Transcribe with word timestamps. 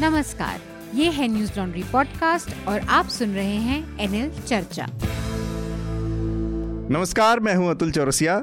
नमस्कार, 0.00 0.60
ये 0.94 1.10
है 1.10 1.26
न्यूज़ 1.28 1.50
लॉन्ड्री 1.56 1.82
पॉडकास्ट 1.82 2.48
और 2.68 2.80
आप 2.80 3.08
सुन 3.08 3.34
रहे 3.34 3.56
हैं 3.56 3.98
एनएल 4.00 4.30
चर्चा 4.40 4.86
नमस्कार, 6.90 7.40
मैं 7.40 7.54
हूँ 7.54 7.70
अतुल 7.70 7.92
चौरसिया। 7.92 8.42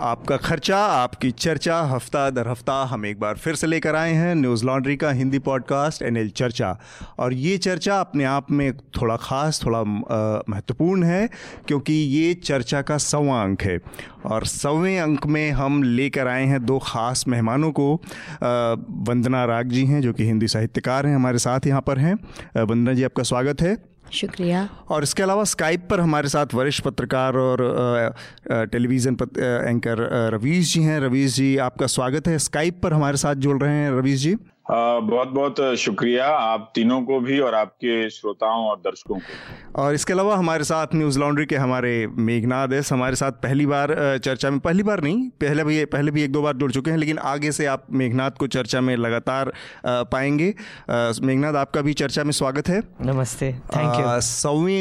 आपका 0.00 0.36
खर्चा, 0.36 0.76
आपकी 0.76 1.30
चर्चा, 1.30 1.80
हफ़्ता 1.80 2.28
दर 2.30 2.48
हफ़्ता 2.48 2.74
हम 2.84 3.04
एक 3.06 3.18
बार 3.20 3.36
फिर 3.36 3.54
से 3.54 3.66
लेकर 3.66 3.96
आए 3.96 4.12
हैं 4.12 4.34
न्यूज़ 4.34 4.64
लॉन्ड्री 4.64 4.96
का 4.96 5.10
हिंदी 5.10 5.38
पॉडकास्ट 5.38 6.02
एनएल 6.02 6.30
चर्चा। 6.30 6.78
और 7.18 7.32
ये 7.32 7.56
चर्चा 7.58 8.00
अपने 8.00 8.24
आप 8.24 8.50
में 8.50 8.72
थोड़ा 8.76 9.16
ख़ास, 9.16 9.60
थोड़ा 9.66 9.82
महत्वपूर्ण 10.48 11.04
है, 11.04 11.28
क्योंकि 11.68 11.92
ये 11.92 12.32
चर्चा 12.34 12.82
का 12.82 12.98
सवा 12.98 13.42
अंक 13.42 13.62
है। 13.62 13.78
और 14.26 14.46
सवें 14.46 15.00
अंक 15.00 15.26
में 15.26 15.50
हम 15.50 15.82
लेकर 15.82 16.28
आए 16.28 16.44
हैं 16.44 16.64
दो 16.66 16.78
ख़ास 16.78 17.24
मेहमानों 17.28 17.72
को। 17.72 17.94
वंदना 19.10 19.44
राग 19.44 19.68
जी 19.68 19.86
हैं, 19.86 20.00
जो 20.00 20.12
कि 20.12 20.24
हिंदी 20.24 20.48
साहित्यकार 20.48 21.06
हैं, 21.06 21.14
हमारे 21.14 21.38
साथ 21.38 21.66
यहाँ 21.66 21.80
पर 21.80 21.98
हैं। 21.98 22.14
वंदना 22.64 22.92
जी, 22.92 23.02
आपका 23.02 23.22
स्वागत 23.22 23.62
है। 23.62 23.89
शुक्रिया। 24.12 24.68
और 24.88 25.02
इसके 25.02 25.22
अलावा 25.22 25.44
स्काइप 25.44 25.86
पर 25.90 26.00
हमारे 26.00 26.28
साथ 26.28 26.54
वरिष्ठ 26.54 26.84
पत्रकार 26.84 27.36
और 27.36 28.14
टेलीविज़न 28.50 29.16
एंकर 29.38 29.98
रवीश 30.34 30.72
जी 30.74 30.82
हैं। 30.82 31.00
रवीश 31.00 31.34
जी, 31.34 31.56
आपका 31.58 31.86
स्वागत 31.86 32.28
है। 32.28 32.38
स्काइप 32.38 32.80
पर 32.82 32.92
हमारे 32.92 33.16
साथ 33.16 33.34
जुड़ 33.36 33.62
रहे 33.62 33.74
हैं। 33.74 33.90
रवीश 33.90 34.20
जी। 34.20 34.36
बहुत 34.70 35.28
बहुत 35.28 35.60
शुक्रिया 35.78 36.26
आप 36.28 36.70
तीनों 36.74 37.00
को 37.02 37.18
भी 37.20 37.38
और 37.38 37.54
आपके 37.54 38.08
श्रोताओं 38.10 38.64
और 38.64 38.76
दर्शकों 38.76 39.16
को 39.16 39.82
और 39.82 39.94
इसके 39.94 40.12
अलावा 40.12 40.36
हमारे 40.36 40.64
साथ 40.64 40.94
न्यूज़ 40.94 41.18
लॉन्ड्री 41.18 41.46
के 41.46 41.56
हमारे 41.56 42.06
मेघनाथ 42.18 42.68
है। 42.68 42.80
हमारे 42.90 43.16
साथ 43.16 43.32
पहली 43.42 43.66
बार 43.66 43.94
चर्चा 44.18 44.50
में 44.50 44.58
पहली 44.60 44.82
बार 44.82 45.02
नहीं 45.02 45.28
पहले 45.40 45.64
भी 45.64 45.84
पहले 45.84 46.10
भी 46.10 46.22
एक 46.22 46.32
दो 46.32 46.42
बार 46.42 46.56
जुड़ 46.56 46.70
चुके 46.72 46.90
हैं 46.90 46.98
लेकिन 46.98 47.18
आगे 47.18 47.52
से 47.52 47.66
आप 47.66 47.86
मेघनाथ 47.92 48.30
को 48.30 48.46
चर्चा 48.46 48.80
में 48.80 48.94
लगातार 48.96 49.52
पाएँगे। 49.86 50.54
मेघनाथ 51.22 51.54
आपका 51.54 51.80
भी 51.80 51.92
चर्चा 51.92 52.24
में 52.24 52.32
स्वागत 52.32 52.68
है। 52.68 52.80
नमस्ते 53.02 53.52
थैंक 53.76 54.00
यू 54.00 54.20
सौवीं 54.20 54.78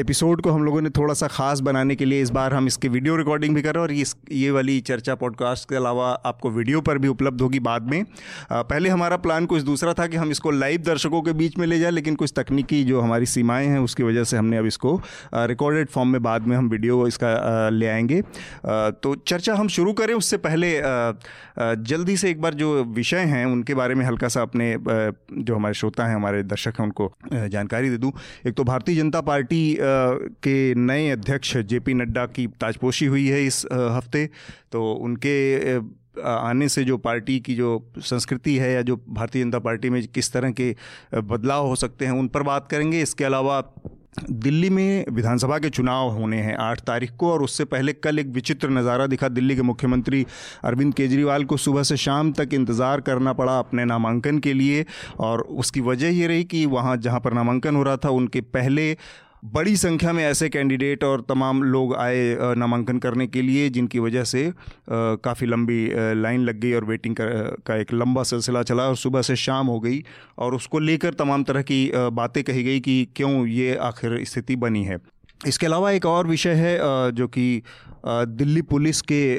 एपिसोड 0.00 0.42
को 0.42 0.50
हम 0.50 0.64
लोगों 0.64 0.82
ने 0.82 0.90
थोड़ा 0.90 1.14
सा 1.14 1.26
खास 1.28 1.60
बनाने 1.60 1.96
के 1.96 2.04
लिए 2.04 2.22
इस 2.22 2.30
बार 2.30 2.54
हम 2.54 2.66
इसके 2.66 2.88
वीडियो 2.88 3.16
रिकॉर्डिंग 3.16 3.54
भी 3.54 3.62
कर 3.62 3.74
रहे 3.74 3.82
हैं 3.82 3.88
और 3.88 3.92
इस 3.92 4.16
ये 4.32 4.50
वाली 4.50 4.80
चर्चा 4.82 5.14
पॉडकास्ट 5.14 5.68
के 5.68 5.76
अलावा 5.76 6.10
आपको 6.26 6.50
वीडियो 6.50 6.80
पर 6.80 6.98
भी 6.98 7.08
उपलब्ध 7.08 7.40
होगी 7.40 7.60
बाद 7.60 7.90
में। 7.90 8.04
पहले 8.52 8.88
हम 8.88 8.99
हमारा 9.00 9.16
प्लान 9.16 9.46
कुछ 9.46 9.62
दूसरा 9.62 9.92
था 9.94 10.06
कि 10.06 10.16
हम 10.16 10.30
इसको 10.30 10.50
लाइव 10.50 10.80
दर्शकों 10.86 11.20
के 11.22 11.32
बीच 11.32 11.56
में 11.58 11.66
ले 11.66 11.78
जाए, 11.78 11.90
लेकिन 11.90 12.14
कुछ 12.14 12.32
तकनीकी 12.36 12.82
जो 12.84 13.00
हमारी 13.00 13.26
सीमाएँ 13.26 13.66
हैं, 13.66 13.78
उसकी 13.80 14.02
वजह 14.02 14.24
से 14.24 14.36
हमने 14.36 14.56
अब 14.56 14.66
इसको 14.66 15.00
रिकॉर्डेड 15.34 15.88
फॉर्म 15.88 16.08
में 16.08 16.22
बाद 16.22 16.46
में 16.46 16.56
हम 16.56 16.68
वीडियो 16.68 17.06
इसका 17.06 17.68
ले 17.70 17.86
आएँगे। 17.88 18.20
तो 19.02 19.14
चर्चा 19.26 19.54
हम 19.54 19.68
शुरू 19.68 19.92
करें 19.92 20.14
उससे 20.14 20.36
पहले 20.38 20.72
जल्दी 21.84 22.16
से 22.16 22.30
एक 22.30 22.40
बार 22.40 22.54
जो 22.54 22.72
विषय 22.94 23.24
हैं, 23.26 23.44
उनके 23.46 23.74
बारे 23.74 23.94
में 23.94 24.04
हल्का 24.06 24.28
सा 24.28 24.42
अपने 24.42 24.76
जो 24.80 25.54
हमारे 25.56 25.74
श्रोता 25.74 26.06
हैं, 26.06 26.14
हमारे 26.14 26.42
दर्शक 26.44 26.80
हैं, 26.80 26.86
उनको 26.86 27.12
जानकारी 27.32 27.90
दे 27.90 27.98
दूँ। 27.98 28.12
एक 28.46 28.54
तो 28.54 28.64
भारतीय 28.64 28.96
जनता 28.96 29.20
पार्टी 29.22 29.62
के 29.80 30.74
नए 30.76 31.08
अध्यक्ष 31.10 31.56
जे 31.56 31.80
पी 31.80 31.94
नड्डा 31.94 32.26
की 32.28 32.46
ताजपोशी 32.60 33.06
हुई 33.06 33.26
है 33.28 33.44
इस 33.46 33.64
हफ़्ते 33.72 34.28
तो 34.72 34.92
उनके 34.94 35.38
आने 36.14 36.68
से 36.68 36.84
जो 36.84 36.96
पार्टी 36.98 37.38
की 37.40 37.54
जो 37.54 37.78
संस्कृति 38.00 38.56
है 38.56 38.72
या 38.72 38.82
जो 38.82 38.96
भारतीय 39.08 39.42
जनता 39.44 39.58
पार्टी 39.60 39.90
में 39.90 40.02
किस 40.04 40.32
तरह 40.32 40.50
के 40.52 40.74
बदलाव 41.14 41.66
हो 41.66 41.76
सकते 41.76 42.06
हैं 42.06 42.12
उन 42.12 42.28
पर 42.28 42.42
बात 42.42 42.68
करेंगे। 42.70 43.02
इसके 43.02 43.24
अलावा 43.24 43.62
दिल्ली 44.20 44.68
में 44.70 45.04
विधानसभा 45.12 45.58
के 45.58 45.68
चुनाव 45.70 46.08
होने 46.12 46.36
हैं 46.36 46.56
आठ 46.56 46.80
तारीख 46.80 47.10
को 47.18 47.30
और 47.32 47.42
उससे 47.42 47.64
पहले 47.64 47.92
कल 47.94 48.18
एक 48.18 48.26
विचित्र 48.28 48.68
नज़ारा 48.70 49.06
दिखा 49.06 49.28
दिल्ली 49.28 49.56
के 49.56 49.62
मुख्यमंत्री 49.62 50.24
अरविंद 50.64 50.94
केजरीवाल 50.94 51.44
को। 51.44 51.56
सुबह 51.56 51.82
से 51.82 51.96
शाम 51.96 52.32
तक 52.32 52.54
इंतज़ार 52.54 53.00
करना 53.00 53.32
पड़ा 53.32 53.58
अपने 53.58 53.84
नामांकन 53.84 54.38
के 54.38 54.52
लिए 54.54 54.84
और 55.18 55.40
उसकी 55.40 55.80
वजह 55.80 56.08
ये 56.10 56.26
रही 56.26 56.44
कि 56.44 56.64
वहाँ 56.66 56.96
जहाँ 56.98 57.20
पर 57.20 57.34
नामांकन 57.34 57.76
हो 57.76 57.82
रहा 57.82 57.96
था 57.96 58.10
उनके 58.10 58.40
पहले 58.40 58.96
बड़ी 59.42 59.76
संख्या 59.76 60.12
में 60.12 60.22
ऐसे 60.24 60.48
कैंडिडेट 60.48 61.04
और 61.04 61.20
तमाम 61.28 61.62
लोग 61.62 61.94
आए 61.96 62.54
नामांकन 62.56 62.98
करने 62.98 63.26
के 63.26 63.42
लिए, 63.42 63.68
जिनकी 63.70 63.98
वजह 63.98 64.24
से 64.24 64.52
काफ़ी 64.90 65.46
लंबी 65.46 65.86
लाइन 66.20 66.40
लग 66.40 66.58
गई 66.60 66.72
और 66.72 66.84
वेटिंग 66.84 67.16
का 67.18 67.76
एक 67.76 67.92
लंबा 67.92 68.22
सिलसिला 68.22 68.62
चला 68.62 68.82
और 68.82 68.96
सुबह 68.96 69.22
से 69.22 69.36
शाम 69.36 69.66
हो 69.66 69.78
गई 69.80 70.02
और 70.38 70.54
उसको 70.54 70.78
लेकर 70.78 71.14
तमाम 71.14 71.44
तरह 71.44 71.62
की 71.62 71.90
बातें 71.94 72.42
कही 72.44 72.64
गई 72.64 72.80
कि 72.80 73.06
क्यों 73.16 73.46
ये 73.46 73.74
आखिर 73.78 74.24
स्थिति 74.24 74.56
बनी 74.56 74.84
है। 74.84 74.98
इसके 75.40 75.66
अलावा 75.66 75.90
एक 75.90 76.06
और 76.06 76.26
विषय 76.26 76.54
है 76.54 76.78
जो 77.12 77.26
कि 77.28 77.62
दिल्ली 78.06 78.62
पुलिस 78.62 79.00
के 79.02 79.38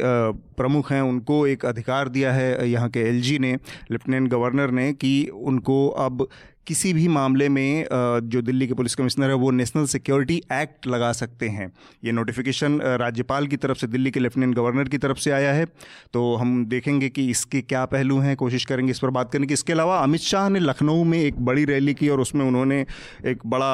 प्रमुख 0.58 0.92
हैं, 0.92 1.02
उनको 1.02 1.46
एक 1.48 1.66
अधिकार 1.66 2.10
दिया 2.10 2.32
है, 2.34 2.70
यहाँ 2.70 2.90
के 2.90 3.00
एलजी 3.00 3.38
ने, 3.40 3.54
लेफ्टिनेंट 3.92 4.30
गवर्नर 4.30 4.72
ने, 4.72 4.92
कि 4.94 5.30
उनको 5.34 5.88
अब 5.90 6.28
किसी 6.68 6.92
भी 6.94 7.08
मामले 7.10 7.48
में 7.50 7.86
जो 8.24 8.42
दिल्ली 8.42 8.68
के 8.68 8.74
पुलिस 8.74 8.96
कमिश्नर 8.96 9.30
है, 9.30 9.34
वो 9.36 9.52
नेशनल 9.52 9.86
सिक्योरिटी 9.88 10.42
एक्ट 10.54 10.88
लगा 10.88 11.12
सकते 11.14 11.48
हैं। 11.50 11.72
ये 12.04 12.12
नोटिफिकेशन 12.12 12.80
राज्यपाल 13.00 13.48
की 13.48 13.58
तरफ़ 13.58 13.78
से, 13.78 13.88
दिल्ली 13.88 14.12
के 14.12 14.20
लेफ्टिनेंट 14.20 14.56
गवर्नर 14.56 14.88
की 14.88 14.98
तरफ़ 14.98 15.18
से 15.20 15.32
आया 15.32 15.54
है। 15.54 15.66
तो 16.14 16.36
हम 16.36 16.66
देखेंगे 16.66 17.10
कि 17.10 17.30
इसके 17.30 17.62
क्या 17.64 17.84
पहलू 17.88 18.18
हैं, 18.20 18.36
कोशिश 18.36 18.66
करेंगे 18.66 18.92
इस 18.92 19.00
पर 19.00 19.10
बात 19.12 19.32
करने 19.32 19.48
की। 19.48 19.54
इसके 19.54 19.74
अलावा 19.74 19.98
अमित 20.00 20.22
शाह 20.22 20.50
ने 20.50 20.60
लखनऊ 20.62 21.04
में 21.04 21.18
एक 21.20 21.40
बड़ी 21.42 21.66
रैली 21.66 21.94
की 21.94 22.10
और 22.10 22.22
उसमें 22.22 22.46
उन्होंने 22.46 22.80
एक 23.26 23.46
बड़ा 23.46 23.72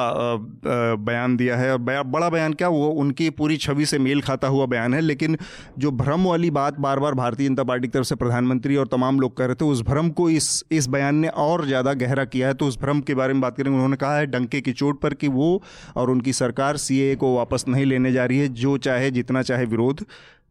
बयान 1.00 1.36
दिया 1.36 1.56
है। 1.56 1.76
बड़ा 1.78 2.28
बयान 2.28 2.52
क्या, 2.54 2.68
वो 2.68 2.88
उनकी 2.90 3.30
पूरी 3.32 3.56
छवि 3.58 3.86
से 3.86 3.98
मेल 4.00 4.20
खाता 4.22 4.48
हुआ 4.48 4.66
बयान 4.68 4.94
है, 4.94 5.00
लेकिन 5.00 5.36
जो 5.78 5.90
भ्रम 5.92 6.24
वाली 6.24 6.50
बात 6.52 6.78
बार 6.80 6.98
बार 6.98 7.14
भारतीय 7.14 7.48
जनता 7.48 7.64
पार्टी 7.64 7.88
की 7.88 7.92
तरफ़ 7.92 8.06
से 8.06 8.14
प्रधानमंत्री 8.16 8.76
और 8.76 8.86
तमाम 8.88 9.20
लोग 9.20 9.36
कह 9.36 9.44
रहे 9.44 9.54
थे, 9.54 9.64
उस 9.66 9.82
भ्रम 9.84 10.10
को 10.10 10.28
इस 10.30 10.64
इस 10.72 10.86
बयान 10.88 11.14
ने 11.16 11.28
और 11.28 11.66
ज़्यादा 11.66 11.92
गहरा 11.96 12.24
किया 12.26 12.48
है 12.48 12.54
तो 12.54 12.66
उस 12.66 12.76
भ्रम 12.80 13.00
के 13.00 13.14
बारे 13.14 13.32
में 13.32 13.40
बात 13.42 13.56
करेंगे, 13.56 13.74
उन्होंने 13.74 13.96
कहा 13.96 14.16
है 14.16 14.26
डंके 14.26 14.60
की 14.60 14.72
चोट 14.72 15.00
पर 15.00 15.14
कि 15.14 15.28
वो 15.28 15.62
और 15.96 16.10
उनकी 16.10 16.32
सरकार 16.32 16.76
सीए 16.78 17.14
को 17.16 17.34
वापस 17.36 17.64
नहीं 17.68 17.84
लेने 17.86 18.12
जा 18.12 18.24
रही 18.24 18.38
है, 18.38 18.48
जो 18.48 18.76
चाहे 18.78 19.10
जितना 19.10 19.42
चाहे 19.42 19.64
विरोध 19.66 20.04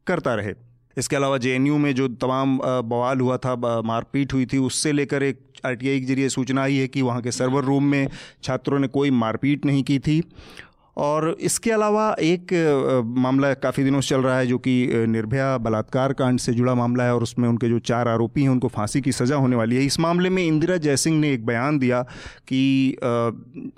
करता 0.07 0.33
रहे। 0.35 0.53
इसके 0.97 1.15
अलावा 1.15 1.37
जेएनयू 1.37 1.77
में 1.77 1.93
जो 1.95 2.07
तमाम 2.07 2.57
बवाल 2.59 3.19
हुआ 3.19 3.37
था 3.37 3.55
मारपीट 3.81 4.33
हुई 4.33 4.45
थी, 4.45 4.57
उससे 4.57 4.91
लेकर 4.91 5.23
एक 5.23 5.39
आरटीआई 5.65 5.99
के 5.99 6.05
ज़रिए 6.05 6.29
सूचना 6.29 6.61
आई 6.63 6.75
है 6.75 6.87
कि 6.87 7.01
वहाँ 7.01 7.21
के 7.21 7.31
सर्वर 7.31 7.63
रूम 7.63 7.83
में 7.83 8.07
छात्रों 8.43 8.79
ने 8.79 8.87
कोई 8.87 9.11
मारपीट 9.11 9.65
नहीं 9.65 9.83
की 9.83 9.99
थी। 9.99 10.21
और 10.97 11.35
इसके 11.39 11.71
अलावा 11.71 12.15
एक 12.19 12.53
मामला 13.17 13.53
काफ़ी 13.53 13.83
दिनों 13.83 14.01
से 14.01 14.09
चल 14.09 14.21
रहा 14.21 14.37
है 14.37 14.47
जो 14.47 14.57
कि 14.57 15.05
निर्भया 15.07 15.57
बलात्कार 15.57 16.13
कांड 16.13 16.39
से 16.39 16.53
जुड़ा 16.53 16.75
मामला 16.75 17.03
है 17.03 17.15
और 17.15 17.23
उसमें 17.23 17.47
उनके 17.49 17.69
जो 17.69 17.79
चार 17.79 18.07
आरोपी 18.07 18.43
हैं 18.43 18.49
उनको 18.49 18.67
फांसी 18.67 19.01
की 19.01 19.11
सज़ा 19.11 19.35
होने 19.35 19.55
वाली 19.55 19.75
है। 19.75 19.85
इस 19.85 19.99
मामले 19.99 20.29
में 20.29 20.43
इंदिरा 20.43 20.77
जयसिंह 20.77 21.19
ने 21.19 21.31
एक 21.33 21.45
बयान 21.45 21.79
दिया 21.79 22.01
कि 22.47 22.91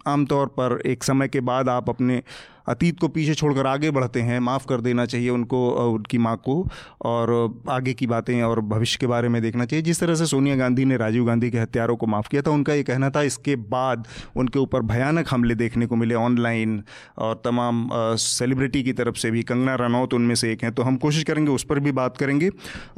आमतौर 0.08 0.48
पर 0.60 0.82
एक 0.86 1.04
समय 1.04 1.28
के 1.28 1.40
बाद 1.42 1.70
आप 1.70 1.90
अपने 1.90 2.22
अतीत 2.70 3.00
को 3.00 3.08
पीछे 3.08 3.34
छोड़कर 3.34 3.68
आगे 3.68 3.92
बढ़ते 3.92 4.22
हैं। 4.22 4.40
माफ़ 4.40 4.66
कर 4.68 4.82
देना 4.82 5.06
चाहिए 5.06 5.30
उनको 5.30 5.68
उनकी 5.88 6.18
माँ 6.18 6.36
को 6.46 6.66
और 7.02 7.32
आगे 7.70 7.94
की 7.94 8.08
बातें 8.08 8.42
और 8.44 8.62
भविष्य 8.62 8.98
के 9.02 9.08
बारे 9.08 9.30
में 9.30 9.42
देखना 9.42 9.66
चाहिए। 9.66 9.84
जिस 9.84 10.00
तरह 10.00 10.16
से 10.16 10.26
सोनिया 10.26 10.56
गांधी 10.56 10.86
ने 10.86 10.98
राजीव 10.98 11.26
गांधी 11.26 11.50
के 11.52 11.60
हत्यारों 11.60 11.96
को 11.96 12.08
माफ़ 12.08 12.30
किया 12.30 12.42
था, 12.42 12.52
उनका 12.52 12.74
ये 12.74 12.84
कहना 12.84 13.10
था, 13.10 13.22
इसके 13.22 13.56
बाद 13.56 14.08
उनके 14.36 14.60
ऊपर 14.60 14.82
भयानक 14.84 15.28
हमले 15.30 15.56
देखने 15.56 15.86
को 15.86 15.96
मिले 15.96 16.16
ऑनलाइन 16.16 16.82
और 17.18 17.42
तमाम 17.46 17.88
सेलिब्रिटी 17.94 18.84
की 18.84 18.94
तरफ़ 18.94 19.16
से 19.16 19.32
भी, 19.32 19.44
कंगना 19.44 19.76
रनौत 19.76 20.14
उनमें 20.14 20.36
से 20.36 20.52
एक 20.52 20.64
हैं। 20.64 20.72
तो 20.72 20.84
हम 20.84 20.98
कोशिश 20.98 21.24
करेंगे, 21.24 21.52
उस 21.52 21.64
पर 21.64 21.80
भी 21.80 21.92
बात 21.94 22.18
करेंगे। 22.18 22.50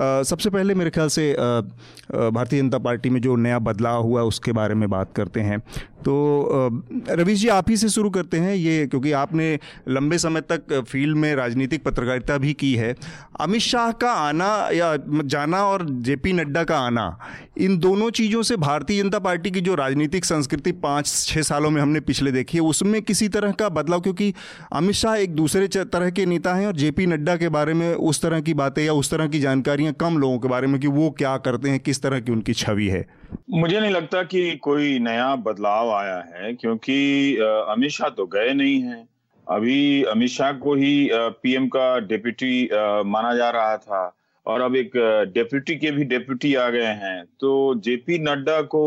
सबसे 0.01 0.49
पहले 0.49 0.75
मेरे 0.75 0.89
ख्याल 0.89 1.07
से 1.07 1.31
भारतीय 1.31 2.59
जनता 2.59 2.77
पार्टी 2.79 3.09
में 3.09 3.19
जो 3.21 3.35
नया 3.37 3.59
बदलाव 3.61 4.03
हुआ, 4.03 4.21
उसके 4.23 4.51
बारे 4.51 4.75
में 4.75 4.89
बात 4.89 5.13
करते 5.15 5.41
हैं। 5.41 5.61
तो 6.01 6.69
रवीश 7.09 7.39
जी, 7.39 7.47
आप 7.49 7.69
ही 7.69 7.77
से 7.77 7.89
शुरू 7.89 8.09
करते 8.09 8.37
हैं 8.37 8.53
ये, 8.55 8.85
क्योंकि 8.87 9.11
आपने 9.13 9.57
लंबे 9.89 10.17
समय 10.17 10.41
तक 10.43 10.73
फ़ील्ड 10.81 11.17
में 11.17 11.33
राजनीतिक 11.35 11.83
पत्रकारिता 11.83 12.37
भी 12.37 12.53
की 12.53 12.73
है। 12.75 12.95
अमित 13.39 13.61
शाह 13.61 13.91
का 13.93 14.11
आना 14.11 14.47
या 14.73 14.95
जाना 15.25 15.63
और 15.65 15.85
जेपी 16.01 16.33
नड्डा 16.33 16.63
का 16.63 16.79
आना, 16.79 17.17
इन 17.57 17.77
दोनों 17.79 18.09
चीज़ों 18.11 18.41
से 18.43 18.55
भारतीय 18.57 19.01
जनता 19.03 19.19
पार्टी 19.19 19.51
की 19.51 19.61
जो 19.61 19.75
राजनीतिक 19.75 20.25
संस्कृति 20.25 20.71
पाँच 20.81 21.13
छः 21.27 21.41
सालों 21.43 21.69
में 21.69 21.81
हमने 21.81 21.99
पिछले 22.01 22.31
देखी 22.31 22.57
है, 22.57 22.63
उसमें 22.63 23.01
किसी 23.01 23.27
तरह 23.29 23.51
का 23.51 23.69
बदलाव, 23.71 24.01
क्योंकि 24.01 24.33
अमित 24.73 24.95
शाह 24.95 25.15
एक 25.17 25.35
दूसरे 25.35 25.67
तरह 25.67 26.09
के 26.09 26.25
नेता 26.25 26.53
हैं 26.55 26.67
और 26.67 26.75
जेपी 26.75 27.05
नड्डा 27.07 27.35
के 27.35 27.49
बारे 27.49 27.73
में 27.73 27.93
उस 27.93 28.21
तरह 28.21 28.41
की 28.41 28.53
बातें 28.55 28.83
या 28.83 28.93
उस 28.93 29.11
तरह 29.11 29.27
की 29.27 29.39
जानकारियाँ 29.39 29.93
कम 29.93 30.17
लोगों 30.17 30.39
के 30.39 30.47
बारे 30.47 30.67
में 30.67 30.79
कि 30.81 30.87
वो 30.89 31.09
क्या 31.17 31.37
करते 31.39 31.69
हैं, 31.69 31.79
किस 31.79 32.01
तरह 32.01 32.19
की 32.19 32.31
उनकी 32.31 32.53
छवि 32.55 32.87
है। 32.87 33.05
मुझे 33.51 33.79
नहीं 33.79 33.91
लगता 33.91 34.21
कि 34.23 34.55
कोई 34.57 34.97
नया 34.99 35.35
बदलाव 35.37 35.91
आया 35.91 36.17
है, 36.29 36.53
क्योंकि 36.53 37.37
अमित 37.37 37.91
शाह 37.91 38.09
तो 38.09 38.25
गए 38.27 38.53
नहीं 38.53 38.81
हैं। 38.81 39.07
अभी 39.47 40.03
अमित 40.05 40.29
शाह 40.29 40.51
को 40.53 40.73
ही 40.75 41.09
पीएम 41.13 41.67
का 41.67 41.97
डेप्यूटी 42.01 42.69
माना 43.05 43.33
जा 43.35 43.49
रहा 43.49 43.77
था 43.77 44.03
और 44.45 44.61
अब 44.61 44.75
एक 44.75 44.91
डेप्यूटी 45.33 45.75
के 45.75 45.91
भी 45.91 46.03
डेप्यूटी 46.05 46.53
आ 46.55 46.69
गए 46.69 46.93
हैं। 47.01 47.23
तो 47.39 47.75
जेपी 47.79 48.19
नड्डा 48.19 48.61
को 48.73 48.83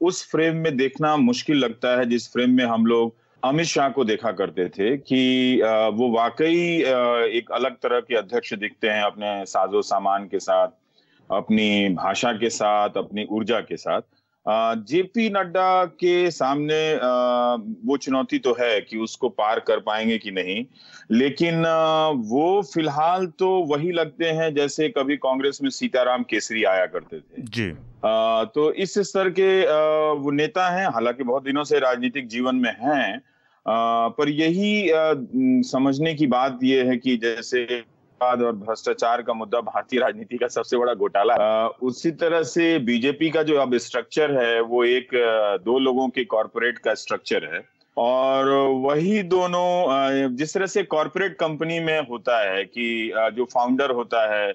उस 0.00 0.26
फ्रेम 0.30 0.56
में 0.56 0.76
देखना 0.76 1.16
मुश्किल 1.18 1.56
लगता 1.56 1.96
है, 1.98 2.06
जिस 2.06 2.32
फ्रेम 2.32 2.50
में 2.50 2.64
हम 2.64 2.86
लोग 2.86 3.14
अमित 3.42 3.66
शाह 3.66 3.88
को 3.88 4.04
देखा 4.04 4.30
करते 4.32 4.68
थे 4.68 4.96
कि 4.98 5.60
वो 5.94 6.10
वाकई 6.12 6.82
एक 7.38 7.50
अलग 7.54 7.76
तरह 7.76 8.00
के 8.00 8.16
अध्यक्ष 8.16 8.54
दिखते 8.54 8.88
हैं 8.88 9.02
अपने 9.02 9.44
साजो 9.46 9.82
सामान 9.84 10.24
के 10.24 10.38
साथ। 10.40 10.68
अपनी 11.30 11.88
भाषा 11.94 12.32
के 12.32 12.50
साथ 12.50 12.96
अपनी 12.96 13.26
ऊर्जा 13.30 13.60
के 13.60 13.76
साथ। 13.76 14.00
जेपी 14.86 15.28
नड्डा 15.30 15.84
के 15.84 16.30
सामने 16.30 16.78
वो 17.86 17.96
चुनौती 17.96 18.38
तो 18.38 18.52
है 18.60 18.80
कि 18.80 18.98
उसको 18.98 19.28
पार 19.28 19.60
कर 19.60 19.80
पाएँगे 19.80 20.18
कि 20.18 20.30
नहीं 20.30 20.64
लेकिन 21.10 21.64
वो 22.28 22.62
फ़िलहाल 22.64 23.26
तो 23.38 23.50
वही 23.66 23.90
लगते 23.92 24.30
हैं 24.30 24.54
जैसे 24.54 24.88
कभी 24.88 25.16
कांग्रेस 25.16 25.58
में 25.62 25.70
सीताराम 25.70 26.22
केसरी 26.22 26.64
आया 26.64 26.86
करते 26.86 27.18
थे। 27.18 27.42
जी। 27.42 27.70
तो 28.54 28.72
इस 28.72 28.94
स्तर 28.98 29.30
के 29.30 29.50
वो 30.14 30.30
नेता 30.30 30.68
हैं 30.70 30.86
हालाँकि 30.86 31.24
बहुत 31.24 31.44
दिनों 31.44 31.64
से 31.64 31.78
राजनीतिक 31.78 32.28
जीवन 32.28 32.56
में 32.56 32.72
हैं 32.80 33.20
पर 33.66 34.28
यही 34.28 34.90
समझने 35.68 36.14
की 36.14 36.26
बात 36.26 36.58
यह 36.62 36.88
है 36.88 36.96
कि 36.96 37.16
जैसे 37.16 37.64
और 38.22 38.52
भ्रष्टाचार 38.52 39.22
का 39.22 39.32
मुद्दा 39.32 39.60
भारतीय 39.60 40.00
राजनीति 40.00 40.36
का 40.36 40.46
सबसे 40.48 40.76
बड़ा 40.76 40.94
घोटाला 40.94 41.66
उसी 41.82 42.10
तरह 42.10 42.42
से 42.42 42.78
बीजेपी 42.78 43.30
का 43.30 43.42
जो 43.42 43.58
अब 43.58 43.76
स्ट्रक्चर 43.76 44.38
है 44.38 44.60
वो 44.60 44.84
एक 44.84 45.08
दो 45.64 45.78
लोगों 45.78 46.08
के 46.08 46.24
कॉरपोरेट 46.24 46.78
का 46.78 46.94
स्ट्रक्चर 46.94 47.44
है। 47.54 47.60
और 47.96 48.48
वही 48.84 49.22
दोनों 49.22 50.34
जिस 50.36 50.54
तरह 50.54 50.66
से 50.66 50.82
कॉरपोरेट 50.82 51.36
कंपनी 51.36 51.78
में 51.80 52.00
होता 52.00 52.38
है 52.50 52.64
कि 52.64 53.12
जो 53.34 53.44
फाउंडर 53.44 53.90
होता 53.90 54.26
है 54.34 54.52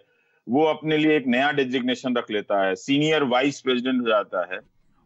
वो 0.47 0.65
अपने 0.65 0.97
लिए 0.97 1.17
एक 1.17 1.27
नया 1.27 1.51
डेजिग्नेशन 1.51 2.15
रख 2.17 2.31
लेता 2.31 2.63
है 2.65 2.75
सीनियर 2.75 3.23
वाइस 3.23 3.61
प्रेसिडेंट 3.61 4.01
हो 4.01 4.07
जाता 4.09 4.47
है। 4.53 4.59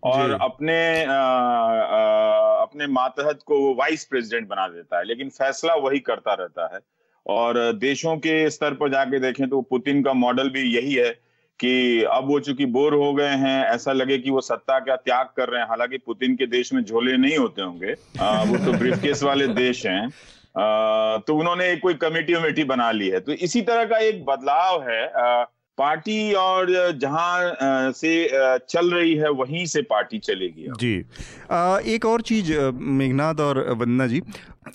और 0.04 0.38
अपने 0.42 1.06
आ, 1.06 1.14
आ, 1.14 2.62
अपने 2.62 2.88
मातहत 2.88 3.40
को 3.46 3.60
वो 3.60 3.74
वाइस 3.74 4.06
प्रेसिडेंट 4.06 4.48
बना 4.48 4.68
देता 4.68 4.98
है 4.98 5.04
लेकिन 5.04 5.30
फैसला 5.30 5.74
वही 5.76 6.00
करता 6.00 6.34
रहता 6.34 6.70
है। 6.74 6.80
और 7.28 7.72
देशों 7.74 8.16
के 8.18 8.50
स्तर 8.50 8.74
पर 8.74 8.92
जाके 8.92 9.20
देखें 9.20 9.48
तो 9.50 9.62
पुतिन 9.62 10.04
का 10.04 10.14
मॉडल 10.14 10.50
भी 10.50 10.62
यही 10.76 10.94
है 10.94 11.10
कि 11.60 12.04
अब 12.04 12.28
वो 12.28 12.40
चूँकि 12.40 12.66
बोर 12.68 12.94
हो 12.94 13.14
गए 13.14 13.36
हैं, 13.36 13.66
ऐसा 13.66 13.92
लगे 13.92 14.18
कि 14.18 14.32
वो 14.32 14.42
सत्ता 14.42 14.80
का 14.80 14.96
त्याग 14.96 15.30
कर 15.38 15.50
रहे 15.50 15.62
हैं। 15.62 15.68
हालाँकि 15.68 15.98
पुतिन 15.98 16.36
के 16.36 16.46
देश 16.48 16.74
में 16.74 16.84
झोले 16.84 17.18
नहीं 17.18 17.38
होते 17.38 17.62
होंगे। 17.62 17.92
वो 17.92 18.66
तो 18.66 18.78
ब्रीफकेस 18.78 19.24
वाले 19.24 19.48
देश 19.48 19.86
हैं। 19.86 20.10
तो 21.20 21.36
उन्होंने 21.36 21.76
कोई 21.76 21.94
कमेटी 21.96 22.34
वमेटी 22.34 22.64
बना 22.64 22.92
ली 22.92 23.08
है। 23.10 23.20
तो 23.20 23.32
इसी 23.32 23.62
तरह 23.62 23.86
का 23.86 23.98
एक 23.98 24.24
बदलाव 24.26 24.90
है। 24.90 25.06
पार्टी 25.78 26.34
और 26.34 26.70
जहाँ 26.92 27.92
से 27.94 28.12
चल 28.60 28.90
रही 28.92 29.14
है, 29.16 29.30
वहीं 29.32 29.66
से 29.66 29.82
पार्टी 29.82 30.20
चलेगी 30.20 30.68
जी। 30.80 30.96
एक 31.94 32.06
और 32.06 32.22
चीज़ 32.22 32.54
मेघनाथ 32.74 33.40
और 33.40 33.60
वंदना 33.72 34.08
जी 34.08 34.22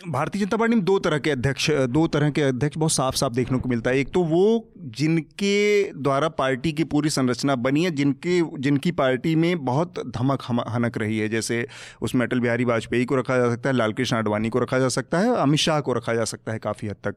भारतीय 0.08 0.42
जनता 0.42 0.56
पार्टी 0.56 0.74
में 0.74 0.84
दो 0.84 0.98
तरह 0.98 1.18
के 1.18 1.30
अध्यक्ष, 1.30 1.70
दो 1.70 2.06
तरह 2.06 2.30
के 2.30 2.42
अध्यक्ष 2.42 2.76
बहुत 2.78 2.92
साफ़ 2.92 3.16
साफ़ 3.16 3.32
देखने 3.32 3.58
को 3.58 3.68
मिलता 3.68 3.90
है। 3.90 3.98
एक 3.98 4.12
तो 4.12 4.22
वो 4.22 4.72
जिनके 4.78 5.92
द्वारा 5.92 6.28
पार्टी 6.28 6.72
की 6.72 6.84
पूरी 6.84 7.10
संरचना 7.10 7.56
बनी 7.56 7.84
है, 7.84 7.90
जिनके, 7.90 8.58
जिनकी 8.58 8.90
पार्टी 8.90 9.36
में 9.36 9.64
बहुत 9.64 9.94
धमक 10.08 10.42
हनक 10.68 10.98
रही 10.98 11.18
है। 11.18 11.28
जैसे 11.28 11.66
उसमें 12.02 12.26
अटल 12.26 12.40
बिहारी 12.40 12.64
वाजपेयी 12.64 13.04
को 13.04 13.16
रखा 13.16 13.36
जा 13.36 13.50
सकता 13.50 13.68
है, 13.68 13.76
लालकृष्ण 13.76 14.16
आडवाणी 14.16 14.48
को 14.48 14.58
रखा 14.58 14.78
जा 14.78 14.88
सकता 14.88 15.18
है, 15.18 15.36
अमित 15.36 15.60
शाह 15.60 15.80
को 15.80 15.92
रखा 15.92 16.14
जा 16.14 16.24
सकता 16.24 16.52
है 16.52 16.58
काफ़ी 16.58 16.88
हद 16.88 16.96
तक। 17.04 17.14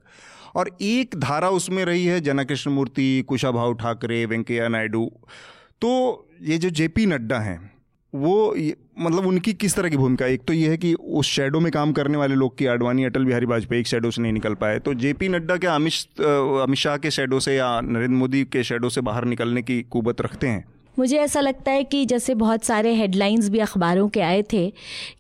और 0.55 0.69
एक 0.81 1.15
धारा 1.15 1.49
उसमें 1.49 1.85
रही 1.85 2.05
है 2.05 2.21
जना 2.21 2.43
कृष्ण 2.43 2.71
मूर्ति 2.71 3.25
कुशाभाऊ 3.27 3.73
ठाकरे, 3.73 4.25
वेंकैया 4.25 4.67
नायडू। 4.67 5.11
तो 5.81 6.27
ये 6.41 6.57
जो 6.57 6.69
जेपी 6.69 7.05
नड्डा 7.05 7.39
हैं, 7.39 7.71
वो 8.15 8.55
मतलब 8.99 9.25
उनकी 9.27 9.53
किस 9.53 9.75
तरह 9.75 9.89
की 9.89 9.97
भूमिका? 9.97 10.25
एक 10.25 10.41
तो 10.47 10.53
ये 10.53 10.69
है 10.69 10.77
कि 10.77 10.93
उस 10.93 11.25
शेडो 11.25 11.59
में 11.59 11.71
काम 11.71 11.91
करने 11.91 12.17
वाले 12.17 12.35
लोग 12.35 12.57
की 12.57 12.65
आडवाणी, 12.65 13.03
अटल 13.03 13.25
बिहारी 13.25 13.45
वाजपेयी 13.45 13.79
एक 13.79 13.87
शेडो 13.87 14.11
से 14.11 14.21
नहीं 14.21 14.33
निकल 14.33 14.53
पाए। 14.53 14.79
तो 14.79 14.93
जेपी 14.93 15.29
नड्डा 15.29 15.57
क्या 15.57 15.75
अमित 15.75 16.21
अमित 16.21 16.79
शाह 16.79 16.97
के 16.97 17.11
शेडो 17.11 17.39
से 17.39 17.55
या 17.55 17.81
नरेंद्र 17.81 18.15
मोदी 18.15 18.43
के 18.43 18.63
शेडो 18.63 18.89
से 18.89 19.01
बाहर 19.01 19.25
निकलने 19.25 19.61
की 19.61 19.81
कुबत 19.81 20.21
रखते 20.21 20.47
हैं? 20.47 20.65
मुझे 20.97 21.17
ऐसा 21.17 21.39
लगता 21.39 21.71
है 21.71 21.83
कि 21.85 22.05
जैसे 22.05 22.33
बहुत 22.35 22.63
सारे 22.63 22.93
हेडलाइंस 22.95 23.49
भी 23.49 23.59
अखबारों 23.59 24.07
के 24.09 24.21
आए 24.21 24.41
थे 24.53 24.69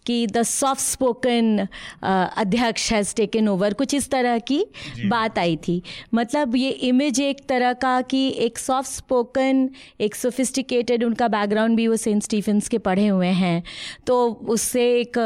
कि 0.05 0.25
द 0.27 0.41
सॉफ्ट 0.43 0.81
स्पोकन 0.81 1.67
अध्यक्ष 2.03 2.91
हैज़ 2.93 3.13
टेकन 3.15 3.47
ओवर 3.47 3.73
कुछ 3.73 3.93
इस 3.93 4.09
तरह 4.09 4.37
की 4.41 4.63
बात 5.05 5.39
आई 5.39 5.55
थी 5.57 5.81
मतलब 6.15 6.55
ये 6.55 6.69
इमेज 6.89 7.19
एक 7.21 7.45
तरह 7.49 7.73
का 7.75 7.99
कि 8.03 8.27
एक 8.39 8.57
सॉफ्ट 8.57 8.89
स्पोकन 8.89 9.69
एक 9.99 10.15
सोफिस्टिकेटेड 10.15 11.03
उनका 11.03 11.27
बैकग्राउंड 11.29 11.77
भी 11.77 11.87
वो 11.87 11.95
सेंट 11.97 12.23
स्टीफेंस 12.23 12.67
के 12.67 12.77
पढ़े 12.79 13.07
हुए 13.07 13.27
हैं 13.35 13.63
तो 14.07 14.17
उससे 14.49 14.89
एक 14.91 15.17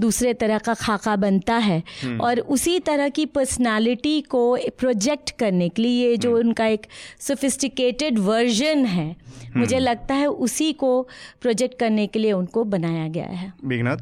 दूसरे 0.00 0.34
तरह 0.36 0.58
का 0.60 0.74
खाका 0.76 1.16
बनता 1.18 1.56
है 1.58 1.82
हम्म। 2.02 2.20
और 2.20 2.40
उसी 2.50 2.78
तरह 2.82 3.08
की 3.10 3.26
पर्सनालिटी 3.28 4.20
को 4.28 4.44
प्रोजेक्ट 4.78 5.30
करने 5.38 5.68
के 5.68 5.82
लिए 5.82 6.08
ये 6.08 6.16
जो 6.16 6.30
हम्म। 6.30 6.40
उनका 6.40 6.66
एक 6.68 6.86
सोफिस्टिकेटेड 7.20 8.18
वर्जन 8.20 8.84
है 8.86 9.14
मुझे 9.56 9.78
लगता 9.78 10.14
है 10.14 10.26
उसी 10.26 10.72
को 10.72 11.08
प्रोजेक्ट 11.40 11.78
करने 11.78 12.06
के 12.06 12.18
लिए 12.18 12.32
उनको 12.32 12.64
बनाया 12.64 13.08
गया 13.08 13.26
है। 13.26 13.52
मेघनाथ? 13.64 13.96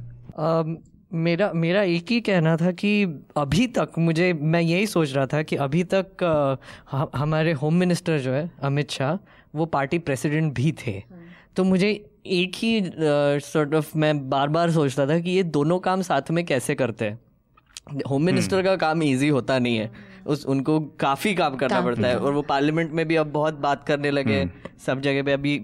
मेरा 1.14 1.52
मेरा 1.52 1.82
एक 1.82 2.06
ही 2.10 2.20
कहना 2.20 2.56
था 2.56 2.70
कि 2.72 3.04
अभी 3.36 3.66
तक 3.66 3.92
मुझे 3.98 4.32
मैं 4.32 4.60
यही 4.60 4.86
सोच 4.86 5.14
रहा 5.14 5.26
था 5.26 5.42
कि 5.42 5.56
अभी 5.56 5.84
तक 5.84 6.24
आ, 6.92 7.04
हमारे 7.14 7.52
होम 7.52 7.74
मिनिस्टर 7.74 8.18
जो 8.18 8.32
है 8.32 8.50
अमित 8.62 8.90
शाह 8.90 9.26
वो 9.54 9.66
पार्टी 9.66 9.98
प्रेसिडेंट 9.98 10.52
भी 10.52 10.72
थे। 10.72 11.02
तो 11.56 11.64
मुझे 11.64 12.10
एक 12.26 12.52
ही 12.54 12.90
सॉर्ट 13.40 13.74
ऑफ़ 13.74 13.98
मैं 13.98 14.30
बार 14.30 14.48
बार 14.48 14.70
सोचता 14.70 15.06
था 15.06 15.18
कि 15.18 15.30
ये 15.30 15.42
दोनों 15.42 15.78
काम 15.78 16.02
साथ 16.02 16.30
में 16.30 16.46
कैसे 16.46 16.74
करते 16.74 17.04
हैं। 17.04 17.20
Home 18.10 18.22
minister 18.22 18.56
hmm. 18.56 18.66
का 18.66 18.76
काम 18.76 19.02
इजी 19.02 19.28
होता 19.28 19.58
नहीं 19.58 19.76
है। 19.76 20.13
उस 20.26 20.44
उनको 20.46 20.78
काफ़ी 21.00 21.34
काम 21.34 21.56
करना 21.56 21.80
पड़ता 21.80 22.08
है 22.08 22.18
और 22.18 22.32
वो 22.32 22.42
पार्लियामेंट 22.44 22.92
में 22.92 23.06
भी 23.08 23.16
अब 23.16 23.32
बहुत 23.32 23.54
बात 23.60 23.86
करने 23.86 24.10
लगे 24.10 24.40
हम्म। 24.40 24.70
सब 24.86 25.00
जगह 25.00 25.22
पे 25.22 25.32
अभी 25.32 25.60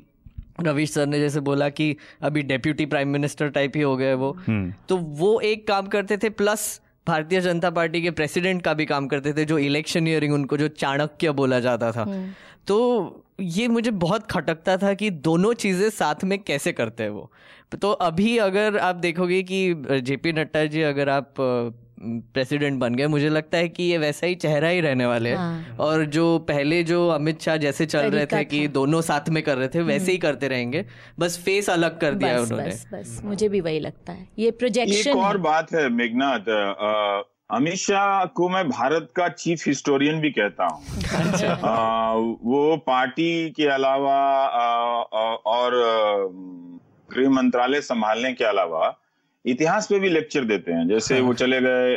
रवीश 0.61 0.91
सर 0.91 1.07
ने 1.07 1.19
जैसे 1.19 1.41
बोला 1.41 1.69
कि 1.71 1.95
अभी 2.23 2.43
डेप्यूटी 2.43 2.87
प्राइम 2.87 3.09
मिनिस्टर 3.09 3.49
टाइप 3.51 3.77
ही 3.77 3.83
हो 3.83 3.97
गए 3.97 4.15
वो 4.15 4.37
हम्म। 4.47 4.73
तो 4.89 4.97
वो 4.97 5.41
एक 5.43 5.67
काम 5.69 5.87
करते 5.87 6.17
थे 6.17 6.31
प्लस 6.35 6.81
भारतीय 7.07 7.41
जनता 7.41 7.71
पार्टी 7.71 8.03
के 8.03 8.11
प्रेसिडेंट 8.13 8.63
का 8.63 8.75
भी 8.75 8.87
काम 8.87 9.07
करते 9.09 9.33
थे 9.33 9.45
जो 9.45 9.59
इलेक्शन 9.61 10.09
ईयरिंग 10.09 10.35
उनको 10.35 10.57
जो 10.57 10.69
चाणक्य 10.77 11.31
बोला 11.33 11.61
जाता 11.61 11.91
था 11.93 12.03
हम्म। 12.03 12.29
तो 12.67 13.25
ये 13.41 13.67
मुझे 13.69 13.91
बहुत 13.91 14.27
खटकता 14.31 14.77
था 14.77 14.93
कि 14.95 15.11
दोनों 15.21 15.53
चीज़ें 15.55 15.89
साथ 15.91 16.25
में 16.25 16.39
कैसे 16.39 16.73
करते 16.73 17.03
हैं 17.03 17.11
वो 17.11 17.31
तो 17.77 17.91
अभी 18.03 18.37
अगर 18.39 18.77
आप 18.79 18.97
देखोगे 18.97 19.43
कि 19.43 19.61
जेपी 20.03 20.33
नड्डा 20.33 20.65
जी 20.67 20.83
अगर 20.83 21.09
आप 21.09 21.35
प्रेसिडेंट 22.03 22.79
बन 22.81 22.95
गए। 22.95 23.07
मुझे 23.07 23.29
लगता 23.29 23.59
है 23.59 23.69
कि 23.69 23.83
ये 23.83 23.99
वैसा 23.99 24.27
ही 24.27 24.35
चेहरा 24.35 24.69
ही 24.69 24.81
रहने 24.81 25.07
वाले 25.07 25.31
हैं। 25.31 25.37
हाँ। 25.37 25.77
और 25.81 26.05
जो 26.07 26.39
पहले 26.49 26.83
जो 26.83 27.09
अमित 27.09 27.41
शाह 27.43 27.57
जैसे 27.57 27.87
चल 27.87 28.11
रहे 28.11 28.27
थे 28.27 28.45
कि 28.45 28.67
दोनों 28.69 29.01
साथ 29.01 29.29
में 29.29 29.43
कर 29.43 29.57
रहे 29.57 29.69
थे 29.69 29.83
वैसे 29.83 30.11
ही 30.13 30.19
हम्म। 30.19 30.23
करते 30.23 30.49
रहेंगे। 30.49 30.85
बस 31.19 31.39
फेस 31.45 31.71
अलग 31.71 31.99
कर 32.01 32.15
दिया 32.15 32.31
है 32.31 32.41
उन्होंने। 32.41 32.67
बस 32.67 32.87
बस। 32.93 33.21
मुझे 33.25 33.49
भी 33.49 33.61
वही 33.61 33.81
लगता 33.81 34.13
है। 34.13 34.29
ये 34.39 34.51
प्रोजेक्शन 34.51 35.11
एक 35.11 35.17
और 35.17 35.39
बात 35.39 35.73
है 35.75 35.89
मेघनाथ 35.89 36.49
अमित 37.51 37.75
शाह 37.75 38.25
को 38.25 38.49
मैं 38.49 38.69
भारत 38.69 39.09
का 39.17 39.29
चीफ 39.29 39.67
हिस्टोरियन 39.67 40.21
भी 40.21 40.31
कहता 40.31 40.67
हूँ। 40.67 40.83
अच्छा। 41.15 42.13
वो 42.45 42.77
पार्टी 42.77 43.51
के 43.51 43.67
अलावा 43.69 44.15
आ, 44.15 44.67
और 45.47 45.73
गृह 47.11 47.31
मंत्रालय 47.31 47.81
संभालने 47.81 48.33
के 48.33 48.45
अलावा 48.45 48.97
इतिहास 49.45 49.87
पे 49.87 49.99
भी 49.99 50.09
लेक्चर 50.09 50.45
देते 50.45 50.73
हैं 50.73 50.87
जैसे 50.89 51.15
हाँ। 51.15 51.23
वो 51.27 51.33
चले 51.35 51.61
गए 51.61 51.95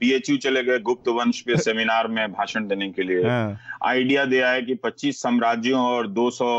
बीएचयू 0.00 0.36
चले 0.36 0.62
गए 0.64 0.78
गुप्त 0.78 1.08
वंश 1.08 1.40
पे 1.40 1.56
सेमिनार 1.56 2.08
में 2.08 2.32
भाषण 2.32 2.66
देने 2.68 2.90
के 2.90 3.02
लिए 3.02 3.28
हाँ। 3.28 3.58
आइडिया 3.84 4.24
दिया 4.24 4.50
है 4.50 4.62
कि 4.62 4.74
25 4.84 5.22
साम्राज्यों 5.22 5.80
और 5.80 6.08
200 6.14 6.50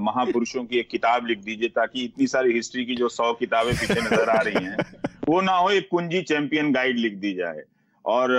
महापुरुषों 0.00 0.64
की 0.64 0.78
एक 0.78 0.88
किताब 0.88 1.26
लिख 1.26 1.38
दीजिए 1.44 1.68
ताकि 1.68 2.04
इतनी 2.04 2.26
सारी 2.26 2.52
हिस्ट्री 2.52 2.84
की 2.84 2.96
जो 2.96 3.08
100 3.08 3.34
किताबें 3.38 3.72
पीछे 3.72 4.00
नज़र 4.00 4.28
आ 4.28 4.40
रही 4.40 4.64
हैं 4.64 4.86
वो 5.28 5.40
ना 5.40 5.56
हो 5.56 5.70
एक 5.70 5.88
कुंजी 5.90 6.22
चैंपियन 6.22 6.72
गाइड 6.72 6.98
लिख 6.98 7.14
दी 7.18 7.34
जाए 7.34 7.62
और 8.04 8.30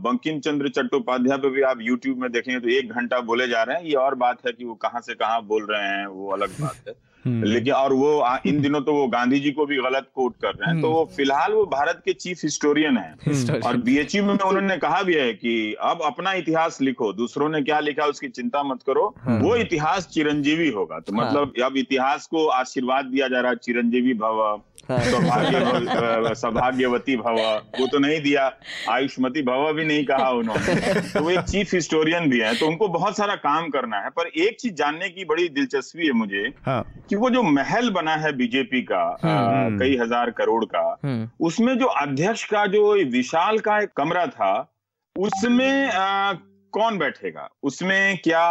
बंकिम 0.00 0.40
चंद्र 0.40 0.68
चट्टोपाध्याय 0.68 1.38
पे 1.38 1.50
भी 1.50 1.62
आप 1.70 1.78
यूट्यूब 1.82 2.18
में 2.18 2.30
देखेंगे 2.32 2.60
तो 2.60 2.68
एक 2.78 2.92
घंटा 2.92 3.20
बोले 3.30 3.48
जा 3.48 3.62
रहे 3.62 3.76
हैं 3.76 3.84
ये 3.84 3.94
और 4.02 4.14
बात 4.14 4.46
है 4.46 4.52
कि 4.52 4.64
वो 4.64 4.74
कहाँ 4.82 5.00
से 5.00 5.14
कहाँ 5.14 5.42
बोल 5.46 5.66
रहे 5.70 5.88
हैं 5.88 6.06
वो 6.06 6.28
अलग 6.32 6.60
बात 6.60 6.88
है। 6.88 6.94
लेकिन 7.26 7.72
और 7.72 7.92
वो 7.92 8.38
इन 8.46 8.60
दिनों 8.60 8.80
तो 8.80 8.92
वो 8.94 9.06
गांधी 9.06 9.40
जी 9.40 9.50
को 9.50 9.66
भी 9.66 9.76
गलत 9.76 10.06
कोट 10.14 10.34
कर 10.42 10.48
रहे 10.48 10.72
हैं। 10.72 10.82
तो 10.82 10.90
वो 10.90 11.02
हम्म। 11.02 11.14
फ़िलहाल 11.16 11.52
वो 11.52 11.64
भारत 11.66 12.02
के 12.04 12.12
चीफ 12.12 12.40
हिस्टोरियन 12.42 12.96
है। 12.96 13.60
और 13.60 13.76
बीएचयू 13.76 14.24
में 14.24 14.34
उन्होंने 14.34 14.76
कहा 14.76 15.02
भी 15.02 15.14
है 15.14 15.32
कि 15.32 15.74
अब 15.80 16.02
अपना 16.02 16.32
इतिहास 16.32 16.80
लिखो 16.82 17.12
दूसरों 17.12 17.48
ने 17.48 17.62
क्या 17.62 17.80
लिखा 17.80 18.04
उसकी 18.04 18.28
चिंता 18.28 18.62
मत 18.62 18.82
करो। 18.86 19.14
हाँ। 19.18 19.38
वो 19.40 19.56
इतिहास 19.56 20.06
चिरंजीवी 20.06 20.68
होगा। 20.68 20.98
तो 20.98 21.16
हाँ। 21.16 21.26
मतलब 21.26 21.52
अब 21.64 21.76
इतिहास 21.76 22.26
को 22.26 22.46
आशीर्वाद 22.46 23.04
दिया 23.04 23.28
जा 23.28 23.40
रहा 23.40 23.50
है 23.50 23.56
चिरंजीवी 23.56 24.14
भव। 24.14 24.60
सौभाग्य 24.90 26.34
सौभाग्यवती 26.34 27.16
भव 27.16 27.38
वो 27.80 27.86
तो 27.86 27.98
नहीं 27.98 28.20
दिया 28.22 28.50
आयुष्मती 28.90 29.42
भव 29.42 29.72
भी 29.72 29.84
नहीं 29.84 30.04
कहा 30.04 30.30
उन्होंने 30.32 30.74
तो 31.02 31.22
वो 31.22 31.30
एक 31.30 31.40
चीफ 31.44 31.74
हिस्टोरियन 31.74 32.28
भी 32.30 32.40
है 32.40 32.54
तो 32.54 32.66
उनको 32.66 32.88
बहुत 32.88 33.16
सारा 33.16 33.34
काम 33.38 33.68
करना 33.68 34.00
है 34.00 34.10
पर 34.10 34.30
एक 34.38 34.56
चीज़ 34.60 34.74
जानने 34.74 35.08
की 35.08 35.24
बड़ी 35.24 35.48
दिलचस्पी 35.50 36.06
है 36.06 36.12
मुझे 36.14 36.46
हाँ। 36.66 36.82
कि 37.10 37.16
वो 37.16 37.30
जो 37.30 37.42
महल 37.42 37.90
बना 37.90 38.16
है 38.16 38.32
बीजेपी 38.32 38.82
का 38.82 39.04
हम्म। 39.24 39.78
कई 39.78 39.96
हज़ार 39.96 40.30
करोड़ 40.30 40.64
का 40.66 40.84
हम्म। 41.04 41.28
उसमें 41.40 41.76
जो 41.78 41.86
अध्यक्ष 42.00 42.44
का 42.44 42.66
जो 42.68 42.92
विशाल 43.10 43.58
का 43.58 43.78
एक 43.78 43.92
कमरा 43.96 44.26
था 44.28 44.52
उसमें 45.16 45.90
कौन 46.72 46.98
बैठेगा? 46.98 47.48
उसमें 47.62 48.18
क्या 48.18 48.44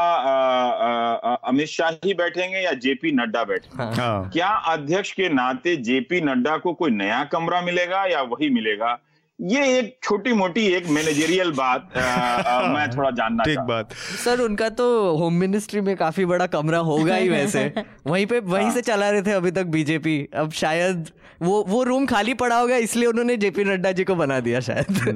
अमित 1.47 1.67
शाह 1.67 1.89
ही 2.05 2.13
बैठेंगे 2.13 2.57
या 2.57 2.71
जेपी 2.71 3.11
नड्डा 3.11 3.43
बैठेंगे? 3.43 4.01
हाँ। 4.01 4.29
क्या 4.29 4.47
अध्यक्ष 4.47 5.11
के 5.11 5.29
नाते 5.29 5.75
जेपी 5.75 6.21
नड्डा 6.21 6.57
को 6.57 6.73
कोई 6.73 6.91
नया 6.91 7.23
कमरा 7.23 7.61
मिलेगा 7.61 8.05
या 8.05 8.21
वही 8.21 8.49
मिलेगा? 8.49 8.97
ये 9.39 9.77
एक 9.79 9.97
छोटी 10.03 10.33
मोटी 10.33 10.65
एक 10.67 10.87
मैनेजरियल 10.87 11.51
बात 11.51 11.91
आ, 11.97 12.01
आ, 12.01 12.73
मैं 12.73 12.89
थोड़ा 12.97 13.09
जानना 13.11 13.43
ठीक 13.43 13.59
बात। 13.59 13.93
सर 14.23 14.39
उनका 14.41 14.69
तो 14.69 14.87
होम 15.17 15.33
मिनिस्ट्री 15.33 15.81
में 15.81 15.95
काफ़ी 15.97 16.25
बड़ा 16.25 16.47
कमरा 16.47 16.77
होगा 16.77 17.15
ही 17.15 17.29
वैसे। 17.29 17.71
वहीं 18.07 18.25
पे 18.25 18.39
वहीं 18.39 18.65
हाँ। 18.65 18.73
से 18.73 18.81
चला 18.81 19.09
रहे 19.09 19.21
थे 19.21 19.31
अभी 19.31 19.51
तक 19.51 19.65
बीजेपी 19.75 20.17
अब 20.35 20.51
शायद 20.51 21.09
वो 21.41 21.63
वो 21.67 21.83
रूम 21.83 22.05
खाली 22.05 22.33
पड़ा 22.33 22.59
होगा 22.59 22.75
इसलिए 22.77 23.07
उन्होंने 23.07 23.37
जेपी 23.37 23.63
नड्डा 23.63 23.91
जी 23.91 24.03
को 24.03 24.15
बना 24.15 24.39
दिया 24.39 24.59
शायद। 24.59 24.85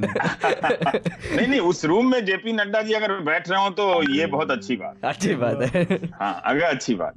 नहीं 1.35 1.47
नहीं 1.47 1.59
उस 1.59 1.83
रूम 1.85 2.11
में 2.11 2.25
जेपी 2.25 2.53
नड्डा 2.53 2.81
जी 2.81 2.93
अगर 2.93 3.19
बैठ 3.19 3.49
रहे 3.49 3.63
हो 3.63 3.69
तो 3.69 4.13
ये 4.13 4.25
बहुत 4.25 4.51
अच्छी 4.51 4.75
बात। 4.75 5.05
अच्छी 5.05 5.35
बात 5.35 5.61
है। 5.75 5.83
हाँ 6.19 6.41
अगर 6.45 6.63
अच्छी 6.63 6.95
बात। 6.95 7.13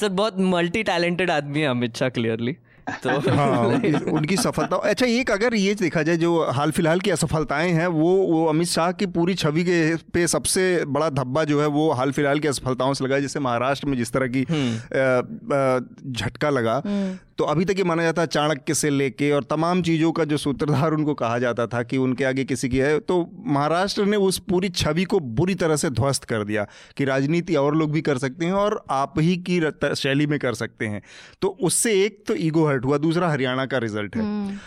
सर 0.00 0.08
बहुत 0.08 0.38
मल्टी 0.38 0.82
टैलेंटेड 0.82 1.30
आदमी 1.30 1.60
है 1.60 1.66
अमित 1.66 1.96
शाह 1.96 2.08
क्लियरली 2.08 2.56
तो 2.86 3.10
हाँ 3.30 3.58
उनकी, 3.66 3.92
उनकी 4.10 4.36
सफलता 4.36 4.76
अच्छा 4.86 5.06
एक 5.06 5.30
अगर 5.30 5.54
ये 5.54 5.74
देखा 5.76 6.02
जाए 6.02 6.16
जो 6.16 6.42
हाल 6.50 6.70
फ़िलहाल 6.70 7.00
की 7.00 7.10
असफलताएँ 7.10 7.70
हैं 7.72 7.86
वो 7.88 8.14
वो 8.26 8.44
अमित 8.46 8.68
शाह 8.68 8.92
की 8.92 9.06
पूरी 9.08 9.34
छवि 9.34 9.64
के 9.64 9.96
पे 10.14 10.26
सबसे 10.26 10.64
बड़ा 10.88 11.08
धब्बा 11.10 11.44
जो 11.44 11.60
है 11.60 11.66
वो 11.68 11.90
हाल 11.92 12.12
फ़िलहाल 12.12 12.38
की 12.38 12.48
असफलताओं 12.48 12.94
से 12.94 13.04
लगा 13.04 13.18
जैसे 13.18 13.40
महाराष्ट्र 13.40 13.86
में 13.86 13.96
जिस 13.96 14.12
तरह 14.12 14.28
की 14.28 14.46
हम्म। 14.50 16.12
झटका 16.12 16.50
लगा 16.50 16.82
हम्म। 16.84 17.16
तो 17.38 17.44
अभी 17.44 17.64
तक 17.64 17.78
ये 17.78 17.84
माना 17.84 18.02
जाता 18.02 18.22
है 18.22 18.28
चाणक्य 18.28 18.74
से 18.74 18.90
लेके 18.90 19.30
और 19.30 19.44
तमाम 19.44 19.82
चीज़ों 19.82 20.12
का 20.12 20.24
जो 20.24 20.36
सूत्रधार 20.36 20.92
उनको 20.92 21.14
कहा 21.14 21.38
जाता 21.38 21.66
था 21.66 21.82
कि 21.82 21.96
उनके 21.96 22.24
आगे 22.24 22.44
किसी 22.44 22.68
की 22.68 22.78
है 22.78 22.98
तो 23.00 23.18
महाराष्ट्र 23.46 24.04
ने 24.04 24.16
उस 24.26 24.38
पूरी 24.48 24.68
छवि 24.68 25.04
को 25.04 25.20
बुरी 25.34 25.54
तरह 25.54 25.76
से 25.76 25.90
ध्वस्त 25.90 26.24
कर 26.24 26.44
दिया 26.44 26.66
कि 26.96 27.04
राजनीति 27.04 27.56
और 27.56 27.76
लोग 27.76 27.92
भी 27.92 28.00
कर 28.00 28.18
सकते 28.18 28.46
हैं 28.46 28.52
और 28.54 28.80
आप 28.90 29.18
ही 29.18 29.36
की 29.48 29.60
शैली 29.94 30.26
में 30.26 30.38
कर 30.38 30.54
सकते 30.54 30.86
हैं 30.86 31.02
तो 31.42 31.48
उससे 31.60 31.92
एक 32.04 32.22
तो 32.28 32.34
ईगो 32.40 32.64
हर्ट 32.76 32.84
हुआ 32.84 32.98
दूसरा 33.00 33.28
हरियाणा 33.28 33.66
का 33.66 33.78
रिज़ल्ट 33.80 34.16
है 34.16 34.22
हम्म। 34.22 34.58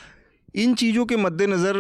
इन 0.56 0.74
चीज़ों 0.76 1.06
के 1.06 1.16
मद्देनज़र 1.18 1.76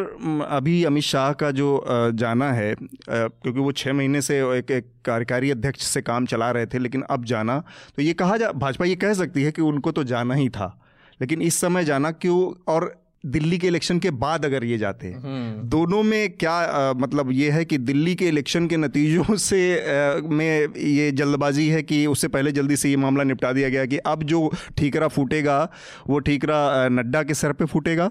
अभी 0.47 0.83
अमित 0.83 1.03
शाह 1.03 1.31
का 1.33 1.49
जो 1.51 1.69
जाना 2.15 2.51
है 2.51 2.73
क्योंकि 2.79 3.59
वो 3.59 3.71
छः 3.71 3.93
महीने 3.93 4.21
से 4.21 4.39
एक 4.57 4.71
एक 4.71 4.91
कार्यकारी 5.05 5.51
अध्यक्ष 5.51 5.85
से 5.85 6.01
काम 6.01 6.25
चला 6.25 6.49
रहे 6.51 6.65
थे 6.65 6.79
लेकिन 6.79 7.01
अब 7.09 7.25
जाना 7.25 7.59
तो 7.95 8.01
ये 8.01 8.13
कहा 8.13 8.37
जा 8.37 8.51
भाजपा 8.57 8.85
ये 8.85 8.95
कह 8.95 9.13
सकती 9.13 9.43
है 9.43 9.51
कि 9.51 9.61
उनको 9.61 9.91
तो 9.91 10.03
जाना 10.05 10.33
ही 10.33 10.49
था 10.49 10.75
लेकिन 11.19 11.41
इस 11.41 11.59
समय 11.59 11.83
जाना 11.83 12.11
क्यों 12.11 12.39
और 12.67 12.93
दिल्ली 13.23 13.57
के 13.57 13.67
इलेक्शन 13.67 13.99
के 13.99 14.11
बाद 14.13 14.45
अगर 14.45 14.63
ये 14.63 14.77
जाते 14.77 15.07
हैं 15.07 15.21
हम्म। 15.21 15.67
दोनों 15.69 16.01
में 16.03 16.29
क्या 16.31 16.51
आ, 16.51 16.93
मतलब 16.93 17.31
ये 17.31 17.49
है 17.51 17.63
कि 17.65 17.77
दिल्ली 17.79 18.15
के 18.15 18.27
इलेक्शन 18.27 18.67
के 18.67 18.77
नतीजों 18.77 19.35
से 19.37 19.59
आ, 19.75 20.21
में 20.23 20.73
ये 20.77 21.11
जल्दबाजी 21.13 21.67
है 21.69 21.81
कि 21.83 22.05
उससे 22.07 22.27
पहले 22.27 22.51
जल्दी 22.51 22.75
से 22.75 22.89
ये 22.89 22.95
मामला 22.97 23.23
निपटा 23.23 23.51
दिया 23.53 23.69
गया 23.69 23.85
कि 23.85 23.97
अब 24.07 24.23
जो 24.23 24.49
ठीकरा 24.77 25.07
फूटेगा 25.09 25.61
वो 26.07 26.19
ठीकरा 26.21 26.87
नड्डा 26.89 27.23
के 27.23 27.33
सर 27.33 27.53
पे 27.53 27.65
फूटेगा 27.65 28.09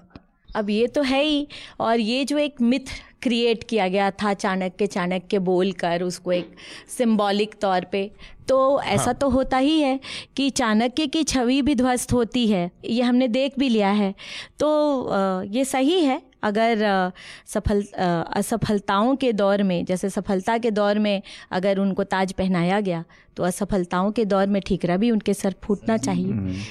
अब 0.49 0.69
ये 0.69 0.87
तो 0.87 1.01
है 1.03 1.23
ही 1.23 1.47
और 1.79 1.99
ये 1.99 2.23
जो 2.25 2.37
एक 2.37 2.61
मिथ 2.61 2.93
क्रिएट 3.21 3.63
किया 3.63 3.87
गया 3.87 4.09
था 4.13 4.33
चाणक्य 4.33 4.87
चाणक्य 4.87 5.39
बोल 5.41 5.71
कर 5.71 6.03
उसको 6.03 6.31
एक 6.31 6.55
सिंबॉलिक 6.89 7.55
तौर 7.61 7.85
पे। 7.91 8.09
तो 8.47 8.81
ऐसा 8.81 9.03
हाँ। 9.03 9.13
तो 9.13 9.29
होता 9.29 9.57
ही 9.57 9.79
है 9.81 9.99
कि 10.35 10.49
चाणक्य 10.49 11.07
की 11.07 11.23
छवि 11.23 11.61
भी 11.61 11.75
ध्वस्त 11.75 12.13
होती 12.13 12.47
है 12.47 12.69
ये 12.85 13.01
हमने 13.01 13.27
देख 13.27 13.59
भी 13.59 13.69
लिया 13.69 13.89
है। 13.91 14.13
तो 14.59 15.45
ये 15.45 15.65
सही 15.65 15.99
है 16.01 16.21
अगर 16.43 17.11
सफल 17.47 17.83
असफलताओं 17.93 19.15
के 19.15 19.31
दौर 19.33 19.63
में 19.63 19.83
जैसे 19.85 20.09
सफलता 20.09 20.57
के 20.57 20.71
दौर 20.71 20.99
में 20.99 21.21
अगर 21.51 21.79
उनको 21.79 22.03
ताज 22.05 22.33
पहनाया 22.33 22.79
गया 22.81 23.03
तो 23.37 23.43
असफलताओं 23.43 24.11
के 24.11 24.25
दौर 24.25 24.47
में 24.47 24.61
ठीकरा 24.61 24.97
भी 24.97 25.11
उनके 25.11 25.33
सर 25.33 25.55
फूटना 25.63 25.97
चाहिए। 25.97 26.63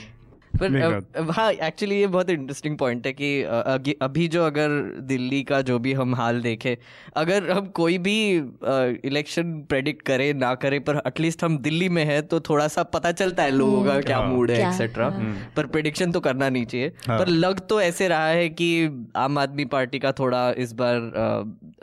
हम्म। 0.62 1.00
पर 1.00 1.30
हाँ 1.30 1.50
एक्चुअली 1.52 1.98
ये 2.00 2.06
बहुत 2.06 2.30
इंटरेस्टिंग 2.30 2.78
पॉइंट 2.78 3.06
है 3.06 3.12
कि 3.12 3.94
अभी 4.02 4.28
जो 4.28 4.44
अगर 4.44 4.68
दिल्ली 5.08 5.42
का 5.42 5.60
जो 5.62 5.78
भी 5.78 5.92
हम 5.92 6.14
हाल 6.14 6.40
देखें 6.40 6.74
अगर 7.16 7.50
हम 7.50 7.66
कोई 7.66 7.98
भी 7.98 8.16
इलेक्शन 9.08 9.52
प्रेडिक्ट 9.68 10.02
करें 10.02 10.32
ना 10.34 10.54
करें 10.54 10.80
पर 10.84 11.00
एटलीस्ट 11.06 11.44
हम 11.44 11.58
दिल्ली 11.58 11.88
में 11.88 12.04
है 12.04 12.20
तो 12.22 12.40
थोड़ा 12.40 12.68
सा 12.68 12.82
पता 12.82 13.12
चलता 13.12 13.42
है 13.42 13.50
लोगों 13.50 13.84
का 13.84 14.00
क्या 14.00 14.20
मूड 14.22 14.50
है 14.50 14.60
एक्सेट्रा 14.68 15.08
हाँ। 15.08 15.52
पर 15.56 15.66
प्रिडिक्शन 15.66 16.12
तो 16.12 16.20
करना 16.20 16.48
नहीं 16.48 16.66
चाहिए। 16.66 16.92
हाँ। 17.08 17.18
पर 17.18 17.28
लग 17.28 17.60
तो 17.66 17.80
ऐसे 17.80 18.08
रहा 18.08 18.28
है 18.28 18.48
कि 18.48 18.68
आम 19.16 19.38
आदमी 19.38 19.64
पार्टी 19.64 19.98
का 19.98 20.12
थोड़ा 20.12 20.50
इस 20.58 20.72
बार 20.72 21.12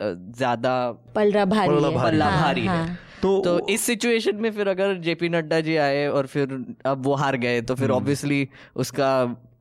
ज़्यादा 0.02 0.76
पलरा 1.14 1.44
भारी 1.44 1.68
पल्ला 1.70 2.30
भारी 2.30 2.60
है 2.60 2.66
हाँ, 2.66 2.98
तो 3.22 3.40
तो 3.40 3.58
इस 3.68 3.80
सिचुएशन 3.80 4.36
में 4.36 4.50
फिर 4.52 4.68
अगर 4.68 4.94
जेपी 4.94 5.28
नड्डा 5.28 5.60
जी 5.60 5.76
आए 5.76 6.06
और 6.08 6.26
फिर 6.26 6.64
अब 6.86 7.02
वो 7.06 7.14
हार 7.14 7.36
गए 7.36 7.60
तो 7.60 7.74
फिर 7.74 7.90
ऑब्वियसली 7.90 8.40
हम्म। 8.42 8.80
उसका 8.80 9.10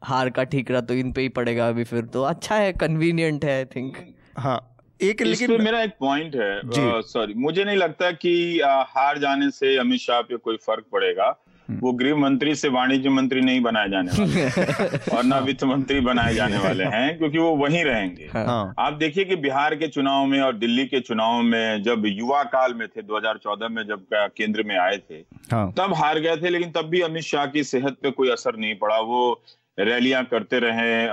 हार 0.04 0.30
का 0.30 0.44
ठीकरा 0.44 0.82
तो 0.82 0.94
इन 0.94 1.12
पे 1.12 1.22
ही 1.22 1.30
पड़ेगा 1.30 1.68
अभी 1.68 1.84
फिर 1.84 2.06
तो 2.06 2.24
अच्छा 2.24 2.56
है 2.56 2.74
कन्वीनियंट 2.74 3.46
है 3.46 3.58
आई 3.58 3.66
थिंक 3.66 3.98
हाँ 4.38 4.60
एक 5.02 5.22
लेकिन 5.22 5.62
मेरा 5.62 5.82
एक 5.82 5.92
पॉइंट 6.00 6.36
है 6.36 7.02
सॉरी 7.02 7.34
मुझे 7.34 7.64
नहीं 7.64 7.78
लगता 7.78 8.12
कि 8.12 8.60
हार 8.64 9.18
जाने 9.18 9.50
से 9.52 9.78
अमित 9.78 10.00
शाह 10.00 10.22
पे 10.22 10.38
कोई 10.38 10.58
फ़र्क 10.58 10.86
पड़ेगा। 10.92 11.30
वो 11.72 11.92
गृह 11.94 12.16
मंत्री 12.16 12.54
से 12.56 12.70
वाणिज्य 12.70 13.10
मंत्री 13.10 13.42
नहीं 13.42 13.62
बनाए 13.62 13.90
जाने 13.90 14.12
वाले 14.12 15.16
और 15.16 15.24
ना 15.24 15.38
वित्त 15.40 15.64
मंत्री 15.64 16.00
बनाए 16.00 16.34
जाने 16.34 16.58
वाले 16.58 16.84
हैं 16.96 17.18
क्योंकि 17.18 17.38
वो 17.38 17.56
वहीं 17.58 17.84
रहेंगे 17.84 18.30
हाँ। 18.34 18.74
आप 18.80 18.94
देखिए 18.94 19.26
कि 19.26 19.36
बिहार 19.38 19.76
के 19.76 19.88
चुनाव 19.88 20.26
में 20.26 20.40
और 20.42 20.58
दिल्ली 20.58 20.86
के 20.86 21.00
चुनाव 21.00 21.42
में 21.44 21.84
जब 21.84 22.06
युवा 22.08 22.44
काल 22.50 22.74
में 22.74 22.88
थे 22.88 23.02
2014 23.04 23.70
में 23.70 23.84
जब 23.84 24.06
केंद्र 24.14 24.64
में 24.64 24.78
आए 24.78 24.98
थे 25.00 25.24
हाँ। 25.52 25.72
तब 25.78 25.94
हार 25.94 26.20
गए 26.20 26.38
थे 26.38 26.50
लेकिन 26.50 26.72
तब 26.72 26.90
भी 26.90 27.02
अमित 27.02 27.24
शाह 27.24 27.46
की 27.48 27.64
सेहत 27.64 27.98
पे 28.04 28.12
कोई 28.12 28.30
असर 28.30 28.58
नहीं 28.58 28.76
पड़ा 28.76 29.00
वो 29.04 29.22
रैलियाँ 29.78 30.24
करते 30.26 30.60
रहे 30.60 31.08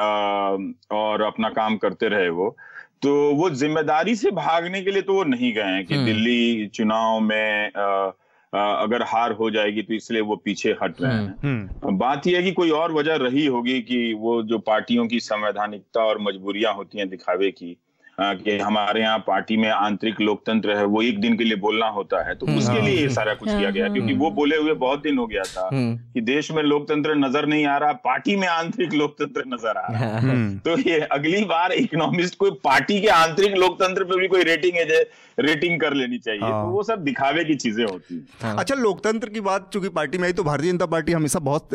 और 0.97 1.23
अपना 1.23 1.49
काम 1.50 1.76
करते 1.76 2.09
रहे 2.09 2.28
वो 2.30 2.56
तो 3.02 3.12
वो 3.35 3.49
ज़िम्मेदारी 3.52 4.14
से 4.14 4.30
भागने 4.30 4.82
के 4.82 4.90
लिए 4.90 5.02
तो 5.02 5.14
वो 5.14 5.23
नहीं 5.25 5.52
गए 5.54 5.62
हैं 5.66 5.85
कि 5.87 5.94
हम्म। 5.94 6.04
दिल्ली 6.06 6.66
चुनाव 6.66 7.21
में 7.21 7.73
आ, 7.76 8.12
अगर 8.52 9.02
हार 9.02 9.32
हो 9.32 9.50
जाएगी 9.50 9.82
तो 9.82 9.94
इसलिए 9.94 10.21
वो 10.21 10.37
पीछे 10.37 10.76
हट 10.82 11.00
रहे 11.00 11.12
हैं 11.12 11.38
हम्म, 11.42 11.68
हम्म। 11.85 11.97
बात 11.99 12.26
यह 12.26 12.37
है 12.38 12.42
कि 12.44 12.52
कोई 12.52 12.71
और 12.71 12.92
वजह 12.92 13.14
रही 13.14 13.47
होगी 13.47 13.80
कि 13.82 14.12
वो 14.14 14.42
जो 14.42 14.59
पार्टियों 14.59 15.06
की 15.06 15.21
संवैधानिकता 15.21 16.04
और 16.04 16.18
मजबूरियाँ 16.21 16.75
होती 16.75 16.99
हैं 16.99 17.09
दिखावे 17.09 17.50
की 17.50 17.76
कि 18.19 18.59
हमारे 18.59 19.00
यहाँ 19.00 19.19
पार्टी 19.19 19.57
में 19.57 19.69
आंतरिक 19.71 20.21
लोकतंत्र 20.21 20.76
है 20.76 20.85
वो 20.87 21.02
एक 21.02 21.21
दिन 21.21 21.37
के 21.37 21.45
लिए 21.45 21.57
बोलना 21.57 21.87
होता 21.88 22.26
है 22.28 22.35
तो। 22.35 22.47
उसके 22.49 22.81
लिए 22.81 22.97
ये 22.97 23.09
सारा 23.09 23.35
कुछ 23.35 23.49
किया 23.49 23.71
गया 23.71 23.88
क्योंकि 23.88 24.14
वो 24.14 24.31
बोले 24.31 24.57
हुए 24.57 24.75
बहुत 24.76 25.02
दिन 25.02 25.19
हो 25.19 25.26
गया 25.26 25.42
था 25.47 25.69
हम्म। 25.73 25.97
कि 26.14 26.21
देश 26.23 26.50
में 26.50 26.62
लोकतंत्र 26.62 27.14
नज़र 27.16 27.47
नहीं 27.47 27.66
आ 27.66 27.76
रहा 27.76 27.92
पार्टी 28.04 28.37
में 28.37 28.47
आंतरिक 28.49 28.95
लोकतंत्र 28.95 29.45
नज़र 29.47 29.78
आ 29.78 29.87
रहा 29.88 30.09
है 30.09 30.21
हम्म। 30.21 30.59
तो 30.59 30.78
ये 30.81 31.00
अगली 31.12 31.45
बार 31.45 31.73
इकोनॉमिस्ट 31.75 32.38
कोई 32.38 32.50
पार्टी 32.64 33.00
के 33.00 33.09
आंतरिक 33.09 33.57
लोकतंत्र 33.57 34.04
पे 34.04 34.21
भी 34.21 34.28
कोई 34.28 34.42
रेटिंग 34.45 34.76
है 34.76 35.02
रेटिंग 35.38 35.81
कर 35.81 35.95
लेनी 35.95 36.19
चाहिए 36.19 36.40
तो 36.40 36.47
हाँ। 36.47 36.64
वो 36.64 36.83
सब 36.83 37.04
दिखावे 37.04 37.45
की 37.45 37.54
चीज़ें 37.57 37.85
होती 37.85 38.14
है 38.14 38.21
हाँ। 38.42 38.57
अच्छा 38.59 38.75
लोकतंत्र 38.75 39.28
की 39.28 39.40
बात 39.40 39.71
चूँकि 39.73 39.88
पार्टी 39.90 40.19
में 40.19 40.25
आई 40.25 40.33
तो 40.33 40.45
भारतीय 40.45 40.73
जनता 40.73 40.87
पार्टी 40.87 41.12
हमेशा 41.12 41.38
बहुत 41.40 41.69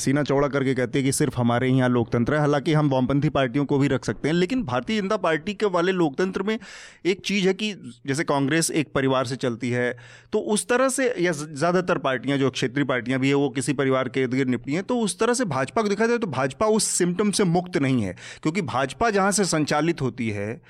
सीना 0.00 0.22
चौड़ा 0.22 0.48
करके 0.48 0.74
कहती 0.74 0.98
है 0.98 1.04
कि 1.04 1.12
सिर्फ़ 1.12 1.36
हमारे 1.36 1.68
यहाँ 1.68 1.88
लोकतंत्र 1.90 2.34
है 2.34 2.40
हालाँकि 2.40 2.72
हम 2.72 2.88
वामपंथी 2.88 3.28
पार्टियों 3.30 3.64
को 3.64 3.78
भी 3.78 3.88
रख 3.88 4.04
सकते 4.04 4.28
हैं 4.28 4.34
लेकिन 4.34 4.62
भारतीय 4.64 5.00
जनता 5.00 5.16
पार्टी 5.18 5.49
के 5.54 5.66
वाले 5.68 5.92
लोकतंत्र 5.92 6.42
में 6.42 6.58
एक 7.06 7.20
चीज़ 7.20 7.46
है 7.48 7.54
कि 7.54 7.72
जैसे 8.06 8.24
कांग्रेस 8.24 8.70
एक 8.72 8.92
परिवार 8.92 9.26
से 9.26 9.36
चलती 9.36 9.70
है 9.70 9.92
तो 10.32 10.38
उस 10.38 10.66
तरह 10.68 10.88
से, 10.88 11.14
या 11.18 11.32
ज़्यादातर 11.32 11.98
पार्टियाँ, 11.98 12.38
जो 12.38 12.50
क्षेत्रीय 12.50 12.84
पार्टियाँ 12.86 13.20
भी 13.20 13.28
है, 13.28 13.34
वो 13.34 13.48
किसी 13.50 13.72
परिवार 13.72 14.08
के 14.08 14.22
इर्द 14.22 14.34
गिर्द 14.34 14.50
निपटी 14.50 14.74
हैं 14.74 14.82
तो 14.84 14.98
उस 15.00 15.18
तरह 15.18 15.34
से 15.34 15.44
भाजपा 15.46 15.82
को 15.82 15.88
देखा 15.88 16.06
जाए 16.06 16.18
तो 16.18 16.26
भाजपा 16.28 16.66
उस 16.68 16.84
सिम्टम 16.90 17.30
से 17.30 17.44
मुक्त 17.46 17.76
नहीं 17.78 18.02
है, 18.02 18.14
क्योंकि 18.42 18.62
भाजपा 18.64 19.10
जहाँ 19.10 19.32
से 19.32 19.44
संचालित 19.46 20.02
होती 20.02 20.28
है 20.30 20.60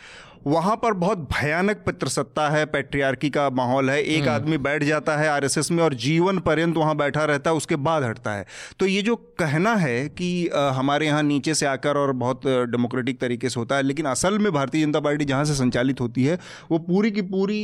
वहाँ 0.47 0.75
पर 0.77 0.93
बहुत 0.95 1.19
भयानक 1.33 1.83
पितृसत्ता 1.87 2.49
है 2.51 2.65
पैट्रियार्की 2.67 3.31
का 3.31 3.49
माहौल 3.51 3.91
है। 3.91 4.01
एक 4.03 4.21
हम्म। 4.21 4.31
आदमी 4.31 4.59
बैठ 4.59 4.83
जाता 4.83 5.17
है 5.17 5.29
आरएसएस 5.29 5.71
में 5.71 5.83
और 5.85 5.95
जीवन 5.97 6.39
पर्यंत 6.41 6.77
वहाँ 6.77 6.97
बैठा 6.97 7.25
रहता 7.25 7.51
है 7.51 7.57
उसके 7.57 7.77
बाद 7.79 8.03
हटता 8.03 8.33
है। 8.33 8.47
तो 8.81 8.87
ये 8.87 9.03
जो 9.03 9.17
कहना 9.39 9.75
है 9.77 10.09
कि 10.09 10.49
आ, 10.49 10.71
हमारे 10.71 11.07
यहाँ 11.07 11.23
नीचे 11.23 11.55
से 11.55 11.67
आकर 11.67 11.97
और 11.97 12.13
बहुत 12.15 12.47
डेमोक्रेटिक 12.47 13.21
तरीके 13.21 13.49
से 13.49 13.61
होता 13.61 13.77
है 13.77 13.83
लेकिन 13.83 14.07
असल 14.07 14.39
में 14.39 14.53
भारतीय 14.53 14.85
जनता 14.85 15.01
पार्टी 15.01 15.25
जहाँ 15.25 15.45
से 15.45 15.55
संचालित 15.55 16.01
होती 16.01 16.25
है 16.25 16.39
वो 16.71 16.79
पूरी 16.81 17.11
की 17.11 17.23
पूरी 17.31 17.61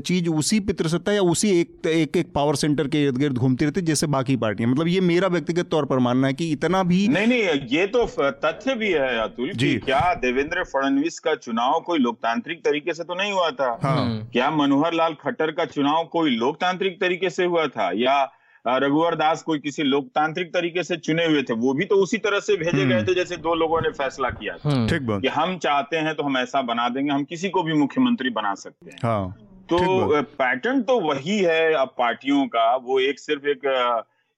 चीज़ 0.00 0.28
उसी 0.30 0.60
पितृसत्ता 0.62 1.12
या 1.12 1.22
उसी 1.30 1.50
एक 1.60 1.86
एक 1.86 2.16
एक 2.16 2.32
पावर 2.34 2.56
सेंटर 2.56 2.88
के 2.88 3.02
इर्द 3.04 3.18
गिर्द 3.18 3.38
घूमती 3.38 3.64
रहती 3.64 3.80
है 3.80 3.86
जैसे 3.86 4.06
बाकी 4.08 4.36
पार्टियाँ। 4.38 4.70
मतलब 4.70 4.88
ये 4.88 5.00
मेरा 5.02 5.28
व्यक्तिगत 5.28 5.68
तौर 5.70 5.84
पर 5.84 5.98
मानना 6.00 6.26
है 6.26 6.34
कि 6.34 6.50
इतना 6.52 6.82
भी 6.82 7.06
नहीं 7.08 7.26
नहीं 7.26 7.42
ये 7.70 7.86
तो 7.88 8.04
तथ्य 8.44 8.74
भी 8.74 8.90
है 8.90 9.16
अतुल 9.20 9.52
जी। 9.54 9.74
क्या 9.80 10.02
देवेंद्र 10.22 10.64
फडणवीस 10.64 11.18
का 11.18 11.34
चुनाव 11.36 11.80
कोई 11.80 11.98
लोकतांत्रिक 12.00 12.64
तरीके 12.64 12.94
से 12.94 13.04
तो 13.04 13.14
नहीं 13.14 13.32
हुआ 13.32 13.50
था 13.50 13.78
हाँ। 13.82 13.96
हम्म। 13.96 14.24
क्या 14.32 14.50
मनोहर 14.50 14.94
लाल 14.94 15.14
खट्टर 15.14 15.50
का 15.50 15.64
चुनाव 15.66 16.04
कोई 16.12 16.36
लोकतांत्रिक 16.36 17.00
तरीके 17.00 17.30
से 17.30 17.44
हुआ 17.44 17.66
था 17.68 17.90
या 17.94 18.22
रघुवर 18.64 19.14
दास 19.14 19.42
कोई 19.42 19.58
किसी 19.58 19.82
लोकतांत्रिक 19.82 20.52
तरीके 20.54 20.82
से 20.82 20.96
चुने 20.98 21.26
हुए 21.26 21.42
थे 21.42 21.54
वो 21.56 21.72
भी 21.74 21.84
तो 21.84 21.96
उसी 21.96 22.18
तरह 22.18 22.40
से 22.40 22.56
भेजे 22.56 22.84
गए 22.84 22.94
हम्म। 22.94 23.06
थे 23.06 23.14
जैसे 23.14 23.36
दो 23.38 23.54
लोगों 23.54 23.80
ने 23.80 23.90
फैसला 23.92 24.30
किया 24.30 24.56
था 24.56 24.70
हम्म। 24.70 24.88
ठीक 24.88 25.20
कि 25.22 25.28
हम 25.30 25.56
चाहते 25.58 25.96
हैं 25.98 26.14
तो 26.14 26.22
हम 26.22 26.36
ऐसा 26.38 26.62
बना 26.62 26.88
देंगे 26.88 27.12
हम 27.12 27.24
किसी 27.24 27.48
को 27.48 27.62
भी 27.62 27.74
मुख्यमंत्री 27.74 28.30
बना 28.30 28.54
सकते 28.56 28.90
हैं 28.90 28.98
हाँ। 29.02 29.36
तो 29.68 30.22
पैटर्न 30.38 30.82
तो 30.82 30.98
वही 31.00 31.38
है 31.38 31.72
अब 31.74 31.94
पार्टियों 31.98 32.46
का 32.46 32.74
वो 32.76 32.98
एक 33.00 33.18
सिर्फ़ 33.18 33.46
एक 33.46 33.66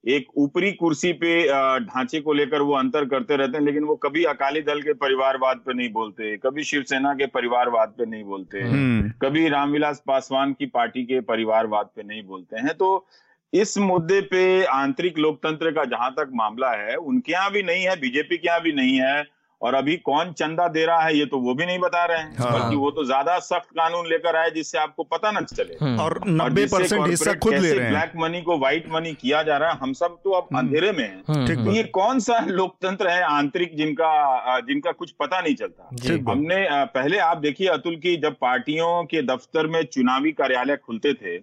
एक 0.04 0.28
ऊपरी 0.36 0.70
कुर्सी 0.72 1.12
पे 1.14 1.32
ढांचे 1.80 2.20
को 2.20 2.32
लेकर 2.32 2.60
वो 2.60 2.74
अंतर 2.74 3.04
करते 3.04 3.36
रहते 3.36 3.56
हैं 3.56 3.64
लेकिन 3.64 3.84
वो 3.84 3.94
कभी 3.96 4.24
अकाली 4.24 4.60
दल 4.62 4.80
के 4.82 4.92
परिवारवाद 4.94 5.60
पे 5.66 5.74
नहीं 5.74 5.92
बोलते 5.92 6.36
कभी 6.36 6.64
शिवसेना 6.64 7.12
के 7.14 7.26
परिवारवाद 7.28 7.94
पे 7.98 8.06
नहीं 8.06 8.24
बोलते 8.24 8.60
हम्म। 8.60 9.10
कभी 9.22 9.48
रामविलास 9.48 10.02
पासवान 10.06 10.52
की 10.52 10.66
पार्टी 10.68 11.04
के 11.04 11.20
परिवारवाद 11.22 11.90
पे 11.96 12.02
नहीं 12.02 12.22
बोलते 12.22 12.56
हैं 12.56 12.74
तो 12.74 13.06
इस 13.52 13.76
मुद्दे 13.78 14.20
पे 14.22 14.42
आंतरिक 14.64 15.18
लोकतंत्र 15.18 15.70
का 15.70 15.84
जहाँ 15.86 16.10
तक 16.10 16.30
मामला 16.34 16.70
है 16.72 16.96
उनके 16.96 17.32
यहाँ 17.32 17.50
भी 17.52 17.62
नहीं 17.62 17.84
है 17.84 17.96
बीजेपी 18.00 18.36
के 18.36 18.48
यहाँ 18.48 18.60
भी 18.62 18.72
नहीं 18.72 18.98
है 19.00 19.22
और 19.62 19.74
अभी 19.74 19.96
कौन 20.02 20.32
चंदा 20.32 20.66
दे 20.68 20.84
रहा 20.86 21.00
है 21.00 21.16
ये 21.16 21.24
तो 21.26 21.38
वो 21.40 21.54
भी 21.54 21.66
नहीं 21.66 21.78
बता 21.78 22.04
रहे 22.04 22.18
हैं 22.18 22.36
हाँ। 22.38 22.52
बल्कि 22.52 22.76
वो 22.76 22.90
तो 22.90 23.04
ज़्यादा 23.04 23.38
सख्त 23.40 23.68
कानून 23.72 24.06
लेकर 24.06 24.36
आए 24.36 24.50
जिससे 24.50 24.78
आपको 24.78 25.02
पता 25.06 25.30
न 25.30 25.44
चले 25.46 25.76
हम्म। 25.80 26.00
और 26.00 26.20
नब्बे 26.28 26.64
परसेंट 26.66 27.06
हिस्सा 27.06 27.34
खुद 27.36 27.54
ले 27.54 27.72
रहे 27.72 27.84
हैं 27.84 27.90
ब्लैक 27.90 28.12
मनी 28.16 28.40
को 28.42 28.58
व्हाइट 28.58 28.88
मनी 28.92 29.12
किया 29.14 29.42
जा 29.42 29.56
रहा 29.56 29.70
है 29.70 29.78
हम 29.78 29.92
सब 29.94 30.18
तो 30.24 30.30
अब 30.30 30.46
हम्म। 30.46 30.58
अंधेरे 30.58 30.92
में 30.92 31.04
हैं 31.04 31.22
हम्म। 31.28 31.64
तो 31.64 31.72
ये 31.72 31.82
कौन 31.92 32.20
सा 32.20 32.38
लोकतंत्र 32.50 33.08
है 33.08 33.22
आंतरिक 33.24 33.76
जिनका 33.76 34.60
जिनका 34.62 34.92
कुछ 34.94 35.14
पता 35.20 35.40
नहीं 35.40 35.54
चलता 35.54 36.30
हमने 36.30 36.66
पहले 36.94 37.18
आप 37.20 37.38
देखिए 37.38 37.68
अतुल 37.70 37.96
की 37.98 38.16
जब 38.18 38.36
पार्टियों 38.40 38.92
के 39.04 39.22
दफ्तर 39.24 39.66
में 39.66 39.82
चुनावी 39.86 40.32
कार्यालय 40.34 40.76
खुलते 40.78 41.12
थे 41.14 41.38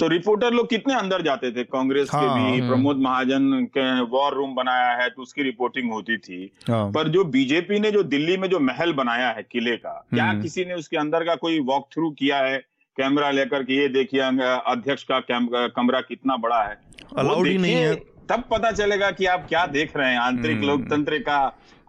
तो 0.00 0.06
रिपोर्टर 0.08 0.52
लोग 0.52 0.68
कितने 0.70 0.94
अंदर 0.94 1.22
जाते 1.22 1.50
थे? 1.50 1.62
कांग्रेस 1.64 2.08
हाँ, 2.12 2.22
के 2.22 2.52
भी 2.52 2.60
हाँ, 2.60 2.68
प्रमोद 2.68 2.96
महाजन 2.96 3.64
के 3.76 4.00
वॉर 4.10 4.34
रूम 4.34 4.54
बनाया 4.54 4.90
है 4.92 5.08
तो 5.10 5.22
उसकी 5.22 5.42
रिपोर्टिंग 5.42 5.92
होती 5.92 6.16
थी। 6.18 6.50
हाँ, 6.68 6.90
पर 6.92 7.08
जो 7.08 7.24
बीजेपी 7.24 7.78
ने 7.80 7.90
जो 7.90 8.02
दिल्ली 8.04 8.36
में 8.36 8.48
जो 8.50 8.60
महल 8.60 8.92
बनाया 8.92 9.28
है 9.28 9.42
किले 9.42 9.76
का 9.76 9.92
क्या 10.14 10.24
हम्म। 10.24 10.42
किसी 10.42 10.64
ने 10.64 10.74
उसके 10.74 10.96
अंदर 10.96 11.24
का 11.24 11.34
कोई 11.34 11.60
वॉक 11.60 11.88
थ्रू 11.92 12.10
किया 12.10 12.38
है? 12.38 12.58
कैमरा 12.96 13.30
लेकर 13.30 13.62
के 13.62 13.74
ये 13.74 13.88
देखिए 13.88 14.20
अध्यक्ष 14.20 15.04
का 15.10 15.20
कमरा 15.68 16.00
कितना 16.00 16.36
बड़ा 16.36 16.62
है। 16.62 16.78
अलाउड 17.18 17.46
ही 17.46 17.56
नहीं 17.58 17.74
है। 17.74 17.94
तब 18.28 18.44
पता 18.50 18.70
चलेगा 18.72 19.10
कि 19.10 19.26
आप 19.26 19.46
क्या 19.48 19.64
देख 19.66 19.96
रहे 19.96 20.10
हैं 20.10 20.18
आंतरिक 20.18 20.56
हम्म। 20.56 20.66
लोकतंत्र 20.66 21.18
का 21.18 21.38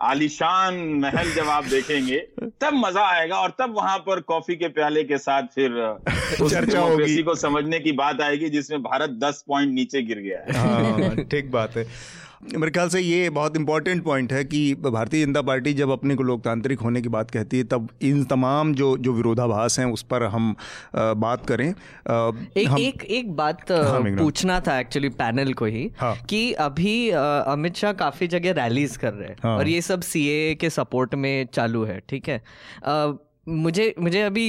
आलिशान 0.02 0.76
महल 0.76 1.32
जब 1.32 1.48
आप 1.48 1.66
देखेंगे 1.66 2.18
तब 2.62 2.74
मज़ा 2.74 3.02
आएगा 3.02 3.36
और 3.36 3.50
तब 3.60 3.74
वहाँ 3.76 3.98
पर 3.98 4.20
कॉफ़ी 4.20 4.56
के 4.56 4.68
प्याले 4.68 5.04
के 5.04 5.18
साथ 5.18 5.44
फिर 5.44 5.98
चर्चा 6.50 6.80
होगी। 6.80 7.24
को 7.24 7.36
समझने 7.36 7.80
की 7.80 7.92
बात 7.92 8.22
आएगी 8.22 8.50
जिसमें 8.50 8.84
भारत 8.84 9.10
दस 9.10 9.44
पॉइंट 9.48 9.74
नीचे 9.74 10.02
गिर 10.02 10.20
गया 10.20 10.40
है। 10.40 10.54
हाँ, 10.58 11.16
ठीक 11.16 11.52
बात 11.52 11.78
है। 11.78 11.88
मेरे 12.54 12.72
ख्याल 12.72 12.90
से 12.90 13.00
ये 13.00 13.30
बहुत 13.30 13.56
इंपॉर्टेंट 13.58 14.04
पॉइंट 14.04 14.34
है 14.34 14.44
कि 14.44 14.60
भारतीय 14.76 15.26
जनता 15.26 15.42
पार्टी 15.42 15.74
जब 15.74 15.90
अपने 15.90 16.16
को 16.16 16.24
लोकतांत्रिक 16.24 16.80
होने 16.80 17.02
की 17.02 17.10
बात 17.10 17.32
कहती 17.32 17.58
है 17.58 17.64
तब 17.64 17.88
इन 18.02 18.24
तमाम 18.24 18.74
जो 18.74 18.98
जो 18.98 19.14
विरोधाभास 19.14 19.80
हैं 19.80 19.86
उस 19.86 20.04
पर 20.04 20.24
हम 20.24 20.56
आ, 20.96 21.14
बात 21.14 21.46
करें। 21.46 21.70
आ, 21.70 22.32
एक 22.58 22.68
हम, 22.68 22.78
एक 22.80 23.04
एक 23.04 23.36
बात 23.36 23.72
हाँ, 23.72 24.02
पूछना 24.18 24.60
था 24.60 24.80
एक्चुअली 24.80 25.10
पैनल 25.10 25.54
को 25.54 25.66
ही 25.66 25.90
हाँ, 26.00 26.16
कि 26.30 26.52
अभी 26.54 27.10
अमित 27.10 27.76
शाह 27.76 27.94
काफ़ी 27.94 28.28
जगह 28.28 28.52
रैलीज 28.64 28.98
कर 28.98 29.14
रहे 29.14 29.28
हैं 29.28 29.36
हाँ, 29.44 29.58
और 29.58 29.68
ये 29.68 29.82
सब 29.82 30.02
सीए 30.02 30.56
के 30.56 30.70
सपोर्ट 30.70 31.16
में 31.16 31.48
चालू 31.54 31.84
है 31.84 32.02
ठीक 32.10 32.30
है? 32.30 32.42
मुझे 33.48 33.94
मुझे 34.00 34.22
अभी 34.22 34.46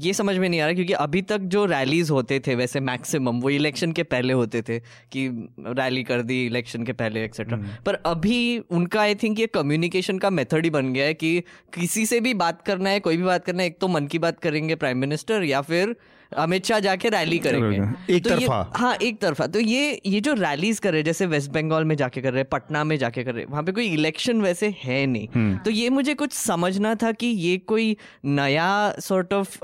ये 0.00 0.12
समझ 0.12 0.36
में 0.36 0.48
नहीं 0.48 0.60
आ 0.60 0.64
रहा 0.64 0.74
क्योंकि 0.74 0.92
अभी 0.94 1.20
तक 1.22 1.40
जो 1.48 1.64
रैलीज 1.64 2.10
होते 2.10 2.38
थे 2.46 2.54
वैसे 2.54 2.80
मैक्सिमम 2.82 3.40
वो 3.40 3.50
इलेक्शन 3.50 3.92
के 3.92 4.02
पहले 4.04 4.32
होते 4.32 4.62
थे 4.62 4.78
कि 5.12 5.26
रैली 5.60 6.02
कर 6.04 6.22
दी 6.22 6.44
इलेक्शन 6.46 6.84
के 6.84 6.92
पहले 6.94 7.24
एक्सेट्रा 7.24 7.56
हम्म। 7.56 7.76
पर 7.86 7.94
अभी 8.06 8.58
उनका 8.70 9.00
आई 9.00 9.14
थिंक 9.14 9.40
ये 9.40 9.46
कम्युनिकेशन 9.54 10.18
का 10.18 10.30
मेथड 10.30 10.64
ही 10.64 10.70
बन 10.70 10.92
गया 10.92 11.04
है 11.04 11.14
कि 11.14 11.38
किसी 11.74 12.06
से 12.06 12.20
भी 12.20 12.34
बात 12.36 12.62
करना 12.62 12.90
है 12.90 13.00
कोई 13.00 13.16
भी 13.16 13.22
बात 13.22 13.44
करना 13.44 13.62
है 13.62 13.68
एक 13.68 13.78
तो 13.80 13.88
मन 13.88 14.06
की 14.06 14.18
बात 14.18 14.40
करेंगे 14.40 14.74
प्राइम 14.76 14.98
मिनिस्टर 14.98 15.42
या 15.44 15.60
फिर 15.62 15.96
अमित 16.36 16.66
शाह 16.66 16.80
जाके 16.80 17.08
रैली 17.08 17.38
करेंगे। 17.38 18.14
एक 18.16 18.24
तो 18.24 18.30
तरफा। 18.30 18.72
हाँ 18.76 18.94
एक 19.02 19.20
तरफा। 19.20 19.46
तो 19.46 19.60
ये 19.60 20.00
ये 20.06 20.20
जो 20.20 20.32
रैलीज 20.32 20.78
कर 20.78 20.90
रहे 20.90 20.98
हैं 20.98 21.04
जैसे 21.04 21.26
वेस्ट 21.26 21.50
बंगाल 21.50 21.84
में 21.84 21.96
जाके 21.96 22.20
कर 22.20 22.32
रहे 22.32 22.40
हैं 22.40 22.48
पटना 22.52 22.84
में 22.84 22.96
जाके 22.96 23.24
कर 23.24 23.34
रहे 23.34 23.44
हैं 23.44 23.50
वहाँ 23.50 23.62
पे 23.62 23.72
कोई 23.72 23.86
इलेक्शन 23.86 24.40
वैसे 24.40 24.74
है 24.84 25.06
नहीं। 25.06 25.28
हम्म। 25.34 25.58
तो 25.58 25.70
ये 25.70 25.90
मुझे 25.90 26.14
कुछ 26.14 26.32
समझना 26.32 26.94
था 26.94 27.12
कि 27.12 27.26
ये 27.26 27.58
कोई 27.58 27.96
नया 28.24 28.94
सॉर्ट 29.00 29.32
ऑफ़ 29.32 29.58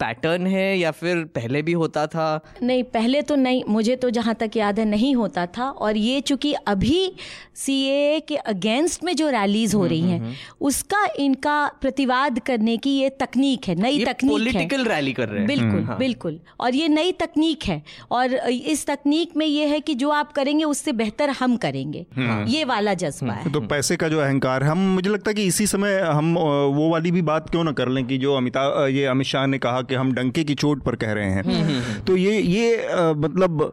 पैटर्न 0.00 0.46
है 0.46 0.78
या 0.78 0.90
फिर 0.90 1.24
पहले 1.34 1.62
भी 1.62 1.72
होता 1.72 2.06
था? 2.06 2.40
नहीं 2.62 2.82
पहले 2.94 3.20
तो 3.22 3.36
नहीं 3.36 3.62
मुझे 3.68 3.96
तो 3.96 4.10
जहाँ 4.10 4.34
तक 4.34 4.56
याद 4.56 4.78
है 4.78 4.84
नहीं 4.84 5.14
होता 5.16 5.46
था। 5.46 5.68
और 5.68 5.96
ये 5.96 6.20
चूँकि 6.20 6.52
अभी 6.66 7.12
सीए 7.54 8.20
के 8.20 8.36
अगेंस्ट 8.36 9.04
में 9.04 9.14
जो 9.16 9.28
रैलीज 9.30 9.74
हो 9.74 9.84
रही 9.86 10.00
हैं 10.00 10.18
हम्म, 10.18 10.28
हम्म। 10.28 10.66
उसका 10.66 11.06
इनका 11.18 11.56
प्रतिवाद 11.80 12.38
करने 12.38 12.76
की 12.76 12.90
ये 12.90 13.08
तकनीक 13.20 13.68
है 13.68 13.74
नई 13.74 14.04
तकनीक 14.04 14.32
पॉलिटिकल 14.32 14.84
रैली 14.84 15.12
कर 15.12 15.28
रहे 15.28 15.38
हैं। 15.38 15.46
बिल्कुल 15.46 15.68
हम्म, 15.68 15.86
हाँ। 15.86 15.98
बिल्कुल। 15.98 16.40
और 16.60 16.74
ये 16.74 16.88
नई 16.88 17.12
तकनीक 17.12 17.64
है। 17.64 17.82
और 18.10 18.34
इस 18.48 18.86
तकनीक 18.86 19.36
में 19.36 19.46
ये 19.46 19.66
है 19.66 19.80
कि 19.80 19.94
जो 19.94 20.10
आप 20.10 20.32
करेंगे 20.32 20.64
उससे 20.64 20.92
बेहतर 20.94 21.30
हम 21.30 21.56
करेंगे। 21.56 22.04
ये 22.50 22.64
वाला 22.64 22.94
जज्बा 22.94 23.32
है। 23.32 23.52
तो 23.52 23.60
पैसे 23.68 23.96
का 23.96 24.08
जो 24.08 24.20
अहंकार 24.20 24.64
है 24.64 24.70
हम 24.70 24.78
मुझे 24.94 25.10
लगता 25.10 25.30
है 25.30 25.34
कि 25.34 25.44
इसी 25.44 25.66
समय 25.66 25.98
हम 26.00 26.34
वो 26.34 26.88
वाली 26.90 27.10
भी 27.10 27.22
बात 27.22 27.50
क्यों 27.50 27.64
ना 27.64 27.72
कर 27.72 27.88
लें 27.88 28.04
कि 28.06 28.18
जो 28.18 28.34
अमिताभ 28.34 28.86
ये 28.88 29.04
अमित 29.06 29.26
शाह 29.26 29.46
ने 29.46 29.58
कहा 29.58 29.82
कि 29.84 29.94
हम 29.94 30.12
डंके 30.12 30.44
की 30.44 30.54
चोट 30.54 30.82
पर 30.82 30.96
कह 30.96 31.12
रहे 31.12 31.30
हैं। 31.30 32.04
तो 32.04 32.16
ये 32.16 32.40
ये 32.40 32.88
मतलब 33.16 33.72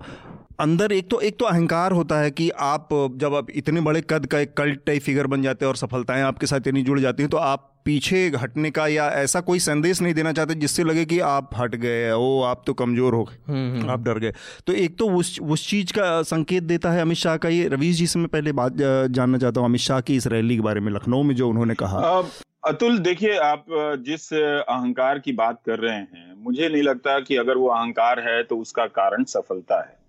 अंदर 0.60 0.92
एक 0.92 1.10
तो 1.12 1.20
एक 1.22 1.38
तो 1.40 1.46
अहंकार 1.46 1.92
होता 1.92 2.20
है 2.20 2.32
कि 2.32 2.50
आप 2.60 2.90
जब 3.16 3.36
आप 3.36 3.48
इतने 3.52 3.82
बड़े 3.82 4.02
कद 4.02 4.26
का 4.26 4.40
एक 4.40 4.54
कल्ट 4.58 4.80
टाइप 4.86 5.02
फिगर 5.02 5.28
बन 5.28 5.42
जाते 5.42 5.66
हैं 5.66 5.70
और 5.70 5.76
सफलताएँ 5.76 6.22
आपके 6.24 6.48
साथ 6.48 6.68
इतनी 6.68 6.82
जुड़ 6.84 7.00
जाती 7.00 7.24
हैं 7.24 7.30
तो 7.30 7.38
आप 7.38 7.68
पीछे 7.86 8.26
हटने 8.36 8.72
का 8.72 8.88
या 8.88 9.08
ऐसा 9.12 9.40
कोई 9.42 9.60
संदेश 9.60 10.02
नहीं 10.02 10.14
देना 10.14 10.32
चाहते 10.32 10.56
जिससे 10.56 10.84
लगे 10.84 11.06
कि 11.06 11.20
आप 11.20 11.50
हट 11.58 11.76
गए 11.76 12.12
ओ 12.12 12.42
आप 12.42 12.64
तो 12.68 12.74
कमज़ोर 12.74 13.14
हो 13.14 13.24
गए 13.24 13.88
आप 13.90 14.04
डर 14.04 14.20
गए। 14.20 14.34
तो 14.68 14.74
एक 14.74 14.98
तो 14.98 15.10
उस 15.10 15.40
उस 15.42 15.68
चीज़ 15.70 15.94
का 15.94 16.22
संकेत 16.24 16.64
देता 16.64 16.92
है 16.92 17.02
अमित 17.02 17.18
शाह 17.18 17.38
का 17.38 17.50
ये। 17.50 17.68
रवीश 17.68 17.96
जी 17.98 18.08
से 18.08 18.20
मैं 18.20 18.28
पहले 18.28 18.52
बात 18.52 18.74
जानना 18.76 19.38
चाहता 19.38 19.62
हूँ 19.62 19.70
अमित 19.70 19.82
शाह 19.82 20.02
की 20.02 20.16
इस 20.16 20.28
रैली 20.28 20.56
के 20.56 20.62
बारे 20.62 20.80
में 20.80 20.92
लखनऊ 20.92 21.24
में 21.24 21.36
जो 21.36 21.50
उन्होंने 21.50 21.76
कहा। 21.76 22.22
अतुल 22.68 22.98
देखिए 23.00 23.38
आप 23.38 23.66
जिस 24.06 24.34
अहंकार 24.34 25.20
की 25.20 25.32
बात 25.34 25.62
कर 25.66 25.80
रहे 25.80 25.96
हैं 25.96 26.36
मुझे 26.44 26.70
नहीं 26.70 26.84
लगता 26.84 27.20
कि 27.20 27.36
अगर 27.36 27.58
वो 27.58 27.68
अहंकार 27.70 28.20
है 28.20 28.42
तो 28.44 28.58
उसका 28.58 28.86
कारण 28.86 29.24
सफलता 29.24 29.80
है। 29.80 29.84
हम्म। 29.84 30.01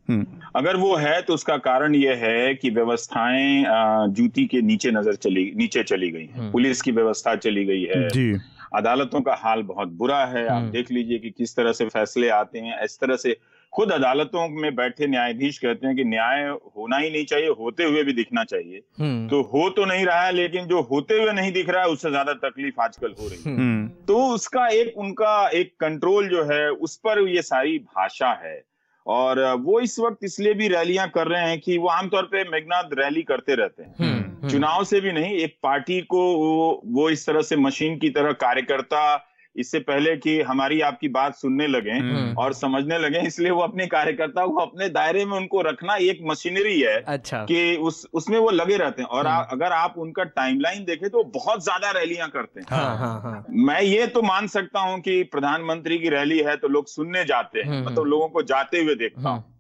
अगर 0.57 0.77
वो 0.77 0.94
है 0.96 1.20
तो 1.22 1.35
उसका 1.35 1.57
कारण 1.57 1.94
ये 1.94 2.14
है 2.14 2.55
कि 2.55 2.70
व्यवस्थाएँ 2.70 3.64
जूती 4.11 4.46
के 4.46 4.61
नीचे 4.62 4.90
नज़र 4.90 5.14
चली 5.16 5.53
नीचे 5.57 5.83
चली 5.83 6.11
गई 6.11 6.25
हैं 6.25 6.38
हम्म। 6.38 6.51
पुलिस 6.53 6.83
की 6.83 6.92
व्यवस्था 6.92 7.35
चली 7.37 7.64
गई 7.64 7.83
है 7.85 8.09
जी। 8.09 8.33
अदालतों 8.75 9.20
का 9.20 9.35
हाल 9.35 9.62
बहुत 9.62 9.88
बुरा 9.92 10.25
है 10.27 10.46
आप 10.46 10.53
हम्म। 10.53 10.70
देख 10.70 10.90
लीजिए 10.90 11.18
कि 11.18 11.31
किस 11.31 11.57
तरह 11.57 11.72
से 11.72 11.85
फैसले 11.87 12.29
आते 12.33 12.59
हैं 12.59 12.85
इस 12.85 12.98
तरह 13.01 13.16
से 13.16 13.37
खुद 13.72 13.92
अदालतों 13.92 14.48
में 14.51 14.75
बैठे 14.75 15.07
न्यायाधीश 15.07 15.59
कहते 15.59 15.87
हैं 15.87 15.96
कि 15.96 16.05
न्याय 16.05 16.48
होना 16.77 16.96
ही 16.96 17.11
नहीं 17.11 17.25
चाहिए 17.25 17.48
होते 17.59 17.85
हुए 17.85 18.03
भी 18.05 18.12
दिखना 18.12 18.44
चाहिए 18.44 18.83
हम्म। 19.01 19.29
तो 19.29 19.40
हो 19.42 19.68
तो 19.70 19.85
नहीं 19.85 20.05
रहा 20.07 20.25
है 20.25 20.33
लेकिन 20.33 20.66
जो 20.66 20.81
होते 20.83 21.20
हुए 21.20 21.33
नहीं 21.33 21.53
दिख 21.53 21.70
रहा 21.70 21.83
है 21.83 21.88
उससे 21.88 22.11
ज़्यादा 22.11 22.33
तकलीफ़ 22.40 22.81
आजकल 22.81 23.14
हो 23.20 23.29
रही 23.29 23.42
है 23.42 23.55
हम्म। 23.57 23.88
तो 24.07 24.18
उसका 24.35 24.66
एक 24.72 24.98
उनका 24.98 25.48
एक 25.55 25.72
कंट्रोल 25.81 26.29
जो 26.29 26.44
है 26.44 26.68
उस 26.70 26.96
पर 26.96 27.29
ये 27.29 27.42
सारी 27.42 27.79
भाषा 27.79 28.33
है 28.44 28.61
और 29.06 29.54
वो 29.54 29.80
इस 29.80 29.98
वक्त 29.98 30.24
इसलिए 30.24 30.54
भी 30.54 30.68
रैलियाँ 30.68 31.08
कर 31.08 31.26
रहे 31.26 31.42
हैं 31.42 31.60
कि 31.60 31.78
वो 31.78 31.88
आमतौर 31.88 32.22
पे 32.22 32.44
मेघनाथ 32.44 32.82
रैली 32.92 33.22
करते 33.22 33.54
रहते 33.54 33.82
हैं। 33.82 33.94
हम्म, 34.00 34.48
चुनाव 34.48 34.84
से 34.84 35.00
भी 35.00 35.12
नहीं 35.12 35.34
एक 35.34 35.56
पार्टी 35.62 36.00
को 36.00 36.36
वो, 36.36 36.82
वो 36.84 37.10
इस 37.10 37.26
तरह 37.26 37.42
से 37.42 37.56
मशीन 37.56 37.98
की 37.98 38.10
तरह 38.10 38.32
कार्यकर्ता 38.32 39.28
इससे 39.56 39.78
पहले 39.80 40.16
कि 40.16 40.40
हमारी 40.42 40.80
आपकी 40.80 41.08
बात 41.10 41.34
सुनने 41.34 41.66
लगे 41.66 41.90
हम्म। 41.90 42.34
और 42.38 42.52
समझने 42.52 42.98
लगे 42.98 43.20
इसलिए 43.20 43.50
वो 43.50 43.62
अपने 43.62 43.86
कार्यकर्ता 43.86 44.46
को 44.46 44.60
अपने 44.60 44.88
दायरे 44.88 45.24
में 45.24 45.36
उनको 45.36 45.60
रखना 45.62 45.94
एक 46.02 46.20
मशीनरी 46.22 46.80
है 46.80 46.96
अच्छा 47.08 47.44
कि 47.44 47.76
उस 47.82 48.06
उसमें 48.12 48.38
वो 48.38 48.50
लगे 48.50 48.76
रहते 48.76 49.02
हैं 49.02 49.08
और 49.08 49.26
आ, 49.26 49.34
हम्म। 49.34 49.46
अगर 49.52 49.72
आप 49.72 49.94
उनका 49.98 50.24
टाइमलाइन 50.32 50.84
देखें 50.84 51.08
तो 51.10 51.22
बहुत 51.34 51.64
ज़्यादा 51.64 51.90
रैलियाँ 51.90 52.28
करते 52.30 52.60
हैं 52.60 52.66
हाँ, 52.70 52.96
हाँ, 52.98 53.20
हाँ. 53.20 53.44
मैं 53.50 53.80
ये 53.82 54.06
तो 54.06 54.22
मान 54.22 54.46
सकता 54.48 54.80
हूँ 54.80 55.00
कि 55.00 55.22
प्रधानमंत्री 55.32 55.98
की 55.98 56.08
रैली 56.08 56.38
है 56.40 56.56
तो 56.56 56.68
लोग 56.68 56.86
सुनने 56.88 57.24
जाते 57.24 57.60
हैं 57.60 57.68
हम्म, 57.68 57.86
मतलब 57.86 58.06
लोगों 58.06 58.28
को 58.28 58.42
जाते 58.44 58.82
हुए 58.82 58.94
देखता 58.94 59.28
हूँ 59.28 59.50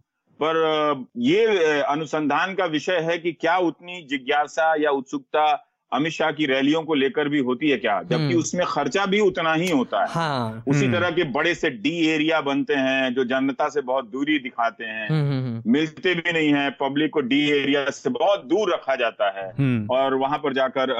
पर 0.40 1.04
ये 1.22 1.80
अनुसंधान 1.82 2.54
का 2.54 2.64
विषय 2.68 2.98
है 3.00 3.18
कि 3.18 3.32
क्या 3.32 3.56
उतनी 3.64 4.00
जिज्ञासा 4.10 4.74
या 4.78 4.90
उत्सुकता 4.90 5.44
अमित 5.92 6.12
शाह 6.12 6.30
की 6.32 6.46
रैलियों 6.46 6.82
को 6.82 6.94
लेकर 6.94 7.28
भी 7.28 7.38
होती 7.38 7.70
है 7.70 7.76
क्या? 7.76 8.00
जबकि 8.02 8.22
हम्म। 8.24 8.38
उसमें 8.38 8.64
खर्चा 8.66 9.06
भी 9.06 9.20
उतना 9.20 9.54
ही 9.54 9.70
होता 9.70 10.00
है। 10.00 10.06
हाँ, 10.10 10.64
उसी 10.68 10.84
हम्म। 10.84 10.92
तरह 10.92 11.10
के 11.10 11.24
बड़े 11.32 11.54
से 11.54 11.70
डी 11.70 12.06
एरिया 12.06 12.40
बनते 12.40 12.74
हैं 12.74 13.14
जो 13.14 13.24
जनता 13.24 13.68
से 13.68 13.80
बहुत 13.80 14.10
दूरी 14.10 14.38
दिखाते 14.38 14.84
हैं। 14.84 15.08
हम्म, 15.08 15.72
मिलते 15.72 16.14
भी 16.14 16.32
नहीं 16.32 16.52
है 16.54 16.70
पब्लिक 16.70 17.10
को 17.10 17.20
डी 17.20 17.40
एरिया 17.50 17.90
से 17.90 18.10
बहुत 18.10 18.44
दूर 18.44 18.72
रखा 18.74 18.96
जाता 18.96 19.30
है। 19.38 19.48
और 19.90 20.14
वहाँ 20.14 20.38
पर 20.38 20.52
जाकर 20.52 20.90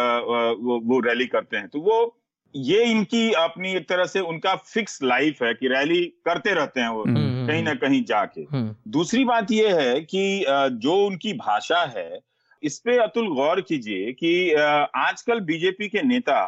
वो, 0.61 0.81
वो 0.85 1.01
रैली 1.01 1.27
करते 1.27 1.57
हैं। 1.57 1.69
तो 1.69 1.81
वो 1.81 2.19
ये 2.57 2.85
इनकी 2.85 3.33
अपनी 3.33 3.73
एक 3.73 3.89
तरह 3.89 4.05
से 4.05 4.21
उनका 4.21 4.55
फिक्स 4.55 5.03
लाइफ 5.03 5.43
है 5.43 5.55
कि 5.55 5.69
रैली 5.69 6.05
करते 6.25 6.53
रहते 6.55 6.81
हैं 6.81 6.89
वो 6.89 7.05
कहीं 7.09 7.63
ना 7.63 7.75
कहीं 7.75 8.05
जाके। 8.05 8.45
दूसरी 8.91 9.25
बात 9.25 9.53
ये 9.53 9.69
है 9.69 10.01
कि 10.01 10.45
जो 10.73 11.07
उनकी 11.07 11.33
भाषा 11.33 11.93
है 11.97 12.21
इस 12.63 12.79
पे 12.79 12.97
अतुल 12.99 13.29
गौर 13.29 13.61
कीजिए 13.61 14.13
कि 14.13 14.53
आजकल 14.53 15.41
बीजेपी 15.41 15.89
के 15.89 16.03
नेता 16.03 16.41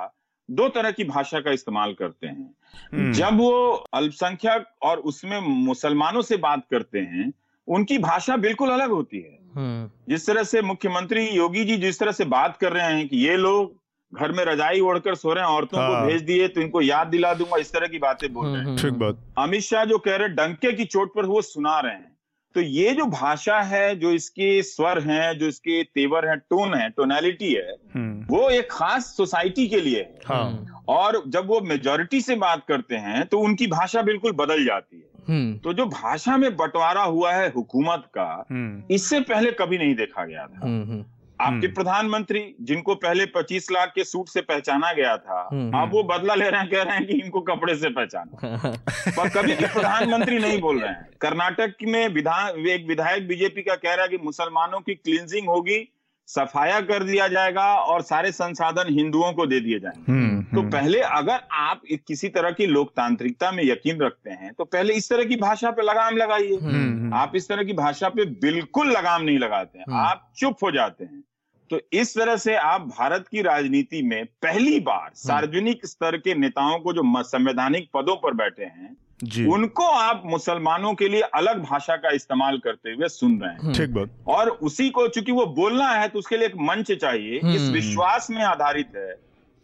दो 0.49 0.69
तरह 0.69 0.91
की 0.91 1.05
भाषा 1.05 1.41
का 1.41 1.51
इस्तेमाल 1.51 1.93
करते 1.93 2.27
हैं। 2.27 2.51
हम्म, 2.93 3.13
जब 3.13 3.39
वो 3.39 3.51
अल्पसंख्यक 3.95 4.67
और 4.83 4.99
उसमें 4.99 5.39
मुसलमानों 5.67 6.23
से 6.23 6.37
बात 6.37 6.67
करते 6.71 6.99
हैं 6.99 7.33
उनकी 7.69 7.99
भाषा 7.99 8.37
बिल्कुल 8.37 8.71
अलग 8.71 8.91
होती 8.91 9.21
है। 9.21 9.39
हम्म। 9.55 9.91
जिस 10.09 10.27
तरह 10.27 10.43
से 10.43 10.63
मुख्यमंत्री 10.63 11.27
योगी 11.27 11.65
जी 11.65 11.77
जिस 11.77 11.99
तरह 11.99 12.13
से 12.13 12.25
बात 12.25 12.57
कर 12.57 12.73
रहे 12.73 12.93
हैं 12.93 13.09
कि 13.09 13.17
ये 13.19 13.37
लोग 13.37 13.73
घर 14.13 14.33
में 14.33 14.45
रजाई 14.45 14.81
ओढ़कर 14.81 15.15
सो 15.15 15.33
रहे 15.33 15.45
हैं 15.45 15.51
औरतों 15.51 15.81
हाँ। 15.81 15.89
को 15.91 16.07
भेज 16.07 16.23
दिए 16.23 16.49
तो 16.49 16.61
इनको 16.61 16.81
याद 16.81 17.07
दिला 17.07 17.33
दूँगा 17.35 17.57
इस 17.57 17.73
तरह 17.73 17.87
की 17.87 17.99
बातें 17.99 18.33
बोल 18.33 18.47
रहे 18.47 18.57
हैं। 18.57 18.65
हम्म, 18.65 18.77
ठीक 18.77 18.93
बात 18.93 19.19
अमित 19.39 19.63
शाह 19.63 19.85
जो 19.85 19.99
कह 19.99 20.17
रहे 20.17 20.29
हैं 20.29 20.37
डंके 20.37 20.73
की 20.73 20.85
चोट 20.87 21.15
पर 21.15 21.27
वो 21.27 21.43
सुना 21.43 21.79
रहे 21.81 21.93
हैं। 21.93 22.14
तो 22.55 22.61
ये 22.61 22.91
जो 22.91 23.05
भाषा 23.05 23.61
है 23.61 23.95
जो 23.97 24.11
इसके 24.11 24.63
स्वर 24.63 24.99
हैं 25.03 25.39
जो 25.39 25.47
इसके 25.47 25.83
तेवर 25.85 26.29
हैं 26.29 26.39
टोन 26.39 26.75
है 26.75 26.89
टोनैलिटी 26.91 27.53
है 27.53 27.75
हम्म, 27.95 28.25
वो 28.29 28.49
एक 28.51 28.69
खास 28.71 29.07
सोसाइटी 29.17 29.67
के 29.69 29.81
लिए 29.81 30.01
है। 30.01 30.19
हाँ। 30.27 30.83
और 30.89 31.23
जब 31.29 31.47
वो 31.47 31.61
मेजोरिटी 31.61 32.21
से 32.21 32.37
बात 32.37 32.65
करते 32.69 32.97
हैं 32.97 33.25
तो 33.27 33.39
उनकी 33.39 33.67
भाषा 33.67 34.03
बिल्कुल 34.03 34.33
बदल 34.33 34.65
जाती 34.65 34.97
है। 34.97 35.13
हम्म। 35.29 35.57
तो 35.59 35.73
जो 35.73 35.87
भाषा 35.87 36.37
में 36.37 36.57
बंटवारा 36.57 37.03
हुआ 37.03 37.33
है 37.33 37.49
हुकूमत 37.53 38.05
का 38.15 38.47
हम्म, 38.51 38.83
इससे 38.91 39.21
पहले 39.21 39.53
कभी 39.53 39.79
नहीं 39.79 39.95
देखा 39.95 40.25
गया 40.25 40.47
था। 40.47 40.67
हम्म 40.67 40.91
हम्म। 40.91 41.05
आपके 41.41 41.55
हम्म। 41.57 41.75
प्रधानमंत्री 41.75 42.41
जिनको 42.61 42.95
पहले 42.97 43.25
25 43.29 43.71
लाख 43.71 43.93
के 43.95 44.05
सूट 44.05 44.29
से 44.29 44.41
पहचाना 44.43 44.93
गया 44.93 45.17
था 45.17 45.49
हम्म। 45.53 45.79
अब 45.79 45.93
वो 45.93 46.03
बदला 46.03 46.35
ले 46.35 46.49
रहे 46.51 46.61
हैं 46.61 46.71
कह 46.71 46.83
रहे 46.83 46.97
हैं 46.97 47.07
कि 47.07 47.15
इनको 47.15 47.41
कपड़े 47.45 47.75
से 47.77 47.89
पहचाना 47.91 48.69
पर 49.17 49.29
कभी 49.31 49.55
भी 49.55 49.67
प्रधानमंत्री 49.67 50.39
नहीं 50.39 50.61
बोल 50.61 50.81
रहे 50.81 50.91
हैं 50.91 51.09
कर्नाटक 51.21 51.75
में 51.85 52.07
विधान 52.15 52.67
एक 52.69 52.87
विधायक 52.89 53.27
बीजेपी 53.29 53.63
का 53.63 53.75
कह 53.77 53.95
रहा 53.95 54.03
है 54.03 54.09
कि 54.09 54.25
मुसलमानों 54.25 54.81
की 54.81 54.95
क्लिनजिंग 54.95 55.49
होगी 55.49 55.79
सफाया 56.27 56.81
कर 56.81 57.03
दिया 57.03 57.29
जाएगा 57.29 57.75
और 57.75 58.03
सारे 58.03 58.33
संसाधन 58.33 58.85
हिंदुओं 58.89 59.33
को 59.33 59.47
दे 59.47 59.61
दिए 59.61 59.79
जाएँगे। 59.81 60.13
हम्म, 60.13 60.43
तो 60.43 60.61
हम्म, 60.61 60.71
पहले 60.71 61.01
अगर 61.01 61.41
आप 61.53 61.81
किसी 62.09 62.29
तरह 62.29 62.51
की 62.51 62.67
लोकतांत्रिकता 62.67 63.53
में 63.53 63.65
यकीन 63.65 64.01
रखते 64.01 64.31
हैं 64.31 64.53
तो 64.53 64.65
पहले 64.65 64.95
इस 64.95 65.11
तरह 65.11 65.25
की 65.25 65.37
भाषा 65.37 65.71
पे 65.71 65.83
लगाम 65.83 66.17
लगाइए। 66.17 66.57
हम्म, 66.57 67.15
आप 67.15 67.33
इस 67.37 67.49
तरह 67.49 67.65
की 67.65 67.73
भाषा 67.73 68.09
पे 68.09 68.25
बिल्कुल 68.25 68.91
लगाम 68.91 69.23
नहीं 69.23 69.39
लगाते 69.39 69.79
हैं। 69.79 69.85
आप 69.93 70.33
चुप 70.37 70.57
हो 70.63 70.71
जाते 70.71 71.05
हैं। 71.05 71.25
तो 71.71 71.81
इस 71.93 72.19
तरह 72.19 72.37
से 72.37 72.55
आप 72.55 72.81
भारत 72.81 73.29
की 73.31 73.43
राजनीति 73.43 74.03
में 74.03 74.27
पहली 74.27 74.81
बार 74.81 75.11
सार्वजनिक 75.15 75.87
स्तर 75.87 76.17
के 76.17 76.35
नेताओं 76.35 76.79
को 76.79 76.93
जो 76.93 77.23
संवैधानिक 77.23 77.89
पदों 77.95 78.17
पर 78.17 78.35
बैठे 78.35 78.65
हैं 78.65 78.97
जी। 79.23 79.45
उनको 79.47 79.87
आप 79.87 80.23
मुसलमानों 80.27 80.95
के 80.95 81.09
लिए 81.09 81.21
अलग 81.21 81.63
भाषा 81.63 81.97
का 81.97 82.11
इस्तेमाल 82.11 82.59
करते 82.59 82.93
हुए 82.93 83.09
सुन 83.09 83.39
रहे 83.41 83.53
हैं। 83.53 83.73
ठीक 83.73 83.95
बात। 83.95 84.11
और 84.27 84.49
उसी 84.49 84.89
को 84.91 85.07
चूँकि 85.09 85.33
वो 85.33 85.47
बोलना 85.47 85.91
है 85.91 86.09
तो 86.09 86.19
उसके 86.19 86.37
लिए 86.37 86.47
एक 86.47 86.57
मंच 86.61 86.93
चाहिए 86.93 87.37
इस 87.37 87.61
हम्म। 87.61 87.73
विश्वास 87.73 88.31
में 88.31 88.43
आधारित 88.43 88.93
है 88.97 89.15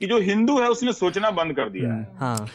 कि 0.01 0.07
जो 0.07 0.19
हिंदू 0.21 0.61
है 0.61 0.69
उसने 0.69 0.93
सोचना 0.93 1.31
बंद 1.31 1.53
कर 1.53 1.69
दिया 1.69 1.93
है। 1.93 2.09
हाँ। 2.19 2.47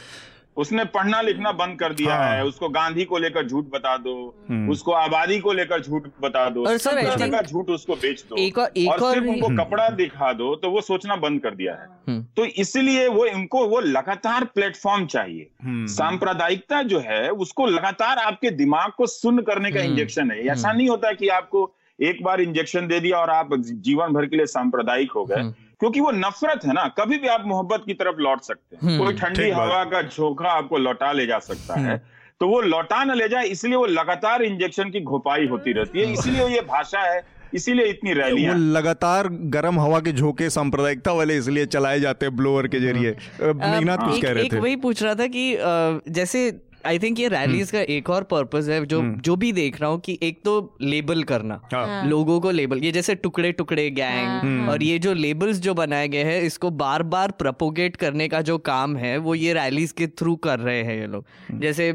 उसने 0.58 0.84
पढ़ना 0.86 1.22
लिखना 1.22 1.52
बंद 1.52 1.78
कर 1.80 1.94
दिया 1.94 2.15
हाँ। 2.15 2.30
है 2.30 2.44
उसको 2.46 2.70
गांधी 2.70 3.04
को 3.06 3.18
लेकर 3.18 3.48
झूठ 3.48 3.65
बता 3.65 3.96
दो 3.98 4.13
हम्म। 4.50 4.70
उसको 4.72 4.91
आबादी 4.91 5.39
को 5.39 5.54
लेकर 5.54 5.82
झूठ 5.82 6.08
बता 6.22 6.50
दो 6.50 6.65
और 6.65 6.78
सब 6.78 6.91
तरह 6.91 7.28
का 7.28 7.41
झूठ 7.41 7.70
उसको 7.70 7.96
बेच 7.96 8.24
दो 8.30 8.36
एक 8.38 8.58
और 8.58 8.72
एक 8.78 8.89
और 8.89 9.00
और 9.00 9.13
सिर्फ़ 9.13 9.28
उनको 9.28 9.48
हम्म। 9.48 9.63
कपड़ा 9.63 9.89
दिखा 9.96 10.32
दो 10.34 10.54
तो 10.56 10.70
वो 10.70 10.82
सोचना 10.82 11.15
बंद 11.15 11.41
कर 11.41 11.56
दिया 11.56 11.74
है 11.74 11.88
हम्म। 12.08 12.22
तो 12.38 12.46
इसलिए 12.46 13.08
वो 13.08 13.26
इनको 13.26 13.65
वो 13.68 13.80
लगातार 13.80 14.44
प्लेटफॉर्म 14.56 15.06
चाहिए 15.06 15.48
हम्म, 15.63 15.86
सांप्रदायिकता 15.88 16.82
जो 16.84 17.00
है 17.00 17.30
उसको 17.30 17.65
लगातार 17.68 18.18
आपके 18.18 18.50
दिमाग 18.56 18.91
को 18.98 19.08
सुन्न 19.08 19.41
करने 19.41 19.72
का 19.72 19.80
हम्म। 19.80 19.91
इंजेक्शन 19.91 20.32
है 20.32 20.46
ऐसा 20.46 20.68
हम्म। 20.68 20.78
नहीं 20.78 20.89
होता 20.89 21.12
कि 21.13 21.28
आपको 21.28 21.72
एक 22.00 22.24
बार 22.24 22.41
इंजेक्शन 22.41 22.88
दे 22.88 23.00
दिया 23.00 23.18
और 23.18 23.30
आप 23.30 23.50
जीवन 23.84 24.13
भर 24.13 24.26
के 24.26 24.36
लिए 24.36 24.46
सांप्रदायिक 24.46 25.12
हो 25.12 25.26
गए 25.26 25.36
हम्म। 25.36 25.54
क्योंकि 25.79 25.99
वो 25.99 26.11
नफरत 26.13 26.65
है 26.65 26.73
ना 26.73 26.88
कभी 26.97 27.17
भी 27.17 27.27
आप 27.27 27.43
मोहब्बत 27.47 27.83
की 27.85 27.93
तरफ़ 27.93 28.17
लौट 28.19 28.41
सकते 28.43 28.75
हैं। 28.75 28.81
हम्म, 28.83 29.03
कोई 29.03 29.13
ठंडी 29.13 29.49
हवा 29.51 29.83
का 29.83 30.01
झोंका 30.01 30.49
आपको 30.49 30.77
लौटा 30.77 31.11
ले 31.11 31.25
जा 31.25 31.39
सकता 31.41 31.73
है। 31.73 31.85
हम्म। 31.85 31.97
तो 32.41 32.47
वो 32.47 32.61
लौटा 32.61 33.03
न 33.03 33.15
ले 33.17 33.27
जाए 33.29 33.45
इसलिए 33.47 33.75
वो 33.75 33.85
लगातार 33.85 34.43
इंजेक्शन 34.43 34.89
की 34.89 35.01
घोपाई 35.01 35.47
होती 35.47 35.73
रहती 35.73 35.99
है। 35.99 36.11
इसीलिए 36.13 36.47
ये 36.47 36.61
भाषा 36.67 37.01
है 37.03 37.23
इसीलिए 37.53 37.85
इतनी 37.85 38.13
रैली 38.13 38.45
लगातार 38.71 39.27
गर्म 39.53 39.79
हवा 39.79 39.99
के 39.99 40.11
झोंके 40.11 40.49
सांप्रदायिकता 40.49 41.11
वाले 41.13 41.38
इसलिए 41.38 41.65
चलाए 41.65 41.99
जाते 41.99 42.25
हैं 42.25 42.35
ब्लोअर 42.35 42.67
के 42.67 42.79
ज़रिए। 42.79 43.15
मेघनाथ 43.41 43.97
कुछ 43.97 44.21
कह 44.21 44.31
रहे 44.31 44.43
एक 44.43 44.53
थे। 44.53 44.59
वही 44.59 44.75
पूछ 44.75 45.03
रहा 45.03 45.13
था 45.15 45.27
कि 45.27 46.11
जैसे 46.13 46.41
आई 46.86 47.00
थिंक 47.00 47.19
ये 47.19 47.28
रैलीज 47.28 47.71
का 47.71 47.80
एक 47.89 48.10
और 48.10 48.24
पर्पज 48.24 48.69
है 48.69 48.86
जो 48.86 49.00
हम्म। 49.00 49.19
जो 49.19 49.36
भी 49.36 49.52
देख 49.54 49.80
रहा 49.82 49.89
हूँ 49.89 50.00
कि 50.00 50.17
एक 50.24 50.41
तो 50.45 50.54
लेबल 50.82 51.24
करना 51.24 51.60
हाँ 51.74 52.06
लोगों 52.06 52.39
को 52.39 52.52
लेबल 52.52 52.84
ये 52.84 52.91
जैसे 52.91 53.15
टुकड़े 53.15 53.52
टुकड़े 53.52 53.89
गैंग 53.91 54.28
हम्म। 54.28 54.69
और 54.69 54.84
ये 54.84 54.98
जो 55.00 55.13
लेबल्स 55.13 55.58
जो 55.58 55.74
बनाए 55.74 56.08
गए 56.08 56.24
हैं 56.24 56.41
इसको 56.41 56.69
बार 56.76 57.04
बार 57.06 57.32
प्रपोगेट 57.39 57.95
करने 57.95 58.28
का 58.28 58.41
जो 58.41 58.58
काम 58.65 58.95
है 58.98 59.17
वो 59.17 59.36
ये 59.36 59.54
रैलीज 59.54 59.91
के 59.91 60.08
थ्रू 60.08 60.36
कर 60.45 60.60
रहे 60.60 60.84
हैं 60.84 61.00
ये 61.00 61.08
लोग 61.08 61.26
हम्म। 61.50 61.60
जैसे 61.60 61.91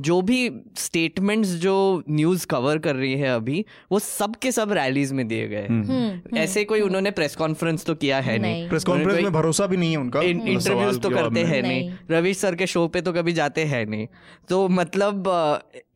जो 0.00 0.20
भी 0.22 0.50
स्टेटमेंट्स 0.76 1.54
जो 1.58 1.76
न्यूज़ 2.10 2.46
कवर 2.46 2.78
कर 2.78 2.96
रही 2.96 3.14
है 3.14 3.34
अभी 3.34 3.64
वो 3.92 3.98
सब 3.98 4.36
के 4.36 4.52
सब 4.52 4.72
रैलीज 4.72 5.12
में 5.12 5.26
दिए 5.28 5.48
गए 5.48 5.66
हम्म। 5.66 6.38
ऐसे 6.38 6.64
कोई 6.64 6.80
उन्होंने 6.80 7.10
प्रेस 7.10 7.36
कॉन्फ्रेंस 7.36 7.84
तो 7.84 7.94
किया 7.94 8.20
है 8.20 8.38
नहीं। 8.38 8.68
प्रेस 8.68 8.84
कॉन्फ्रेंस 8.84 9.22
में 9.22 9.32
भरोसा 9.32 9.66
भी 9.66 9.76
नहीं 9.76 9.90
है 9.90 9.98
उनका 9.98 10.22
इंटरव्यूज़ 10.22 10.98
तो 10.98 11.10
करते। 11.10 11.42
हैं 11.44 11.62
नहीं। 11.62 11.90
रविश 12.10 12.38
सर 12.38 12.54
के 12.54 12.66
शो 12.66 12.86
पे 12.88 13.00
तो 13.00 13.12
कभी 13.12 13.32
जाते 13.32 13.64
हैं 13.64 13.84
नहीं 13.86 14.06
तो 14.48 14.68
मतलब 14.68 15.28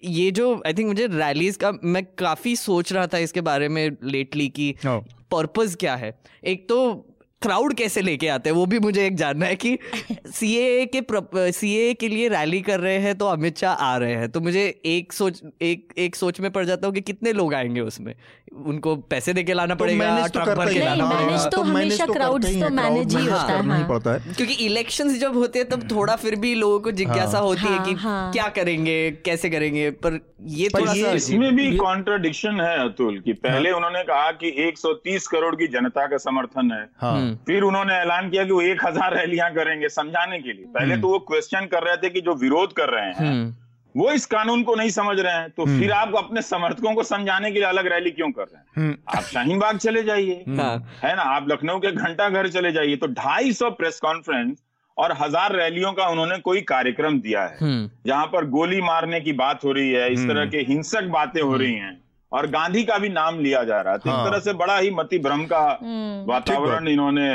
ये 0.05 0.31
जो 0.31 0.63
आई 0.67 0.75
थिंक 0.75 0.89
मुझे 0.89 1.07
रैलीज 1.07 1.57
का 1.57 1.73
मैं 1.85 2.05
काफ़ी 2.05 2.57
सोच 2.57 2.93
रहा 2.93 3.07
था 3.07 3.19
इसके 3.19 3.41
बारे 3.41 3.69
में 3.69 3.97
लेटली 4.05 4.49
कि 4.49 4.75
पर्पज़ 4.87 5.27
पर्पस 5.31 5.77
क्या 5.77 5.97
है। 5.97 6.21
एक 6.45 6.69
तो 6.69 7.07
क्राउड 7.43 7.75
कैसे 7.75 8.01
लेके 8.03 8.29
आते 8.29 8.51
हैं? 8.51 8.57
वो 8.57 8.65
भी 8.67 8.79
मुझे 8.79 9.07
एक 9.07 9.15
जानना 9.17 9.47
है 9.47 9.57
कि 9.57 9.79
सीए 10.27 10.85
के 10.97 11.01
सीए 11.53 11.95
के 11.95 12.09
लिए 12.09 12.29
रैली 12.29 12.61
कर 12.61 12.81
रहे 12.81 12.99
हैं 12.99 13.15
तो 13.19 13.27
अमित 13.27 13.59
शाह 13.59 13.73
आ 13.75 13.97
रहे 13.97 14.15
हैं। 14.15 14.29
तो 14.29 14.41
मुझे 14.41 14.81
एक 14.87 15.13
सोच 15.13 15.41
एक 15.63 15.95
एक 15.99 16.17
सोच 16.17 16.41
में 16.41 16.51
पड़ 16.51 16.65
जाता 16.65 16.87
हूँ 16.87 16.95
कि 16.95 17.01
कितने 17.01 17.33
लोग 17.33 17.55
आएँगे 17.55 17.81
उसमें? 17.81 18.15
उनको 18.67 18.95
पैसे 19.11 19.33
दे 19.33 19.43
के 19.43 19.55
लाना 19.55 19.75
पड़ेगा 19.75 20.05
मैनेज 20.05 20.31
तो 20.33 20.45
ट्रक 20.45 20.57
भर 20.59 20.73
के 20.73 20.79
लाना 20.79 21.05
पड़ेगा। 21.11 21.49
तो 21.49 21.61
हमेशा 21.63 22.07
तो 22.07 22.15
मैनेज 22.15 23.15
ही 23.17 23.25
होता 23.27 23.53
है, 23.53 23.63
ही 23.63 23.69
हाँ। 23.69 23.89
पड़ता 23.89 24.13
है। 24.13 24.35
क्योंकि 24.35 24.55
इलेक्शंस 24.55 25.19
जब 25.19 25.37
होते 25.37 25.59
हैं 25.59 25.69
तब 25.69 25.91
थोड़ा 25.91 26.17
फिर 26.17 26.37
भी 26.37 26.55
लोगों 26.55 26.81
को 26.81 26.91
जिज्ञासा 26.91 27.39
हाँ। 27.39 27.47
होती 27.47 27.67
है 27.67 27.79
कि। 27.79 27.95
क्या 28.05 28.49
करेंगे 28.49 29.11
कैसे 29.25 29.51
करेंगे? 29.51 29.91
पर 29.91 30.19
ये 30.43 30.69
थोड़ा 30.69 30.95
सा 30.95 31.13
इसमें 31.13 31.57
भी 31.57 31.77
कॉन्ट्रडिक्शन 31.77 32.61
है 32.61 32.79
अतुल 32.85 33.19
कि। 33.21 33.33
पहले 33.33 33.71
उन्होंने 33.71 34.03
कहा 34.03 34.31
कि 34.33 34.55
130 34.69 35.27
करोड़ 35.27 35.55
की 35.57 35.67
जनता 35.67 36.07
का 36.07 36.17
समर्थन 36.17 36.71
है। 36.73 37.30
फिर 37.37 37.63
उन्होंने 37.63 37.95
ऐलान 37.95 38.31
किया 38.31 38.45
कि 38.45 38.51
वो 38.51 38.61
एक 38.63 38.85
हज़ार 38.87 39.17
रैलियाँ 39.17 39.51
करेंगे 39.55 39.89
समझाने 39.89 40.39
के 40.39 40.53
लिए। 40.53 40.65
पहले 40.65 40.93
हम्म। 40.93 41.03
तो 41.03 41.09
वो 41.09 41.19
क्वेश्चन 41.19 41.67
कर 41.67 41.83
रहे 41.83 41.97
थे 41.97 42.11
कि 42.11 42.21
जो 42.21 42.35
विरोध 42.35 42.73
कर 42.73 42.89
रहे 42.89 43.05
हैं 43.05 43.15
हम्म, 43.15 43.55
वो 43.95 44.11
इस 44.13 44.27
कानून 44.27 44.63
को 44.63 44.75
नहीं 44.75 44.91
समझ 44.91 45.19
रहे 45.21 45.33
हैं। 45.33 45.51
तो 45.51 45.65
हम्म। 45.65 45.81
फिर 45.81 45.93
आप 45.93 46.15
अपने 46.17 46.43
समर्थकों 46.43 46.95
को 46.95 47.03
समझाने 47.03 47.51
के 47.51 47.59
लिए 47.59 47.69
अलग 47.69 47.87
रैली 47.87 48.11
क्यों 48.11 48.31
कर 48.31 48.43
रहे 48.43 48.59
हैं? 48.59 48.67
हम्म, 48.77 49.19
आप 49.19 49.23
शाहीन 49.23 49.59
बाग 49.59 49.79
चले 49.79 50.03
जाइए। 50.03 50.45
हाँ, 50.49 50.77
है 51.03 51.15
ना? 51.17 51.23
आप 51.23 51.49
लखनऊ 51.49 51.79
के 51.79 51.93
घंटा 51.93 52.29
घर 52.29 52.49
चले 52.49 52.73
जाइए। 52.73 52.97
तो 52.97 53.07
ढाई 53.07 53.53
सौ 53.53 53.71
प्रेस 53.71 54.01
कॉन्फ्रेंस 54.01 54.63
और 54.97 55.13
हज़ार 55.13 55.55
रैलियों 55.57 55.93
का 55.93 56.07
उन्होंने 56.07 56.39
कोई 56.39 56.61
कार्यक्रम 56.61 57.21
दिया 57.21 57.43
है। 57.43 57.57
हम्म, 57.61 57.91
जहाँ 58.07 58.27
पर 58.27 58.47
गोली 58.47 58.81
मारने 58.81 59.21
की 59.21 59.33
बात 59.33 59.65
हो 59.65 59.73
रही 59.73 59.91
है 59.91 60.13
इस 60.13 60.19
हम्म। 60.19 60.29
तरह 60.29 60.47
के 60.47 60.59
हिंसक 60.59 61.05
बातें 61.05 61.43
हो 61.43 61.57
रही 61.57 61.75
हैं। 61.75 62.10
और 62.33 62.47
गांधी 62.47 62.83
का 62.85 62.97
भी 62.99 63.09
नाम 63.09 63.39
लिया 63.39 63.63
जा 63.65 63.81
रहा 63.81 63.93
है। 63.93 63.99
तो 63.99 64.11
हाँ। 64.11 64.19
इस 64.19 64.31
तरह 64.31 64.41
से 64.41 64.53
बड़ा 64.53 64.77
ही 64.79 64.91
मति 64.91 65.19
भ्रम 65.19 65.45
का 65.45 65.61
हम्म, 65.83 66.25
वातावरण 66.33 66.89
इन्होंने 66.89 67.29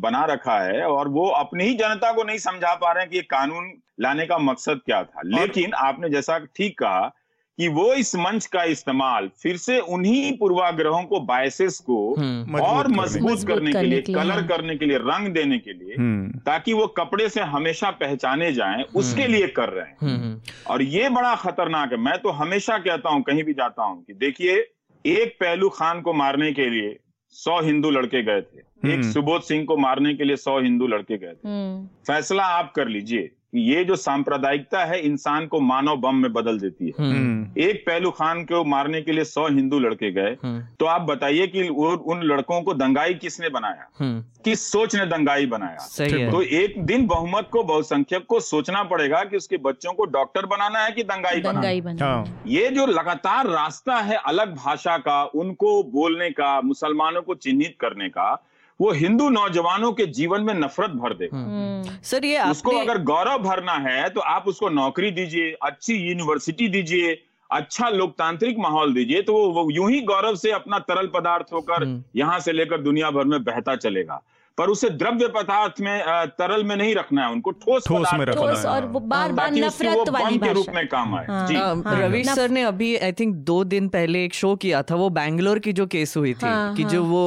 बना 0.00 0.24
रखा 0.24 0.58
है 0.60 0.82
और 0.82 1.08
वो 1.08 1.26
अपनी 1.36 1.64
ही 1.64 1.74
जनता 1.74 2.12
को 2.12 2.24
नहीं 2.24 2.38
समझा 2.38 2.74
पा 2.74 2.92
रहे 2.92 3.02
हैं 3.02 3.10
कि 3.10 3.16
ये 3.16 3.22
कानून 3.22 3.72
लाने 4.00 4.26
का 4.26 4.38
मकसद 4.38 4.80
क्या 4.86 5.02
था। 5.02 5.22
लेकिन 5.24 5.72
आपने 5.74 6.10
जैसा 6.10 6.38
ठीक 6.38 6.78
कहा 6.78 7.12
कि 7.58 7.68
वो 7.68 7.92
इस 7.94 8.16
मंच 8.16 8.46
का 8.46 8.62
इस्तेमाल 8.64 9.30
फिर 9.42 9.56
से 9.56 9.78
उन्हीं 9.80 10.36
पूर्वाग्रहों 10.38 11.02
को 11.04 11.20
बायसेस 11.20 11.78
को 11.78 12.14
हम्म, 12.14 12.60
और 12.60 12.88
मज़बूत 12.88 13.46
करने 13.46 13.66
के 13.66 13.72
करने 13.72 13.86
लिए 13.86 14.02
के 14.02 14.12
लिए, 14.12 14.22
कलर। 14.22 14.42
करने 14.42 14.76
के 14.76 14.86
लिए 14.86 14.96
रंग 14.96 15.28
देने 15.28 15.58
के 15.58 15.72
लिए 15.72 15.94
हम्म, 15.98 16.38
ताकि 16.38 16.72
वो 16.72 16.86
कपड़े 16.86 17.28
से 17.28 17.40
हमेशा 17.40 17.90
पहचाने 17.90 18.52
जाएँ 18.52 18.84
उसके 18.94 19.22
हम्म। 19.22 19.32
लिए 19.32 19.46
कर 19.46 19.68
रहे 19.68 20.06
हैं। 20.06 20.42
और 20.66 20.82
ये 20.82 21.08
बड़ा 21.08 21.34
खतरनाक 21.36 21.92
है। 21.92 21.98
मैं 21.98 22.18
तो 22.18 22.30
हमेशा 22.30 22.78
कहता 22.78 23.10
हूँ 23.10 23.22
कहीं 23.22 23.44
भी 23.44 23.52
जाता 23.52 23.84
हूँ 23.84 24.04
कि 24.04 24.12
देखिए 24.12 24.68
एक 25.06 25.36
पहलू 25.40 25.68
खान 25.68 26.00
को 26.00 26.12
मारने 26.12 26.52
के 26.52 26.70
लिए 26.70 26.98
सौ 27.30 27.60
हिंदू 27.60 27.90
लड़के 27.90 28.22
गए 28.22 28.40
थे। 28.40 28.94
एक। 28.94 29.04
सुबोध 29.04 29.42
सिंह 29.42 29.64
को 29.64 29.76
मारने 29.76 30.14
के 30.14 30.24
लिए 30.24 30.36
सौ 30.36 30.60
हिंदू 30.60 30.86
लड़के 30.86 31.18
गए 31.18 31.32
थे। 31.32 31.86
फैसला 31.86 32.44
आप 32.44 32.72
कर 32.72 32.88
लीजिए। 32.88 33.30
ये 33.54 33.84
जो 33.84 33.96
सांप्रदायिकता 33.96 34.84
है 34.84 35.00
इंसान 35.00 35.46
को 35.46 35.60
मानव 35.60 35.96
बम 35.96 36.14
में 36.14 36.32
बदल 36.32 36.58
देती 36.58 36.84
है। 36.84 36.92
हम्म, 36.98 37.60
एक 37.60 37.84
पहलू 37.86 38.10
खान 38.10 38.44
को 38.44 38.64
मारने 38.64 39.02
के 39.02 39.12
लिए 39.12 39.24
सौ 39.24 39.48
हिंदू 39.48 39.78
लड़के 39.78 40.10
गए। 40.12 40.36
हम्म, 40.44 40.62
तो 40.80 40.86
आप 40.86 41.00
बताइए 41.00 41.46
कि 41.46 41.68
उन 41.68 42.22
लड़कों 42.22 42.62
को 42.62 42.74
दंगाई 42.74 43.14
किसने 43.14 43.48
बनाया? 43.48 43.88
हम्म, 43.98 44.24
किस 44.44 44.72
सोच 44.72 44.96
ने 44.96 45.06
दंगाई 45.06 45.46
बनाया? 45.46 45.76
सही 45.76 46.20
है। 46.20 46.30
तो 46.30 46.42
एक 46.42 46.84
दिन 46.84 47.06
बहुमत 47.06 47.48
को 47.52 47.62
बहुसंख्यक 47.62 48.26
को 48.28 48.40
सोचना 48.40 48.82
पड़ेगा 48.82 49.24
कि 49.24 49.36
उसके 49.36 49.56
बच्चों 49.56 49.92
को 49.92 50.04
डॉक्टर 50.04 50.46
बनाना 50.46 50.78
है 50.78 50.92
कि 50.92 51.02
दंगाई 51.02 51.40
दंगाई 51.40 51.80
बनाना 51.80 51.96
है। 51.96 52.02
बना 52.02 52.06
हाँ। 52.06 52.42
ये 52.46 52.68
जो 52.68 52.86
लगातार 52.86 53.46
रास्ता 53.46 53.96
है 53.96 54.16
अलग 54.16 54.54
भाषा 54.54 54.98
का 54.98 55.24
उनको 55.24 55.82
बोलने 55.82 56.30
का 56.30 56.60
मुसलमानों 56.60 57.22
को 57.22 57.34
चिन्हित 57.34 57.76
करने 57.80 58.08
का 58.08 58.46
वो 58.80 58.92
हिंदू 58.92 59.28
नौजवानों 59.28 59.92
के 59.92 60.06
जीवन 60.06 60.42
में 60.42 60.54
नफरत 60.54 60.90
भर 60.90 61.14
देगा 61.14 61.38
हम्म। 61.38 61.98
सर 62.02 62.24
ये 62.24 62.42
उसको 62.50 62.70
अगर 62.70 63.02
गौरव 63.02 63.38
भरना 63.38 63.72
है 63.72 64.08
तो 64.10 64.20
आप 64.20 64.48
उसको 64.48 64.68
नौकरी 64.68 65.10
दीजिए 65.10 65.56
अच्छी 65.62 65.94
यूनिवर्सिटी 65.94 66.68
दीजिए 66.68 67.22
अच्छा 67.50 67.88
लोकतांत्रिक 67.88 68.58
माहौल 68.58 68.94
दीजिए 68.94 69.22
तो 69.22 69.32
वो, 69.32 69.48
वो 69.48 69.70
यूँ 69.70 69.90
ही 69.90 70.00
गौरव 70.00 70.36
से 70.36 70.50
अपना 70.50 70.78
तरल 70.78 71.06
पदार्थ 71.06 71.52
होकर 71.52 71.84
यहाँ 71.84 72.02
यहाँ 72.16 72.40
से 72.40 72.52
लेकर 72.52 72.80
दुनिया 72.80 73.10
भर 73.10 73.24
में 73.24 73.42
बहता 73.44 73.76
चलेगा। 73.76 74.22
पर 74.58 74.68
उसे 74.68 74.88
द्रव्य 74.90 75.26
पदार्थ 75.28 75.80
में 75.80 76.28
तरल 76.38 76.62
में 76.64 76.74
नहीं 76.76 76.94
रखना 76.94 77.24
है 77.24 77.32
उनको 77.32 77.50
ठोस 77.52 77.86
ठोस 77.86 78.08
में 78.14 78.24
रखना 78.26 78.42
ठोस 78.42 78.58
है, 78.58 78.64
और 78.66 78.82
हाँ। 78.82 78.90
वो 78.92 79.00
बार 79.02 79.32
बार 79.32 79.50
वो 79.52 79.58
नफरत 79.58 80.08
वाली 80.10 80.38
के 80.38 80.52
रूप 80.52 80.66
में 80.74 80.86
काम 80.88 81.14
आए 81.14 81.26
हाँ। 81.26 81.46
जी 81.48 81.54
हाँ, 81.54 81.82
रवीश 81.86 82.28
सर 82.28 82.50
ने 82.50 82.62
अभी 82.64 82.94
आई 82.98 83.12
थिंक 83.12 83.34
दो 83.44 83.62
दिन 83.66 83.88
पहले 83.88 84.24
एक 84.24 84.34
शो 84.34 84.54
किया 84.56 84.82
था 84.82 84.94
वो 84.94 85.08
बैंगलोर 85.10 85.58
की 85.58 85.72
जो 85.72 85.86
केस 85.86 86.16
हुई 86.16 86.32
थी 86.34 86.46
हाँ, 86.46 86.74
कि 86.74 86.82
हाँ। 86.82 86.90
जो 86.90 87.02
वो 87.04 87.24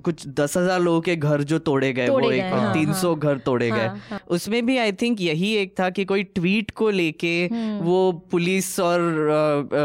कुछ 0.00 0.26
दस 0.40 0.56
हज़ार 0.56 0.80
लोगों 0.80 1.00
के 1.00 1.16
घर 1.16 1.42
जो 1.44 1.58
तोड़े 1.60 1.92
गए 1.92 2.08
वो 2.08 2.30
एक 2.30 2.52
हाँ, 2.52 2.72
तीन 2.74 2.92
सौ 2.94 3.14
घर 3.14 3.38
तोड़े 3.46 3.68
हाँ, 3.68 3.78
गए 3.78 4.00
हाँ। 4.10 4.20
उसमें 4.30 4.64
भी 4.66 4.78
आई 4.78 4.92
थिंक 5.02 5.20
यही 5.20 5.54
एक 5.56 5.74
था 5.80 5.90
कि 5.90 6.04
कोई 6.04 6.22
ट्वीट 6.32 6.70
को 6.72 6.90
लेके 6.92 7.32
हम्म। 7.52 7.78
वो 7.84 8.00
पुलिस 8.30 8.78
और 8.80 9.00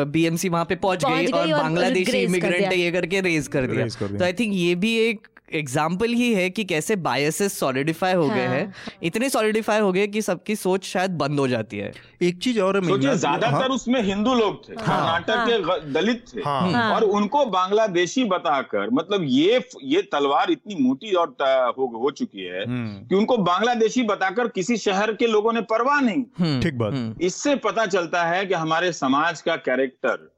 बीएमसी 0.10 0.50
वहाँ 0.50 0.66
पे 0.66 0.76
पहुँच 0.78 1.06
गई 1.06 1.26
और 1.28 1.48
बांग्लादेशी 1.52 2.18
इमिग्रेंट 2.18 2.74
ये 2.74 2.92
करके 2.92 3.22
रेज 3.22 3.48
कर 3.48 3.68
दिया 3.68 3.88
कर 3.90 4.08
दिया। 4.08 4.18
तो 4.18 4.26
आई 4.26 4.34
थिंक 4.34 4.54
ये 4.56 4.76
भी 4.76 4.98
एक 5.00 5.28
एग्ज़ाम्पल 5.56 6.14
ही 6.14 6.34
है 6.34 6.50
कि 6.50 6.64
कैसे 6.66 6.96
बायसेस 7.06 7.58
सॉलिडिफाई 7.60 8.14
हो 8.14 8.28
गए 8.30 8.46
हाँ, 8.46 8.56
हैं। 8.56 8.74
इतने 9.04 9.30
सॉलिडिफाई 9.30 9.80
हो 9.80 9.92
गए 9.92 10.08
कि 10.08 10.22
सबकी 10.22 10.56
सोच 10.56 10.86
शायद 10.86 11.12
बंद 11.18 11.40
हो 11.40 11.48
जाती 11.48 11.78
है। 11.78 11.92
एक 12.22 12.38
चीज़ 12.38 12.60
और 12.60 12.76
है 12.78 13.16
ज़्यादातर 13.18 13.54
हाँ, 13.54 13.68
उसमें 13.70 14.02
हिंदू 14.04 14.34
लोग 14.34 14.64
थे 14.70 14.74
कर्नाटक 14.74 15.46
के 15.48 15.92
दलित 15.92 16.24
थे। 16.36 16.42
हाँ। 16.42 16.72
हाँ। 16.72 16.94
और 16.96 17.04
उनको 17.04 17.46
बांग्लादेशी 17.46 18.24
बताकर 18.26 18.90
मतलब 18.94 19.24
ये 19.26 19.64
ये 19.84 20.02
तलवार 20.12 20.52
इतनी 20.52 20.76
मोटी 20.80 21.14
और 21.14 21.36
हो, 21.78 21.92
हो 21.96 22.12
चुकी 22.12 22.44
है 22.44 22.64
हम्म, 22.66 23.08
कि 23.08 23.16
उनको 23.16 23.38
बांग्लादेशी 23.40 24.04
बताकर 24.04 24.48
किसी 24.48 24.78
शहर 24.78 25.14
के 25.14 25.28
लोगों 25.28 25.54
ने 25.54 25.62
परवाह 25.66 26.00
नहीं। 26.02 26.24
हम्म, 26.40 26.62
ठीक 26.62 26.78
बात। 26.78 26.94
हम्म, 26.94 27.16
इससे 27.22 27.56
पता 27.66 27.86
चलता 27.88 28.24
है 28.24 28.46
कि 28.46 28.54
हमारे 28.54 28.92
समाज 28.94 29.42
का 29.42 29.56
कैरेक्टर 29.66 30.30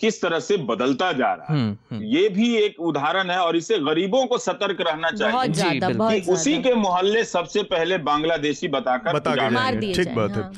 किस 0.00 0.20
तरह 0.22 0.40
से 0.40 0.56
बदलता 0.66 1.10
जा 1.12 1.32
रहा 1.32 1.52
है 1.52 1.58
हम्म, 1.58 1.76
हम्म। 1.90 2.02
ये 2.04 2.28
भी 2.28 2.54
एक 2.56 2.80
उदाहरण 2.82 3.30
है 3.30 3.38
और 3.38 3.56
इससे 3.56 3.78
गरीबों 3.80 4.24
को 4.26 4.38
सतर्क 4.38 4.80
रहना 4.80 5.10
बहुत 5.10 5.18
चाहिए 5.18 5.48
जी, 5.48 5.60
ज़्यादा 5.60 5.88
बिल्कुल। 5.88 6.20
कि 6.20 6.32
उसी 6.32 6.56
के 6.62 6.74
मोहल्ले 6.76 7.24
सबसे 7.24 7.62
पहले 7.66 7.98
बांग्लादेशी 8.06 8.68
बताकर 8.68 9.12
बता 9.12 9.70
ठीक 9.80 10.14
बात 10.14 10.30
हाँ। 10.32 10.50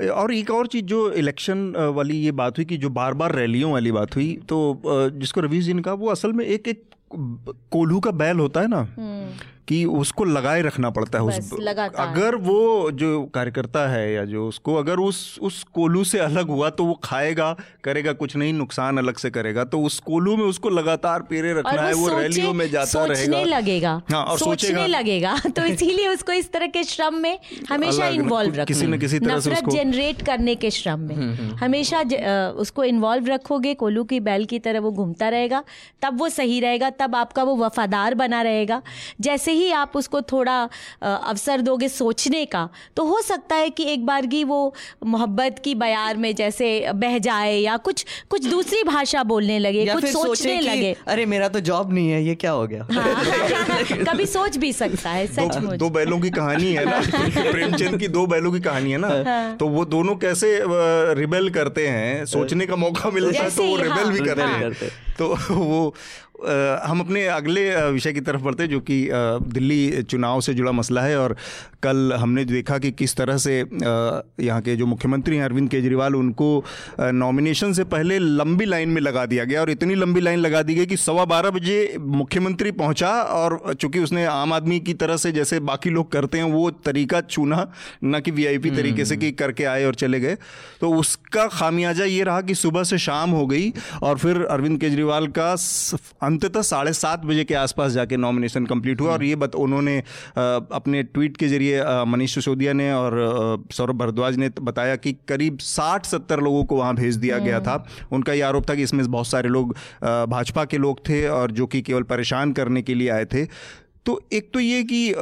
है 0.00 0.08
और 0.10 0.32
एक 0.34 0.50
और 0.50 0.66
चीज़ 0.66 0.84
जो 0.84 1.10
इलेक्शन 1.12 1.72
वाली 1.94 2.16
ये 2.16 2.32
बात 2.32 2.58
हुई 2.58 2.64
कि 2.64 2.76
जो 2.76 2.90
बार 2.90 3.14
बार 3.14 3.34
रैलियों 3.34 3.72
वाली 3.72 3.92
बात 3.92 4.16
हुई 4.16 4.28
तो 4.48 4.60
जिसको 4.86 5.40
रवीश 5.40 5.64
जी 5.64 5.72
ने 5.72 5.82
कहा 5.82 5.94
वो 5.94 6.10
असल 6.10 6.32
में 6.32 6.44
एक 6.44 6.68
एक 6.68 6.82
कोल्हू 7.12 8.00
का 8.00 8.10
बैल 8.12 8.38
होता 8.38 8.60
है 8.60 8.68
ना 8.68 8.78
हम्म, 8.78 9.28
कि 9.70 9.84
उसको 9.84 10.24
लगाए 10.24 10.62
रखना 10.62 10.90
पड़ता 10.90 11.18
है 11.18 11.24
उस। 11.24 11.50
अगर 11.98 12.34
वो 12.34 12.90
जो 12.90 13.22
कार्यकर्ता 13.34 13.88
है 13.92 14.12
या 14.12 14.24
जो 14.24 14.48
उसको 14.48 14.74
अगर 14.74 14.96
उस 14.96 15.38
उस 15.42 15.64
कोल्हू 15.74 16.04
से 16.04 16.18
अलग 16.18 16.48
हुआ 16.48 16.70
तो 16.70 16.84
वो 16.84 17.00
खाएगा 17.04 17.56
करेगा 17.84 18.12
कुछ 18.12 18.36
नहीं 18.36 18.52
नुकसान 18.52 18.98
अलग 18.98 19.16
से 19.16 19.30
करेगा 19.30 19.64
तो 19.64 19.80
उस 19.80 19.98
कोलू 19.98 20.36
में 20.36 20.44
उसको 20.44 20.68
लगातार 20.68 21.22
पेरे 21.22 21.52
रखना 21.52 21.82
है 21.82 21.92
वो 21.94 22.08
रैलियों 22.18 22.52
में 22.52 22.70
जाता 22.70 23.04
रहेगा। 23.04 23.42
लगेगा। 23.44 24.02
हाँ, 24.12 24.24
और 24.24 24.38
सोचने 24.38 24.86
लगेगा। 24.86 25.38
तो 25.56 25.64
इसीलिए 25.64 26.08
उसको 26.08 26.32
इस 26.32 26.52
तरह 26.52 26.66
के 26.66 26.84
श्रम 26.84 27.14
में 27.14 27.38
हमेशा 27.68 28.08
इन्वॉल्व 28.08 28.50
रखना 28.50 28.64
किसी 28.64 28.86
न 28.86 28.98
किसी 28.98 29.18
तरह 29.18 29.40
से 29.40 29.50
उसको- 29.52 29.74
जनरेट 29.74 30.22
करने 30.22 30.54
के 30.54 30.70
श्रम 30.70 31.00
में। 31.00 31.16
हमेशा 31.52 32.02
उसको 32.50 32.84
इन्वॉल्व 32.84 33.26
रखोगे 33.26 33.74
कोलू 33.74 34.04
की 34.04 34.20
बैल 34.20 34.44
की 34.44 34.58
तरह 34.58 34.80
वो 34.80 34.92
घूमता 34.92 35.28
रहेगा 35.28 35.64
तब 36.02 36.18
वो 36.18 36.28
सही 36.28 36.60
रहेगा 36.60 36.90
तब 36.90 37.16
आपका 37.16 37.42
वो 37.42 37.56
वफादार 37.56 38.14
बना 38.14 38.42
रहेगा। 38.42 38.82
जैसे 39.20 39.52
ही 39.52 39.59
आप 39.68 39.92
उसको 39.96 40.20
थोड़ा 40.20 40.68
अवसर 41.02 41.60
दोगे 41.60 41.88
सोचने 41.88 42.44
का 42.44 42.68
तो 42.96 43.04
हो 43.04 43.20
सकता 43.22 43.56
है 43.56 43.70
कि 43.70 43.84
एक 43.84 44.06
बार 44.06 44.26
की 44.26 44.44
वो 44.44 44.74
मोहब्बत 45.06 45.60
की 45.64 45.74
बयार 45.74 46.16
में 46.16 46.34
जैसे 46.34 46.92
बह 46.94 47.18
जाए 47.18 47.56
या 47.56 47.76
कुछ 47.76 48.06
कुछ 48.30 48.46
दूसरी 48.46 48.82
भाषा 48.82 49.22
बोलने 49.22 49.58
लगे 49.58 49.86
कुछ 49.86 50.04
सोचने 50.04 50.60
लगे। 50.60 50.96
अरे 51.06 51.26
मेरा 51.26 51.48
तो 51.48 51.60
जॉब 51.60 51.92
नहीं 51.92 52.10
है 52.10 52.24
ये 52.24 52.34
क्या 52.34 52.50
हो 52.50 52.66
गया? 52.66 52.86
हाँ, 52.92 53.24
कभी 53.84 54.26
सोच 54.26 54.56
भी 54.56 54.72
सकता 54.72 55.10
है 55.10 55.26
दो, 55.26 55.32
सचमुच। 55.32 55.78
दो 55.78 55.90
बैलों 55.90 56.20
की 56.20 56.30
कहानी 56.30 56.72
है 56.72 56.84
ना? 56.84 57.00
प्रेमचंद 57.52 58.00
की 58.00 58.08
दो 58.08 58.26
बैलों 58.26 58.52
की 58.52 58.60
कहानी 58.60 58.92
है 58.92 58.98
ना? 58.98 59.54
तो 59.60 59.68
वो 59.68 59.84
दोनों 59.84 60.16
कैसे 60.16 60.60
रिबेल 61.14 61.50
करते 61.50 61.88
हैं? 61.88 62.26
सोचने 62.26 62.66
का 62.66 62.76
मौका 62.76 63.10
मिलता 63.10 63.42
है 63.42 63.50
तो 63.50 63.62
वो 63.62 63.76
रिबेल 63.76 63.92
हाँ, 63.92 64.12
भी 64.12 64.18
करते 64.18 64.42
हाँ। 64.42 64.58
हैं। 64.58 64.72
तो 65.18 65.54
वो 65.54 65.94
हम 66.84 67.00
अपने 67.00 67.26
अगले 67.26 67.64
विषय 67.90 68.12
की 68.12 68.20
तरफ़ 68.20 68.40
बढ़ते 68.40 68.62
हैं, 68.62 68.70
जो 68.70 68.80
कि 68.80 69.08
दिल्ली 69.12 70.02
चुनाव 70.02 70.40
से 70.40 70.54
जुड़ा 70.54 70.72
मसला 70.72 71.02
है 71.02 71.18
और 71.18 71.36
कल 71.82 72.12
हमने 72.12 72.44
देखा 72.44 72.78
कि 72.78 72.90
किस 72.90 73.14
तरह 73.16 73.36
से 73.36 73.58
यहाँ 74.40 74.60
के 74.60 74.76
जो 74.76 74.86
मुख्यमंत्री 74.86 75.36
हैं 75.36 75.44
अरविंद 75.44 75.68
केजरीवाल 75.70 76.16
उनको 76.16 76.64
नॉमिनेशन 77.00 77.72
से 77.72 77.84
पहले 77.84 78.18
लंबी 78.18 78.64
लाइन 78.64 78.88
में 78.88 79.00
लगा 79.02 79.24
दिया 79.26 79.44
गया 79.44 79.60
और 79.60 79.70
इतनी 79.70 79.94
लंबी 79.94 80.20
लाइन 80.20 80.38
लगा 80.38 80.62
दी 80.62 80.74
गई 80.74 80.86
कि 80.86 80.96
सवा 80.96 81.24
बारह 81.24 81.50
बजे 81.50 81.96
मुख्यमंत्री 82.00 82.70
पहुँचा 82.72 83.10
और 83.10 83.74
चूँकि 83.74 83.98
उसने 83.98 84.24
आम 84.24 84.52
आदमी 84.52 84.80
की 84.80 84.94
तरह 84.94 85.16
से 85.16 85.32
जैसे 85.32 85.60
बाकी 85.60 85.90
लोग 85.90 86.10
करते 86.12 86.38
हैं 86.38 86.44
वो 86.44 86.70
तरीका 86.70 87.20
चुना 87.20 87.66
न 88.04 88.20
कि 88.20 88.30
वीआईपी 88.30 88.70
तरीके 88.70 89.04
से 89.04 89.16
कि 89.16 89.32
करके 89.32 89.64
आए 89.64 89.84
और 89.84 89.94
चले 89.94 90.20
गए। 90.20 90.36
तो 90.80 90.92
उसका 90.92 91.46
खामियाजा 91.46 92.04
ये 92.04 92.22
रहा 92.24 92.40
कि 92.40 92.54
सुबह 92.54 92.84
से 92.84 92.98
शाम 92.98 93.30
हो 93.30 93.46
गई 93.46 93.72
और 94.02 94.18
फिर 94.18 94.42
अरविंद 94.42 94.80
केजरीवाल 94.80 95.26
का 95.26 95.54
अंततः 96.30 96.62
साढ़े 96.62 96.92
सात 96.92 97.24
बजे 97.26 97.44
के 97.44 97.54
आसपास 97.54 97.92
जाके 97.92 98.16
नॉमिनेशन 98.16 98.66
कंप्लीट 98.66 99.00
हुआ 99.00 99.12
और 99.12 99.24
ये 99.24 99.36
बत 99.36 99.54
उन्होंने 99.56 99.96
अपने 100.38 101.02
ट्वीट 101.04 101.36
के 101.36 101.48
ज़रिए 101.48 101.82
मनीष 102.06 102.34
सिसोदिया 102.34 102.72
ने 102.72 102.92
और 102.92 103.16
सौरभ 103.72 103.98
भारद्वाज 103.98 104.36
ने 104.36 104.50
बताया 104.62 104.96
कि 104.96 105.12
करीब 105.28 105.58
साठ 105.60 106.06
सत्तर 106.06 106.40
लोगों 106.40 106.64
को 106.64 106.76
वहाँ 106.76 106.94
भेज 106.94 107.16
दिया 107.16 107.38
गया 107.40 107.60
था। 107.60 107.74
उनका 108.12 108.32
ये 108.32 108.40
आरोप 108.42 108.68
था 108.70 108.74
कि 108.74 108.82
इसमें 108.82 109.04
बहुत 109.10 109.26
सारे 109.26 109.48
लोग 109.48 109.74
भाजपा 110.30 110.64
के 110.64 110.78
लोग 110.78 111.00
थे 111.08 111.26
और 111.28 111.50
जो 111.52 111.66
कि 111.66 111.82
केवल 111.82 112.02
परेशान 112.06 112.52
करने 112.52 112.82
के 112.82 112.94
लिए 112.94 113.08
आए 113.10 113.24
थे। 113.24 113.44
तो 114.06 114.20
एक 114.32 114.50
तो 114.54 114.60
ये 114.60 114.82
कि 114.84 115.14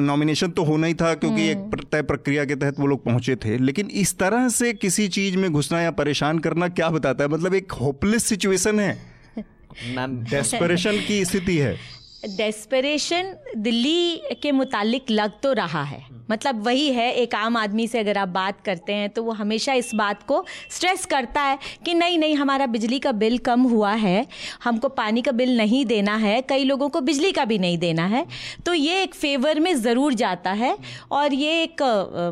नॉमिनेशन 0.00 0.50
तो 0.50 0.64
होना 0.64 0.86
ही 0.86 0.94
था 0.94 1.14
क्योंकि 1.14 1.48
एक 1.50 1.88
तय 1.92 2.02
प्रक्रिया 2.04 2.44
के 2.44 2.54
तहत 2.56 2.78
वो 2.80 2.86
लोग 2.86 3.04
पहुँचे 3.04 3.36
थे। 3.36 3.56
लेकिन 3.60 3.90
इस 3.94 4.18
तरह 4.18 4.48
से 4.50 4.72
किसी 4.74 5.08
चीज़ 5.08 5.36
में 5.36 5.50
घुसना 5.52 5.80
या 5.80 5.90
परेशान 5.92 6.38
करना 6.38 6.68
क्या 6.70 6.88
बताता 6.90 7.24
है? 7.24 7.30
मतलब 7.30 7.54
एक 7.54 7.72
होपलेस 7.72 8.24
सिचुएशन 8.24 8.80
है। 8.80 9.13
मैम 9.86 10.16
डेस्परेशन 10.24 11.00
की 11.06 11.24
स्थिति 11.24 11.56
है। 11.58 11.76
डेस्परेशन 12.36 13.34
दिल्ली 13.56 14.20
के 14.42 14.52
मुतालिक 14.52 15.10
लग 15.10 15.32
तो 15.42 15.52
रहा 15.52 15.82
है। 15.82 16.02
मतलब 16.30 16.62
वही 16.66 16.90
है 16.90 17.12
एक 17.12 17.34
आम 17.34 17.56
आदमी 17.56 17.86
से 17.88 17.98
अगर 17.98 18.18
आप 18.18 18.28
बात 18.28 18.60
करते 18.60 18.92
हैं 18.92 19.08
तो 19.10 19.22
वो 19.22 19.32
हमेशा 19.32 19.72
इस 19.72 19.90
बात 19.94 20.22
को 20.22 20.44
स्ट्रेस 20.70 21.04
करता 21.06 21.40
है 21.40 21.58
कि 21.86 21.94
नहीं 21.94 22.18
नहीं 22.18 22.36
हमारा 22.36 22.66
बिजली 22.66 22.98
का 22.98 23.12
बिल 23.12 23.36
कम 23.38 23.62
हुआ 23.62 23.92
है 23.92 24.26
हमको 24.64 24.88
पानी 24.88 25.22
का 25.22 25.32
बिल 25.32 25.56
नहीं 25.56 25.84
देना 25.86 26.16
है 26.16 26.40
कई 26.42 26.64
लोगों 26.64 26.88
को 26.88 27.00
बिजली 27.00 27.32
का 27.32 27.44
भी 27.44 27.58
नहीं 27.58 27.78
देना 27.78 28.06
है। 28.06 28.26
तो 28.66 28.74
ये 28.74 29.02
एक 29.02 29.14
फेवर 29.14 29.60
में 29.60 29.74
ज़रूर 29.74 30.14
जाता 30.14 30.52
है 30.52 30.76
और 31.12 31.34
ये 31.34 31.62
एक 31.62 31.82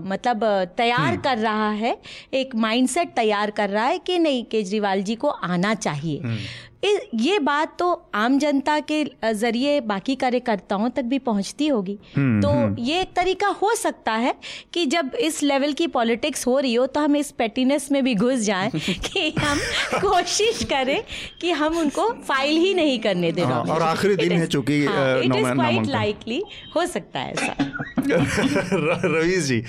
मतलब 0.07 0.45
तैयार 0.77 1.17
कर 1.17 1.39
रहा 1.39 1.71
है 1.71 1.97
एक 2.35 2.55
माइंडसेट 2.57 3.09
तैयार 3.09 3.51
कर 3.51 3.71
रहा 3.71 3.87
है 3.87 3.99
कि 3.99 4.19
नहीं 4.19 4.45
केजरीवाल 4.45 5.03
जी 5.03 5.15
को 5.15 5.29
आना 5.29 5.75
चाहिए। 5.75 6.17
इ- 6.17 6.49
ये 6.85 7.39
बात 7.39 7.77
तो 7.79 7.91
आम 8.15 8.39
जनता 8.39 8.79
के 8.91 9.05
ज़रिए 9.35 9.81
बाकी 9.81 10.15
कार्यकर्ताओं 10.15 10.89
तक 10.91 11.03
भी 11.03 11.19
पहुँचती 11.19 11.67
होगी। 11.67 11.95
तो 12.19 12.83
ये 12.83 13.01
एक 13.01 13.13
तरीका 13.17 13.49
हो 13.63 13.75
सकता 13.75 14.13
है 14.13 14.35
कि 14.75 14.87
जब 14.87 15.15
इस 15.21 15.43
लेवल 15.43 15.73
की 15.73 15.87
पॉलिटिक्स 15.87 16.47
हो 16.47 16.59
रही 16.59 16.75
हो 16.75 16.87
तो 16.87 17.01
हम 17.01 17.17
इस 17.17 17.31
पेटीनेस 17.31 17.91
में 17.93 18.03
भी 18.05 18.15
घुस 18.15 18.41
जाएँ 18.41 18.71
कि 18.79 19.31
हम 19.39 19.59
कोशिश 20.01 20.65
करें 20.65 21.03
कि 21.41 21.51
हम 21.53 21.79
उनको 21.79 22.09
फ़ाइल 22.29 22.57
ही 22.57 22.75
नहीं 22.75 22.99
करने 22.99 23.33
दें। 23.33 23.43
हाँ, 23.45 23.63
और 23.63 23.83
आखिरी 23.83 24.17
दिन 24.17 24.33
है 24.33 24.47
चूँकि, 24.47 24.83
इट 24.85 25.37
इज़ 25.37 25.53
क्वाइट 25.53 25.87
लाइकली 25.87 26.43
हो 26.77 26.87
सकता 26.87 27.21
है 27.21 27.33
ऐसा। 27.33 27.55
रवीश 29.07 29.45
जी 29.45 29.63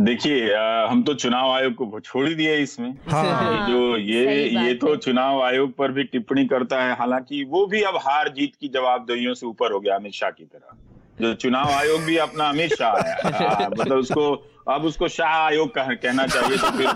देखिए 0.00 0.54
हम 0.88 1.02
तो 1.02 1.14
चुनाव 1.14 1.50
आयोग 1.52 1.74
को 1.74 2.00
छोड़ 2.00 2.28
ही 2.28 2.34
दिया 2.34 2.52
इसमें। 2.54 2.90
हाँ। 3.08 3.24
हाँ, 3.24 3.68
जो 3.70 3.96
ये 3.96 4.48
ये 4.48 4.74
तो 4.74 4.96
चुनाव 4.96 5.42
आयोग 5.42 5.76
पर 5.76 5.92
भी 5.92 6.04
टिप्पणी 6.04 6.46
करता 6.46 6.82
है। 6.82 6.96
हालाँकि 6.96 7.44
वो 7.44 7.66
भी 7.66 7.82
अब 7.82 7.96
हार 7.96 8.28
जीत 8.28 8.52
की 8.60 8.68
जवाबदेहियों 8.68 9.34
से 9.34 9.46
ऊपर 9.46 9.72
हो 9.72 9.80
गया 9.80 9.96
अमित 9.96 10.12
शाह 10.12 10.30
की 10.30 10.44
तरह। 10.44 10.76
जो 11.20 11.34
चुनाव 11.34 11.70
आयोग 11.70 12.00
भी 12.00 12.16
अपना 12.16 12.48
अमित 12.48 12.74
शाह 12.74 12.96
है। 12.96 13.14
हाँ, 13.34 13.68
मतलब 13.78 13.96
उसको 13.96 14.32
अब 14.68 14.84
उसको 14.84 15.08
शाह 15.08 15.36
आयोग 15.38 15.74
कह, 15.74 15.94
कहना 15.94 16.26
चाहिए 16.26 16.56
तो 16.56 16.70
फिर 16.70 16.86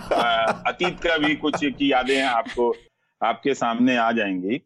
अतीत 0.66 1.00
का 1.00 1.16
भी 1.18 1.34
कुछ 1.36 1.64
की 1.64 1.92
यादें 1.92 2.22
आपको 2.22 2.74
आपके 3.22 3.54
सामने 3.54 3.96
आ 3.96 4.12
जाएँगी। 4.12 4.60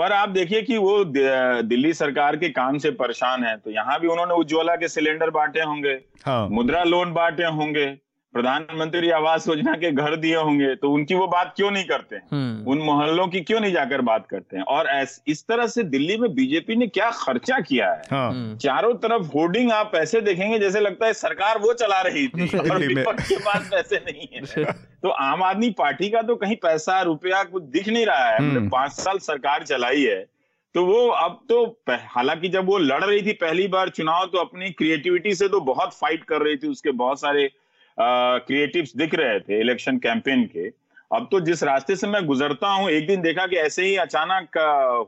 पर 0.00 0.12
आप 0.12 0.28
देखिए 0.28 0.60
कि 0.62 0.76
वो 0.76 0.92
दिल्ली 1.04 1.92
सरकार 1.94 2.36
के 2.36 2.48
काम 2.48 2.76
से 2.78 2.90
परेशान 2.90 3.42
है 3.44 3.56
तो 3.56 3.70
यहाँ 3.70 3.98
भी 4.00 4.06
उन्होंने 4.06 4.34
उज्ज्वला 4.34 4.76
के 4.76 4.88
सिलेंडर 4.88 5.30
बांटे 5.30 5.60
होंगे 5.60 5.92
हाँ। 6.26 6.48
मुद्रा 6.48 6.84
लोन 6.84 7.12
बांटे 7.12 7.44
होंगे 7.56 7.84
प्रधानमंत्री 8.32 9.10
आवास 9.10 9.48
योजना 9.48 9.74
के 9.74 9.92
घर 9.92 10.16
दिए 10.16 10.36
होंगे 10.36 10.74
तो 10.74 10.90
उनकी 10.90 11.14
वो 11.14 11.26
बात 11.26 11.52
क्यों 11.56 11.70
नहीं 11.70 11.84
करते 11.84 12.16
हैं? 12.16 12.22
हम्म। 12.32 12.70
उन 12.70 12.78
मोहल्लों 12.78 13.28
की 13.28 13.40
क्यों 13.40 13.60
नहीं 13.60 13.72
जाकर 13.72 14.00
बात 14.00 14.26
करते 14.26 14.56
हैं? 14.56 14.64
और 14.64 14.86
ऐस, 14.86 15.22
इस 15.26 15.46
तरह 15.46 15.66
से 15.66 15.82
दिल्ली 15.82 16.16
में 16.16 16.34
बीजेपी 16.34 16.76
ने 16.76 16.86
क्या 16.86 17.10
खर्चा 17.10 17.60
किया 17.60 17.90
है? 17.92 18.02
हाँ। 18.10 18.32
हम्म, 18.32 18.56
चारों 18.56 18.94
तरफ़ 18.94 19.26
होर्डिंग 19.26 19.72
आप 19.72 19.92
ऐसे 19.94 20.20
देखेंगे 20.20 20.58
जैसे 20.58 20.80
लगता 20.80 21.06
है 21.06 21.12
सरकार 21.12 21.58
वो 21.58 21.72
चला 21.72 22.00
रही 22.00 22.28
थी 22.28 22.58
और 22.58 22.78
विपक्ष 22.78 23.28
के 23.28 23.36
पास 23.36 23.68
पैसे 23.70 23.96
नहीं 23.96 24.28
है। 24.34 24.64
तो 25.02 25.08
आम 25.08 25.42
आदमी 25.42 25.70
पार्टी 25.70 26.08
का 26.08 26.22
तो 26.22 26.36
कहीं 26.36 26.56
पैसा 26.56 27.02
रुपया 27.02 27.42
कुछ 27.44 27.62
दिख 27.62 27.88
नहीं 27.88 28.06
रहा 28.06 28.28
है। 28.28 28.38
हम्म। 28.38 28.68
पाँच 28.68 28.92
साल 28.92 29.18
सरकार 29.18 29.62
चलाई 29.62 30.02
है 30.02 30.26
तो 30.74 30.84
वो 30.84 31.08
अब 31.08 31.40
तो 31.48 31.80
हालाँकि 31.90 32.48
जब 32.48 32.66
वो 32.66 32.78
लड़ 32.78 33.04
रही 33.04 33.22
थी 33.22 33.32
पहली 33.32 33.68
बार 33.68 33.88
चुनाव 33.88 34.26
तो 34.26 34.38
अपनी 34.38 34.70
क्रिएटिविटी 34.70 35.34
से 35.34 35.48
तो 35.48 35.60
बहुत 35.60 35.94
फाइट 35.94 36.24
कर 36.24 36.42
रही 36.42 36.56
थी 36.56 36.68
उसके 36.68 36.90
बहुत 36.90 37.20
सारे 37.20 37.50
क्रिएटिव्स 37.98 38.96
दिख 38.96 39.14
रहे 39.14 39.40
थे 39.40 39.60
इलेक्शन 39.60 39.98
कैंपेन 39.98 40.44
के। 40.44 40.68
अब 41.16 41.28
तो 41.30 41.40
जिस 41.40 41.62
रास्ते 41.64 41.96
से 41.96 42.06
मैं 42.06 42.24
गुजरता 42.26 42.68
हूँ 42.68 42.90
एक 42.90 43.06
दिन 43.06 43.20
देखा 43.22 43.46
कि 43.46 43.56
ऐसे 43.56 43.84
ही 43.84 43.96
अचानक 43.96 44.58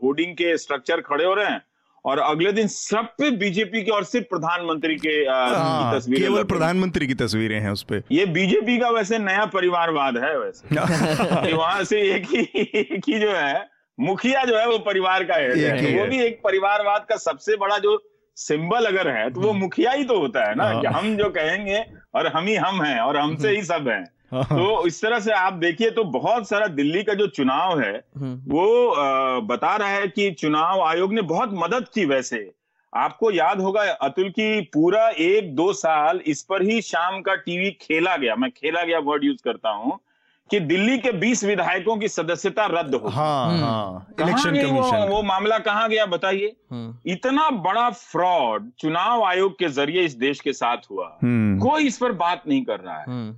होर्डिंग 0.02 0.34
के 0.34 0.56
स्ट्रक्चर 0.58 1.00
खड़े 1.00 1.24
हो 1.24 1.34
रहे 1.34 1.46
हैं 1.46 1.62
और 2.04 2.18
अगले 2.18 2.52
दिन 2.52 2.66
सब 2.66 3.08
पे 3.18 3.30
बीजेपी 3.30 3.82
के 3.82 3.90
और 3.90 4.04
सिर्फ़ 4.04 4.26
प्रधानमंत्री 4.26 4.96
के 4.96 5.08
हाँ, 5.08 5.94
तस्वीरें 5.94 6.22
केवल 6.22 6.44
प्रधानमंत्री 6.44 7.06
की 7.06 7.14
तस्वीरें 7.14 7.60
हैं 7.60 7.70
उस 7.70 7.82
पे। 7.82 8.02
ये 8.12 8.26
बीजेपी 8.26 8.78
का 8.78 8.88
वैसे 8.90 9.18
नया 9.18 9.44
परिवारवाद 9.46 10.16
है 10.16 10.38
वैसे। 10.38 10.68
कि 11.46 11.52
वहाँ 11.52 11.84
से 11.84 12.00
एक 12.14 12.26
ही 12.26 12.40
एक 12.80 13.08
ही 13.08 13.18
जो 13.20 13.32
है 13.32 13.66
मुखिया 14.00 14.44
जो 14.44 14.58
है 14.58 14.66
वो 14.68 14.78
परिवार 14.78 15.24
का 15.24 15.34
है। 15.34 15.48
तो 15.82 15.98
वो 15.98 16.06
भी 16.06 16.22
एक 16.22 16.40
परिवारवाद 16.44 17.06
का 17.08 17.16
सबसे 17.16 17.56
बड़ा 17.56 17.78
जो 17.78 17.98
सिंबल 18.36 18.84
अगर 18.86 19.08
है 19.08 19.30
तो 19.30 19.40
वो 19.40 19.52
मुखिया 19.52 19.90
ही 19.90 20.04
तो 20.04 20.18
होता 20.18 20.48
है 20.48 20.54
ना 20.54 20.64
हाँ। 20.64 20.80
कि 20.80 20.86
हम 20.86 21.16
जो 21.16 21.28
कहेंगे 21.30 21.84
और 22.14 22.26
हम 22.26 22.46
ही 22.46 22.54
हम 22.56 22.82
हैं 22.82 22.98
और 23.00 23.16
हमसे 23.16 23.50
ही 23.50 23.62
सब 23.62 23.88
हैं। 23.88 24.04
हाँ। 24.32 24.44
तो 24.44 24.86
इस 24.86 25.00
तरह 25.02 25.20
से 25.20 25.32
आप 25.32 25.52
देखिए 25.52 25.90
तो 25.90 26.04
बहुत 26.04 26.48
सारा 26.48 26.66
दिल्ली 26.66 27.02
का 27.02 27.14
जो 27.14 27.26
चुनाव 27.26 27.80
है 27.80 27.92
हम्म। 27.92 28.52
वो 28.52 29.40
बता 29.46 29.74
रहा 29.76 29.88
है 29.88 30.06
कि 30.08 30.30
चुनाव 30.30 30.82
आयोग 30.82 31.12
ने 31.14 31.22
बहुत 31.22 31.50
मदद 31.54 31.88
की 31.94 32.04
वैसे। 32.04 32.50
आपको 32.92 33.30
याद 33.30 33.60
होगा 33.60 33.82
अतुल 34.02 34.28
की 34.30 34.60
पूरा 34.72 35.08
एक 35.18 35.54
दो 35.54 35.72
साल 35.72 36.20
इस 36.26 36.42
पर 36.42 36.62
ही 36.62 36.80
शाम 36.82 37.20
का 37.20 37.34
टीवी 37.34 37.70
खेला 37.80 38.16
गया। 38.16 38.34
मैं 38.36 38.50
खेला 38.50 38.82
गया 38.82 38.98
वर्ड 38.98 39.24
यूज़ 39.24 39.42
करता 39.44 39.70
हूँ। 39.70 39.98
कि 40.52 40.60
दिल्ली 40.60 40.98
के 40.98 41.12
20 41.12 41.44
विधायकों 41.44 41.96
की 41.96 42.08
सदस्यता 42.08 42.66
रद्द 42.66 42.94
हो 42.94 43.08
हाँ 43.08 43.52
हम्म। 43.52 43.64
हाँ 43.64 44.06
इलेक्शन 44.20 44.66
वो, 44.66 45.16
वो 45.16 45.22
मामला 45.22 45.58
कहाँ 45.58 45.88
गया 45.88 46.06
बताइए। 46.06 46.56
हम्म। 46.70 47.12
इतना 47.12 47.50
बड़ा 47.50 47.90
फ्रॉड 47.90 48.70
चुनाव 48.78 49.24
आयोग 49.24 49.58
के 49.58 49.68
ज़रिए 49.68 50.02
इस 50.02 50.14
देश 50.14 50.40
के 50.40 50.52
साथ 50.52 50.76
हुआ। 50.90 51.18
हम्म। 51.22 51.58
कोई 51.58 51.86
इस 51.86 51.98
पर 51.98 52.12
बात 52.12 52.42
नहीं 52.48 52.64
कर 52.64 52.80
रहा 52.80 52.98
है। 52.98 53.36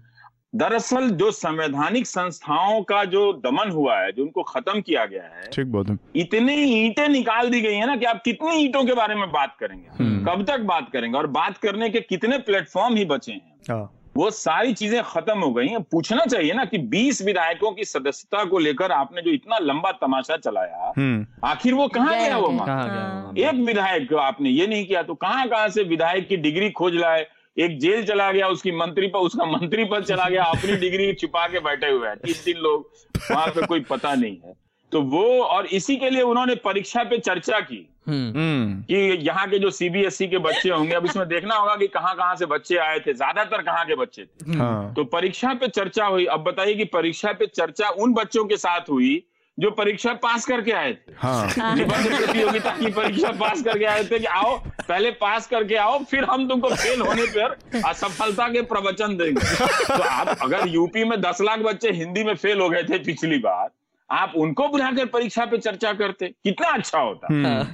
दरअसल 0.54 1.10
जो 1.10 1.30
संवैधानिक 1.30 2.06
संस्थाओं 2.06 2.82
का 2.82 3.04
जो 3.04 3.32
दमन 3.32 3.70
हुआ 3.70 3.98
है 3.98 4.12
जो 4.12 4.22
उनको 4.22 4.42
खत्म 4.42 4.80
किया 4.80 5.04
गया 5.04 5.22
है 5.22 5.50
ठीक 5.52 5.72
बहुत 5.72 5.98
इतनी 6.16 6.54
ईंटें 6.54 7.08
निकाल 7.08 7.50
दी 7.50 7.60
गई 7.60 7.74
है 7.74 7.86
ना 7.86 7.96
कि 7.96 8.04
आप 8.04 8.22
कितनी 8.24 8.56
ईंटों 8.56 8.84
के 8.84 8.94
बारे 8.94 9.14
में 9.14 9.32
बात 9.32 9.56
करेंगे। 9.60 9.88
कब 10.24 10.44
तक 10.44 10.60
बात 10.60 10.90
करेंगे? 10.92 11.18
और 11.18 11.26
बात 11.26 11.58
करने 11.58 11.90
के 11.90 12.00
कितने 12.00 12.38
प्लेटफॉर्म 12.38 12.94
ही 12.94 13.04
बचे 13.04 13.32
हैं? 13.32 13.56
हाँ। 13.70 14.03
वो 14.16 14.30
सारी 14.30 14.72
चीज़ें 14.72 15.02
खत्म 15.02 15.38
हो 15.38 15.50
गई 15.52 15.66
हैं। 15.66 15.82
पूछना 15.82 16.24
चाहिए 16.24 16.52
ना 16.52 16.64
कि 16.64 16.78
20 16.78 17.22
विधायकों 17.22 17.70
की 17.72 17.84
सदस्यता 17.84 18.44
को 18.44 18.58
लेकर 18.58 18.92
आपने 18.92 19.22
जो 19.22 19.30
इतना 19.30 19.58
लंबा 19.58 19.92
तमाशा 19.92 20.36
चलाया 20.36 20.92
हम्म। 20.96 21.46
आखिर 21.46 21.74
वो 21.74 21.88
कहाँ 21.88 22.14
गया 22.14 22.38
वो 22.38 22.48
हाँ। 22.58 23.32
एक 23.38 23.54
विधायक 23.54 24.14
आपने 24.14 24.50
ये 24.50 24.66
नहीं 24.66 24.86
किया 24.86 25.02
तो 25.02 25.14
कहाँ 25.14 25.48
कहाँ 25.48 25.68
से 25.68 25.82
विधायक 25.82 26.28
की 26.28 26.36
डिग्री 26.36 26.70
खोज 26.70 26.94
लाए? 26.94 27.26
एक 27.58 27.78
जेल 27.80 28.04
चला 28.04 28.32
गया 28.32 28.48
उसकी 28.48 28.72
मंत्री 28.72 29.06
पर 29.06 29.18
उसका 29.18 29.44
मंत्री 29.44 29.84
पद 29.84 30.04
चला 30.04 30.28
गया 30.28 30.44
अपनी 30.44 30.76
डिग्री 30.76 31.12
छुपा 31.12 31.46
के 31.48 31.60
बैठे 31.60 31.90
हुए 31.90 32.08
हैं। 32.08 32.16
तीन 32.16 32.34
तीन 32.44 32.56
लोग 32.56 32.90
वहाँ 33.30 33.46
पे 33.46 33.66
कोई 33.66 33.80
पता 33.80 34.14
नहीं 34.14 34.36
है। 34.44 34.54
तो 34.92 35.02
वो 35.02 35.42
और 35.42 35.66
इसी 35.66 35.96
के 35.96 36.10
लिए 36.10 36.22
उन्होंने 36.22 36.54
परीक्षा 36.54 37.04
पे 37.04 37.18
चर्चा 37.18 37.60
की। 37.60 37.93
कि 38.08 38.96
यहाँ 39.26 39.46
के 39.50 39.58
जो 39.58 39.70
सीबीएसई 39.70 40.26
के 40.26 40.38
बच्चे 40.38 40.70
होंगे 40.70 40.94
अब 40.94 41.04
इसमें 41.06 41.26
देखना 41.28 41.54
होगा 41.54 41.76
कि 41.76 41.86
कहाँ 41.88 42.14
कहाँ 42.16 42.34
से 42.36 42.46
बच्चे 42.46 42.76
आए 42.78 42.98
थे 43.00 43.12
ज़्यादातर 43.14 43.62
कहाँ 43.62 43.84
के 43.84 43.94
बच्चे 43.96 44.24
थे। 44.24 44.56
हाँ। 44.58 44.92
तो 44.94 45.04
परीक्षा 45.04 45.54
पे 45.54 45.68
चर्चा 45.68 46.06
हुई 46.06 46.24
अब 46.26 46.42
बताइए 46.44 46.74
कि 46.74 46.84
परीक्षा 46.92 47.32
पे 47.32 47.46
चर्चा 47.46 47.88
उन 47.88 48.12
बच्चों 48.14 48.44
के 48.44 48.56
साथ 48.56 48.90
हुई 48.90 49.22
जो 49.58 49.70
परीक्षा 49.70 50.12
पास 50.14 50.44
करके 50.46 50.72
आए 50.72 50.92
थे। 50.92 51.12
हाँ। 51.18 51.74
निबंध 51.76 52.08
प्रतियोगिता 52.16 52.70
की 52.78 52.90
परीक्षा 52.92 53.30
पास 53.40 53.62
करके 53.62 53.84
आए 53.84 54.04
थे 54.04 54.18
कि 54.18 54.24
आओ 54.26 54.56
पहले 54.88 55.10
पास 55.20 55.46
करके 55.46 55.76
आओ 55.76 55.98
फिर 56.10 56.24
हम 56.24 56.48
तुमको 56.48 56.74
फेल 56.74 57.00
होने 57.00 57.26
पर 57.36 57.56
असफलता 57.84 58.48
के 58.48 58.62
प्रवचन 58.72 59.16
देंगे। 59.16 59.54
तो 59.86 60.02
आप 60.02 60.36
अगर 60.42 60.68
यूपी 60.68 61.04
में 61.04 61.20
दस 61.20 61.40
लाख 61.40 61.58
बच्चे 61.60 61.92
हिंदी 61.92 62.24
में 62.24 62.34
फेल 62.34 62.60
हो 62.60 62.68
गए 62.68 62.82
थे 62.82 62.98
पिछली 63.04 63.38
बार 63.38 63.68
आप 64.10 64.32
उनको 64.36 64.68
बुलाकर 64.68 65.06
परीक्षा 65.06 65.44
पे 65.44 65.58
चर्चा 65.58 65.92
करते 65.92 66.26
कितना 66.28 66.68
अच्छा 66.68 66.98
होता। 66.98 67.26
हम्म। 67.26 67.46
हाँ, 67.46 67.64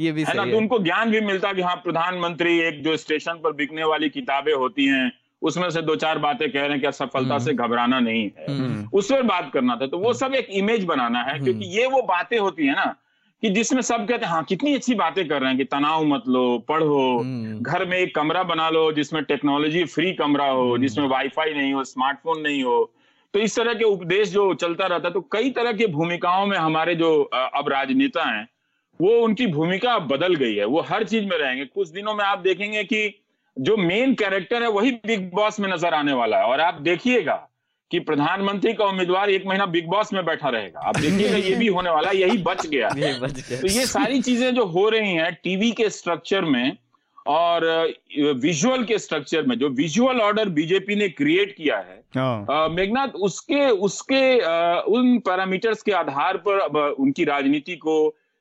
ये 0.00 0.12
भी 0.12 0.24
है 0.24 0.34
ना? 0.34 0.44
तो 0.44 0.56
उनको 0.56 0.78
ज्ञान 0.78 1.10
भी 1.10 1.20
मिलता 1.20 1.52
कि 1.52 1.62
हाँ 1.62 1.76
प्रधानमंत्री 1.84 2.58
एक 2.60 2.82
जो 2.84 2.96
स्टेशन 2.96 3.40
पर 3.44 3.52
बिकने 3.52 3.84
वाली 3.84 4.08
किताबें 4.08 4.52
होती 4.54 4.86
हैं 4.86 5.12
उसमें 5.42 5.68
से 5.70 5.82
दो 5.82 5.94
चार 5.96 6.18
बातें 6.18 6.50
कह 6.50 6.60
रहे 6.60 6.70
हैं 6.70 6.80
कि 6.80 6.86
असफलता 6.86 7.38
से 7.38 7.52
घबराना 7.54 7.98
नहीं 8.00 8.22
है। 8.24 8.46
हम्म। 8.48 8.88
उस 8.98 9.10
पर 9.12 9.22
बात 9.22 9.50
करना 9.54 9.76
था 9.76 9.86
तो 9.86 9.98
वो 9.98 10.12
सब 10.12 10.34
एक 10.34 10.46
इमेज 10.50 10.84
बनाना 10.84 11.22
है 11.22 11.38
क्योंकि 11.38 11.66
ये 11.78 11.86
वो 11.86 12.02
बातें 12.02 12.38
होती 12.38 12.66
है 12.66 12.74
ना 12.74 12.94
कि 13.42 13.48
जिसमें 13.50 13.80
सब 13.82 14.06
कहते 14.08 14.26
हैं 14.26 14.32
हाँ 14.32 14.44
कितनी 14.44 14.74
अच्छी 14.74 14.94
बातें 14.94 15.26
कर 15.28 15.40
रहे 15.40 15.48
हैं 15.48 15.58
कि 15.58 15.64
तनाव 15.64 16.04
मत 16.04 16.22
लो 16.28 16.58
पढ़ो 16.58 17.18
हम्म। 17.18 17.60
घर 17.60 17.84
में 17.84 17.96
एक 17.98 18.14
कमरा 18.14 18.42
बना 18.42 18.68
लो 18.70 18.90
जिसमें 18.92 19.22
टेक्नोलॉजी 19.24 19.84
फ्री 19.84 20.12
कमरा 20.12 20.46
हो 20.46 20.78
जिसमें 20.78 21.08
वाईफाई 21.08 21.54
नहीं 21.54 21.72
हो 21.72 21.84
स्मार्टफ़ोन 21.84 22.40
नहीं 22.40 22.62
हो। 22.62 22.78
तो 23.34 23.40
इस 23.40 23.56
तरह 23.56 23.74
के 23.74 23.84
उपदेश 23.84 24.28
जो 24.28 24.52
चलता 24.54 24.86
रहता 24.86 25.08
है 25.08 25.14
तो 25.14 25.20
कई 25.32 25.50
तरह 25.50 25.72
की 25.72 25.86
भूमिकाओं 25.86 26.46
में 26.46 26.56
हमारे 26.58 26.94
जो 26.94 27.22
अब 27.24 27.68
राजनेता 27.68 28.24
हैं 28.24 28.48
वो 29.00 29.10
उनकी 29.20 29.46
भूमिका 29.46 29.98
बदल 30.06 30.34
गई 30.34 30.54
है 30.54 30.64
वो 30.66 30.80
हर 30.82 31.04
चीज़ 31.04 31.24
में 31.24 31.36
रहेंगे। 31.38 31.64
कुछ 31.64 31.88
दिनों 31.88 32.14
में 32.14 32.24
आप 32.24 32.38
देखेंगे 32.40 32.84
कि 32.84 33.14
जो 33.56 33.76
मेन 33.76 34.14
कैरेक्टर 34.14 34.62
है 34.62 34.68
वही 34.70 34.90
बिग 35.06 35.30
बॉस 35.34 35.60
में 35.60 35.68
नज़र 35.72 35.94
आने 35.94 36.12
वाला 36.12 36.38
है। 36.38 36.44
और 36.44 36.60
आप 36.60 36.80
देखिएगा 36.82 37.34
कि 37.90 37.98
प्रधानमंत्री 38.00 38.72
का 38.74 38.84
उम्मीदवार 38.84 39.30
एक 39.30 39.46
महीना 39.46 39.66
बिग 39.66 39.88
बॉस 39.88 40.12
में 40.12 40.24
बैठा 40.24 40.48
रहेगा। 40.48 40.80
आप 40.80 40.96
देखिएगा 40.96 41.36
ये 41.38 41.54
भी 41.54 41.66
होने 41.68 41.90
वाला 41.90 42.10
यही 42.10 42.38
बच 42.38 42.66
गया 42.66 42.88
ये 42.96 43.12
बच 43.20 43.40
गया। 43.40 43.60
तो 43.60 43.66
ये 43.68 43.86
सारी 43.86 44.20
चीज़ें 44.22 44.54
जो 44.54 44.64
हो 44.66 44.88
रही 44.88 45.12
हैं 45.12 45.32
टीवी 45.34 45.70
के 45.72 45.88
स्ट्रक्चर 45.90 46.44
में 46.44 46.76
और 47.26 47.64
विजुअल 48.36 48.84
के 48.84 48.98
स्ट्रक्चर 48.98 49.42
में 49.42 49.58
जो 49.58 49.68
विजुअल 49.74 50.20
ऑर्डर 50.20 50.48
बीजेपी 50.48 50.94
ने 50.94 51.08
क्रिएट 51.10 51.54
किया 51.56 51.76
है 51.78 52.02
हाँ। 52.16 52.68
मेघनाथ 52.70 53.14
उसके 53.20 53.68
उसके 53.86 54.24
उन 54.90 55.18
पैरामीटर्स 55.18 55.82
के 55.82 55.92
आधार 55.92 56.36
पर 56.38 56.58
अब 56.60 56.76
उनकी 56.76 57.24
राजनीति 57.24 57.76
को 57.76 57.96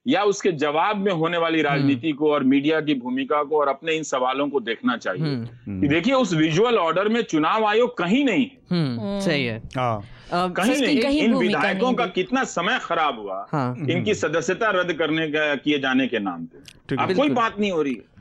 या 0.08 0.24
उसके 0.24 0.52
जवाब 0.52 0.98
में 0.98 1.12
होने 1.12 1.38
वाली 1.38 1.62
राजनीति 1.62 2.12
को 2.12 2.32
और 2.32 2.44
मीडिया 2.44 2.82
की 2.82 2.94
भूमिका 2.94 3.44
को 3.44 3.60
और 3.60 3.68
अपने 3.68 3.94
इन 3.94 4.04
सवालों 4.04 4.50
को 4.50 4.60
देखना 4.60 4.98
चाहिए। 4.98 5.26
हम्म। 5.26 5.82
कि 5.82 5.88
देखिए 5.88 6.14
उस 6.14 6.34
विजुअल 6.34 6.78
ऑर्डर 6.78 7.08
में 7.08 7.22
चुनाव 7.22 7.66
आयोग 7.66 7.98
कहीं 7.98 8.26
नहीं 8.26 8.46
है। 8.46 8.58
हम्म। 8.72 9.20
सही 9.20 9.46
है। 9.46 9.62
हाँ। 9.78 10.02
कहीं 10.34 10.82
नहीं। 10.82 11.02
कहीं 11.02 11.22
इन 11.22 11.34
विधायकों 11.34 11.94
का 11.94 12.06
कितना 12.06 12.44
समय 12.44 12.80
खराब 12.82 13.20
हुआ 13.20 13.48
हाँ। 13.52 13.76
इनकी 13.90 14.14
सदस्यता 14.14 14.70
रद्द 14.70 14.94
करने 14.94 15.28
का 15.28 15.56
किए 15.56 15.80
जाने 15.80 16.08
के 16.08 16.20
नाम 16.20 16.46
पे। 16.46 16.96
अब 16.96 17.14
कोई 17.16 17.30
बात 17.30 17.60
नहीं 17.60 17.72
हो 17.72 17.82
रही 17.82 17.94
है। 17.94 18.14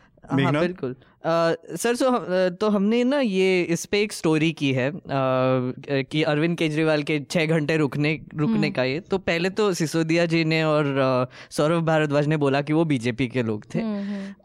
हाँ 0.45 0.53
बिल्कुल। 0.61 0.97
सर 1.27 1.95
सो 1.95 2.11
हम- 2.11 2.27
तो 2.61 2.69
हमने 2.69 3.05
ना 3.05 3.21
ये 3.21 3.63
इस 3.63 3.85
पे 3.87 4.01
एक 4.03 4.13
स्टोरी 4.13 4.53
की 4.53 4.73
है 4.73 4.93
कि 6.03 6.23
अरविंद 6.23 6.57
केजरीवाल 6.59 7.03
के 7.03 7.21
छः 7.31 7.47
घंटे 7.47 7.77
रुकने 7.77 8.21
रुकने 8.37 8.71
का 8.71 8.85
ये। 8.85 9.01
तो 9.01 9.19
पहले 9.19 9.51
तो 9.51 9.73
सिसोदिया 9.73 10.27
जी 10.27 10.45
ने 10.45 10.65
और 10.65 11.29
सौरभ 11.51 11.83
भारद्वाज 11.83 12.27
ने 12.27 12.37
बोला 12.37 12.63
कि 12.63 12.73
वो 12.73 12.85
बीजेपी 12.85 13.29
के 13.29 13.43
लोग 13.43 13.65
थे। 13.75 13.79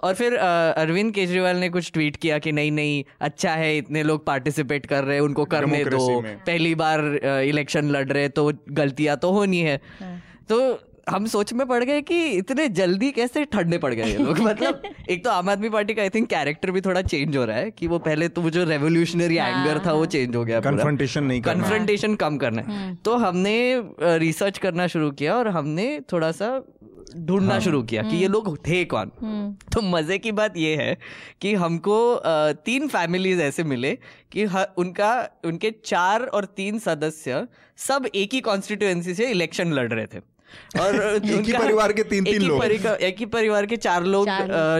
और 0.03 0.13
फिर 0.13 0.35
अरविंद 0.35 1.13
केजरीवाल 1.13 1.57
ने 1.57 1.69
कुछ 1.69 1.91
ट्वीट 1.91 2.15
किया 2.15 2.39
कि 2.39 2.51
नहीं 2.51 2.71
नहीं 2.71 3.03
अच्छा 3.21 3.51
है 3.51 3.77
इतने 3.77 4.03
लोग 4.03 4.25
पार्टिसिपेट 4.25 4.85
कर 4.85 5.03
रहे 5.03 5.15
हैं 5.15 5.21
उनको 5.21 5.45
करने 5.45 5.83
दो। 5.85 6.21
पहली 6.47 6.75
बार 6.75 7.19
इलेक्शन 7.43 7.89
लड़ 7.89 8.07
रहे 8.07 8.29
तो 8.29 8.51
गलतियाँ 8.71 9.17
तो 9.17 9.31
होनी 9.31 9.59
है। 9.59 9.77
तो 10.49 10.79
हम 11.09 11.25
सोच 11.25 11.53
में 11.53 11.65
पड़ 11.67 11.83
गए 11.83 12.01
कि 12.01 12.23
इतने 12.27 12.67
जल्दी 12.69 13.11
कैसे 13.11 13.43
ठंडे 13.45 13.77
पड़ 13.77 13.93
गए 13.93 14.05
ये 14.05 14.17
लोग? 14.17 14.39
मतलब 14.39 14.81
एक 15.09 15.23
तो 15.23 15.29
आम 15.29 15.49
आदमी 15.49 15.69
पार्टी 15.69 15.93
का 15.93 16.01
आई 16.01 16.09
थिंक 16.09 16.27
कैरेक्टर 16.29 16.71
भी 16.71 16.81
थोड़ा 16.81 17.01
चेंज 17.01 17.37
हो 17.37 17.45
रहा 17.45 17.57
है 17.57 17.71
कि 17.71 17.87
वो 17.87 17.99
पहले 17.99 18.27
तो 18.29 18.41
वो 18.41 18.49
जो 18.49 18.63
रेवोल्यूशनरी 18.63 19.37
एंगर 19.37 19.79
था 19.85 19.93
वो 19.93 20.05
चेंज 20.05 20.35
हो 20.35 20.43
गया 20.45 20.59
कन्फ्रंटेशन 20.59 21.23
नहीं 21.23 21.41
कन्फ्रंटेशन 21.41 22.15
कम 22.15 22.37
करना 22.37 22.61
है। 22.61 22.95
तो 22.95 23.15
हमने 23.17 23.57
रिसर्च 24.17 24.57
करना 24.57 24.87
शुरू 24.87 25.11
किया 25.11 25.35
और 25.35 25.47
हमने 25.47 25.99
थोड़ा 26.11 26.31
सा 26.31 26.59
ढूंढना 27.17 27.51
हाँ। 27.51 27.59
शुरू 27.61 27.81
किया 27.83 28.01
कि 28.03 28.17
ये 28.17 28.27
लोग 28.27 28.57
थे 28.57 28.83
कौन? 28.85 29.11
तो 29.73 29.81
मज़े 29.81 30.17
की 30.17 30.31
बात 30.31 30.57
ये 30.57 30.75
है 30.75 30.97
कि 31.41 31.53
हमको 31.53 31.99
तीन 32.65 32.87
फैमिलीज़ 32.87 33.41
ऐसे 33.41 33.63
मिले 33.63 33.97
कि 34.31 34.45
उनका 34.77 35.11
उनके 35.45 35.71
चार 35.85 36.23
और 36.23 36.45
तीन 36.57 36.79
सदस्य 36.79 37.47
सब 37.77 38.07
एक 38.15 38.33
ही 38.33 38.41
कॉन्स्टिट्यूएंसी 38.41 39.13
से 39.13 39.29
इलेक्शन 39.31 39.73
लड़ 39.73 39.93
रहे 39.93 40.05
थे। 40.05 40.19
और 40.79 40.95
एक 41.25 41.45
ही 41.45 41.53
परिवार 41.53 41.93
के 41.93 42.03
तीन- 42.03 42.27
तीन 42.27 42.41
लोग। 42.41 42.63
एक 42.85 43.15
ही 43.19 43.25
परिवार 43.25 43.65
के 43.65 43.75
चार 43.77 44.03
लोग 44.03 44.27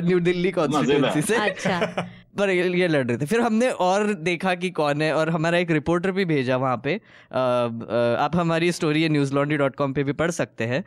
न्यू 0.06 0.20
दिल्ली 0.20 0.52
कॉन्स्टिट्यूएंसी 0.52 1.22
से। 1.22 1.36
अच्छा। 1.36 1.80
पर 2.38 2.50
ये 2.50 2.88
लड़ 2.88 3.08
रहे 3.08 3.18
थे। 3.18 3.26
फिर 3.26 3.42
हमने 3.42 3.70
और 3.70 4.14
देखा 4.14 4.56
कि 4.56 4.70
कौन 4.70 5.02
है 5.02 5.14
और 5.14 5.30
हमारा 5.30 5.58
एक 5.58 5.72
रिपोर्टर 5.72 6.12
भी 6.12 6.26
भेजा 6.26 6.58
वहाँ 6.58 6.82
पे। 6.84 6.94
अ, 6.94 7.00
अ, 7.32 8.16
आप 8.20 8.32
हमारी 8.36 8.72
स्टोरी 8.72 9.04
है 9.04 9.10
न्यूज़ 9.10 9.34
लॉन्ड्री 9.34 9.58
डॉट 9.58 9.76
कॉम 9.76 9.94
पर 9.94 10.04
भी 10.04 10.12
पढ़ 10.12 10.32
सकते 10.32 10.64
हैं। 10.64 10.84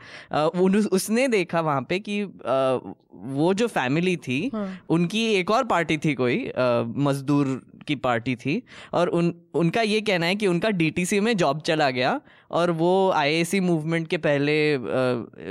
उसने 0.93 1.29
देखा 1.29 1.61
वहाँ 1.61 1.83
पे 1.83 1.99
कि 1.99 2.23
अ, 2.23 2.79
वो 3.15 3.55
जो 3.55 3.67
फैमिली 3.67 4.17
थी 4.17 4.51
हाँ। 4.55 4.81
उनकी 4.89 5.27
एक 5.35 5.51
और 5.51 5.65
पार्टी 5.65 5.99
थी 5.99 6.15
कोई 6.15 6.53
मजदूर 6.97 7.70
की 7.87 7.95
पार्टी 7.95 8.37
थी 8.37 8.63
और 8.93 9.09
उन 9.09 9.35
उनका 9.55 9.83
ये 9.83 10.01
कहना 10.01 10.27
है 10.27 10.35
कि 10.35 10.47
उनका 10.47 10.71
डीटीसी 10.71 11.21
में 11.21 11.37
जॉब 11.37 11.61
चला 11.61 11.91
गया 11.91 12.21
और 12.51 12.71
वो 12.71 13.11
आईएसी 13.11 13.61
मूवमेंट 13.61 14.09
के 14.09 14.17
पहले 14.17 14.77
आ, 14.77 14.81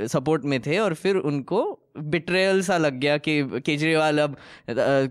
सपोर्ट 0.06 0.44
में 0.44 0.60
थे 0.60 0.78
और 0.78 0.94
फिर 0.94 1.16
उनको 1.16 1.78
बिट्रेयल 1.98 2.62
सा 2.62 2.78
लग 2.78 2.94
गया 2.94 3.16
कि 3.16 3.60
केजरीवाल 3.66 4.18
अब 4.18 4.36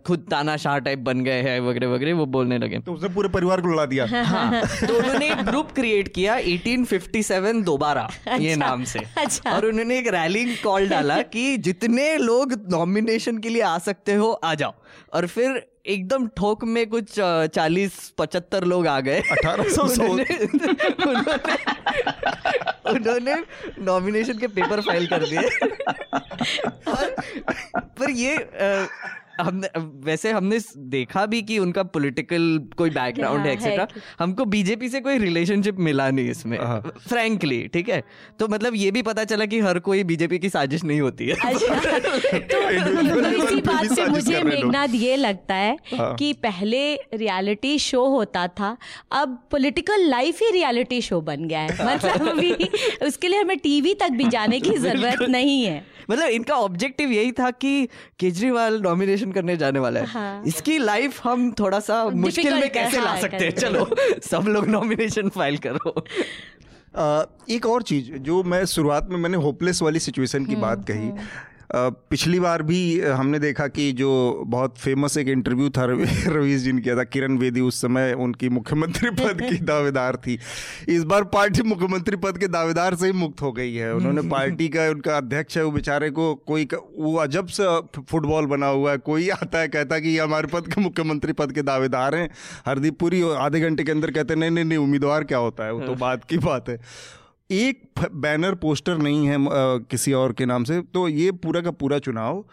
खुद 0.07 0.27
तानाशाह 0.31 0.77
टाइप 0.77 0.99
बन 0.99 1.23
गए 1.23 1.41
हैं 1.41 1.59
वगैरह 1.59 1.87
वगैरह 1.87 2.13
वो 2.13 2.25
बोलने 2.25 2.57
लगे। 2.57 2.79
तो 2.79 2.93
उसने 2.93 3.09
पूरे 3.09 3.29
परिवार 3.29 3.61
को 3.61 3.67
लड़ा 3.67 3.85
दिया। 3.85 4.05
हाँ। 4.23 4.61
तो 4.61 4.97
उन्होंने 4.97 5.31
एक 5.31 5.37
ग्रुप 5.37 5.71
क्रिएट 5.71 6.13
किया 6.13 6.37
1857 6.37 7.63
दोबारा 7.63 8.01
अच्छा, 8.01 8.35
ये 8.35 8.55
नाम 8.55 8.83
से। 8.83 8.99
अच्छा। 9.17 9.51
और 9.51 9.65
उन्होंने 9.65 9.99
एक 9.99 10.07
रैली 10.07 10.55
कॉल 10.55 10.89
डाला 10.89 11.21
कि 11.21 11.57
जितने 11.57 12.17
लोग 12.17 12.53
नॉमिनेशन 12.71 13.37
के 13.37 13.49
लिए 13.49 13.61
आ 13.61 13.77
सकते 13.77 14.13
हो 14.13 14.31
आ 14.31 14.55
जाओ। 14.55 14.73
और 15.13 15.27
फिर 15.27 15.78
एकदम 15.85 16.27
ठोक 16.37 16.63
में 16.63 16.85
कुछ 16.89 17.13
चालीस 17.55 17.93
पचहत्तर 18.17 18.63
लोग 18.63 18.87
आ 18.87 18.99
गए। 18.99 19.21
1800 19.31 19.81
उन्होंने 19.81 20.23
उन्होंने 21.05 21.35
उन्होंने 22.89 23.35
नॉमिनेशन 23.81 24.37
के 24.37 24.47
पेपर 24.49 24.81
फ़ाइल 24.81 25.07
कर 25.07 25.25
दिए। 25.25 25.49
पर 27.99 28.09
ये 28.11 28.35
हमने 29.39 29.67
वैसे 30.05 30.31
हमने 30.31 30.59
देखा 30.77 31.25
भी 31.25 31.41
कि 31.41 31.57
उनका 31.59 31.83
पॉलिटिकल 31.83 32.43
कोई 32.77 32.89
बैकग्राउंड 32.89 33.39
है 33.39 33.45
हाँ, 33.45 33.53
एक्सेट्रा 33.53 33.87
हमको 34.19 34.45
बीजेपी 34.45 34.89
से 34.89 34.99
कोई 34.99 35.17
रिलेशनशिप 35.17 35.79
मिला 35.79 36.09
नहीं 36.09 36.29
इसमें 36.29 36.57
हाँ। 36.57 36.81
फ्रैंकली 37.07 37.67
ठीक 37.67 37.89
है? 37.89 38.03
तो 38.39 38.47
मतलब 38.47 38.75
ये 38.75 38.91
भी 38.91 39.01
पता 39.01 39.23
चला 39.23 39.45
कि 39.45 39.59
हर 39.59 39.79
कोई 39.79 40.03
बीजेपी 40.03 40.39
की 40.39 40.49
साजिश 40.49 40.83
नहीं 40.83 41.01
होती 41.01 41.27
है। 41.27 41.35
अच्छा 41.45 41.99
तो 41.99 42.69
इसी 43.43 43.61
बात 43.61 43.93
से 43.93 44.05
मुझे 44.05 44.43
मेघनाथ 44.43 44.87
ये 44.93 45.15
लगता 45.15 45.55
है 45.55 45.77
हाँ। 45.93 46.15
कि 46.15 46.33
पहले 46.33 46.95
रियलिटी 46.95 47.77
शो 47.79 48.05
होता 48.05 48.47
था 48.47 48.75
अब 49.11 49.37
पॉलिटिकल 49.51 50.07
लाइफ 50.09 50.41
ही 50.41 50.51
रियलिटी 50.51 51.01
शो 51.01 51.21
बन 51.21 51.47
गया 51.47 51.59
है। 51.59 51.85
मतलब 51.85 52.27
अभी 52.29 52.53
उसके 53.05 53.27
लिए 53.27 53.39
हमें 53.39 53.57
टीवी 53.57 53.93
तक 53.93 54.09
भी 54.09 54.29
जाने 54.29 54.59
की 54.59 54.77
ज़रूरत 54.77 55.29
नहीं 55.29 55.63
है। 55.63 55.83
मतलब 56.11 56.29
इनका 56.29 56.55
ऑब्जेक्टिव 56.55 57.11
यही 57.11 57.31
था 57.31 57.49
कि 57.51 57.87
केजरीवाल 58.19 58.81
नॉमिनेशन 58.81 59.28
करने 59.31 59.57
जाने 59.57 59.79
वाला 59.79 59.99
है। 59.99 60.05
हाँ। 60.05 60.43
इसकी 60.45 60.77
लाइफ 60.77 61.19
हम 61.23 61.51
थोड़ा 61.59 61.79
सा 61.79 62.03
मुश्किल 62.09 62.53
में 62.53 62.69
कैसे 62.71 62.97
हाँ, 62.97 63.05
ला 63.05 63.21
सकते 63.21 63.45
हैं? 63.45 63.51
चलो 63.51 63.87
सब 64.29 64.47
लोग 64.47 64.67
नॉमिनेशन 64.67 65.29
फ़ाइल 65.29 65.57
करो। 65.57 66.05
एक 67.49 67.65
और 67.65 67.83
चीज़ 67.83 68.11
जो 68.11 68.43
मैं 68.43 68.65
शुरुआत 68.65 69.07
में 69.09 69.17
मैंने 69.17 69.37
होपलेस 69.37 69.81
वाली 69.81 69.99
सिचुएशन 69.99 70.45
की 70.45 70.55
बात 70.55 70.85
कही 70.87 71.09
अ, 71.09 71.15
पिछली 71.75 72.39
बार 72.39 72.63
भी 72.63 72.99
हमने 73.01 73.39
देखा 73.39 73.67
कि 73.67 73.91
जो 73.91 74.43
बहुत 74.47 74.77
फ़ेमस 74.77 75.17
एक 75.17 75.27
इंटरव्यू 75.27 75.69
था 75.69 75.85
रवि 75.85 76.05
रवीश 76.27 76.61
जी 76.61 76.71
ने 76.71 76.81
किया 76.81 76.95
था 76.97 77.03
किरण 77.03 77.37
बेदी 77.37 77.61
उस 77.61 77.81
समय 77.81 78.13
उनकी 78.13 78.49
मुख्यमंत्री 78.49 79.09
पद 79.09 79.41
की 79.41 79.57
दावेदार 79.65 80.15
थी। 80.15 80.39
इस 80.89 81.03
बार 81.03 81.23
पार्टी 81.23 81.61
मुख्यमंत्री 81.61 82.15
पद 82.15 82.37
के 82.37 82.47
दावेदार 82.47 82.95
से 82.95 83.05
ही 83.05 83.11
मुक्त 83.11 83.41
हो 83.41 83.51
गई 83.51 83.75
है। 83.75 83.93
उन्होंने 83.95 84.21
पार्टी 84.29 84.69
का 84.69 84.89
उनका 84.89 85.17
अध्यक्ष 85.17 85.57
है 85.57 85.63
वो 85.63 85.71
बेचारे 85.71 86.09
को 86.09 86.35
कोई 86.35 86.67
वो 86.97 87.15
अजब 87.15 87.47
सा 87.47 87.79
फुटबॉल 88.09 88.45
बना 88.45 88.67
हुआ 88.67 88.91
है। 88.91 88.97
कोई 88.97 89.29
आता 89.29 89.59
है 89.59 89.67
कहता 89.67 89.95
है 89.95 90.01
कि 90.01 90.09
ये 90.09 90.19
हमारे 90.19 90.47
पद 90.47 90.73
के 90.73 90.81
मुख्यमंत्री 90.81 91.33
पद 91.33 91.51
के 91.51 91.61
दावेदार 91.61 92.15
हैं। 92.15 92.29
हरदीप 92.65 92.99
पुरी 92.99 93.21
आधे 93.31 93.59
घंटे 93.59 93.83
के 93.83 93.91
अंदर 93.91 94.11
कहते 94.11 94.33
हैं 94.33 94.39
नहीं 94.39 94.51
नहीं 94.51 94.65
नहीं 94.65 94.77
उम्मीदवार 94.77 95.23
क्या 95.23 95.37
होता 95.37 95.63
है? 95.63 95.73
वो 95.73 95.81
तो 95.81 95.95
बात 95.95 96.23
की 96.23 96.37
बात 96.37 96.69
है। 96.69 96.79
एक 97.49 98.07
बैनर 98.13 98.55
पोस्टर 98.55 98.97
नहीं 98.97 99.27
है 99.27 99.35
आ, 99.35 99.77
किसी 99.91 100.13
और 100.13 100.33
के 100.33 100.45
नाम 100.45 100.63
से 100.63 100.81
तो 100.93 101.07
ये 101.07 101.31
पूरा 101.43 101.61
का 101.61 101.71
पूरा 101.71 101.99
चुनाव 101.99 102.43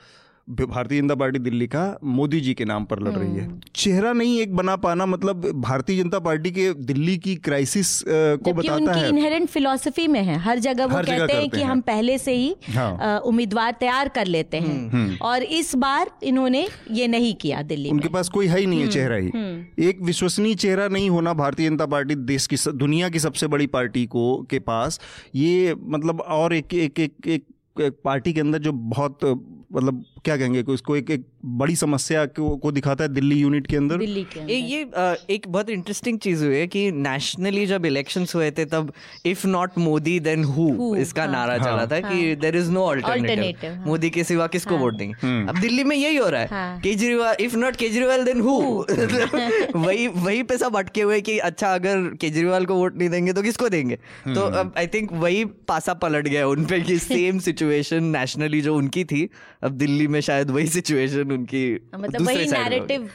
भारतीय 0.48 1.00
जनता 1.00 1.14
पार्टी 1.14 1.38
दिल्ली 1.38 1.66
का 1.66 1.98
मोदी 2.04 2.40
जी 2.40 2.52
के 2.54 2.64
नाम 2.64 2.84
पर 2.84 3.00
लड़ 3.00 3.12
रही 3.12 3.36
है। 3.36 3.48
चेहरा 3.74 4.12
नहीं 4.12 4.38
एक 4.40 4.54
बना 4.56 4.74
पाना 4.76 5.06
मतलब 5.06 5.46
भारतीय 5.60 6.02
जनता 6.02 6.18
पार्टी 6.18 6.50
के 6.50 6.72
दिल्ली 6.74 7.16
की 7.16 7.34
क्राइसिस 7.36 8.02
को 8.06 8.52
बताता 8.52 8.74
उनकी 8.74 9.00
है। 9.00 9.08
इनहेरेंट 9.08 9.48
फिलोसफी 9.48 10.06
में 10.08 10.22
है। 10.22 10.36
हर 10.36 10.58
जगह 10.58 10.86
वो 10.86 10.96
हर 10.96 11.06
कहते 11.06 11.32
हैं 11.32 11.48
कि 11.50 11.56
हैं। 11.56 11.64
हम 11.64 11.80
पहले 11.80 12.18
से 12.18 12.34
ही 12.34 12.54
हाँ। 12.68 13.18
उम्मीदवार 13.20 13.76
तैयार 13.80 14.08
कर 14.08 14.26
लेते 14.26 14.56
हैं। 14.56 15.18
और 15.20 15.42
इस 15.42 15.74
बार 15.76 16.10
इन्होंने 16.22 16.66
ये 16.90 17.08
नहीं 17.08 17.34
किया 17.34 17.62
दिल्ली 17.64 17.90
उनके 17.90 18.08
पास 18.08 18.28
कोई 18.28 18.46
है 18.46 18.60
ही 18.60 18.66
नहीं 18.66 18.80
है 18.80 18.88
चेहरा 18.88 19.16
ही। 19.16 19.30
एक 19.88 20.02
विश्वसनीय 20.02 20.54
चेहरा 20.56 20.88
नहीं 20.88 21.10
होना 21.10 21.32
भारतीय 21.34 21.68
जनता 21.68 21.86
पार्टी 21.86 22.14
देश 22.14 22.46
की 22.46 22.56
दुनिया 22.68 23.08
की 23.08 23.18
सबसे 23.18 23.46
बड़ी 23.46 23.66
पार्टी 23.66 24.06
को 24.06 24.46
के 24.50 24.58
पास। 24.62 25.00
ये 25.34 25.74
मतलब 25.74 26.20
और 26.20 26.54
एक, 26.54 26.74
एक, 26.74 27.00
एक 27.26 27.44
पार्टी 28.04 28.32
के 28.32 28.40
अंदर 28.40 28.58
जो 28.58 28.72
बहुत 28.72 29.18
मतलब 29.72 30.04
क्या 30.24 30.36
कहेंगे 30.36 30.62
कि 30.62 30.72
उसको 30.72 30.96
एक 30.96 31.10
एक 31.10 31.26
बड़ी 31.46 31.76
समस्या 31.76 32.24
को, 32.26 32.56
को 32.56 32.72
दिखाता 32.72 33.04
है 33.04 33.12
दिल्ली 33.14 33.36
यूनिट 33.36 33.66
के 33.66 33.76
अंदर। 33.76 33.96
दिल्ली 33.96 34.22
के 34.24 34.40
ये 34.40 34.56
अंदर 34.56 34.68
ये 34.68 34.82
अ, 34.84 35.14
एक 35.30 35.48
बहुत 35.48 35.70
इंटरेस्टिंग 35.70 36.18
चीज़ 36.18 36.44
हुई 36.44 36.56
है 36.56 36.66
कि 36.66 36.90
नेशनली 36.92 37.66
जब 37.66 37.86
इलेक्शंस 37.86 38.34
हुए 38.34 38.50
थे 38.50 38.64
तब 38.64 38.92
if 39.26 39.46
not 39.46 39.78
Modi 39.78 40.18
then 40.20 40.44
who 40.44 40.94
इसका 40.96 41.22
हाँ। 41.22 41.32
नारा 41.32 41.58
चला 41.58 41.86
था 41.86 42.00
हाँ, 42.06 42.12
कि 42.12 42.34
देर 42.36 42.56
इज़ 42.56 42.70
नो 42.70 42.82
ऑल्टरनेटिव 42.82 43.70
हाँ। 43.70 43.84
मोदी 43.86 44.10
के 44.10 44.24
सिवा 44.24 44.46
किसको 44.46 44.76
वोट 44.78 44.96
देंगे? 44.96 45.14
अब 45.48 45.58
दिल्ली 45.60 45.84
में 45.84 45.96
यही 45.96 46.16
हो 46.16 46.28
रहा 46.28 46.40
है। 46.40 46.48
हाँ। 46.48 46.80
Kejriwal 46.80 47.36
if 47.40 47.56
not 47.56 47.76
Kejriwal 47.76 48.24
then 48.24 48.40
who 48.40 48.56
वही 49.76 50.06
वही 50.08 50.42
पे 50.42 50.58
सब 50.58 50.76
अटके 50.76 51.02
हुए 51.02 51.20
कि 51.20 51.38
अच्छा 51.38 51.74
अगर 51.74 52.02
केजरीवाल 52.20 52.66
को 52.66 52.74
वोट 52.74 52.96
नहीं 52.98 53.08
देंगे 53.10 53.32
तो 53.32 53.42
किसको 53.42 53.68
देंगे? 53.68 53.96
तो 54.34 54.40
अब 54.40 54.72
आई 54.78 54.86
थिंक 54.86 55.12
वही 55.12 55.44
पासा 55.68 55.94
पलट 55.94 56.28
गया 56.28 56.46
उन 56.48 56.64
पे 56.64 56.80
कि 56.80 56.98
सेम 56.98 57.38
सिचुएशन 57.38 58.04
नेशनली 58.04 58.60
जो 58.60 58.76
उनकी 58.76 59.04
थी 59.04 59.28
अब 59.62 59.72
दिल्ली 59.72 60.08
में 60.08 60.20
शायद 60.20 60.50
वही 60.50 60.66
सिचुएशन 60.66 61.35
उनकी 61.36 61.88
मतलब 61.94 62.16
दूसरे 62.16 62.34
वही। 62.34 62.46
नैरेटिव। 62.46 63.10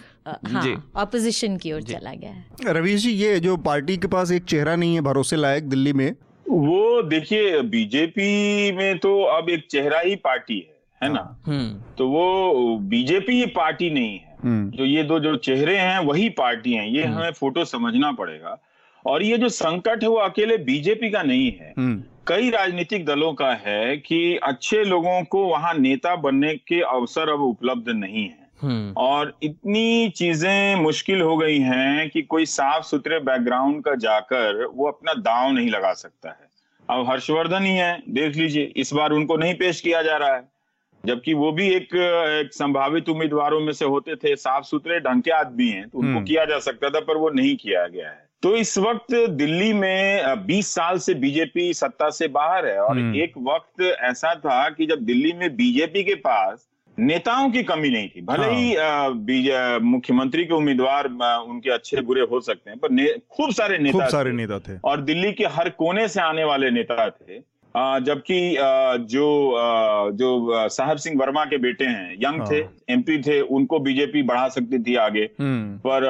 हाँ 0.47 0.91
ऑपोजिशन 0.95 1.57
की 1.57 1.71
ओर 1.73 1.81
चला 1.81 2.13
गया 2.13 2.71
रवीश 2.71 3.01
जी 3.01 3.11
ये 3.11 3.39
जो 3.39 3.57
पार्टी 3.57 3.97
के 3.97 4.07
पास 4.07 4.31
एक 4.31 4.43
चेहरा 4.43 4.75
नहीं 4.75 4.95
है 4.95 5.01
भरोसे 5.01 5.35
लायक 5.35 5.63
दिल्ली 5.63 5.93
में? 5.93 6.11
वो 6.49 7.01
देखिए 7.01 7.61
बीजेपी 7.61 8.71
में 8.71 8.99
तो 8.99 9.21
अब 9.21 9.49
एक 9.49 9.67
चेहरा 9.71 9.99
ही 9.99 10.15
पार्टी 10.15 10.57
है 10.59 10.81
है 11.03 11.13
ना? 11.13 11.41
हम्म। 11.45 11.95
तो 11.97 12.07
वो 12.07 12.77
बीजेपी 12.77 13.33
ही 13.33 13.45
पार्टी 13.45 13.89
नहीं 13.89 14.19
है। 14.19 14.37
हम्म। 14.43 14.71
जो 14.71 14.85
ये 14.85 15.03
दो 15.03 15.19
जो 15.19 15.35
चेहरे 15.35 15.77
हैं 15.77 15.99
वही 15.99 16.29
पार्टी 16.29 16.73
हैं। 16.73 16.87
ये 16.87 17.03
हमें 17.03 17.31
फ़ोटो 17.31 17.65
समझना 17.65 18.11
पड़ेगा। 18.11 18.57
और 19.05 19.23
ये 19.23 19.37
जो 19.37 19.49
संकट 19.49 20.03
है 20.03 20.09
वो 20.09 20.15
अकेले 20.15 20.57
बीजेपी 20.57 21.09
का 21.09 21.23
नहीं 21.23 21.51
है। 21.51 21.73
हम्म। 21.77 22.03
कई 22.27 22.49
राजनीतिक 22.49 23.05
दलों 23.05 23.33
का 23.33 23.53
है 23.53 23.97
कि 23.97 24.37
अच्छे 24.43 24.83
लोगों 24.83 25.23
को 25.23 25.45
वहाँ 25.45 25.73
नेता 25.73 26.15
बनने 26.15 26.55
के 26.55 26.81
अवसर 26.81 27.29
अब 27.29 27.41
उपलब्ध 27.41 27.89
नहीं 27.89 28.29
है। 28.29 28.49
हम्म। 28.61 28.93
और 28.97 29.37
इतनी 29.43 30.09
चीज़ें 30.09 30.75
मुश्किल 30.75 31.21
हो 31.21 31.37
गई 31.37 31.59
हैं 31.59 32.09
कि 32.09 32.21
कोई 32.21 32.45
साफ़ 32.45 32.83
सुथरे 32.83 33.19
बैकग्राउंड 33.19 33.83
का 33.83 33.95
जाकर 33.95 34.65
वो 34.65 34.87
अपना 34.87 35.13
दांव 35.13 35.51
नहीं 35.51 35.69
लगा 35.69 35.93
सकता 35.93 36.29
है। 36.29 36.49
अब 36.89 37.09
हर्षवर्धन 37.09 37.63
ही 37.63 37.75
है 37.75 38.03
देख 38.09 38.35
लीजिए 38.35 38.73
इस 38.75 38.93
बार 38.93 39.11
उनको 39.11 39.37
नहीं 39.37 39.53
पेश 39.53 39.81
किया 39.81 40.01
जा 40.01 40.17
रहा 40.17 40.35
है। 40.35 40.51
जबकि 41.05 41.33
वो 41.33 41.51
भी 41.51 41.75
एक, 41.75 41.95
एक 42.41 42.53
संभावित 42.53 43.09
उम्मीदवारों 43.09 43.59
में 43.59 43.73
से 43.73 43.85
होते 43.85 44.15
थे 44.15 44.35
साफ़ 44.35 44.63
सुथरे 44.63 44.99
ढंग 44.99 45.21
के 45.21 45.31
आदमी 45.31 45.69
हैं 45.69 45.89
तो 45.89 45.97
उनको 45.97 46.13
हम्म। 46.13 46.25
किया 46.25 46.45
जा 46.45 46.59
सकता 46.59 46.89
था 46.89 46.99
पर 46.99 47.17
वो 47.17 47.29
नहीं 47.29 47.55
किया 47.55 47.87
गया 47.87 48.09
है। 48.09 48.30
तो 48.43 48.55
इस 48.55 48.77
वक्त 48.77 49.13
दिल्ली 49.29 49.73
में 49.73 50.23
20 50.47 50.67
साल 50.67 50.97
से 50.97 51.13
बीजेपी 51.13 51.73
सत्ता 51.73 52.09
से 52.09 52.27
बाहर 52.27 52.65
है 52.65 52.77
और 52.79 52.97
हम्म। 52.97 53.15
एक 53.15 53.33
वक्त 53.37 53.81
ऐसा 54.03 54.33
था 54.35 54.69
कि 54.69 54.85
जब 54.85 54.99
दिल्ली 54.99 55.33
में 55.33 55.55
बीजेपी 55.55 56.03
के 56.03 56.15
पास 56.15 56.67
नेताओं 56.99 57.49
की 57.51 57.63
कमी 57.63 57.89
नहीं 57.89 58.09
थी 58.09 58.21
भले 58.21 58.45
हाँ। 58.45 58.53
ही 58.53 59.79
मुख्यमंत्री 59.79 60.45
के 60.45 60.53
उम्मीदवार 60.53 61.05
उनके 61.39 61.71
अच्छे 61.71 62.01
बुरे 62.01 62.21
हो 62.21 62.39
सकते 62.41 62.69
हैं 62.69 62.79
पर 62.79 63.19
खूब 63.31 63.51
सारे 63.51 63.77
नेता 63.77 63.99
खूब 63.99 64.07
सारे। 64.07 64.31
नेता 64.31 64.59
थे 64.59 64.77
और 64.83 65.01
दिल्ली 65.01 65.31
के 65.31 65.45
हर 65.45 65.69
कोने 65.69 66.07
से 66.07 66.21
आने 66.21 66.43
वाले 66.43 66.71
नेता 66.71 67.09
थे 67.09 67.50
जबकि 67.77 68.39
जो 69.09 69.27
जो 70.11 70.69
साहब 70.69 70.97
सिंह 70.97 71.19
वर्मा 71.19 71.45
के 71.45 71.57
बेटे 71.57 71.85
हैं 71.85 72.13
यंग 72.13 72.41
हाँ। 72.41 72.49
थे 72.51 72.59
एमपी 72.89 73.17
थे 73.21 73.39
उनको 73.41 73.79
बीजेपी 73.79 74.23
बढ़ा 74.23 74.47
सकती 74.49 74.79
थी 74.79 74.95
आगे। 74.95 75.29
हम्म। 75.39 75.77
पर 75.77 76.05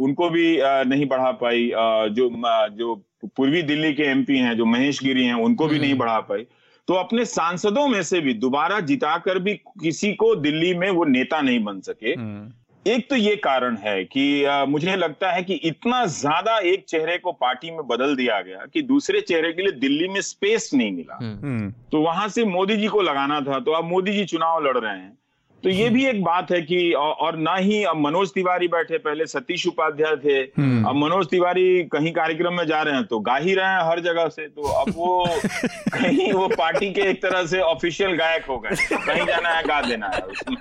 उनको 0.00 0.30
भी 0.30 0.58
नहीं 0.62 1.06
बढ़ा 1.06 1.30
पाई 1.32 1.70
जो 2.10 2.30
जो 2.76 2.94
पूर्वी 3.36 3.62
दिल्ली 3.62 3.92
के 3.94 4.02
एमपी 4.02 4.38
हैं 4.38 4.56
जो 4.56 4.64
महेश 4.64 5.02
गिरी 5.02 5.24
हैं 5.24 5.34
उनको 5.34 5.66
भी 5.66 5.78
नहीं 5.78 5.94
बढ़ा 5.94 6.20
पाई। 6.20 6.46
तो 6.88 6.94
अपने 6.94 7.24
सांसदों 7.24 7.88
में 7.88 8.02
से 8.02 8.20
भी 8.20 8.34
दोबारा 8.34 8.80
जिताकर 8.80 9.38
भी 9.38 9.54
किसी 9.54 10.12
को 10.12 10.34
दिल्ली 10.34 10.74
में 10.74 10.90
वो 10.90 11.04
नेता 11.04 11.40
नहीं 11.40 11.64
बन 11.64 11.80
सके 11.80 12.10
हम्म। 12.10 12.52
एक 12.86 13.08
तो 13.10 13.16
ये 13.16 13.34
कारण 13.36 13.76
है 13.76 14.02
कि 14.04 14.42
अ, 14.44 14.64
मुझे 14.68 14.94
लगता 14.96 15.30
है 15.32 15.42
कि 15.42 15.54
इतना 15.70 16.04
ज़्यादा 16.06 16.56
एक 16.64 16.84
चेहरे 16.88 17.16
को 17.18 17.32
पार्टी 17.32 17.70
में 17.70 17.86
बदल 17.86 18.14
दिया 18.16 18.40
गया 18.40 18.64
कि 18.74 18.82
दूसरे 18.82 19.20
चेहरे 19.20 19.52
के 19.52 19.62
लिए 19.62 19.72
दिल्ली 19.80 20.08
में 20.08 20.20
स्पेस 20.20 20.70
नहीं 20.74 20.92
मिला। 20.92 21.18
हम्म। 21.22 21.38
हम्म। 21.46 21.70
तो 21.92 22.00
वहाँ 22.02 22.28
से 22.28 22.44
मोदी 22.44 22.76
जी 22.76 22.86
को 22.88 23.00
लगाना 23.02 23.40
था 23.40 23.58
तो 23.60 23.72
अब 23.72 23.84
मोदी 23.84 24.12
जी 24.12 24.24
चुनाव 24.24 24.64
लड़ 24.66 24.76
रहे 24.78 24.96
हैं। 24.96 25.16
तो 25.62 25.68
ये 25.70 25.88
भी 25.90 26.04
एक 26.06 26.22
बात 26.24 26.50
है 26.52 26.60
कि 26.62 26.92
और, 26.92 27.12
और 27.12 27.36
ना 27.36 27.54
ही 27.54 27.82
अब 27.84 27.96
मनोज 27.96 28.30
तिवारी 28.34 28.68
बैठे 28.68 28.98
पहले 28.98 29.26
सतीश 29.26 29.66
उपाध्याय 29.66 30.16
थे 30.16 30.42
अब 30.42 30.94
मनोज 30.96 31.26
तिवारी 31.30 31.82
कहीं 31.92 32.12
कार्यक्रम 32.12 32.54
में 32.54 32.64
जा 32.66 32.82
रहे 32.82 32.94
हैं 32.94 33.04
तो 33.04 33.18
गा 33.20 33.36
ही 33.36 33.54
रहे 33.54 33.66
हैं 33.66 33.80
हर 33.90 34.00
जगह 34.00 34.28
से 34.28 34.46
तो 34.48 34.68
अब 34.82 34.92
वो 34.96 35.24
कहीं 35.94 36.32
वो 36.32 36.46
पार्टी 36.48 36.92
के 36.92 37.08
एक 37.10 37.22
तरह 37.22 37.44
से 37.46 37.60
ऑफिशियल 37.60 38.16
गायक 38.16 38.44
हो 38.44 38.58
गए 38.58 38.76
कहीं 38.92 39.26
जाना 39.26 39.48
है 39.48 39.62
गा 39.64 39.80
देना 39.80 40.10
है 40.14 40.20
उसमें। 40.22 40.56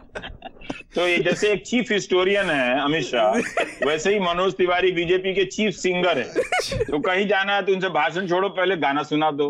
तो 0.95 1.07
ये 1.07 1.17
जैसे 1.19 1.51
एक 1.51 1.65
चीफ 1.65 1.91
हिस्टोरियन 1.91 2.49
है 2.49 2.79
अमित 2.81 3.03
शाह 3.03 3.85
वैसे 3.87 4.13
ही 4.13 4.19
मनोज 4.19 4.53
तिवारी 4.53 4.91
बीजेपी 4.91 5.33
के 5.33 5.43
चीफ 5.47 5.73
सिंगर 5.73 6.17
है। 6.17 6.85
तो 6.85 6.99
कहीं 6.99 7.27
जाना 7.27 7.55
है 7.55 7.65
तो 7.65 7.73
उनसे 7.73 7.89
भाषण 7.89 8.27
छोड़ो 8.27 8.49
पहले 8.49 8.77
गाना 8.77 9.03
सुना 9.03 9.31
दो। 9.31 9.47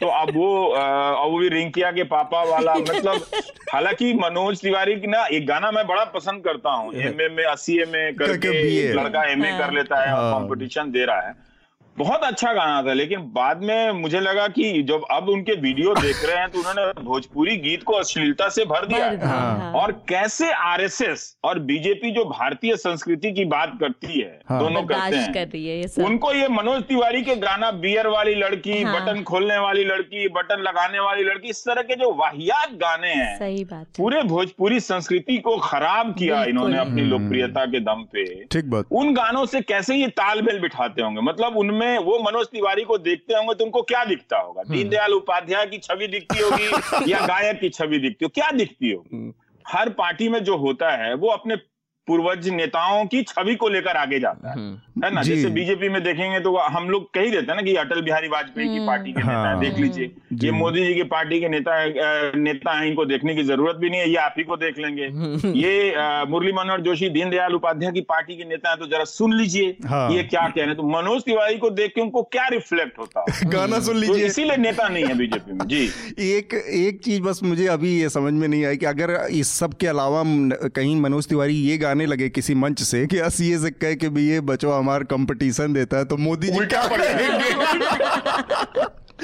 तो 0.00 0.06
अब 0.08 0.34
वो 0.34 0.48
अब 0.66 1.30
वो 1.32 1.38
भी 1.38 1.48
रिंकिया 1.48 1.90
के 1.92 2.04
पापा 2.12 2.42
वाला 2.44 2.74
मतलब 2.74 3.26
हालाँकि 3.72 4.12
मनोज 4.14 4.60
तिवारी 4.60 4.94
की 5.00 5.06
ना 5.06 5.24
एक 5.28 5.46
गाना 5.46 5.70
मैं 5.70 5.86
बड़ा 5.86 6.04
पसंद 6.14 6.44
करता 6.44 6.70
हूँ। 6.70 6.94
एम 6.94 7.20
ए 7.20 7.28
में 7.28 7.44
अस्सी 7.44 7.78
एम 7.82 7.96
ए 7.96 8.10
करके 8.18 8.92
लड़का 8.92 9.24
एम 9.32 9.44
ए 9.44 9.58
कर 9.58 9.72
लेता 9.72 10.00
है 10.00 10.32
कॉम्पिटिशन 10.32 10.80
हाँ। 10.80 10.90
दे 10.90 11.04
रहा 11.04 11.20
है। 11.28 11.34
बहुत 11.96 12.22
अच्छा 12.24 12.52
गाना 12.52 12.82
था 12.82 12.92
लेकिन 12.92 13.20
बाद 13.34 13.62
में 13.62 13.90
मुझे 13.94 14.20
लगा 14.20 14.46
कि 14.48 14.82
जब 14.84 15.02
अब 15.10 15.28
उनके 15.28 15.54
वीडियो 15.56 15.92
देख 15.94 16.24
रहे 16.24 16.36
हैं 16.36 16.48
तो 16.50 16.58
उन्होंने 16.58 17.02
भोजपुरी 17.02 17.56
गीत 17.58 17.82
को 17.82 17.92
अश्लीलता 17.94 18.48
से 18.48 18.64
भर 18.64 18.86
दिया 18.86 19.10
हाँ। 19.22 19.72
और 19.72 19.92
कैसे 20.08 20.50
आरएसएस 20.52 21.36
और 21.44 21.58
बीजेपी 21.68 22.10
जो 22.10 22.24
भारतीय 22.26 22.76
संस्कृति 22.76 23.32
की 23.32 23.44
बात 23.44 23.76
करती 23.80 24.20
है 24.20 24.40
हाँ। 24.48 24.58
दोनों 24.60 24.82
करते 24.84 25.16
हैं 25.16 25.32
कर 25.34 25.46
रही 25.46 25.66
है 25.66 25.76
ये 25.76 25.88
सब। 25.88 26.04
उनको 26.04 26.32
ये 26.32 26.48
मनोज 26.50 26.82
तिवारी 26.84 27.22
के 27.22 27.36
गाना 27.36 27.70
बियर 27.78 28.06
वाली 28.06 28.34
लड़की 28.36 28.82
हाँ। 28.82 28.94
बटन 28.96 29.22
खोलने 29.24 29.58
वाली 29.58 29.84
लड़की 29.84 30.28
बटन 30.30 30.62
लगाने 30.62 31.00
वाली 31.00 31.24
लड़की 31.24 31.48
इस 31.48 31.64
तरह 31.64 31.82
के 31.82 31.96
जो 31.96 32.12
वाहियात 32.14 32.72
गाने 32.80 33.12
हैं 33.12 33.38
सही 33.38 33.64
बात 33.66 33.86
पूरे 33.98 34.22
भोजपुरी 34.24 34.80
संस्कृति 34.80 35.38
को 35.38 35.56
खराब 35.60 36.14
किया 36.14 36.42
इन्होंने 36.46 36.78
अपनी 36.78 37.00
हम्म। 37.00 37.10
लोकप्रियता 37.10 37.66
के 37.66 37.80
दम 37.82 38.04
पे 38.12 38.26
ठीक 38.48 38.70
बात 38.70 38.92
उन 38.94 39.14
गानों 39.14 39.46
से 39.46 39.60
कैसे 39.64 39.96
ये 39.96 40.08
तालमेल 40.16 40.60
बिठाते 40.60 41.02
होंगे 41.02 41.20
मतलब 41.22 41.56
उनमें 41.56 41.83
में 41.84 41.98
वो 42.00 42.18
मनोज 42.20 42.46
तिवारी 42.46 42.84
को 42.84 42.98
देखते 43.00 43.34
होंगे 43.34 43.54
तुमको 43.54 43.74
उनको 43.74 43.82
क्या 43.84 44.04
दिखता 44.04 44.38
होगा 44.38 44.60
हम्म। 44.60 44.74
दीनदयाल 44.74 45.12
उपाध्याय 45.12 45.66
की 45.66 45.78
छवि 45.78 46.06
दिखती 46.08 46.42
होगी 46.42 47.10
या 47.10 47.26
गायक 47.26 47.60
की 47.60 47.68
छवि 47.70 47.98
दिखती 47.98 48.24
हो 48.24 48.28
क्या 48.34 48.50
दिखती 48.52 48.90
होगी 48.90 49.16
हम्म। 49.16 49.32
हर 49.64 49.88
पार्टी 49.94 50.28
में 50.28 50.42
जो 50.44 50.56
होता 50.56 50.90
है 50.96 51.14
वो 51.14 51.28
अपने 51.30 51.56
पूर्वज 52.08 52.48
नेताओं 52.48 53.04
की 53.06 53.22
छवि 53.22 53.54
को 53.54 53.68
लेकर 53.68 53.96
आगे 53.96 54.18
जाता 54.20 54.50
है। 54.50 54.56
हम्म। 54.56 55.04
है 55.04 55.12
ना? 55.14 55.22
जैसे 55.22 55.48
बीजेपी 55.50 55.88
में 55.88 56.02
देखेंगे 56.04 56.40
तो 56.40 56.56
हम 56.56 56.88
लोग 56.90 57.04
कही 57.14 57.30
देते 57.30 57.52
हैं 57.52 57.56
ना 57.56 57.62
कि 57.62 57.74
अटल 57.76 58.00
बिहारी 58.02 58.28
वाजपेयी 58.28 58.68
की 58.68 58.86
पार्टी 58.86 59.12
के 59.12 59.20
नेता 59.20 59.48
है 59.50 59.60
देख 59.60 59.72
हाँ। 59.72 59.80
लीजिए 59.80 60.10
ये 60.42 60.50
मोदी 60.50 60.84
जी 60.86 60.94
की 60.94 61.02
पार्टी 61.04 61.40
के 61.40 61.48
नेता 61.48 61.76
नेता 62.36 62.72
है 62.78 62.88
इनको 62.88 63.04
देखने 63.04 63.34
की 63.34 63.42
ज़रूरत 63.42 63.76
भी 63.76 63.90
नहीं 63.90 64.00
है 64.00 64.08
ये 64.10 64.16
आप 64.16 64.34
ही 64.38 64.44
को 64.44 64.56
देख 64.56 64.78
लेंगे। 64.78 65.08
ये 65.58 65.94
मुरली 66.28 66.52
मनोहर 66.52 66.80
जोशी 66.80 67.08
दीनदयाल 67.08 67.54
उपाध्याय 67.54 67.92
की 67.92 68.00
पार्टी 68.00 68.36
के 68.36 68.44
नेता 68.44 68.70
है 68.70 68.76
तो 68.76 68.86
जरा 68.86 69.04
सुन 69.04 69.34
लीजिए 69.34 69.76
हाँ। 69.86 70.10
ये 70.12 70.22
क्या 70.22 70.46
कह 70.48 70.60
रहे 70.60 70.66
हैं। 70.66 70.76
तो 70.76 70.82
मनोज 70.82 71.22
तिवारी 71.22 71.56
को 71.58 71.70
देख 71.70 71.92
के 71.94 72.00
उनको 72.00 72.22
क्या 72.22 72.46
रिफ्लेक्ट 72.48 72.98
होता 72.98 73.24
है? 73.30 73.48
गाना 73.54 73.80
सुन 73.80 73.96
लीजिए। 73.96 74.26
इसीलिए 74.26 74.56
नेता 74.56 74.88
नहीं 74.88 75.04
है 75.04 75.14
बीजेपी 75.14 75.52
में 75.52 75.66
जी। 75.66 75.84
एक 76.36 76.54
एक 76.54 77.00
चीज़ 77.04 77.22
बस 77.22 77.40
मुझे 77.42 77.66
अभी 77.66 77.96
ये 78.00 78.08
समझ 78.08 78.32
में 78.32 78.46
नहीं 78.48 78.64
आई 78.64 78.76
कि 78.76 78.86
अगर 78.86 79.16
इस 79.32 79.52
सब 79.58 79.74
के 79.74 79.86
अलावा 79.86 80.22
कहीं 80.68 80.96
मनोज 81.00 81.28
तिवारी 81.28 81.54
ये 81.54 81.78
गाने 81.78 81.93
लगे 82.02 82.28
किसी 82.28 82.54
मंच 82.54 82.82
से 82.82 83.06
कि 83.06 83.16
ये 83.16 83.58
से 83.58 83.70
कह 83.70 83.94
के 83.94 84.08
भी 84.08 84.28
ये 84.28 84.40
बचो 84.40 84.72
हमारा 84.72 85.04
कंपटीशन 85.04 85.72
देता 85.72 85.96
है 85.96 86.04
तो 86.04 86.16
मोदी 86.16 86.48
जी 86.48 86.66
क्या 86.66 86.86
करेंगे? 86.86 87.50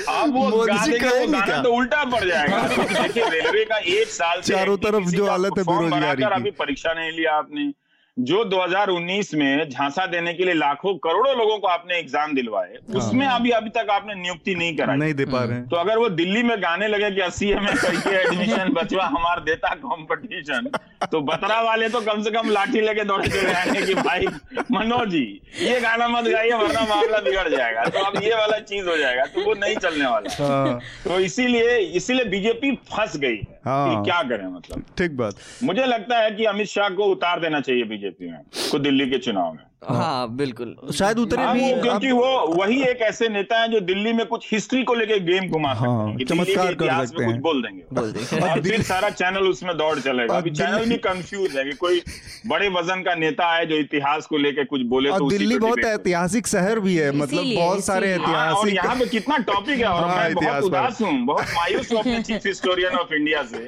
अब 0.09 0.35
वो 0.35 0.67
कहेंगे 0.67 1.41
क्या? 1.41 1.63
तो 1.63 1.73
उल्टा 1.73 2.05
पड़ 2.05 2.25
जाएगा। 2.25 2.67
रेलवे 3.29 3.65
का 3.65 3.79
एक 3.79 4.09
साल 4.09 4.41
चारों 4.41 4.77
तरफ़ 4.77 5.05
जो 5.05 5.27
हालत 5.31 5.51
है 5.59 5.63
बेरोजगारी 5.63 6.23
अभी 6.23 6.51
परीक्षा 6.51 6.93
नहीं 6.93 7.13
लिया 7.13 7.33
आपने। 7.35 7.73
जो 8.17 8.43
2019 8.45 9.33
में 9.35 9.69
झांसा 9.69 10.05
देने 10.07 10.33
के 10.35 10.45
लिए 10.45 10.55
लाखों 10.55 10.95
करोड़ों 10.99 11.37
लोगों 11.37 11.59
को 11.59 11.67
आपने 11.69 11.99
एग्ज़ाम 11.99 12.35
दिलवाए 12.35 12.69
हाँ। 12.69 12.97
उसमें 12.99 13.27
अभी 13.27 13.51
अभी 13.51 13.71
तक 13.71 13.91
आपने 13.91 14.15
नियुक्ति 14.15 14.55
नहीं 14.55 14.77
कराई। 14.77 14.97
नहीं 14.97 15.15
दे 15.15 15.25
पा 15.25 15.43
रहे 15.45 15.61
तो 15.67 15.77
अगर 15.77 15.99
वो 15.99 16.09
दिल्ली 16.11 16.43
में 16.43 16.57
गाने 16.63 16.89
लगे 16.89 17.11
कि 17.11 17.21
अस्सी 17.21 17.47
में 17.47 17.75
करके 17.75 18.15
एडमिशन 18.17 18.73
बचवा 18.73 19.05
हमार 19.07 19.41
देता 19.41 19.75
कंपटीशन 19.77 20.71
तो 21.13 21.21
बतरा 21.23 21.61
वाले 21.63 21.89
तो 21.89 22.01
कम 22.01 22.23
से 22.23 22.31
कम 22.31 22.51
लाठी 22.51 22.81
लेके 22.81 23.05
दौड़े 23.05 23.29
चले 23.29 23.43
जाएँगे 23.43 23.87
कि 23.87 23.95
भाई 23.95 24.27
मनोज 24.73 25.09
जी 25.11 25.25
ये 25.61 25.81
गाना 25.81 26.09
मत 26.09 26.25
गाइए 26.25 26.53
वरना 26.55 26.81
मामला 26.87 27.19
बिगड़ 27.21 27.49
जाएगा। 27.49 27.85
तो 27.85 27.99
अब 28.01 28.23
ये 28.23 28.35
वाला 28.35 28.59
चीज़ 28.61 28.89
हो 28.89 28.97
जाएगा 28.97 29.25
तो 29.27 29.45
वो 29.45 29.55
नहीं 29.55 29.77
चलने 29.77 30.07
वाला। 30.07 30.35
हाँ। 30.39 30.79
तो 31.05 31.19
इसीलिए 31.21 31.79
इसीलिए 31.97 32.25
बीजेपी 32.27 32.75
फंस 32.91 33.17
गई 33.17 33.37
है 33.37 33.59
हाँ। 33.65 34.05
क्या 34.05 34.23
करें 34.29 34.47
मतलब। 34.47 34.85
ठीक 34.99 35.17
बात। 35.17 35.35
मुझे 35.63 35.87
लगता 35.87 36.19
है 36.19 36.31
कि 36.31 36.45
अमित 36.47 36.67
शाह 36.67 36.89
को 36.91 37.05
उतार 37.07 37.41
देना 37.41 37.61
चाहिए 37.61 37.85
बीजेपी। 37.85 38.00
में 38.01 38.71
को 38.71 38.79
दिल्ली 38.79 39.11
के 39.11 39.19
चुनाव 39.19 39.53
में। 39.53 39.70
हाँ, 39.83 39.97
हाँ 39.97 40.29
बिल्कुल। 40.37 40.75
शायद 40.95 41.19
उतरे 41.19 41.43
हाँ, 41.43 41.53
भी 41.55 41.71
क्योंकि 41.81 42.11
वो 42.13 42.55
वही 42.57 42.83
एक 42.85 43.01
ऐसे 43.03 43.29
नेता 43.29 43.61
हैं 43.61 43.71
जो 43.71 43.79
दिल्ली 43.81 44.13
में 44.13 44.25
कुछ 44.27 44.49
हिस्ट्री 44.53 44.83
को 44.85 44.95
लेके 44.95 45.19
गेम 45.21 45.49
घुमा 45.51 45.69
हाँ, 45.69 46.11
सकते 46.11 46.23
हैं। 46.23 46.27
चमत्कार 46.29 46.75
कर 46.75 47.07
सकते 47.07 47.23
हैं 47.25 47.33
कुछ 47.33 47.41
बोल 47.43 47.63
देंगे। 47.63 47.83
बोल 47.93 48.11
देंगे। 48.13 48.41
और 48.49 48.61
फिर 48.63 48.83
सारा 48.83 49.11
चैनल 49.11 49.47
उसमें 49.49 49.77
दौड़ 49.79 49.99
चलेगा। 49.99 50.37
अभी 50.37 50.51
चैनल 50.51 50.85
भी 50.89 50.97
कंफ्यूज 51.07 51.57
है 51.57 51.65
कि 51.65 51.73
कोई 51.77 52.03
बड़े 52.47 52.69
वज़न 52.69 53.03
का 53.03 53.15
नेता 53.15 53.47
है 53.55 53.65
जो 53.67 53.77
इतिहास 53.77 54.27
को 54.27 54.37
लेके 54.39 54.65
कुछ 54.65 54.83
बोले 54.91 55.11
तो 55.13 55.29
दिल्ली 55.31 55.59
बहुत 55.59 55.79
ऐतिहासिक 55.85 56.47
शहर 56.47 56.81
भी 56.81 56.97
है 56.97 57.11
मतलब 57.13 57.45
बहुत 57.57 57.85
सारे 57.85 58.13
ऐतिहासिक 58.13 58.75
यहाँ 58.75 58.97
पे 58.97 59.07
कितना 59.07 59.37
टॉपिक 59.49 59.79
है 59.79 59.89
और 59.89 60.07
मैं 60.09 60.35
बहुत 60.35 60.65
उदास 60.65 61.01
हूँ 61.03 61.13
बहुत 61.27 61.55
मायूस 61.57 61.93
हूँ 61.93 61.99
अपने 62.01 62.23
चीफ 62.23 62.47
हिस्टोरियन 62.47 62.97
ऑफ़ 62.99 63.15
इंडिया 63.15 63.43
से 63.53 63.65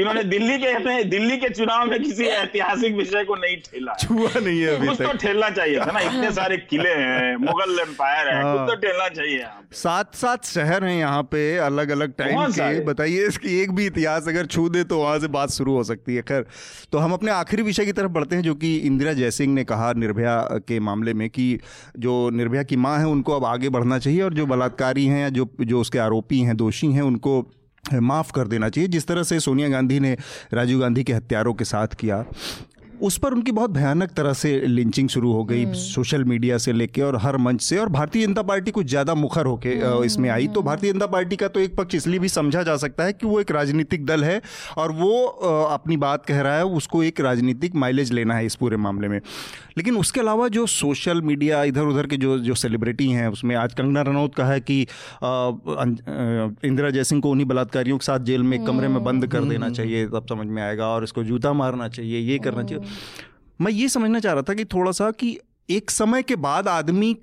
इन्होंने 0.00 0.24
दिल्ली 0.34 0.58
के 0.58 1.02
दिल्ली 1.04 1.36
के 1.36 1.48
चुनाव 1.54 1.86
में 1.90 1.98
किसी 2.02 2.26
ऐतिहासिक 2.34 2.96
विषय 2.96 3.24
को 3.24 3.36
नहीं 3.36 3.56
ठेला 3.70 3.94
छुआ 4.02 4.28
नहीं 4.40 4.60
है 4.60 4.76
अभी 4.76 4.94
तक। 4.96 5.16
ठेलना 5.22 5.50
चाहिए 5.52 5.80
था 5.80 5.92
ना 5.92 6.00
इतने 6.00 6.30
सारे 6.32 6.56
किले 6.70 6.94
हैं 6.94 7.36
मुगल 7.38 7.78
एम्पायर 7.80 8.28
है 8.28 8.42
कुछ 8.42 8.70
तो 8.70 8.76
टेलना 8.80 9.08
चाहिए 9.10 9.46
सात 9.72 10.14
सात 10.14 10.44
शहर 10.44 10.84
हैं 10.84 10.98
यहाँ 10.98 11.22
पे 11.22 11.42
अलग 11.60 11.90
अलग 11.90 12.12
टाइम 12.18 12.44
के। 12.48 12.84
बताइए 12.84 13.26
इसकी 13.26 13.60
एक 13.60 13.72
भी 13.72 13.86
इतिहास 13.86 14.28
अगर 14.28 14.46
छू 14.46 14.68
दे 14.68 14.84
तो 14.84 14.98
वहाँ 14.98 15.18
से 15.18 15.28
बात 15.30 15.50
शुरू 15.50 15.76
हो 15.76 15.84
सकती 15.84 16.14
है 16.14 16.22
खैर। 16.22 16.46
तो 16.92 16.98
हम 16.98 17.12
अपने 17.12 17.30
आखिरी 17.30 17.62
विषय 17.62 17.84
की 17.84 17.92
तरफ़ 17.92 18.10
बढ़ते 18.10 18.36
हैं 18.36 18.42
जो 18.42 18.54
कि 18.54 18.76
इंदिरा 18.76 19.12
जयसिंह 19.12 19.54
ने 19.54 19.64
कहा 19.64 19.92
निर्भया 19.96 20.36
के 20.68 20.80
मामले 20.80 21.14
में 21.14 21.28
कि 21.30 21.58
जो 21.98 22.18
निर्भया 22.30 22.62
की 22.62 22.76
माँ 22.76 22.98
है 22.98 23.06
उनको 23.06 23.36
अब 23.36 23.44
आगे 23.44 23.68
बढ़ना 23.68 23.98
चाहिए 23.98 24.22
और 24.22 24.34
जो 24.34 24.46
बलात्कारी 24.46 25.06
हैं 25.06 25.20
या 25.20 25.28
जो 25.28 25.50
जो 25.60 25.80
उसके 25.80 25.98
आरोपी 25.98 26.40
हैं 26.40 26.56
दोषी 26.56 26.92
हैं 26.92 27.02
उनको 27.02 27.40
माफ़ 27.84 28.32
कर 28.32 28.48
देना 28.48 28.68
चाहिए। 28.68 28.88
जिस 28.88 29.06
तरह 29.06 29.22
से 29.22 29.38
सोनिया 29.40 29.68
गांधी 29.68 29.98
ने 30.00 30.16
राजीव 30.52 30.80
गांधी 30.80 31.04
के 31.04 31.12
हत्यारों 31.12 31.54
के 31.54 31.64
साथ 31.64 31.94
किया 32.00 32.24
उस 33.02 33.16
पर 33.18 33.34
उनकी 33.34 33.52
बहुत 33.52 33.70
भयानक 33.70 34.10
तरह 34.12 34.32
से 34.34 34.50
लिंचिंग 34.60 35.08
शुरू 35.08 35.32
हो 35.32 35.44
गई 35.44 35.64
सोशल 35.74 36.16
हम्म। 36.16 36.28
मीडिया 36.30 36.58
से 36.58 36.72
लेके 36.72 37.02
और 37.02 37.16
हर 37.22 37.36
मंच 37.38 37.60
से। 37.62 37.78
और 37.78 37.88
भारतीय 37.90 38.26
जनता 38.26 38.42
पार्टी 38.42 38.70
कुछ 38.70 38.86
ज़्यादा 38.86 39.14
मुखर 39.14 39.46
होके 39.46 39.74
हम्म, 39.74 40.04
इसमें 40.04 40.28
आई। 40.30 40.46
तो 40.46 40.60
हम्म। 40.60 40.66
भारतीय 40.66 40.92
जनता 40.92 41.06
पार्टी 41.08 41.36
का 41.36 41.48
तो 41.48 41.60
एक 41.60 41.76
पक्ष 41.76 41.94
इसलिए 41.94 42.18
भी 42.18 42.28
समझा 42.28 42.62
जा 42.62 42.76
सकता 42.76 43.04
है 43.04 43.12
कि 43.12 43.26
वो 43.26 43.40
एक 43.40 43.50
राजनीतिक 43.52 44.04
दल 44.06 44.24
है 44.24 44.40
और 44.78 44.92
वो 44.92 45.24
अपनी 45.24 45.96
बात 45.98 46.26
कह 46.26 46.40
रहा 46.40 46.56
है 46.56 46.64
उसको 46.76 47.02
एक 47.02 47.20
राजनीतिक 47.20 47.74
माइलेज 47.76 48.12
लेना 48.12 48.34
है 48.34 48.46
इस 48.46 48.54
पूरे 48.54 48.76
मामले 48.78 49.08
में। 49.08 49.20
लेकिन 49.76 49.96
उसके 49.96 50.20
अलावा 50.20 50.48
जो 50.50 50.66
सोशल 50.68 51.22
मीडिया 51.22 51.62
इधर 51.64 51.82
उधर 51.84 52.06
के 52.06 52.16
जो 52.16 52.38
जो 52.40 52.54
सेलिब्रिटी 52.54 53.08
हैं 53.10 53.28
उसमें 53.28 53.54
आज 53.56 53.74
कंगना 53.74 54.02
रनौत 54.02 54.34
का 54.34 54.44
है 54.44 54.60
कि 54.60 54.80
इंदिरा 56.62 56.90
जयसिंह 56.90 57.20
को 57.20 57.30
उन्हीं 57.30 57.46
बलात्कारियों 57.46 57.98
के 57.98 58.04
साथ 58.06 58.20
जेल 58.24 58.42
में 58.42 58.64
कमरे 58.64 58.88
में 58.88 59.02
बंद 59.04 59.26
कर 59.26 59.44
देना 59.44 59.70
चाहिए 59.70 60.06
तब 60.08 60.26
समझ 60.30 60.46
में 60.46 60.62
आएगा। 60.62 60.86
और 60.86 61.04
इसको 61.04 61.24
जूता 61.24 61.52
मारना 61.54 61.88
चाहिए 61.90 62.20
ये 62.22 62.38
करना 62.38 62.62
चाहिए। 62.62 62.91
मैं 63.60 63.72
ये 63.72 63.88
समझना 63.88 64.20
चाह 64.20 64.32
रहा 64.32 64.42
था 64.42 64.54
कि 64.54 64.64
थोड़ा 64.64 64.92
सा 64.92 65.10
कि 65.10 65.38
एक 65.70 65.90
समय 65.90 66.22
के 66.22 66.36
बाद 66.36 66.68
आदमी 66.68 67.16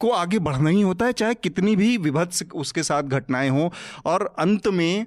को 0.00 0.10
आगे 0.10 0.38
बढ़ना 0.38 0.70
ही 0.70 0.80
होता 0.82 1.06
है, 1.06 1.12
चाहे 1.12 1.34
कितनी 1.34 1.76
भी 1.76 1.96
विभत्स 1.96 2.42
उसके 2.54 2.82
साथ 2.82 3.02
घटनाएँ 3.02 3.48
हों 3.48 3.68
और 4.06 4.34
अंत 4.38 4.66
में 4.68 5.06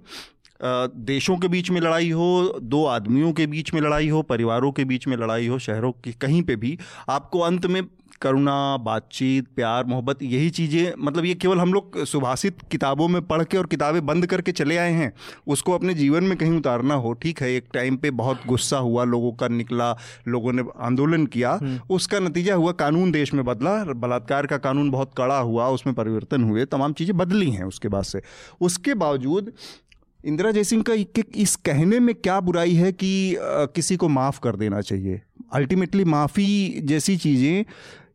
देशों 0.61 1.37
के 1.37 1.47
बीच 1.47 1.69
में 1.69 1.81
लड़ाई 1.81 2.09
हो, 2.09 2.59
दो 2.63 2.85
आदमियों 2.85 3.31
के 3.33 3.47
बीच 3.47 3.73
में 3.73 3.81
लड़ाई 3.81 4.07
हो, 4.09 4.21
परिवारों 4.21 4.71
के 4.71 4.85
बीच 4.85 5.07
में 5.07 5.17
लड़ाई 5.17 5.47
हो, 5.47 5.59
शहरों 5.59 5.91
के 5.91 6.11
कहीं 6.11 6.41
पे 6.43 6.55
भी, 6.55 6.77
आपको 7.09 7.39
अंत 7.39 7.65
में 7.65 7.81
करुणा 8.21 8.55
बातचीत 8.77 9.47
प्यार 9.55 9.85
मोहब्बत 9.85 10.21
यही 10.23 10.49
चीज़ें 10.49 10.93
मतलब 10.99 11.25
ये 11.25 11.33
केवल 11.35 11.59
हम 11.59 11.73
लोग 11.73 12.03
सुभाषित 12.05 12.61
किताबों 12.71 13.07
में 13.07 13.21
पढ़ 13.21 13.43
के 13.43 13.57
और 13.57 13.65
किताबें 13.65 14.05
बंद 14.05 14.25
करके 14.25 14.51
चले 14.51 14.77
आए 14.77 14.91
हैं। 14.91 15.11
उसको 15.47 15.71
अपने 15.71 15.93
जीवन 15.93 16.23
में 16.23 16.37
कहीं 16.37 16.57
उतारना 16.57 16.95
हो 16.95 17.13
ठीक 17.21 17.41
है 17.41 17.51
एक 17.53 17.67
टाइम 17.73 17.97
पे 17.97 18.11
बहुत 18.13 18.45
गुस्सा 18.47 18.77
हुआ 18.79 19.03
लोगों 19.05 19.31
का 19.33 19.47
निकला 19.47 19.91
लोगों 20.27 20.53
ने 20.53 20.63
आंदोलन 20.81 21.25
किया 21.27 21.51
हम्म। 21.53 21.79
उसका 21.95 22.19
नतीजा 22.19 22.55
हुआ 22.55 22.71
कानून 22.75 23.11
देश 23.11 23.33
में 23.33 23.43
बदला 23.45 23.73
बलात्कार 23.95 24.47
का 24.47 24.57
कानून 24.59 24.91
बहुत 24.91 25.11
कड़ा 25.17 25.37
हुआ 25.39 25.67
उसमें 25.69 25.95
परिवर्तन 25.95 26.43
हुए 26.43 26.65
तमाम 26.67 26.93
चीज़ें 26.93 27.17
बदली 27.17 27.49
हैं 27.51 27.63
उसके 27.65 27.87
बाद 27.87 28.03
से। 28.03 28.21
उसके 28.61 28.93
बावजूद 28.95 29.51
इंदिरा 30.23 30.51
जयसिंह 30.51 30.83
का 30.83 30.93
इस 31.35 31.55
कहने 31.65 31.99
में 31.99 32.13
क्या 32.15 32.39
बुराई 32.41 32.73
है 32.75 32.91
कि 32.93 33.11
किसी 33.75 33.95
को 33.95 34.07
माफ़ 34.09 34.39
कर 34.39 34.55
देना 34.55 34.81
चाहिए? 34.81 35.21
अल्टीमेटली 35.53 36.03
माफ़ी 36.05 36.81
जैसी 36.83 37.15
चीज़ें 37.17 37.63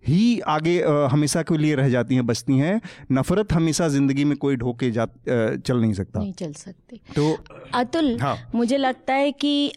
ही 0.04 0.40
आगे 0.48 0.76
हमेशा 1.10 1.42
के 1.42 1.56
लिए 1.58 1.74
रह 1.74 1.88
जाती 1.90 2.14
हैं 2.14 2.26
बचती 2.26 2.58
हैं। 2.58 2.80
नफरत 3.12 3.52
हमेशा 3.52 3.88
ज़िंदगी 3.88 4.24
में 4.24 4.36
कोई 4.38 4.56
ढोके 4.56 4.90
जा 4.90 5.06
चल 5.28 5.76
नहीं 5.76 5.92
सकता। 5.94 6.20
नहीं 6.20 6.32
चल 6.32 6.52
सकती। 6.52 7.00
तो 7.16 7.36
अतुल 7.74 8.16
हाँ। 8.20 8.36
मुझे 8.54 8.76
लगता 8.76 9.14
है 9.14 9.32
कि 9.34 9.72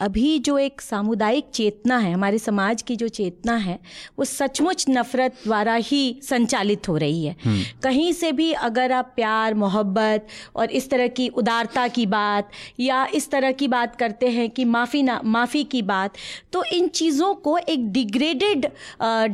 अभी 0.00 0.38
जो 0.38 0.56
एक 0.58 0.80
सामुदायिक 0.80 1.50
चेतना 1.54 1.98
है 1.98 2.12
हमारे 2.12 2.38
समाज 2.38 2.82
की 2.82 2.96
जो 2.96 3.08
चेतना 3.10 3.56
है 3.58 3.78
वो 4.18 4.24
सचमुच 4.24 4.84
नफरत 4.88 5.36
द्वारा 5.44 5.74
ही 5.74 6.20
संचालित 6.24 6.88
हो 6.88 6.96
रही 6.96 7.24
है। 7.24 7.36
कहीं 7.82 8.12
से 8.12 8.32
भी 8.32 8.50
अगर 8.52 8.92
आप 8.92 9.12
प्यार 9.16 9.54
मोहब्बत 9.56 10.26
और 10.56 10.70
इस 10.70 10.90
तरह 10.90 11.08
की 11.10 11.28
उदारता 11.36 11.86
की 11.90 12.06
बात 12.08 12.50
या 12.80 13.04
इस 13.14 13.30
तरह 13.30 13.52
की 13.52 13.68
बात 13.68 13.96
करते 13.96 14.28
हैं 14.30 14.48
कि 14.50 14.64
माफ़ी 14.66 15.02
ना 15.02 15.20
माफ़ी 15.26 15.64
की 15.66 15.82
बात 15.84 16.16
तो 16.52 16.64
इन 16.72 16.88
चीज़ों 16.90 17.34
को 17.36 17.56
एक 17.58 17.90
डिग्रेडेड 17.92 18.66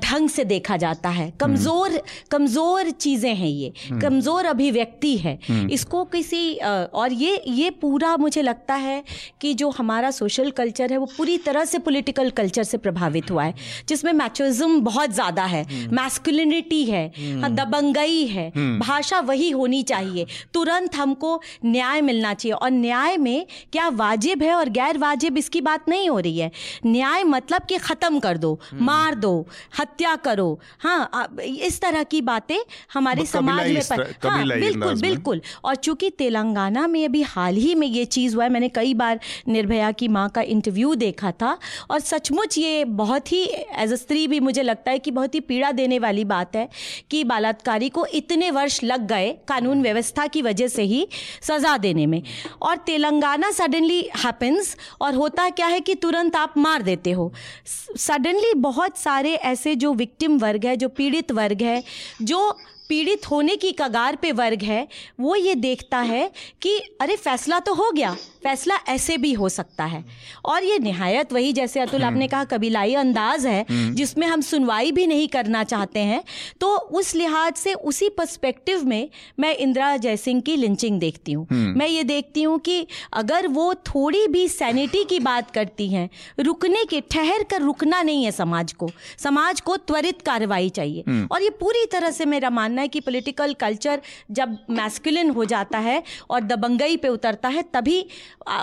ढंग 0.01 0.29
से 0.35 0.45
देखा 0.47 0.77
जाता 0.79 1.09
है। 1.11 1.31
कमज़ोर 1.41 2.01
कमज़ोर 2.31 2.91
चीज़ें 2.93 3.35
हैं 3.35 3.49
ये। 3.49 3.73
कमज़ोर 4.01 4.45
अभिव्यक्ति 4.47 5.17
है। 5.19 5.39
इसको 5.71 6.05
किसी 6.07 6.55
और 6.55 7.13
ये 7.15 7.43
ये 7.49 7.71
पूरा 7.79 8.17
मुझे 8.17 8.43
लगता 8.43 8.75
है 8.77 9.03
कि 9.41 9.53
जो 9.55 9.71
हमारा 9.73 10.11
सोशल 10.13 10.51
कल्चर 10.53 10.93
है 10.93 10.99
वो 10.99 11.07
पूरी 11.17 11.37
तरह 11.41 11.65
से 11.65 11.79
पॉलिटिकल 11.81 12.31
कल्चर 12.33 12.63
से 12.65 12.79
प्रभावित 12.79 13.31
हुआ 13.31 13.45
है 13.45 13.55
जिसमें 13.89 14.13
मैचोइज्म 14.15 14.81
बहुत 14.83 15.11
ज़्यादा 15.13 15.45
है 15.45 15.65
मैस्कुलिनिटी 15.93 16.85
है 16.85 17.07
हाँ, 17.41 17.51
दबंगई 17.53 18.25
है 18.27 18.51
भाषा 18.79 19.21
वही 19.23 19.51
होनी 19.53 19.83
चाहिए। 19.85 20.27
तुरंत 20.55 20.97
हमको 20.97 21.41
न्याय 21.65 22.01
मिलना 22.03 22.33
चाहिए। 22.35 22.55
और 22.55 22.71
न्याय 22.71 23.17
में 23.19 23.47
क्या 23.73 23.89
वाजिब 23.95 24.43
है 24.43 24.55
और 24.55 24.69
गैर 24.71 24.99
वाजिब 24.99 25.39
इसकी 25.39 25.61
बात 25.63 25.89
नहीं 25.89 26.09
हो 26.09 26.19
रही 26.19 26.39
है। 26.39 26.51
न्याय 26.87 27.25
मतलब 27.27 27.67
कि 27.69 27.79
ख़त्म 27.81 28.19
कर 28.21 28.39
दो 28.39 28.59
मार 28.83 29.15
दो 29.17 29.35
हत्या 29.79 30.15
करो। 30.25 30.59
हाँ 30.81 31.37
इस 31.43 31.81
तरह 31.81 32.03
की 32.05 32.21
बातें 32.23 32.59
हमारे 32.95 33.25
समाज 33.27 33.71
में 33.71 33.83
पर, 33.83 34.03
हाँ 34.25 34.47
बिल्कुल 34.49 35.01
बिल्कुल। 35.01 35.41
और 35.65 35.75
चूँकि 35.77 36.11
तेलंगाना 36.13 36.87
में 36.87 37.05
अभी 37.05 37.23
हाल 37.25 37.57
ही 37.57 37.75
में 37.75 37.87
ये 37.87 38.05
चीज़ 38.07 38.35
हुआ 38.35 38.45
है 38.45 38.51
मैंने 38.51 38.69
कई 38.71 38.95
बार 38.95 39.21
निर्भया 39.49 39.91
की 39.93 40.09
माँ 40.09 40.29
का 40.29 40.43
इंटरव्यू 40.45 40.95
देखा 40.97 41.31
था 41.33 41.57
और 41.91 42.01
सचमुच 42.01 42.59
ये 42.59 42.85
बहुत 42.85 43.33
ही 43.33 43.43
एज 43.45 43.93
अ 43.93 43.97
स्त्री 43.97 44.27
भी 44.29 44.41
मुझे 44.41 44.63
लगता 44.63 44.91
है 44.91 44.99
कि 44.99 45.11
बहुत 45.11 45.35
ही 45.35 45.41
पीड़ा 45.43 45.73
देने 45.73 45.99
वाली 45.99 46.25
बात 46.27 46.57
है 46.57 46.69
कि 47.11 47.23
बलात्कारी 47.25 47.89
को 47.89 48.07
इतने 48.15 48.51
वर्ष 48.51 48.83
लग 48.85 49.07
गए 49.09 49.31
कानून 49.49 49.83
व्यवस्था 49.83 50.27
की 50.27 50.43
वजह 50.43 50.69
से 50.69 50.83
ही 50.83 51.07
सज़ा 51.43 51.77
देने 51.79 52.07
में। 52.07 52.23
और 52.63 52.77
तेलंगाना 52.87 53.51
सडनली 53.51 54.01
हैपन्स 54.17 54.77
और 55.01 55.15
होता 55.15 55.49
क्या 55.51 55.67
है 55.67 55.81
कि 55.81 55.95
तुरंत 55.95 56.37
आप 56.37 56.55
मार 56.59 56.83
देते 56.83 57.11
हो। 57.11 57.33
सडनली 57.99 58.53
बहुत 58.61 58.99
सारे 58.99 59.35
ऐसे 59.35 59.75
जो 59.75 59.93
विक्टिम 60.15 60.37
वर्ग 60.39 60.67
है 60.67 60.77
जो 60.77 60.89
पीड़ित 60.89 61.33
वर्ग 61.33 61.63
है 61.63 61.83
जो 62.23 62.39
पीड़ित 62.89 63.31
होने 63.31 63.57
की 63.57 63.71
कगार 63.73 64.17
पे 64.17 64.33
वर्ग 64.33 64.63
है 64.63 64.87
वो 65.21 65.37
ये 65.37 65.55
देखता 65.57 65.99
है 66.01 66.31
कि 66.63 66.77
अरे 67.01 67.17
फैसला 67.17 67.59
तो 67.61 67.75
हो 67.75 67.91
गया 67.91 68.13
फैसला 68.45 68.75
ऐसे 68.89 69.17
भी 69.17 69.33
हो 69.33 69.49
सकता 69.49 69.85
है। 69.85 70.05
और 70.45 70.65
ये 70.65 70.79
निहायत 70.79 71.33
वही 71.33 71.53
जैसे 71.53 71.81
अतुल 71.81 72.03
आपने 72.03 72.29
कहा 72.29 72.45
कबीलाई 72.45 72.95
अंदाज 72.95 73.47
है 73.47 73.65
जिसमें 73.71 74.27
हम 74.27 74.41
सुनवाई 74.41 74.93
भी 74.93 75.07
नहीं 75.07 75.29
करना 75.29 75.63
चाहते 75.65 76.01
हैं 76.01 76.23
तो 76.61 76.75
उस 76.77 77.15
लिहाज 77.15 77.55
से 77.55 77.75
उसी 77.75 78.09
पर्सपेक्टिव 78.09 78.85
में 78.85 79.09
मैं 79.41 79.55
इंदिरा 79.57 79.97
जयसिंह 79.97 80.41
की 80.41 80.57
लिंचिंग 80.57 80.99
देखती 81.01 81.33
हूँ। 81.33 81.47
मैं 81.51 81.89
ये 81.89 82.03
देखती 82.05 82.43
हूँ 82.43 82.59
कि 82.59 82.87
अगर 83.13 83.49
वो 83.49 83.73
थोड़ी 83.87 84.27
भी 84.29 84.47
सैनिटी 84.49 85.05
की 85.05 85.19
बात 85.21 85.51
करती 85.51 85.89
हैं 85.89 86.09
रुकने 86.41 86.85
के 86.85 87.01
ठहर 87.11 87.43
कर 87.43 87.63
रुकना 87.63 88.03
नहीं 88.03 88.25
है 88.25 88.31
समाज 88.33 88.73
को। 88.73 88.91
समाज 89.19 89.61
को 89.61 89.77
त्वरित 89.77 90.23
कार्रवाई 90.23 90.69
चाहिए। 90.71 91.27
और 91.33 91.43
ये 91.43 91.51
पूरी 91.51 91.85
तरह 91.93 92.11
से 92.11 92.25
मेरा 92.27 92.51
मानना 92.75 92.83
है 92.83 92.89
कि 92.89 93.01
पॉलिटिकल 93.01 93.53
कल्चर 93.55 94.01
जब 94.31 94.57
मैस्कुलिन 94.71 95.31
हो 95.31 95.45
जाता 95.45 95.79
है 95.79 96.03
और 96.31 96.41
दबंगई 96.43 96.97
पे 96.97 97.09
उतरता 97.09 97.49
है 97.49 97.63
तभी 97.73 97.99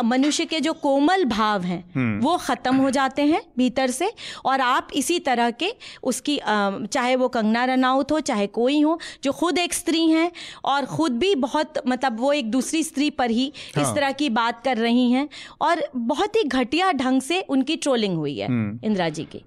मनुष्य 0.03 0.45
के 0.45 0.59
जो 0.59 0.73
कोमल 0.75 1.25
भाव 1.25 1.61
हैं 1.63 2.19
वो 2.19 2.37
ख़त्म 2.39 2.75
हो 2.77 2.89
जाते 2.89 3.21
हैं 3.23 3.41
भीतर 3.57 3.91
से 3.91 4.11
और 4.45 4.61
आप 4.61 4.87
इसी 4.95 5.19
तरह 5.21 5.51
के 5.53 5.73
उसकी 6.03 6.39
चाहे 6.43 7.15
वो 7.15 7.27
कंगना 7.29 7.65
रनाउत 7.65 8.11
हो 8.11 8.19
चाहे 8.21 8.47
कोई 8.51 8.81
हो 8.81 8.97
जो 9.23 9.31
खुद 9.31 9.57
एक 9.57 9.73
स्त्री 9.73 10.05
हैं 10.07 10.31
और 10.65 10.85
खुद 10.87 11.17
भी 11.17 11.33
बहुत 11.41 11.81
मतलब 11.87 12.19
वो 12.19 12.33
एक 12.33 12.51
दूसरी 12.51 12.83
स्त्री 12.83 13.09
पर 13.11 13.31
ही 13.31 13.45
इस 13.47 13.77
हाँ। 13.77 13.95
तरह 13.95 14.11
की 14.13 14.29
बात 14.31 14.63
कर 14.63 14.77
रही 14.77 15.09
हैं 15.11 15.27
और 15.61 15.83
बहुत 15.95 16.35
ही 16.35 16.43
घटिया 16.45 16.91
ढंग 16.93 17.21
से 17.21 17.41
उनकी 17.49 17.75
ट्रोलिंग 17.77 18.17
हुई 18.17 18.37
है 18.39 18.47
इंदिरा 18.47 19.09
जी 19.09 19.23
की। 19.25 19.43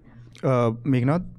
मेघनाथ 0.87 1.34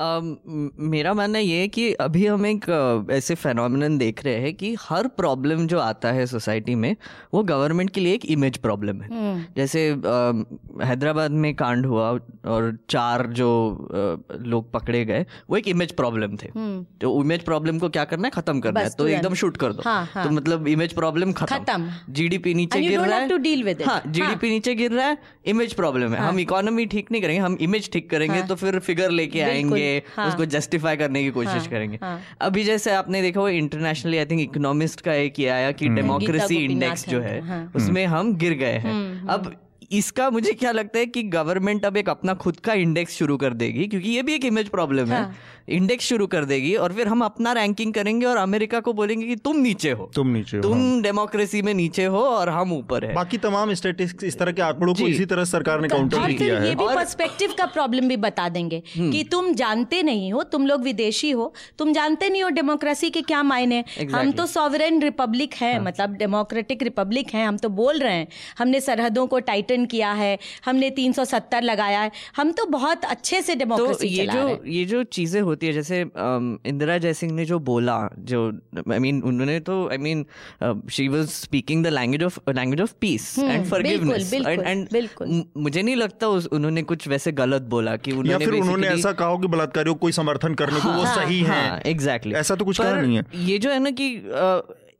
मेरा 0.00 1.12
मानना 1.14 1.38
ये 1.38 1.60
है 1.60 1.68
कि 1.68 1.92
अभी 2.00 2.26
हम 2.26 2.46
एक 2.46 2.64
ऐसे 3.10 3.34
फेनोमिनन 3.34 3.98
देख 3.98 4.24
रहे 4.24 4.34
हैं 4.34 4.52
कि 4.54 4.74
हर 4.80 5.06
प्रॉब्लम 5.16 5.66
जो 5.66 5.78
आता 5.78 6.12
है 6.12 6.26
सोसाइटी 6.26 6.74
में 6.74 6.94
वो 7.34 7.42
गवर्नमेंट 7.42 7.90
के 7.90 8.00
लिए 8.00 8.14
एक 8.14 8.24
इमेज 8.26 8.56
प्रॉब्लम 8.58 9.00
है। 9.02 9.08
जैसे 9.56 9.88
अम, 9.88 10.44
हैदराबाद 10.82 11.30
में 11.30 11.54
कांड 11.54 11.86
हुआ 11.86 12.08
और 12.46 12.76
चार 12.90 13.26
जो 13.32 13.50
लोग 14.42 14.70
पकड़े 14.72 15.04
गए 15.04 15.26
वो 15.50 15.56
एक 15.56 15.68
इमेज 15.68 15.92
प्रॉब्लम 15.92 16.36
थे। 16.36 16.48
तो 17.00 17.20
इमेज 17.22 17.44
प्रॉब्लम 17.44 17.78
को 17.78 17.88
क्या 17.88 18.04
करना 18.04 18.26
है? 18.26 18.30
खत्म 18.30 18.60
करना 18.60 18.80
है। 18.80 18.90
तो 18.90 19.08
एकदम 19.08 19.34
शूट 19.34 19.56
कर 19.56 19.72
दो। 19.72 19.82
हाँ, 19.84 20.04
हाँ। 20.14 20.24
तो 20.24 20.30
मतलब 20.30 20.68
इमेज 20.68 20.92
प्रॉब्लम 20.92 21.32
खत्म। 21.32 21.90
जीडीपी 22.10 22.54
नीचे 22.54 22.80
गिर 22.80 23.00
रहा 23.00 23.18
है। 23.18 23.28
हाँ 23.84 24.00
जीडीपी 24.06 24.50
नीचे 24.50 24.74
गिर 24.74 24.92
रहा 24.92 25.06
है 25.06 25.18
इमेज 25.46 25.74
प्रॉब्लम 25.74 26.14
है। 26.14 26.20
हम 26.20 26.38
इकोनॉमी 26.40 26.86
ठीक 26.86 27.10
नहीं 27.12 27.22
करेंगे 27.22 27.40
हम 27.40 27.56
इमेज 27.60 27.90
ठीक 27.92 28.10
करेंगे 28.10 28.42
तो 28.42 28.54
फिर 28.54 28.78
फिगर 28.80 29.10
लेके 29.10 29.44
बिल्कुल, 29.44 29.78
हाँ। 29.98 30.28
उसको 30.28 30.44
जस्टिफाई 30.44 30.96
करने 30.96 31.22
की 31.22 31.30
कोशिश 31.30 31.52
हाँ, 31.52 31.66
करेंगे 31.66 31.98
हाँ। 32.02 32.20
अभी 32.40 32.64
जैसे 32.64 32.90
आपने 32.90 33.22
देखा 33.22 33.40
वो 33.40 33.48
इंटरनेशनली 33.48 34.18
आई 34.18 34.24
थिंक 34.24 34.40
इकोनॉमिस्ट 34.40 35.00
का 35.00 35.12
एक 35.12 35.38
ये 35.38 35.48
आया 35.48 35.72
कि 35.72 35.88
डेमोक्रेसी 35.88 36.56
इंडेक्स 36.56 37.08
जो 37.08 37.20
है 37.20 37.34
है, 37.34 37.48
हाँ। 37.48 37.72
उसमें 37.76 38.06
हम 38.06 38.36
गिर 38.36 38.52
गए 38.52 38.78
हैं 38.78 39.26
अब 39.26 39.52
इसका 39.90 40.30
मुझे 40.30 40.52
क्या 40.52 40.70
लगता 40.72 40.98
है 40.98 41.06
कि 41.06 41.22
गवर्नमेंट 41.22 41.84
अब 41.84 41.96
एक 41.96 42.08
अपना 42.08 42.34
खुद 42.34 42.56
का 42.56 42.72
इंडेक्स 42.72 43.14
शुरू 43.16 43.36
कर 43.36 43.52
देगी 43.52 43.86
क्योंकि 43.86 44.08
ये 44.08 44.22
भी 44.22 44.34
एक 44.34 44.44
इमेज 44.44 44.68
प्रॉब्लम 44.68 45.06
है। 45.06 45.34
इंडेक्स 45.68 46.04
शुरू 46.04 46.26
कर 46.26 46.44
देगी 46.44 46.74
और 46.74 46.92
फिर 46.92 47.08
हम 47.08 47.24
अपना 47.24 47.52
रैंकिंग 47.52 47.92
करेंगे 47.94 48.26
और 48.26 48.36
अमेरिका 48.36 48.80
को 48.80 48.92
बोलेंगे 48.92 49.26
कि 49.26 49.36
तुम 49.36 49.56
नीचे 49.56 49.90
हो। 49.90 50.10
तुम 50.14 50.28
नीचे 50.28 50.56
हो, 50.56 50.62
तुम 50.62 51.02
डेमोक्रेसी 51.02 51.62
में 51.62 51.72
नीचे 51.74 52.04
हो 52.04 52.18
और 52.18 52.48
हम 52.48 52.72
ऊपर 52.72 53.04
है। 53.04 53.14
बाकी 53.14 53.38
तमाम 53.38 53.72
स्टेटिस्टिक्स 53.74 54.24
इस 54.24 54.38
तरह 54.38 54.52
के 54.52 54.62
आंकड़ों 54.62 54.94
को 54.94 55.08
इसी 55.08 55.26
तरह 55.26 55.44
सरकार 55.44 55.80
ने 55.80 55.88
काउंटर 55.88 56.18
भी 56.18 56.26
फिर 56.26 56.36
किया 56.38 56.58
ये 56.58 56.68
है 56.68 56.74
भी 56.74 56.84
और- 56.84 56.96
पर्सपेक्टिव 56.96 57.54
का 57.58 57.66
प्रॉब्लम 57.66 58.08
भी 58.08 58.16
बता 58.16 58.48
देंगे 58.48 58.82
कि 58.96 59.24
तुम 59.32 59.52
जानते 59.54 60.02
नहीं 60.02 60.32
हो 60.32 60.42
तुम 60.42 60.66
लोग 60.66 60.82
विदेशी 60.82 61.30
हो 61.30 61.52
तुम 61.78 61.92
जानते 61.92 62.28
नहीं 62.28 62.42
हो 62.42 62.48
डेमोक्रेसी 62.50 63.10
के 63.10 63.22
क्या 63.22 63.42
मायने 63.42 63.84
हम 64.12 64.32
तो 64.32 64.46
सॉवरेन 64.46 65.02
रिपब्लिक 65.02 65.54
है 65.54 65.78
मतलब 65.82 66.14
डेमोक्रेटिक 66.14 66.82
रिपब्लिक 66.82 67.34
है 67.34 67.46
हम 67.46 67.56
तो 67.56 67.68
बोल 67.68 67.98
रहे 67.98 68.14
हैं। 68.14 68.28
हमने 68.58 68.80
सरहदों 68.80 69.26
को 69.26 69.38
टाइटन 69.40 69.79
किया 69.86 70.12
है 70.12 70.38
हमने 70.64 70.90
370 70.90 71.62
लगाया 71.62 72.00
है। 72.00 72.10
हम 72.36 72.52
तो 72.52 72.66
बहुत 72.68 73.04
अच्छे 73.06 73.40
से 73.42 73.54
डेमोक्रेसी 73.54 73.98
तो 73.98 74.04
ये 74.06 74.26
चला 74.26 74.34
जो 74.34 74.46
रहे 74.46 74.72
ये 74.72 74.84
जो 74.84 75.02
चीज़ें 75.10 75.40
होती 75.40 75.66
है 75.66 75.72
जैसे 75.72 76.00
इंदिरा 76.00 76.98
जयसिंह 76.98 77.32
ने 77.32 77.44
जो 77.44 77.58
बोला 77.68 77.98
जो 78.18 78.46
आई 78.92 78.98
मीन 78.98 79.22
उन्होंने 79.22 79.58
तो 79.60 79.76
I 79.88 79.98
mean 79.98 80.24
she 80.90 81.08
was 81.08 81.26
speaking 81.28 81.84
the 81.84 81.88
language 81.90 82.22
of 82.22 82.38
language 82.50 82.80
of 82.80 82.94
peace 83.00 83.38
and 83.38 83.64
forgiveness 83.66 84.30
बिल्कुल, 84.30 84.56
बिल्कुल, 84.90 85.26
एंड 85.26 85.48
मुझे 85.56 85.82
नहीं 85.82 85.96
लगता 85.96 86.28
उस, 86.28 86.46
उन्होंने 86.48 86.82
कुछ 86.84 87.08
वैसे 87.08 87.32
गलत 87.32 87.62
बोला 87.70 87.96
कि 87.96 88.10
या 88.10 88.16
उन्होंने 88.16 88.44
फिर 88.44 88.54
उन्होंने 88.54 88.88
ऐसा 88.88 89.12
कहा 89.12 89.36
कि 89.36 89.48
बलात्कारियों 89.48 89.94
को 89.94 90.10
समर्थन 90.12 90.54
करने 90.54 90.80
को 90.80 90.92
वो 90.92 91.04
सही 91.06 91.40
है 91.40 91.60
हाँ। 91.60 91.80
एग्जैक्टली 91.86 92.34
ऐसा 92.34 92.54
तो 92.54 92.64
कुछ 92.64 92.80
कहा 92.80 93.00
नहीं 93.00 93.16
है। 93.16 93.24
ये 93.44 93.58
जो 93.58 93.70
है 93.70 93.78
ना 93.78 93.90
कि 93.90 94.08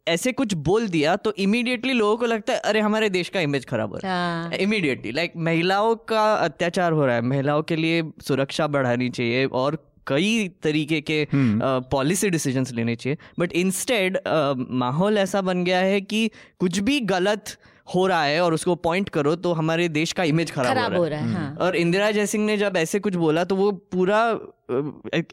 ऐसे 0.06 0.32
कुछ 0.32 0.54
बोल 0.66 0.88
दिया 0.88 1.14
तो 1.16 1.32
इमीडिएटली 1.38 1.92
लोगों 1.92 2.16
को 2.16 2.26
लगता 2.26 2.52
है 2.52 2.58
अरे 2.60 2.80
हमारे 2.80 3.08
देश 3.10 3.28
का 3.28 3.40
इमेज 3.40 3.64
खराब 3.66 3.92
हो 3.92 3.98
रहा 3.98 4.12
हाँ। 4.12 4.50
है। 4.50 4.58
इमीडिएटली 4.58 5.12
लाइक 5.12 5.32
महिलाओं 5.38 5.94
का 6.08 6.32
अत्याचार 6.34 6.92
हो 6.92 7.06
रहा 7.06 7.14
है। 7.16 7.22
महिलाओं 7.22 7.62
के 7.62 7.76
लिए 7.76 8.02
सुरक्षा 8.26 8.66
बढ़ानी 8.66 9.08
चाहिए 9.10 9.44
और 9.46 9.78
कई 10.06 10.48
तरीके 10.62 11.00
के 11.00 11.26
पॉलिसी 11.34 12.30
डिसीजंस 12.30 12.72
लेने 12.72 12.94
चाहिए। 12.96 13.18
बट 13.38 13.52
इंस्टेड 13.52 14.18
माहौल 14.28 15.18
ऐसा 15.18 15.40
बन 15.40 15.64
गया 15.64 15.78
है 15.78 16.00
कि 16.00 16.30
कुछ 16.60 16.78
भी 16.78 17.00
गलत 17.00 17.56
हो 17.94 18.06
रहा 18.06 18.22
है 18.24 18.40
और 18.40 18.54
उसको 18.54 18.74
पॉइंट 18.76 19.08
करो 19.08 19.34
तो 19.36 19.52
हमारे 19.52 19.88
देश 19.88 20.12
का 20.12 20.24
इमेज 20.24 20.50
खराब, 20.50 20.66
हो 20.66 20.72
हो 20.72 20.78
रहा 20.78 20.88
है, 20.88 20.98
हो 20.98 21.06
रहा 21.06 21.20
है, 21.20 21.32
हाँ। 21.34 21.56
और 21.60 21.76
इंदिरा 21.76 22.10
जयसिंह 22.10 22.44
ने 22.46 22.56
जब 22.56 22.76
ऐसे 22.76 22.98
कुछ 23.00 23.14
बोला 23.14 23.44
तो 23.44 23.56
वो 23.56 23.70
पूरा 23.72 24.20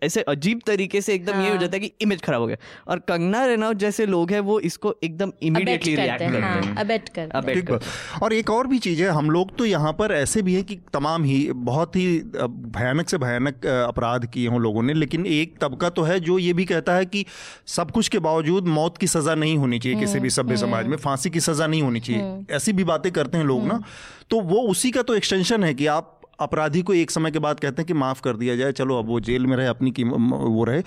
ऐसे 0.03 0.21
अजीब 0.29 0.61
तरीके 0.65 1.01
से 1.01 1.13
एकदम 1.13 1.33
हाँ। 1.33 1.43
ये 1.43 1.49
हो 1.49 1.57
जाता 1.57 1.75
है 1.75 1.79
कि 1.79 1.91
इमेज 2.01 2.21
खराब 2.21 2.41
हो 2.41 2.47
गया। 2.47 2.57
और 2.87 2.99
कंगना 3.07 3.45
रनौत 3.45 3.77
जैसे 3.77 4.05
लोग 4.05 4.31
हैं 4.31 4.39
वो 4.41 4.59
इसको 4.61 4.95
एकदम 5.03 5.31
इमीडिएटली 5.41 5.95
रिएक्ट 5.95 6.11
करते 6.11 6.25
हैं 6.25 6.33
करते 6.33 6.47
हैं 6.47 6.73
हाँ। 6.73 6.83
अबेट 6.83 7.09
करते 7.09 7.51
हैं। 7.51 7.65
करते 7.65 8.19
और 8.19 8.33
एक 8.33 8.49
और 8.49 8.67
भी 8.67 8.79
चीज़ 8.79 9.01
है 9.03 9.09
हम 9.09 9.29
लोग 9.29 9.55
तो 9.57 9.65
यहाँ 9.65 9.93
पर 9.93 10.11
ऐसे 10.13 10.41
भी 10.41 10.53
हैं 10.53 10.63
कि 10.63 10.79
तमाम 10.93 11.23
ही 11.23 11.37
बहुत 11.65 11.95
ही 11.95 12.05
भयानक 12.47 13.09
से 13.09 13.17
भयानक 13.17 13.65
अपराध 13.65 14.25
किए 14.25 14.47
हों 14.47 14.61
लोगों 14.61 14.83
ने 14.83 14.93
लेकिन 14.93 15.25
एक 15.25 15.55
तबका 15.61 15.89
तो 15.89 16.03
है 16.03 16.19
जो 16.19 16.37
ये 16.39 16.53
भी 16.53 16.65
कहता 16.65 16.95
है 16.95 17.05
कि 17.05 17.25
सब 17.67 17.91
कुछ 17.91 18.07
के 18.07 18.19
बावजूद 18.19 18.67
मौत 18.69 18.97
की 18.97 19.07
सज़ा 19.07 19.35
नहीं 19.35 19.57
होनी 19.57 19.79
चाहिए 19.79 19.99
किसी 19.99 20.19
भी 20.19 20.29
सभ्य 20.29 20.57
समाज 20.57 20.87
में 20.87 20.97
फांसी 20.97 21.29
की 21.29 21.39
सज़ा 21.39 21.67
नहीं 21.67 21.81
होनी 21.81 21.99
चाहिए। 21.99 22.55
ऐसी 22.55 22.73
भी 22.73 22.83
बातें 22.83 23.11
करते 23.11 23.37
हैं 23.37 23.45
लोग 23.45 23.65
ना। 23.67 23.81
तो 24.29 24.39
वो 24.43 24.61
उसी 24.69 24.91
का 24.91 25.01
तो 25.01 25.15
एक्सटेंशन 25.15 25.63
है 25.63 25.73
कि 25.73 25.85
आप 25.87 26.16
अपराधी 26.39 26.81
को 26.81 26.93
एक 26.93 27.11
समय 27.11 27.31
के 27.31 27.39
बाद 27.39 27.59
कहते 27.59 27.81
हैं 27.81 27.87
कि 27.87 27.93
माफ़ 27.93 28.21
कर 28.21 28.37
दिया 28.37 28.55
जाए, 28.55 28.71
चलो 28.71 28.99
अब 28.99 29.07
वो 29.07 29.19
जेल 29.19 29.47
में 29.47 29.57
रहे, 29.57 29.67
अपनी 29.67 29.91
की 29.91 30.03
वो 30.03 30.63
रहे, 30.63 30.83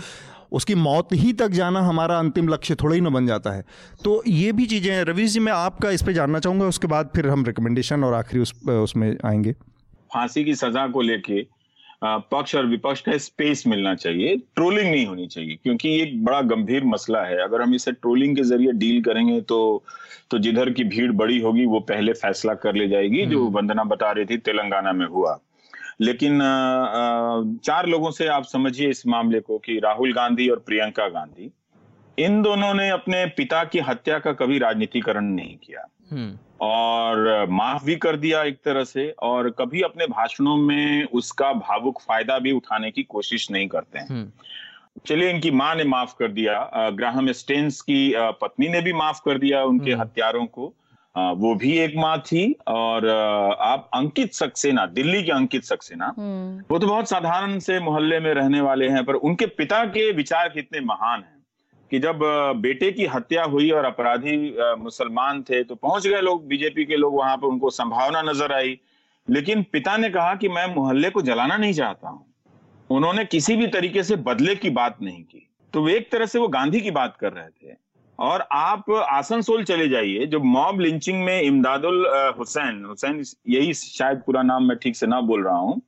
उसकी 0.53 0.75
मौत 0.75 1.09
ही 1.13 1.33
तक 1.33 1.49
जाना 1.49 1.81
हमारा 1.81 2.19
अंतिम 2.19 2.49
लक्ष्य 2.49 2.75
थोड़ा 2.75 2.95
ही 2.95 3.01
ना 3.01 3.11
बन 3.11 3.27
जाता 3.27 3.51
है। 3.51 3.65
तो 4.05 4.23
ये 4.27 4.53
भी 4.53 4.67
चीज़ें 4.67 4.95
हैं। 4.95 5.05
रवीश 5.05 5.31
जी, 5.31 5.41
मैं 5.41 5.53
आपका 5.53 5.91
इस 5.91 6.03
पर 6.03 6.13
जानना 6.13 6.39
चाहूँगा, 6.39 6.67
उसके 6.67 6.87
बाद 6.87 7.11
फिर 7.17 7.29
हम 7.29 7.45
रिकमेंडेशन 7.45 8.05
और 8.05 8.15
आखिरी 8.15 8.43
उस, 8.43 8.69
उसमें 8.69 9.17
आएँगे। 9.25 9.53
फांसी 10.15 10.45
की 10.45 10.55
सजा 10.55 10.87
को 10.87 11.01
लेके 11.01 11.60
पक्ष 12.03 12.55
और 12.55 12.67
विपक्ष 12.67 13.01
का 13.01 13.17
स्पेस 13.19 13.67
मिलना 13.67 13.95
चाहिए 13.95 14.37
ट्रोलिंग 14.55 14.91
नहीं 14.91 15.07
होनी 15.07 15.27
चाहिए 15.27 15.59
क्योंकि 15.63 15.89
ये 15.89 16.03
एक 16.03 16.25
बड़ा 16.25 16.41
गंभीर 16.43 16.85
मसला 16.85 17.23
है 17.23 17.43
अगर 17.43 17.63
हम 17.63 17.75
इसे 17.75 17.93
ट्रोलिंग 17.93 18.37
के 18.37 18.43
ज़रिए 18.43 18.73
डील 18.73 19.03
करेंगे 19.03 19.41
तो 19.41 19.61
तो 20.31 20.39
जिधर 20.39 20.71
की 20.71 20.85
भीड़ 20.85 21.11
बड़ी 21.13 21.39
होगी 21.41 21.67
वो 21.67 21.81
पहले 21.81 22.13
फैसला 22.13 22.55
कर 22.55 22.75
ले 22.75 22.89
जाएगी 22.89 23.27
जो 23.27 23.45
हम्म। 23.45 23.55
वंदना 23.57 23.85
बता 23.85 24.11
रही 24.13 24.25
थी 24.25 24.37
तेलंगाना 24.39 24.93
में 24.93 25.07
हुआ 25.07 25.39
लेकिन 26.01 26.39
चार 27.65 27.87
लोगों 27.87 28.11
से 28.11 28.27
आप 28.27 28.45
समझिए 28.45 28.89
इस 28.89 29.07
मामले 29.07 29.41
को 29.41 29.59
कि 29.59 29.79
राहुल 29.79 30.13
गांधी 30.13 30.49
और 30.49 30.59
प्रियंका 30.59 31.09
गांधी 31.09 31.51
इन 32.19 32.43
दोनों 32.43 32.75
ने 32.75 32.89
अपने 32.91 33.25
पिता 33.27 33.65
की 33.65 33.79
हत्या 33.79 34.19
का 34.19 34.33
कभी 34.33 34.59
राजनीतिकरण 34.59 35.25
नहीं 35.25 35.57
किया। 35.57 35.87
और 36.61 37.47
माफ़ 37.51 37.85
भी 37.85 37.97
कर 37.97 38.17
दिया 38.17 38.43
एक 38.43 38.59
तरह 38.65 38.85
से 38.85 39.09
और 39.23 39.51
कभी 39.51 39.83
अपने 39.83 40.07
भाषणों 40.07 40.57
में 40.57 41.05
उसका 41.13 41.53
भावुक 41.53 42.01
फ़ायदा 42.01 42.39
भी 42.39 42.53
उठाने 42.53 42.91
की 42.91 43.03
कोशिश 43.03 43.51
नहीं 43.51 43.69
करते 43.69 43.99
हैं 43.99 44.09
हम्म। 44.09 44.31
चलिए 45.07 45.31
इनकी 45.31 45.51
माँ 45.51 45.75
ने 45.75 45.85
माफ़ 45.85 46.15
कर 46.19 46.29
दिया 46.29 46.91
ग्राहम 46.93 47.33
स्टेन्स 47.33 47.81
की 47.81 48.13
पत्नी 48.43 48.69
ने 48.69 48.81
भी 48.81 48.93
माफ़ 48.95 49.21
कर 49.25 49.39
दिया 49.39 49.63
उनके 49.65 49.93
हम्म। 49.93 50.03
हत्यारों 50.03 50.45
को 50.49 50.73
वो 51.15 51.55
भी 51.55 51.77
एक 51.79 51.95
माँ 51.97 52.17
थी 52.19 52.45
और 52.69 53.09
आप 53.09 53.91
अंकित 53.95 54.35
सक्सेना 54.35 54.87
दिल्ली 54.89 55.23
के 55.23 55.33
अंकित 55.33 55.65
सक्सेना 55.65 56.15
हम्म। 56.19 56.63
वो 56.71 56.79
तो 56.79 56.87
बहुत 56.87 57.09
साधारण 57.09 57.59
से 57.59 57.81
मोहल्ले 57.81 58.21
में 58.21 58.33
रहने 58.35 58.61
वाले 58.61 58.89
हैं 58.89 59.05
पर 59.05 59.15
उनके 59.15 59.47
पिता 59.55 59.85
के 59.87 60.11
विचार 60.13 60.49
कितने 60.49 60.81
महान 60.81 61.21
हैं 61.21 61.40
कि 61.91 61.99
जब 61.99 62.19
बेटे 62.57 62.91
की 62.93 63.07
हत्या 63.07 63.45
हुई 63.45 63.71
और 63.71 63.85
अपराधी 63.85 64.37
मुसलमान 64.79 65.43
थे 65.43 65.63
तो 65.65 65.75
पहुँच 65.75 66.07
गए 66.07 66.21
लोग, 66.21 66.47
बीजेपी 66.47 66.85
के 66.85 66.97
लोग 66.97 67.17
वहाँ 67.17 67.37
पर, 67.37 67.47
उनको 67.47 67.71
संभावना 67.71 68.23
नज़र 68.23 68.53
आई। 68.53 68.79
लेकिन 69.29 69.63
पिता 69.73 69.97
ने 69.97 70.11
कहा 70.11 70.35
कि 70.35 70.49
मैं 70.49 70.67
मोहल्ले 70.75 71.11
को 71.11 71.23
जलाना 71.23 71.57
नहीं 71.57 71.73
चाहता 71.73 72.09
हूँ। 72.09 72.25
उन्होंने 72.91 73.25
किसी 73.27 73.57
भी 73.57 73.67
तरीके 73.69 74.03
से 74.03 74.17
बदले 74.19 74.55
की 74.57 74.71
बात 74.73 74.97
नहीं 75.03 75.23
की। 75.23 75.47
तो 75.75 75.89
एक 75.89 76.11
तरह 76.13 76.27
से 76.27 76.39
वो 76.39 76.49
गांधी 76.49 76.81
की 76.81 76.91
बात 76.91 77.17
कर 77.17 77.33
रहे 77.33 77.49
थे। 77.49 77.77
और 78.19 78.47
आप 78.53 78.91
आसनसोल 78.91 79.63
चले 79.65 79.89
जाइए, 79.89 80.27
जो 80.27 80.41
मॉब 80.41 80.81
लिंचिंग 80.81 81.23
में 81.25 81.41
इमदादुल 81.43 82.07
हुसैन 82.39 82.85
हुसैन 82.85 83.23
यही 83.49 83.75
शायद 83.75 84.23
पूरा 84.27 84.43
नाम 84.43 84.65
मैं 84.65 84.77
ठीक 84.79 84.97
से 84.97 85.07
ना 85.07 85.21
बोल 85.21 85.45
रहा 85.45 85.57
हूँ, 85.57 85.81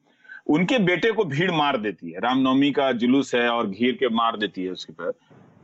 उनके 0.49 0.79
बेटे 0.81 1.11
को 1.13 1.25
भीड़ 1.25 1.51
मार 1.51 1.77
देती 1.77 2.11
है। 2.11 2.21
रामनवमी 2.21 2.71
का 2.73 2.91
जुलूस 2.93 3.35
है 3.35 3.49
और 3.49 3.67
घीर 3.67 3.93
के 3.93 4.09
मार 4.11 4.37
देती 4.37 4.65
है 4.65 4.71
उसके 4.71 4.93
पर। 4.93 5.13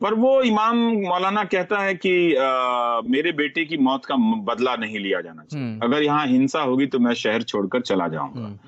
पर 0.01 0.15
वो 0.15 0.41
इमाम 0.43 0.77
मौलाना 0.99 1.45
कहता 1.45 1.79
है 1.79 1.95
कि 1.95 2.35
आ, 2.35 3.01
मेरे 3.07 3.33
बेटे 3.33 3.65
की 3.65 3.77
मौत 3.79 4.05
का 4.05 4.17
बदला 4.45 4.75
नहीं 4.77 4.99
लिया 4.99 5.21
जाना 5.21 5.43
चाहिए। 5.43 5.67
हम्म। 5.67 5.81
अगर 5.83 6.03
यहाँ 6.03 6.27
हिंसा 6.27 6.61
होगी 6.61 6.87
तो 6.87 6.99
मैं 6.99 7.15
शहर 7.15 7.43
छोड़कर 7.43 7.81
चला 7.83 8.09
जाऊँगा। 8.09 8.41
हम्म। 8.41 8.59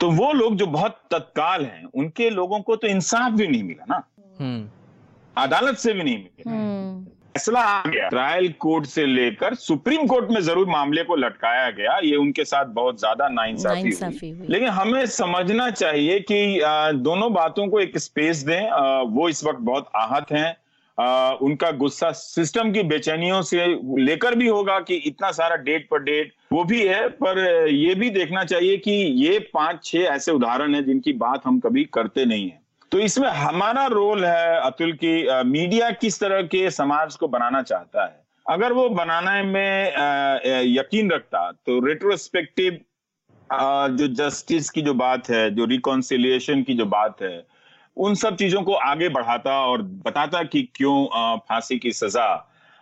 तो 0.00 0.10
वो 0.12 0.32
लोग 0.32 0.56
जो 0.56 0.66
बहुत 0.68 1.00
तत्काल 1.10 1.64
हैं 1.64 1.84
उनके 1.94 2.30
लोगों 2.30 2.60
को 2.60 2.76
तो 2.76 2.86
इंसाफ 2.86 3.32
भी 3.32 3.46
नहीं 3.46 3.62
मिला 3.62 3.84
ना। 3.90 4.02
हम्म। 4.40 4.68
अदालत 5.36 5.76
से 5.76 5.92
भी 5.92 6.02
नहीं 6.02 6.16
मिला। 6.16 6.64
फैसला 7.34 7.60
आ 7.60 7.82
गया। 7.86 8.08
ट्रायल 8.08 8.52
कोर्ट 8.60 8.86
से 8.86 9.04
लेकर 9.06 9.54
सुप्रीम 9.54 10.06
कोर्ट 10.06 10.30
में 10.30 10.40
ज़रूर 10.40 10.66
मामले 10.66 11.02
को 11.04 11.16
लटकाया 11.16 11.70
गया। 11.70 11.96
ये 12.04 12.16
उनके 12.16 12.44
साथ 12.44 12.66
बहुत 12.74 12.98
ज़्यादा 12.98 13.28
नाइंसाफी 13.28 14.30
हुई। 14.30 14.46
लेकिन 14.48 14.68
हमें 14.68 15.06
समझना 15.06 15.68
चाहिए 15.70 16.18
कि 16.30 16.60
दोनों 17.00 17.32
बातों 17.32 17.66
को 17.68 17.80
एक 17.80 17.98
स्पेस 17.98 18.36
दें। 18.44 18.70
वो 19.10 19.28
इस 19.28 19.44
वक्त 19.44 19.60
बहुत 19.62 19.90
आहत 19.96 20.32
हैं। 20.32 20.56
आ, 20.98 21.30
उनका 21.32 21.70
गुस्सा 21.72 22.10
सिस्टम 22.12 22.70
की 22.72 22.82
बेचैनियों 22.84 23.40
से 23.42 23.66
लेकर 23.98 24.34
भी 24.34 24.46
होगा 24.48 24.78
कि 24.80 24.94
इतना 25.06 25.30
सारा 25.32 25.56
डेट 25.64 25.88
पर 25.90 26.02
डेट 26.02 26.32
वो 26.52 26.64
भी 26.64 26.86
है 26.86 27.08
पर 27.18 27.38
ये 27.68 27.94
भी 27.94 28.10
देखना 28.10 28.44
चाहिए 28.44 28.76
कि 28.76 28.92
ये 29.24 29.38
पाँच 29.54 29.84
छह 29.84 29.98
ऐसे 29.98 30.32
उदाहरण 30.32 30.74
हैं 30.74 30.84
जिनकी 30.84 31.12
बात 31.14 31.42
हम 31.46 31.58
कभी 31.60 31.84
करते 31.94 32.24
नहीं 32.24 32.48
है। 32.48 32.60
तो 32.92 32.98
इसमें 32.98 33.28
हमारा 33.28 33.86
रोल 33.86 34.24
है 34.24 34.60
अतुल 34.60 34.92
की 34.94 35.26
आ, 35.26 35.42
मीडिया 35.42 35.90
किस 35.92 36.20
तरह 36.20 36.42
के 36.44 36.70
समाज 36.70 37.16
को 37.16 37.28
बनाना 37.28 37.62
चाहता 37.62 38.04
है। 38.04 38.24
अगर 38.46 38.72
वो 38.72 38.88
बनाने 38.90 39.42
में 39.42 39.94
आ, 39.94 40.38
यकीन 40.44 41.10
रखता 41.10 41.50
तो 41.52 41.78
रेट्रोस्पेक्टिव 41.86 42.78
जो 43.50 44.06
जस्टिस 44.14 44.70
की 44.70 44.82
जो 44.82 44.94
बात 44.94 45.28
है 45.30 45.50
जो 45.54 45.64
रिकॉन्सिलिएशन 45.64 46.62
की 46.62 46.74
जो 46.74 46.84
बात 46.86 47.22
है 47.22 47.36
उन 47.96 48.14
सब 48.14 48.36
चीज़ों 48.36 48.62
को 48.62 48.72
आगे 48.84 49.08
बढ़ाता 49.08 49.60
और 49.66 49.82
बताता 50.04 50.42
कि 50.44 50.62
क्यों 50.74 51.38
फांसी 51.40 51.78
की 51.78 51.92
सजा 51.92 52.26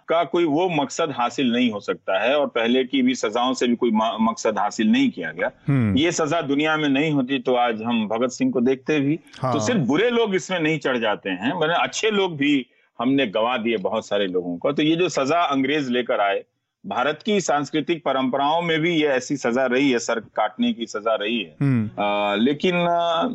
का 0.09 0.23
कोई 0.25 0.45
वो 0.45 0.69
मकसद 0.71 1.11
हासिल 1.11 1.53
नहीं 1.53 1.71
हो 1.73 1.81
सकता 1.81 2.19
है 2.23 2.35
और 2.39 2.47
पहले 2.47 2.85
की 2.85 3.01
भी 3.03 3.15
सजाओं 3.15 3.53
से 3.55 3.67
भी 3.67 3.77
कोई 3.77 3.91
मकसद 4.21 4.59
हासिल 4.59 4.91
नहीं 4.91 5.11
किया 5.11 5.31
गया 5.33 5.51
हम्म। 5.69 5.97
ये 5.97 6.13
सजा 6.13 6.41
दुनिया 6.43 6.77
में 6.77 6.89
नहीं 6.89 7.13
होती 7.13 7.39
तो 7.39 7.55
आज 7.57 7.83
हम 7.83 8.07
भगत 8.09 8.31
सिंह 8.31 8.51
को 8.53 8.61
देखते 8.61 8.99
भी 9.01 9.19
हाँ। 9.41 9.53
तो 9.53 9.61
सिर्फ़ 9.61 9.81
बुरे 9.83 10.11
लोग 10.11 10.35
इसमें 10.35 10.59
नहीं 10.61 10.79
चढ़ 10.79 10.99
जाते 10.99 11.31
हैं 11.33 11.53
मैंने 11.61 11.75
अच्छे 11.75 12.11
लोग 12.11 12.37
भी 12.37 12.55
हमने 12.99 13.27
गवा 13.29 13.57
दिए 13.57 13.77
बहुत 13.79 14.07
सारे 14.07 14.27
लोगों 14.27 14.57
को 14.57 14.73
तो 14.73 14.83
ये 14.83 14.97
जो 14.97 15.09
सजा 15.11 15.41
अंग्रेज़ 15.47 15.91
लेकर 15.91 16.21
आए 16.21 16.43
भारत 16.87 17.21
की 17.27 17.41
सांस्कृतिक 17.41 18.05
परंपराओं 18.05 18.63
में 18.63 18.81
भी 18.81 18.95
ये 18.95 19.09
ऐसी 19.09 19.37
सजा 19.37 19.67
रही 19.67 19.91
है 19.91 19.99
सर 19.99 20.21
काटने 20.21 20.73
की 20.73 20.87
सजा 20.87 21.15
रही 21.15 21.43
है। 21.43 21.57
हम्म। 21.61 22.03
आ, 22.03 22.35
लेकिन 22.35 22.75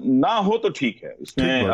ना 0.06 0.34
हो 0.34 0.58
तो 0.58 0.70
ठीक 0.70 1.02
है। 1.04 1.16
उसमें 1.22 1.68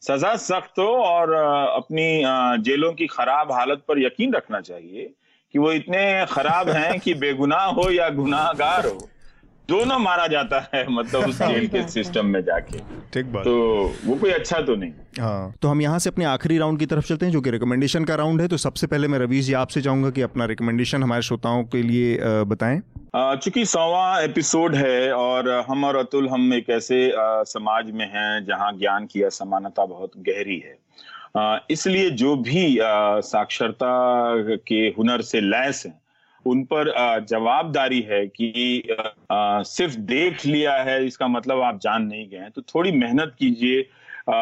सजा 0.00 0.36
सख्त 0.36 0.78
हो 0.78 0.96
और 0.96 1.32
अपनी 1.76 2.22
जेलों 2.62 2.92
की 2.92 3.06
खराब 3.06 3.52
हालत 3.52 3.78
पर 3.88 3.98
यकीन 3.98 4.34
रखना 4.34 4.60
चाहिए 4.60 5.10
कि 5.52 5.58
वो 5.58 5.72
इतने 5.72 6.26
खराब 6.30 6.68
हैं 6.68 7.00
कि 7.00 7.14
बेगुनाह 7.14 7.64
हो 7.64 7.90
या 7.90 8.08
गुनाहगार 8.08 8.86
हो। 8.86 9.08
दोनों 9.68 9.98
मारा 9.98 10.26
जाता 10.26 10.58
है 10.74 10.84
मतलब 10.90 11.28
उस 11.28 11.38
जेल 11.38 11.66
के 11.68 11.82
सिस्टम 11.88 12.26
में 12.26 12.40
जाके। 12.42 12.78
ठीक 13.12 13.26
बात। 13.32 13.44
तो 13.44 13.54
वो 14.04 14.14
कोई 14.16 14.30
अच्छा 14.30 14.60
तो 14.60 14.74
नहीं। 14.76 14.92
हाँ 15.20 15.52
तो 15.62 15.68
हम 15.68 15.82
यहाँ 15.82 15.98
से 15.98 16.10
अपने 16.10 16.24
आखिरी 16.24 16.58
राउंड 16.58 16.78
की 16.78 16.86
तरफ़ 16.86 17.06
चलते 17.06 17.26
हैं 17.26 17.32
जो 17.32 17.40
कि 17.40 17.50
रिकमेंडेशन 17.50 18.04
का 18.04 18.14
राउंड 18.14 18.40
है। 18.40 18.48
तो 18.48 18.56
सबसे 18.56 18.86
पहले 18.86 19.08
मैं 19.08 19.18
रवीश 19.18 19.44
जी 19.46 19.52
आपसे 19.54 19.82
चाहूँगा 19.82 20.10
कि 20.10 20.22
अपना 20.22 20.44
रिकमेंडेशन 20.46 21.02
हमारे 21.02 21.22
श्रोताओं 21.22 21.64
के 21.64 21.82
लिए 21.82 22.18
बताएँ। 22.46 22.80
चूँकि 23.14 23.64
सौवा 23.66 24.20
एपिसोड 24.20 24.74
है 24.74 25.12
और 25.12 25.50
हम 25.68 25.84
और 25.84 25.96
अतुल 25.96 26.28
हम 26.28 26.52
एक 26.54 26.70
ऐसे 26.70 27.10
समाज 27.48 27.90
में 27.90 28.06
हैं 28.06 28.44
जहाँ 28.44 28.72
ज्ञान 28.78 29.06
की 29.06 29.22
असमानता 29.22 29.84
बहुत 29.86 30.12
गहरी 30.28 30.58
है। 30.58 30.76
इसलिए 31.70 32.10
जो 32.10 32.36
भी 32.38 32.78
साक्षरता 33.26 33.94
के 34.68 34.86
हुनर 34.88 35.22
से 35.22 35.40
लैस 35.40 35.82
हैं 35.86 35.98
उन 36.46 36.62
पर 36.64 36.92
जवाबदारी 37.28 38.00
है 38.02 38.26
कि 38.28 38.82
सिर्फ़ 39.32 39.96
देख 40.06 40.44
लिया 40.46 40.76
है, 40.82 41.04
इसका 41.06 41.28
मतलब 41.28 41.60
आप 41.62 41.80
जान 41.80 42.02
नहीं 42.04 42.28
गए 42.28 42.48
तो 42.54 42.62
थोड़ी 42.64 42.92
मेहनत 42.94 43.34
कीजिए। 43.38 43.88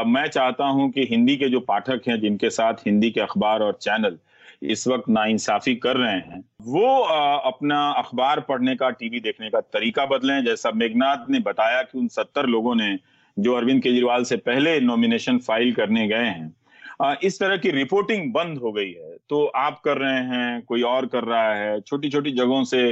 मैं 0.07 0.27
चाहता 0.29 0.65
हूँ 0.67 0.91
कि 0.91 1.07
हिंदी 1.11 1.37
के 1.37 1.49
जो 1.49 1.61
पाठक 1.63 2.09
हैं, 2.09 2.21
जिनके 2.21 2.51
साथ 2.51 2.87
हिंदी 2.87 3.11
के 3.11 3.21
अखबार 3.21 3.63
और 3.63 3.79
चैनल 3.81 4.19
इस 4.65 4.87
वक्त 4.89 5.09
नाइंसाफी 5.11 5.75
कर 5.77 5.97
रहे 5.97 6.13
हैं, 6.13 6.43
वो 6.63 6.87
अपना 7.01 7.81
अखबार 7.93 8.41
पढ़ने 8.41 8.75
का, 8.77 8.91
टीवी 8.91 9.21
देखने 9.21 9.51
का 9.51 9.61
तरीका 9.63 10.07
बदलें। 10.07 10.45
जैसा 10.45 10.71
मेघनाथ 10.73 11.31
ने 11.31 11.41
बताया 11.43 11.83
कि 11.83 11.99
उन 11.99 12.09
सत्तर 12.11 12.47
लोगों 12.47 12.75
ने 12.75 12.97
जो 13.37 13.55
अरविंद 13.55 13.83
केजरीवाल 13.83 14.25
से 14.25 14.37
पहले 14.39 14.79
नॉमिनेशन 14.83 15.39
फ़ाइल 15.41 15.73
करने 15.75 16.07
गए 16.09 16.27
हैं। 16.27 17.19
इस 17.23 17.39
तरह 17.41 17.57
की 17.57 17.71
रिपोर्टिंग 17.73 18.33
बंद 18.33 18.59
हो 18.59 18.73
गई 18.73 18.93
है। 18.93 19.06
तो 19.31 19.45
आप 19.57 19.81
कर 19.81 19.99
रहे 19.99 20.21
हैं, 20.21 20.63
कोई 20.63 20.83
और 20.83 21.07
कर 21.07 21.25
रहा 21.25 21.53
है 21.55 21.81
छोटी 21.81 22.11
छोटी 22.11 22.31
जगहों 22.33 22.63
से 22.65 22.89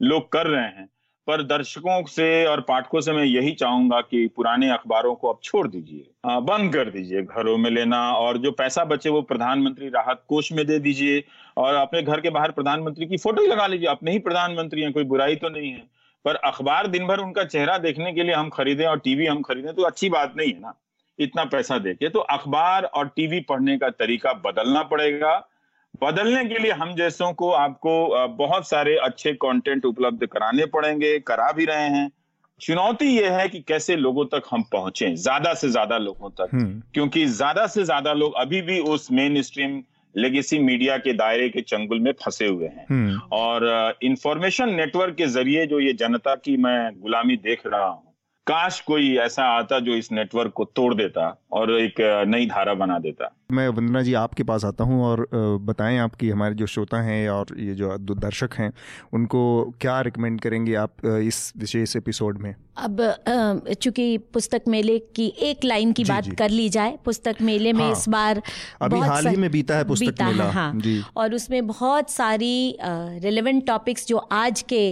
लोग 0.00 0.30
कर 0.32 0.46
रहे 0.46 0.62
हैं। 0.62 0.88
पर 1.26 1.42
दर्शकों 1.42 2.02
से 2.04 2.44
और 2.46 2.60
पाठकों 2.60 3.00
से 3.00 3.12
मैं 3.12 3.24
यही 3.24 3.52
चाहूँगा 3.52 4.00
कि 4.00 4.26
पुराने 4.26 4.70
अखबारों 4.70 5.14
को 5.14 5.28
अब 5.28 5.40
छोड़ 5.42 5.66
दीजिए। 5.68 6.06
बंद 6.26 6.72
कर 6.74 6.90
दीजिए 6.90 7.22
घरों 7.22 7.56
में 7.56 7.70
लेना 7.70 8.00
और 8.12 8.38
जो 8.38 8.52
पैसा 8.52 8.84
बचे 8.84 9.10
वो 9.10 9.20
प्रधानमंत्री 9.22 9.88
राहत 9.88 10.22
कोष 10.28 10.50
में 10.52 10.66
दे 10.66 10.78
दीजिए 10.78 11.22
और 11.56 11.74
अपने 11.74 12.02
घर 12.02 12.20
के 12.20 12.30
बाहर 12.30 12.50
प्रधानमंत्री 12.50 13.06
की 13.06 13.16
फ़ोटो 13.16 13.42
ही 13.42 13.48
लगा 13.48 13.66
लीजिए। 13.66 13.88
अपने 13.88 14.12
ही 14.12 14.18
प्रधानमंत्री 14.18 14.82
हैं, 14.82 14.92
कोई 14.92 15.04
बुराई 15.04 15.36
तो 15.36 15.48
नहीं 15.48 15.72
है। 15.72 15.82
पर 16.24 16.34
अखबार 16.34 16.86
दिन 16.86 17.06
भर 17.06 17.18
उनका 17.18 17.44
चेहरा 17.44 17.76
देखने 17.78 18.12
के 18.12 18.22
लिए 18.22 18.34
हम 18.34 18.48
खरीदें 18.48 18.86
और 18.86 18.98
टीवी 18.98 19.26
हम 19.26 19.42
खरीदें 19.42 19.72
तो 19.74 19.82
अच्छी 19.82 20.08
बात 20.08 20.34
नहीं 20.36 20.52
है 20.52 20.60
ना। 20.60 20.74
इतना 21.18 21.44
पैसा 21.44 21.78
देके 21.78 22.08
तो 22.08 22.20
अखबार 22.20 22.84
और 22.84 23.08
टीवी 23.08 23.40
पढ़ने 23.40 23.76
का 23.78 23.88
तरीका 23.90 24.32
बदलना 24.44 24.82
पड़ेगा। 24.84 25.36
बदलने 26.02 26.44
के 26.44 26.58
लिए 26.58 26.72
हम 26.72 26.94
जैसों 26.94 27.32
को 27.32 27.50
आपको 27.52 28.28
बहुत 28.36 28.68
सारे 28.68 28.96
अच्छे 29.04 29.32
कंटेंट 29.36 29.84
उपलब्ध 29.84 30.26
कराने 30.26 30.66
पड़ेंगे 30.66 31.18
करा 31.20 31.50
भी 31.52 31.64
रहे 31.64 31.88
हैं 31.88 32.10
चुनौती 32.60 33.06
यह 33.08 33.32
है 33.32 33.48
कि 33.48 33.60
कैसे 33.60 33.96
लोगों 33.96 34.24
तक 34.26 34.42
हम 34.50 34.62
पहुँचे 34.72 35.14
ज़्यादा 35.16 35.52
से 35.54 35.68
ज़्यादा 35.68 35.98
लोगों 35.98 36.30
तक 36.30 36.48
हम्म। 36.54 36.82
क्योंकि 36.94 37.24
ज़्यादा 37.26 37.66
से 37.66 37.84
ज़्यादा 37.84 38.12
लोग 38.12 38.34
अभी 38.36 38.60
भी 38.62 38.78
उस 38.88 39.10
मेन 39.12 39.40
स्ट्रीम 39.42 39.82
लेगेसी 40.14 40.58
मीडिया 40.58 40.96
के 40.98 41.12
दायरे 41.12 41.48
के 41.48 41.60
चंगुल 41.62 42.00
में 42.00 42.12
फंसे 42.24 42.46
हुए 42.46 42.66
हैं 42.66 42.86
हम्म। 42.90 43.20
और 43.32 43.96
इंफॉर्मेशन 44.02 44.74
नेटवर्क 44.74 45.14
के 45.14 45.26
ज़रिए 45.28 45.66
जो 45.66 45.80
ये 45.80 45.92
जनता 45.94 46.34
की 46.34 46.56
मैं 46.56 47.00
गुलामी 47.00 47.36
देख 47.38 47.66
रहा 47.66 47.86
हूँ 47.86 48.06
काश 48.46 48.80
कोई 48.80 49.16
ऐसा 49.18 49.44
आता 49.48 49.78
जो 49.80 49.94
इस 49.94 50.10
नेटवर्क 50.12 50.52
को 50.52 50.64
तोड़ 50.66 50.94
देता 50.94 51.26
और 51.52 51.72
एक 51.72 52.00
नई 52.28 52.46
धारा 52.46 52.74
बना 52.74 52.98
देता 52.98 53.34
मैं 53.50 53.68
वंदना 53.68 54.00
जी 54.02 54.12
आपके 54.14 54.42
पास 54.42 54.64
आता 54.64 54.84
हूँ 54.84 55.02
और 55.04 55.26
बताएँ 55.62 55.98
आपकी 55.98 56.28
हमारे 56.30 56.54
जो 56.54 56.66
श्रोता 56.66 57.00
हैं 57.02 57.28
और 57.28 57.54
ये 57.58 57.74
जो 57.74 57.96
दर्शक 57.98 58.54
हैं 58.54 58.72
उनको 59.12 59.40
क्या 59.80 60.00
रिकमेंड 60.00 60.40
करेंगे 60.40 60.74
आप 60.76 61.06
इस 61.06 61.52
विशेष 61.56 61.96
एपिसोड 61.96 62.38
में 62.38 62.54
अब 62.78 63.00
चूँकि 63.72 64.18
पुस्तक 64.32 64.64
मेले 64.68 64.98
की 65.16 65.26
एक 65.42 65.64
लाइन 65.64 65.92
की 65.92 66.04
जी, 66.04 66.12
बात 66.12 66.24
जी। 66.24 66.30
कर 66.30 66.50
ली 66.50 66.68
जाए 66.68 66.98
पुस्तक 67.04 67.36
मेले 67.40 67.72
में 67.72 67.84
हाँ, 67.84 67.92
इस 67.92 68.08
बार 68.08 68.42
अभी 68.82 68.98
हाल 69.00 69.26
ही 69.26 69.36
में 69.36 69.50
बीता 69.50 69.76
है 69.76 69.84
पुस्तक 69.84 70.06
बीता 70.06 70.26
मेला 70.26 70.44
है, 70.44 70.52
हाँ 70.52 70.72
जी। 70.74 71.02
और 71.16 71.34
उसमें 71.34 71.66
बहुत 71.66 72.10
सारी 72.10 72.76
रिलेवेंट 72.82 73.66
टॉपिक्स 73.66 74.06
जो 74.08 74.16
आज 74.16 74.62
के 74.72 74.86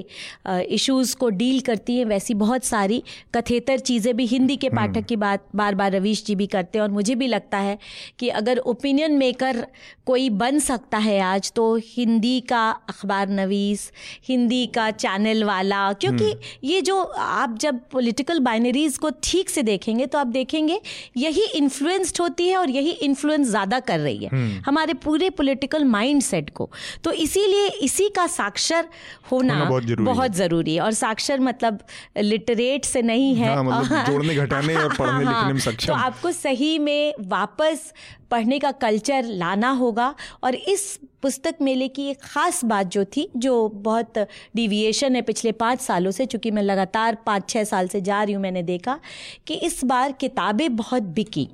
इश्यूज़ 0.48 1.14
को 1.16 1.28
डील 1.34 1.60
करती 1.60 1.98
हैं 1.98 2.04
वैसी 2.04 2.34
बहुत 2.36 2.64
सारी 2.64 3.02
कथेतर 3.34 3.78
चीज़ें 3.82 4.16
भी 4.16 4.26
हिंदी 4.26 4.56
के 4.56 4.68
पाठक 4.70 4.96
हम्म। 4.96 5.02
की 5.02 5.16
बात 5.18 5.46
बार 5.56 5.74
बार 5.74 5.92
रवीश 5.92 6.24
जी 6.24 6.34
भी 6.34 6.46
करते 6.46 6.78
हैं 6.78 6.82
और 6.82 6.90
मुझे 6.90 7.14
भी 7.14 7.26
लगता 7.26 7.58
है 7.58 7.78
कि 8.18 8.28
अगर 8.46 8.58
ओपिनियन 8.66 9.12
मेकर 9.14 9.66
कोई 10.06 10.28
बन 10.32 10.58
सकता 10.58 10.98
है 10.98 11.18
आज 11.20 11.50
तो 11.52 11.64
हिंदी 11.84 12.38
का 12.40 12.68
अखबार 12.88 13.28
नवीस 13.30 13.90
हिंदी 14.28 14.66
का 14.66 14.90
चैनल 14.92 15.42
वाला 15.44 15.80
क्योंकि 15.94 16.24
हम्म। 16.24 16.68
ये 16.68 16.80
जो 16.80 17.00
आप 17.20 17.56
जब 17.60 17.80
पॉलिटिकल 17.92 18.38
बाइनरीज 18.40 18.98
को 18.98 19.10
ठीक 19.22 19.50
से 19.50 19.62
देखेंगे 19.62 20.06
तो 20.06 20.18
आप 20.18 20.26
देखेंगे 20.28 20.78
यही 21.16 21.44
इन्फ्लुएंस्ड 21.56 22.20
होती 22.20 22.48
है 22.48 22.56
और 22.56 22.70
यही 22.70 22.90
इन्फ्लुएंस 23.02 23.48
ज़्यादा 23.48 23.80
कर 23.80 23.98
रही 24.00 24.24
है 24.24 24.30
हम्म। 24.30 24.62
हमारे 24.66 24.94
पूरे 25.00 25.30
पॉलिटिकल 25.32 25.84
माइंड 25.86 26.22
सेट 26.22 26.50
को 26.50 26.68
तो 27.04 27.12
इसीलिए 27.18 27.66
इसी 27.80 28.08
का 28.10 28.26
साक्षर 28.28 28.88
होना, 29.32 29.54
होना 29.54 29.64
बहुत, 29.64 29.84
ज़रूरी, 29.84 30.04
बहुत 30.04 30.30
है। 30.30 30.36
ज़रूरी 30.36 30.74
है 30.74 30.82
और 30.82 30.92
साक्षर 30.94 31.40
मतलब 31.42 31.80
लिटरेट 32.20 32.84
से 32.84 33.02
नहीं 33.04 33.34
है 33.34 33.54
हाँ, 33.54 33.64
मतलब 33.64 34.06
जोड़ने 34.06 34.34
घटाने 34.36 34.76
और 34.84 34.96
पढ़ने 34.96 35.24
हाँ, 35.24 35.34
लिखने 35.34 35.52
में 35.52 35.60
सक्षम 35.62 35.86
तो 35.86 35.98
आपको 36.00 36.32
सही 36.34 36.78
में 36.80 37.14
वापस 37.26 37.92
पढ़ने 38.36 38.58
का 38.58 38.70
कल्चर 38.72 39.24
लाना 39.24 39.70
होगा। 39.72 40.14
और 40.44 40.54
इस 40.54 40.98
पुस्तक 41.22 41.54
मेले 41.62 41.86
की 41.88 42.06
एक 42.08 42.20
ख़ास 42.22 42.64
बात 42.64 42.86
जो 42.86 43.04
थी, 43.06 43.28
जो 43.36 43.68
बहुत 43.68 44.18
डिविएशन 44.56 45.16
है 45.16 45.22
पिछले 45.22 45.52
पाँच 45.54 45.80
सालों 45.80 46.10
से, 46.10 46.26
चूँकि 46.26 46.50
मैं 46.50 46.62
लगातार 46.62 47.16
पाँच 47.26 47.48
छः 47.48 47.64
साल 47.64 47.88
से 47.88 48.00
जा 48.00 48.22
रही 48.22 48.34
हूँ, 48.34 48.42
मैंने 48.42 48.62
देखा 48.64 48.98
कि 49.46 49.54
इस 49.56 49.84
बार 49.84 50.12
किताबें 50.12 50.76
बहुत 50.76 51.02
बिकी। 51.02 51.48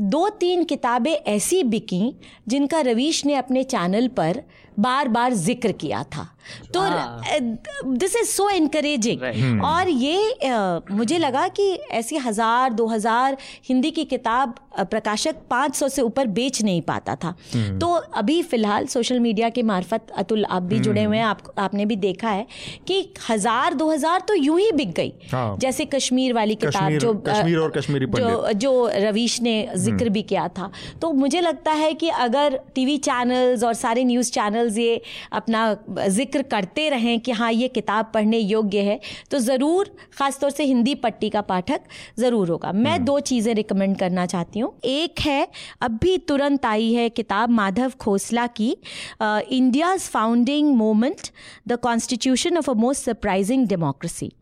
दो 0.00 0.28
तीन 0.30 0.64
किताबें 0.64 1.12
ऐसी 1.12 1.62
बिकी 1.64 2.14
जिनका 2.48 2.80
रवीश 2.82 3.24
ने 3.26 3.34
अपने 3.34 3.62
चैनल 3.64 4.08
पर 4.08 4.42
बार 4.78 5.08
बार 5.08 5.34
ज़िक्र 5.34 5.72
किया 5.74 6.02
था। 6.16 6.32
तो 6.74 6.80
दिस 7.92 8.14
इज़ 8.16 8.28
सो 8.28 8.48
इनकरेजिंग 8.50 9.62
और 9.64 9.88
ये 9.88 10.34
uh, 10.46 10.90
मुझे 10.90 11.18
लगा 11.18 11.46
कि 11.50 11.72
ऐसी 11.92 12.16
हज़ार 12.18 12.72
दो 12.72 12.86
हज़ार 12.86 13.36
हिंदी 13.68 13.90
की 13.90 14.04
किताब 14.04 14.54
प्रकाशक 14.80 15.36
पाँच 15.50 15.74
सौ 15.74 15.88
से 15.88 16.02
ऊपर 16.02 16.26
बेच 16.28 16.62
नहीं 16.62 16.82
पाता 16.82 17.14
था। 17.16 17.34
Hmm. 17.34 17.80
तो 17.80 17.92
अभी 18.14 18.42
फ़िलहाल 18.42 18.86
सोशल 18.86 19.20
मीडिया 19.20 19.48
के 19.48 19.62
मार्फत 19.62 20.12
अतुल 20.16 20.44
आप 20.44 20.62
भी 20.62 20.74
hmm. 20.74 20.84
जुड़े 20.84 21.04
हुए 21.04 21.16
हैं 21.16 21.24
आप 21.24 21.42
आपने 21.58 21.86
भी 21.86 21.96
देखा 21.96 22.30
है 22.30 22.46
कि 22.88 23.00
हज़ार 23.30 23.74
दो 23.74 23.90
हज़ार 23.90 24.20
तो 24.28 24.34
यूँ 24.34 24.58
ही 24.60 24.70
बिक 24.72 24.92
गई। 24.94 25.12
हाँ. 25.32 25.56
जैसे 25.58 25.84
कश्मीर 25.86 26.32
वाली 26.32 26.54
किताब 26.56 26.98
जो 26.98 27.14
कश्मीर 27.28 27.58
और 27.58 27.70
कश्मीरी 27.70 28.06
जो 28.08 28.52
जो 28.54 28.90
रवीश 28.96 29.40
ने 29.42 29.56
ज़िक्र 29.74 30.04
hmm. 30.04 30.12
भी 30.12 30.22
किया 30.24 30.46
था। 30.48 30.70
तो 31.02 31.12
मुझे 31.14 31.40
लगता 31.40 31.72
है 31.72 31.92
कि 31.94 32.08
अगर 32.20 32.60
टीवी 32.74 32.96
चैनल्स 33.00 33.64
और 33.64 33.74
सारे 33.76 34.04
न्यूज़ 34.04 34.32
चैनल्स 34.66 34.78
ये 34.78 35.00
अपना 35.32 36.08
ज़िक्र 36.08 36.42
करते 36.44 36.88
रहें 36.90 37.18
कि 37.20 37.32
हाँ 37.32 37.50
ये 37.52 37.68
किताब 37.68 38.10
पढ़ने 38.14 38.38
योग्य 38.38 38.80
है 38.80 38.98
तो 39.30 39.38
ज़रूर 39.38 39.90
ख़ासतौर 40.18 40.50
से 40.50 40.64
हिंदी 40.64 40.94
पट्टी 40.96 41.30
का 41.30 41.40
पाठक 41.42 41.80
ज़रूर 42.18 42.48
होगा। 42.48 42.72
मैं 42.72 42.92
हम्म। 42.92 43.04
दो 43.04 43.18
चीज़ें 43.22 43.54
रिकमेंड 43.54 43.96
करना 43.98 44.26
चाहती 44.26 44.60
हूँ। 44.60 44.72
एक 44.84 45.20
है 45.20 45.46
अभी 45.82 46.16
तुरंत 46.28 46.66
आई 46.66 46.92
है 46.92 47.08
किताब 47.10 47.50
माधव 47.50 47.92
खोसला 48.00 48.46
की 48.50 48.70
India's 49.20 50.08
founding 50.10 50.74
moment 50.76 51.28
the 51.68 51.76
constitution 51.82 52.56
of 52.58 52.70
a 52.70 52.74
most 52.76 53.04
surprising 53.04 53.66
democracy 53.68 54.32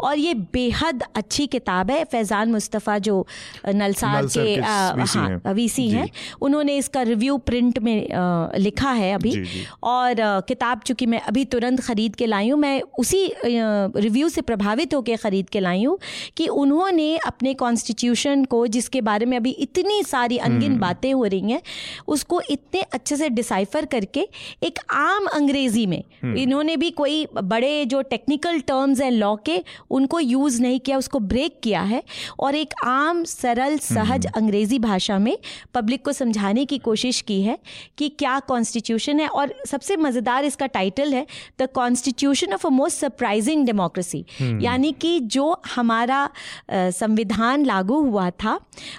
और 0.00 0.18
ये 0.18 0.34
बेहद 0.52 1.02
अच्छी 1.16 1.46
किताब 1.48 1.90
है 1.90 2.04
फैज़ान 2.12 2.52
मुस्तफ़ा 2.52 2.98
जो 3.00 3.26
नलसार 3.74 4.26
के 4.28 4.54
हाँ 4.62 5.52
वीसी 5.52 5.88
हैं 5.90 6.08
उन्होंने 6.42 6.76
इसका 6.76 7.02
रिव्यू 7.04 7.36
प्रिंट 7.40 7.78
में 7.78 8.12
आ, 8.12 8.48
लिखा 8.56 8.90
है 8.92 9.12
अभी। 9.14 9.30
जी, 9.30 9.42
जी. 9.42 9.64
और 9.84 10.14
किताब 10.48 10.80
चूँकि 10.82 11.06
मैं 11.06 11.20
अभी 11.22 11.44
तुरंत 11.46 11.80
ख़रीद 11.80 12.16
के 12.16 12.26
लाई 12.26 12.48
हूँ 12.48 12.58
मैं 12.60 12.80
उसी 12.98 13.24
रिव्यू 13.44 14.28
से 14.28 14.40
प्रभावित 14.42 14.94
होकर 14.94 15.16
ख़रीद 15.18 15.48
के 15.48 15.60
लाई 15.60 15.84
हूँ 15.84 15.98
कि 16.36 16.46
उन्होंने 16.56 17.16
अपने 17.26 17.54
कॉन्स्टिट्यूशन 17.56 18.44
को 18.46 18.66
जिसके 18.68 19.00
बारे 19.02 19.26
में 19.26 19.36
अभी 19.36 19.50
इतनी 19.62 20.02
सारी 20.04 20.38
अनगिन 20.40 20.70
हम्म। 20.70 20.80
बातें 20.80 21.12
हो 21.12 21.24
रही 21.24 21.52
हैं 21.52 21.60
उसको 22.08 22.40
इतने 22.50 22.82
अच्छे 22.92 23.16
से 23.16 23.28
डिसाइफर 23.30 23.84
करके 23.86 24.26
एक 24.62 24.78
आम 24.92 25.26
अंग्रेज़ी 25.32 25.86
में 25.86 26.02
हम्म। 26.22 26.36
इन्होंने 26.38 26.76
भी 26.76 26.90
कोई 26.92 27.26
बड़े 27.34 27.84
जो 27.86 28.02
टेक्निकल 28.04 28.60
टर्म्स 28.62 29.00
हैं 29.00 29.10
लॉ 29.12 29.34
के 29.46 29.62
उनको 29.90 30.20
यूज़ 30.20 30.60
नहीं 30.62 30.80
किया 30.80 30.98
उसको 30.98 31.18
ब्रेक 31.26 31.60
किया 31.62 31.82
है 31.84 32.02
और 32.38 32.54
एक 32.54 32.74
आम 32.84 33.24
सरल 33.26 33.76
सहज 33.80 34.26
हम्म। 34.26 34.40
अंग्रेज़ी 34.42 34.78
भाषा 34.80 35.18
में 35.18 35.36
पब्लिक 35.74 36.04
को 36.04 36.12
समझाने 36.12 36.64
की 36.64 36.78
कोशिश 36.80 37.20
की 37.22 37.40
है 37.42 37.58
कि 37.98 38.08
क्या 38.18 38.38
कॉन्स्टिट्यूशन 38.48 39.20
है 39.20 39.28
और 39.30 39.54
सबसे 39.66 39.96
मज़ेदार 39.96 40.44
इसका 40.44 40.66
टाइटल 40.68 41.14
है 41.14 41.26
the 41.60 41.68
constitution 41.74 42.52
of 42.52 42.66
a 42.66 42.70
most 42.70 42.98
surprising 42.98 43.64
democracy 43.66 44.24
यानी 44.62 44.92
कि 44.92 45.18
जो 45.32 45.56
हमारा 45.74 46.28
संविधान 46.72 47.64
लागू 47.64 48.00
हुआ 48.02 48.28
था 48.42 48.58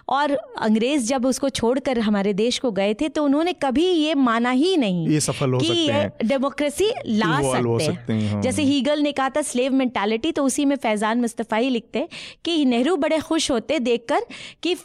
और 0.09 0.31
अंग्रेज़ 0.61 1.07
जब 1.07 1.25
उसको 1.25 1.49
छोड़कर 1.51 1.99
हमारे 1.99 2.33
देश 2.33 2.59
को 2.59 2.71
गए 2.71 2.93
थे 2.93 3.09
तो 3.09 3.23
उन्होंने 3.23 3.53
कभी 3.53 3.85
ये 3.85 4.13
माना 4.15 4.49
ही 4.51 4.75
नहीं 4.77 5.07
ये 5.07 5.19
सफल 5.19 5.53
हो 5.53 5.59
कि 5.59 5.67
ये 5.67 6.03
डेमोक्रेसी 6.23 6.91
ला 7.07 7.41
सकते, 7.41 7.85
सकते 7.85 8.13
हैं 8.13 8.31
हाँ। 8.31 8.41
जैसे 8.41 8.63
हीगल 8.63 9.01
ने 9.01 9.11
कहा 9.11 9.29
था 9.29 9.41
स्लेव 9.41 9.73
मेंटालिटी 9.73 10.31
तो 10.31 10.43
उसी 10.43 10.65
में 10.65 10.75
फैजान 10.75 11.21
मुस्तफ़ा 11.21 11.57
ही 11.57 11.69
लिखते 11.69 11.99
हैं 11.99 12.07
कि 12.45 12.63
नेहरू 12.65 12.95
बड़े 12.97 13.19
खुश 13.19 13.49
होते 13.51 13.79
देखकर 13.79 14.25
कि 14.63 14.75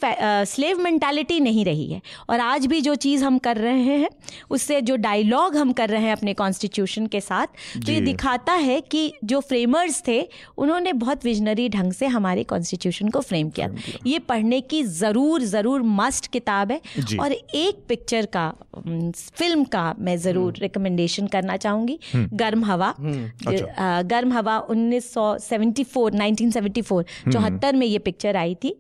स्लेव 0.47 0.79
मेंटालिटी 0.79 1.39
नहीं 1.41 1.65
रही 1.65 1.87
है। 1.93 2.01
और 2.31 2.41
आज 2.41 2.67
भी 2.67 2.81
जो 2.81 2.95
चीज़ 2.95 3.25
हम 3.25 3.39
कर 3.39 3.57
रहे 3.57 3.97
हैं 3.97 4.09
उससे 4.51 4.81
जो 4.81 4.97
डायलॉग 4.99 5.57
हम 5.57 5.68
कर 5.73 5.89
रहे 5.89 6.03
हैं 6.03 6.13
अपने 6.13 6.35
कॉन्स्टिट्यूशन 6.35 7.07
के 7.07 7.21
साथ। 7.21 7.47
तो 7.87 7.93
ये 7.93 8.01
दिखाता 8.01 8.53
है 8.53 8.81
कि 8.81 9.13
जो 9.25 9.41
फ्रेमर्स 9.41 10.03
थे 10.09 10.21
उन्होंने 10.59 10.93
बहुत 10.93 11.25
विजनरी 11.25 11.69
ढंग 11.69 11.93
से 11.93 12.07
हमारे 12.07 12.45
कॉन्स्टिट्यूशन 12.45 13.09
को 13.09 13.21
फ्रेम 13.21 13.51
किया। 13.51 13.69
ये 14.07 14.19
पढ़ने 14.19 14.61
की 14.61 14.83
ज़रूर 14.83 15.43
ज़रूर 15.43 15.83
मस्ट 15.83 16.27
किताब 16.27 16.73
है। 16.73 16.81
और 17.21 17.33
एक 17.33 17.85
पिक्चर 17.89 18.27
का 18.27 18.53
फ़िल्म 18.79 19.65
का 19.65 19.95
मैं 19.99 20.17
ज़रूर 20.19 20.55
रिकमेंडेशन 20.59 21.23
हम्म। 21.23 21.31
करना 21.31 21.57
चाहूँगी। 21.57 21.99
हम्म। 22.13 22.37
गर्म 22.37 22.65
हवा। 22.65 22.95
हम्म, 22.99 23.31
अच्छा। 23.47 24.03
गर्म 24.03 24.33
हवा 24.33 24.59
1974 24.71 26.15
1974 26.15 27.05
चौहत्तर 27.33 27.77
में 27.77 27.87
ये 27.87 27.99
पिक्चर 27.99 28.37
आई 28.37 28.55
थी। 28.55 28.75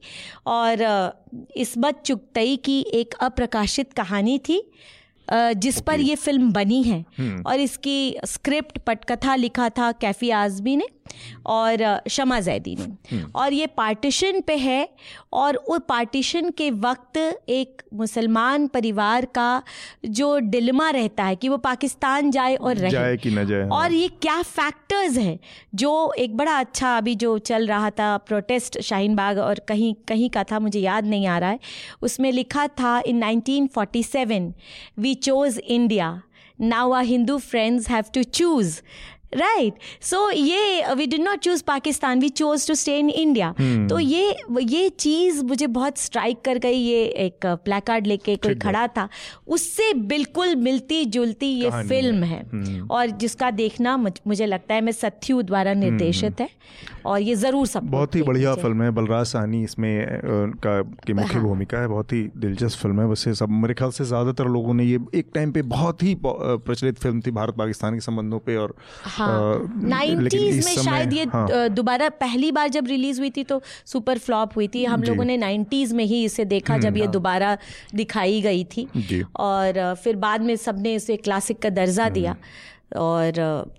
और 0.46 0.86
इसमत 1.56 2.02
चुगतई 2.06 2.56
की 2.56 2.80
एक 2.94 3.14
अप्रकाशित 3.20 3.92
कहानी 3.92 4.38
थी। 4.38 4.62
जिस 5.32 5.80
पर 5.80 6.00
ये 6.00 6.14
फ़िल्म 6.14 6.52
बनी 6.52 6.82
है। 6.82 7.04
हम्म। 7.18 7.42
और 7.46 7.60
इसकी 7.60 8.16
स्क्रिप्ट 8.24 8.78
पटकथा 8.78 9.34
लिखा 9.34 9.68
था 9.68 9.92
कैफ़ी 9.92 10.30
आजमी 10.30 10.76
ने। 10.76 10.84
और 11.46 11.84
शमा 12.10 12.40
जैदी 12.40 12.74
ने 12.76 12.84
हम्म। 13.10 13.30
और 13.34 13.52
ये 13.52 13.66
पार्टीशन 13.76 14.40
पे 14.40 14.56
है 14.58 14.88
और 15.32 15.56
उस 15.56 15.80
पार्टीशन 15.88 16.50
के 16.50 16.70
वक्त 16.80 17.16
एक 17.48 17.82
मुसलमान 17.94 18.66
परिवार 18.68 19.24
का 19.34 19.62
जो 20.06 20.38
डिलमा 20.46 20.88
रहता 20.90 21.24
है 21.24 21.36
कि 21.36 21.48
वो 21.48 21.56
पाकिस्तान 21.58 22.30
जाए 22.30 22.54
और 22.56 22.76
रहे 22.76 22.90
जाए 22.90 23.16
कि 23.16 23.30
न 23.30 23.44
जाए 23.46 23.62
हाँ। 23.62 23.78
और 23.78 23.92
ये 23.92 24.08
क्या 24.22 24.40
फैक्टर्स 24.42 25.16
हैं 25.18 25.38
जो 25.74 26.12
एक 26.18 26.36
बड़ा 26.36 26.58
अच्छा 26.58 26.96
अभी 26.96 27.14
जो 27.16 27.36
चल 27.40 27.66
रहा 27.66 27.90
था 27.90 28.16
प्रोटेस्ट 28.28 28.80
शाहीन 28.80 29.14
बाग 29.16 29.38
और 29.38 29.60
कहीं 29.68 29.94
कहीं 30.08 30.30
का 30.30 30.44
था 30.44 30.58
मुझे 30.58 30.80
याद 30.80 31.06
नहीं 31.06 31.26
आ 31.26 31.38
रहा 31.38 31.50
है 31.50 31.58
उसमें 32.02 32.30
लिखा 32.32 32.66
था 32.80 32.98
in 33.06 33.22
1947 33.22 34.52
we 34.98 35.14
chose 35.20 35.58
India 35.58 36.20
now 36.58 36.92
are 36.92 37.04
Hindu 37.04 37.38
friends 37.40 37.88
have 37.90 38.04
to 38.14 38.22
choose 38.22 38.80
right 39.32 39.74
so 40.02 40.30
ये 40.30 40.94
we 40.96 41.06
did 41.06 41.22
not 41.22 41.38
choose 41.38 41.62
Pakistan 41.66 42.20
we 42.20 42.28
chose 42.30 42.66
to 42.68 42.74
stay 42.74 42.98
in 42.98 43.10
India 43.10 43.52
तो 43.88 43.98
ये 43.98 44.36
ये 44.62 44.88
चीज़ 44.90 45.42
मुझे 45.44 45.66
बहुत 45.68 45.98
स्ट्राइक 45.98 46.40
कर 46.44 46.58
गई. 46.58 46.72
ये 46.74 47.04
एक 47.26 47.46
प्लेकार्ड 47.64 48.06
लेके 48.06 48.36
कोई 48.36 48.54
खड़ा 48.56 48.86
था. 48.88 49.08
उससे 49.48 49.92
बिल्कुल 50.06 50.54
मिलती 50.58 51.04
जुलती 51.06 51.46
ये 51.46 51.70
फ़िल्म 51.70 52.24
है। 52.24 52.40
हम्म। 52.44 52.86
और 52.90 53.10
जिसका 53.18 53.50
देखना 53.52 53.96
मुझे 53.96 54.46
लगता 54.46 54.74
है 54.74 54.80
मैं 54.80 54.92
सत्यु 54.92 55.42
द्वारा 55.42 55.70
हम्म, 55.70 55.80
निर्देशित। 55.80 56.40
है। 56.40 56.48
और 57.06 57.20
ये 57.20 57.34
ज़रूर 57.34 57.66
सब 57.66 57.90
बहुत 57.90 58.14
ही 58.14 58.22
बढ़िया 58.22 58.54
फ़िल्म 58.54 58.82
है। 58.82 58.90
बलराज 58.90 59.26
साहनी 59.26 59.62
इसमें 59.64 60.06
का 60.64 60.80
की 61.06 61.12
मुख्य 61.12 61.34
हाँ। 61.34 61.42
भूमिका 61.42 61.78
है। 61.78 61.88
बहुत 61.88 62.12
ही 62.12 62.22
दिलचस्प 62.36 62.78
फ़िल्म 62.78 63.00
है। 63.00 63.06
वैसे 63.06 63.34
सब 63.34 63.50
मेरे 63.52 63.74
ख्याल 63.74 63.90
से 63.90 64.04
ज़्यादातर 64.04 64.48
लोगों 64.48 64.74
ने 64.74 64.84
ये 64.84 64.98
एक 65.14 65.30
टाइम 65.34 65.52
पे 65.52 65.62
बहुत 65.68 66.02
ही 66.02 66.16
प्रचलित 66.26 66.98
फ़िल्म 66.98 67.20
थी 67.20 67.30
भारत 67.32 67.54
पाकिस्तान 67.58 67.94
के 67.94 68.00
संबंधों 68.00 68.38
पे 68.38 68.56
और 68.56 68.74
हाँ 69.18 69.80
नाइन्टीज 69.84 70.64
में 70.64 70.74
शायद 70.74 71.12
ये 71.12 71.24
हाँ। 71.24 71.68
दोबारा 71.68 72.08
पहली 72.20 72.52
बार 72.52 72.68
जब 72.68 72.86
रिलीज़ 72.86 73.20
हुई 73.20 73.30
थी 73.30 73.44
तो 73.44 73.60
सुपर 73.86 74.18
फ्लॉप 74.18 74.56
हुई 74.56 74.68
थी। 74.68 74.84
हम 74.84 75.02
लोगों 75.02 75.24
ने 75.24 75.36
नाइन्टीज 75.36 75.92
में 75.92 76.04
ही 76.04 76.24
इसे 76.24 76.44
देखा 76.44 76.78
जब 76.78 76.96
ये 76.96 77.06
दोबारा 77.08 77.56
दिखाई 77.94 78.40
गई 78.40 78.64
थी। 78.66 78.88
और 79.36 79.94
फिर 79.94 80.16
बाद 80.16 80.42
में 80.42 80.56
सबने 80.56 80.94
इसे 80.94 81.16
क्लासिक 81.18 81.58
का 81.58 81.70
दर्जा 81.70 82.08
दिया। 82.08 82.36
और 82.96 83.32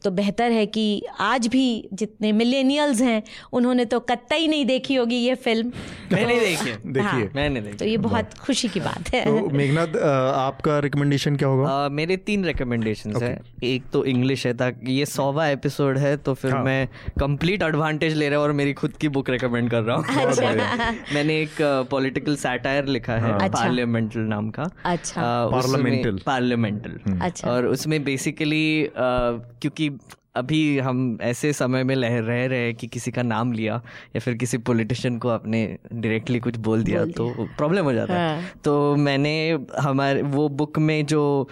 तो 0.04 0.12
बेहतर 0.12 0.52
है 0.52 0.66
कि 0.66 1.04
आज 1.20 1.48
भी 1.48 1.90
जितने 1.94 2.32
मिलेनियल्स 2.32 3.02
हैं 3.02 3.24
उन्होंने 3.54 3.86
तो 3.86 4.00
कतई 4.00 4.48
नहीं 4.48 4.66
देखी 4.66 4.96
होगी 4.96 5.16
ये 5.16 5.36
फ़िल्म 5.36 5.72
मैंने 6.14 6.40
देखी 6.40 6.70
है। 6.70 6.78
देखिए 6.86 7.10
हाँ, 7.10 7.30
मैंने 7.36 7.62
तो 7.62 7.86
ये 7.86 7.98
बहुत 7.98 8.34
खुशी 8.34 8.68
की 8.68 8.80
बात 8.80 9.14
है 9.14 9.26
तो 9.26 9.50
मेघनाथ 9.50 9.98
आपका 10.36 10.80
रिकमेंडेशन 10.80 11.36
क्या 11.36 11.50
होगा 11.50 11.70
आ, 11.70 11.90
मेरे 11.90 12.18
तीन 12.18 12.46
रिकमेंडेशन 12.46 13.12
okay. 13.12 13.24
है 13.24 13.42
एक 13.64 13.84
तो 13.94 14.06
इंग्लिश 14.06 14.46
है 14.48 14.54
ताकि 14.54 14.92
ये 14.92 15.06
सौवा 15.06 15.48
एपिसोड 15.48 15.98
है 15.98 16.18
तो 16.18 16.34
फिर 16.34 16.52
हाँ। 16.52 16.64
मैं 16.64 16.88
कंप्लीट 17.20 17.64
एडवांटेज 17.64 18.14
ले 18.14 18.30
रहा 18.30 18.40
हूँ 18.40 18.46
और 18.48 18.52
मेरी 18.52 18.74
खुद 18.74 18.92
की 18.92 19.08
बुक 19.08 19.30
रिकमेंड 19.30 19.70
कर 19.70 19.82
रहा 19.82 19.96
हूँ 19.96 20.06
मैंने 21.14 21.42
एक 21.42 21.56
पॉलिटिकल 21.92 22.36
सैटायर 22.36 22.86
लिखा 22.86 23.14
है 23.14 23.34
अच्छा। 23.34 23.48
पार्लियामेंटल 23.48 24.20
नाम 24.20 24.50
का 24.50 24.70
अच्छा। 24.86 25.50
Parliamental। 25.50 26.22
पार्लियामेंटल 26.24 27.20
अच्छा। 27.22 27.52
और 27.52 27.66
उसमें 27.66 28.04
बेसिकली 28.04 28.90
क्योंकि 29.02 29.90
अभी 30.36 30.80
हम 30.80 31.18
ऐसे 31.22 31.54
समय 31.54 31.84
में 31.84 31.96
लहर 31.96 32.24
रह 32.24 32.46
रहे 32.46 32.60
हैं 32.60 32.76
कि 32.76 32.88
किसी 32.88 33.12
का 33.12 33.22
नाम 33.22 33.52
लिया 33.52 33.82
या 34.16 34.20
फिर 34.20 34.34
किसी 34.34 34.58
पॉलिटिशियन 34.58 35.18
को 35.18 35.30
आपने 35.30 35.78
डायरेक्टली 35.94 36.40
कुछ 36.40 36.58
बोल 36.58 36.84
दिया 36.84 37.06
तो 37.06 37.30
प्रॉब्लम 37.58 37.86
हो 37.86 37.94
जाता 37.94 38.14
है 38.14 38.42
हाँ। 38.42 38.50
तो 38.64 38.96
मैंने 38.96 39.60
हमारे 39.80 40.22
वो 40.22 40.50
बुक 40.50 40.80
में 40.80 41.06
जो 41.06 41.50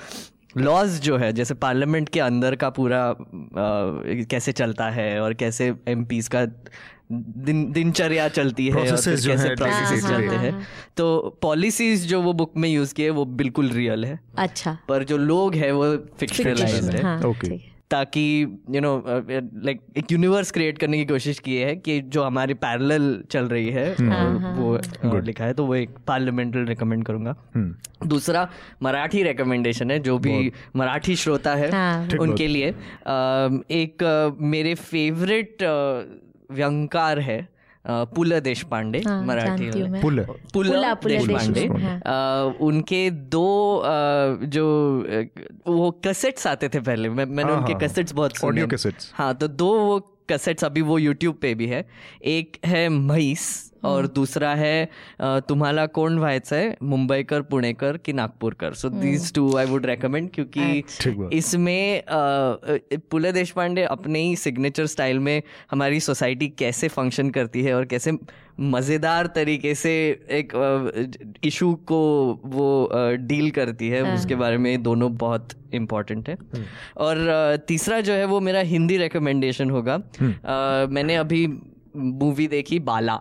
लॉज 0.57 0.99
जो 1.01 1.17
है 1.17 1.33
जैसे 1.33 1.53
पार्लियामेंट 1.53 2.09
के 2.09 2.19
अंदर 2.19 2.55
का 2.55 2.69
पूरा 2.69 3.01
आ, 3.03 3.15
कैसे 4.29 4.51
चलता 4.51 4.89
है 4.89 5.19
और 5.21 5.33
कैसे 5.33 5.73
एम 5.87 6.05
का 6.13 6.45
दिन 7.11 7.71
दिनचर्या 7.71 8.27
चलती 8.27 8.67
है 8.67 8.73
और 8.73 8.97
फिर 8.97 9.15
कैसे 9.15 9.29
हैं, 9.31 9.55
हाँ, 9.61 9.81
हाँ, 9.81 10.09
चलते 10.09 10.35
हैं। 10.35 10.67
तो 10.97 11.37
पॉलिसीज़ 11.41 12.07
जो 12.07 12.21
वो 12.21 12.33
बुक 12.33 12.53
में 12.57 12.69
यूज़ 12.69 12.93
किए 12.93 13.09
वो 13.09 13.25
बिल्कुल 13.25 13.69
रियल 13.69 14.05
है। 14.05 14.19
अच्छा। 14.37 14.77
पर 14.87 15.03
जो 15.03 15.17
लोग 15.17 15.55
हैं 15.55 15.71
वो 15.71 15.95
फिक्शनलाइज्ड 16.19 16.95
है। 16.95 17.03
हाँ, 17.03 17.21
Okay. 17.21 17.57
ताकि 17.91 18.21
यू 18.71 18.81
नो 18.81 19.03
लाइक 19.65 19.81
एक 19.97 20.11
यूनिवर्स 20.11 20.51
क्रिएट 20.51 20.77
करने 20.77 20.97
की 20.97 21.05
कोशिश 21.05 21.39
की 21.39 21.55
है 21.55 21.75
कि 21.75 22.01
जो 22.01 22.23
हमारी 22.23 22.53
पैरेलल 22.53 23.23
चल 23.31 23.45
रही 23.45 23.69
है 23.69 23.85
हाँ, 23.93 24.55
वो 24.57 24.73
अ, 24.77 25.19
लिखा 25.21 25.45
है 25.45 25.53
तो 25.53 25.65
वो 25.65 25.75
एक 25.75 25.89
पार्लियामेंटल 26.07 26.65
रिकमेंड 26.65 27.05
करूँगा। 27.05 27.35
हम्म। 27.55 28.07
दूसरा 28.07 28.49
मराठी 28.83 29.23
रिकमेंडेशन 29.23 29.91
है 29.91 29.99
जो 29.99 30.17
भी 30.17 30.51
मराठी 30.75 31.15
श्रोता 31.15 31.55
है 31.55 31.71
हाँ। 31.71 32.07
उनके 32.19 32.47
लिए 32.47 32.67
एक 33.71 34.35
मेरे 34.41 34.75
फेवरेट 34.75 35.57
व्यंकार 36.51 37.19
है 37.19 37.57
पुल 37.89 38.39
देशपांडे 38.39 39.03
हाँ, 39.07 39.25
मराठी 39.25 39.83
में। 39.83 40.01
पुल। 40.01 40.27
पुल 40.53 40.67
पुला- 40.67 41.07
देश 41.07 41.21
पांडे 41.21 41.59
देशपांडे, 41.59 41.83
हाँ। 41.83 42.45
उनके 42.61 43.11
दो 43.11 43.83
जो 44.43 45.03
वो 45.67 45.91
कैसेट्स 45.91 46.47
आते 46.47 46.69
थे 46.69 46.79
पहले। 46.79 47.09
मैं 47.09 47.25
मैंने 47.25 47.51
हाँ, 47.51 47.59
उनके 47.59 47.73
कसेट्स 47.73 47.91
कैसेट्स 47.91 48.13
बहुत 48.13 48.37
सुने। 48.37 48.91
हाँ। 49.13 49.35
तो 49.35 49.47
दो 49.47 49.79
वो 49.79 49.99
कैसेट्स 50.29 50.63
अभी 50.63 50.81
वो 50.81 50.97
यूट्यूब 50.97 51.35
पे 51.41 51.55
भी 51.55 51.67
है। 51.67 51.87
एक 52.25 52.57
है 52.65 52.89
म्हैस 52.89 53.71
और 53.87 54.07
दूसरा 54.15 54.53
है 54.55 54.89
तुम्हाला 55.49 55.85
कोण 55.87 56.17
व्हायचं 56.19 56.55
आहे 56.55 56.71
मुंबईकर 56.83 57.41
पुणेकर 57.41 57.97
की 57.97 58.13
नागपूरकर? 58.13 58.73
So 58.73 58.89
these 58.89 59.31
two 59.33 59.55
I 59.57 59.65
would 59.65 59.85
recommend 59.85 60.29
क्योंकि 60.33 60.83
इसमें 61.33 62.01
अ, 62.01 62.77
पुले 63.11 63.31
देशपांडे 63.31 63.83
अपने 63.83 64.19
ही 64.19 64.35
सिग्नेचर 64.35 64.85
स्टाइल 64.85 65.19
में 65.19 65.41
हमारी 65.71 65.99
सोसाइटी 65.99 66.47
कैसे 66.59 66.87
फ़ंक्शन 66.87 67.29
करती 67.29 67.63
है 67.63 67.73
और 67.73 67.85
कैसे 67.85 68.11
मज़ेदार 68.59 69.27
तरीके 69.27 69.73
से 69.75 69.91
एक 70.31 70.53
इशू 71.43 71.73
को 71.87 71.99
वो 72.45 72.67
डील 73.27 73.49
करती 73.51 73.89
है 73.89 74.01
उसके 74.13 74.35
बारे 74.35 74.57
में 74.57 74.81
दोनों 74.83 75.13
बहुत 75.15 75.49
इंपॉर्टेंट 75.73 76.29
है। 76.29 76.37
और 76.97 77.65
तीसरा 77.67 77.99
जो 78.01 78.13
है 78.13 78.25
वो 78.25 78.39
मेरा 78.39 78.59
हिंदी 78.65 78.97
रिकमेंडेशन 78.97 79.69
होगा। 79.69 79.97
मैंने 80.89 81.15
अभी 81.15 81.47
मूवी 81.95 82.47
देखी 82.47 82.79
बाला। 82.79 83.19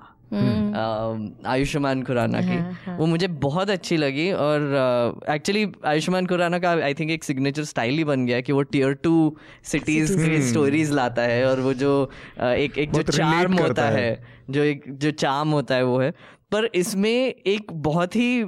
आयुष्मान 1.47 2.03
खुराना 2.03 2.41
की। 2.41 2.57
वो 2.97 3.07
मुझे 3.07 3.29
बहुत 3.29 3.71
अच्छी 3.71 3.97
लगी 3.97 4.33
और 4.33 5.21
एक्चुअली 5.31 5.67
आयुष्मान 5.85 6.27
खुराना 6.27 6.59
का 6.59 6.71
आई 6.71 6.95
थिंक 6.95 7.11
एक 7.11 7.25
सिग्नेचर 7.25 7.65
स्टाइल 7.65 7.95
ही 7.95 8.05
बन 8.05 8.27
गया 8.27 8.41
कि 8.41 8.53
वो 8.53 8.63
टीयर 8.63 8.93
टू 8.93 9.37
सिटीज़ 9.65 10.17
की 10.17 10.43
स्टोरीज 10.43 10.93
लाता 10.93 11.23
है 11.23 11.47
और 11.47 11.61
वो 11.61 11.75
जो 11.75 12.11
एक 12.41 12.79
एक 12.79 12.93
जो 12.93 13.03
चार्म 13.03 13.53
होता 13.53 13.89
है। 13.89 14.01
है 14.01 14.25
जो 14.51 14.63
एक 14.63 14.85
जो 14.89 15.11
चार्म 15.11 15.49
होता 15.49 15.75
है 15.75 15.85
वो 15.85 15.99
है। 15.99 16.11
पर 16.53 16.65
इसमें 16.75 17.35
एक 17.47 17.73
बहुत 17.73 18.17
ही 18.17 18.45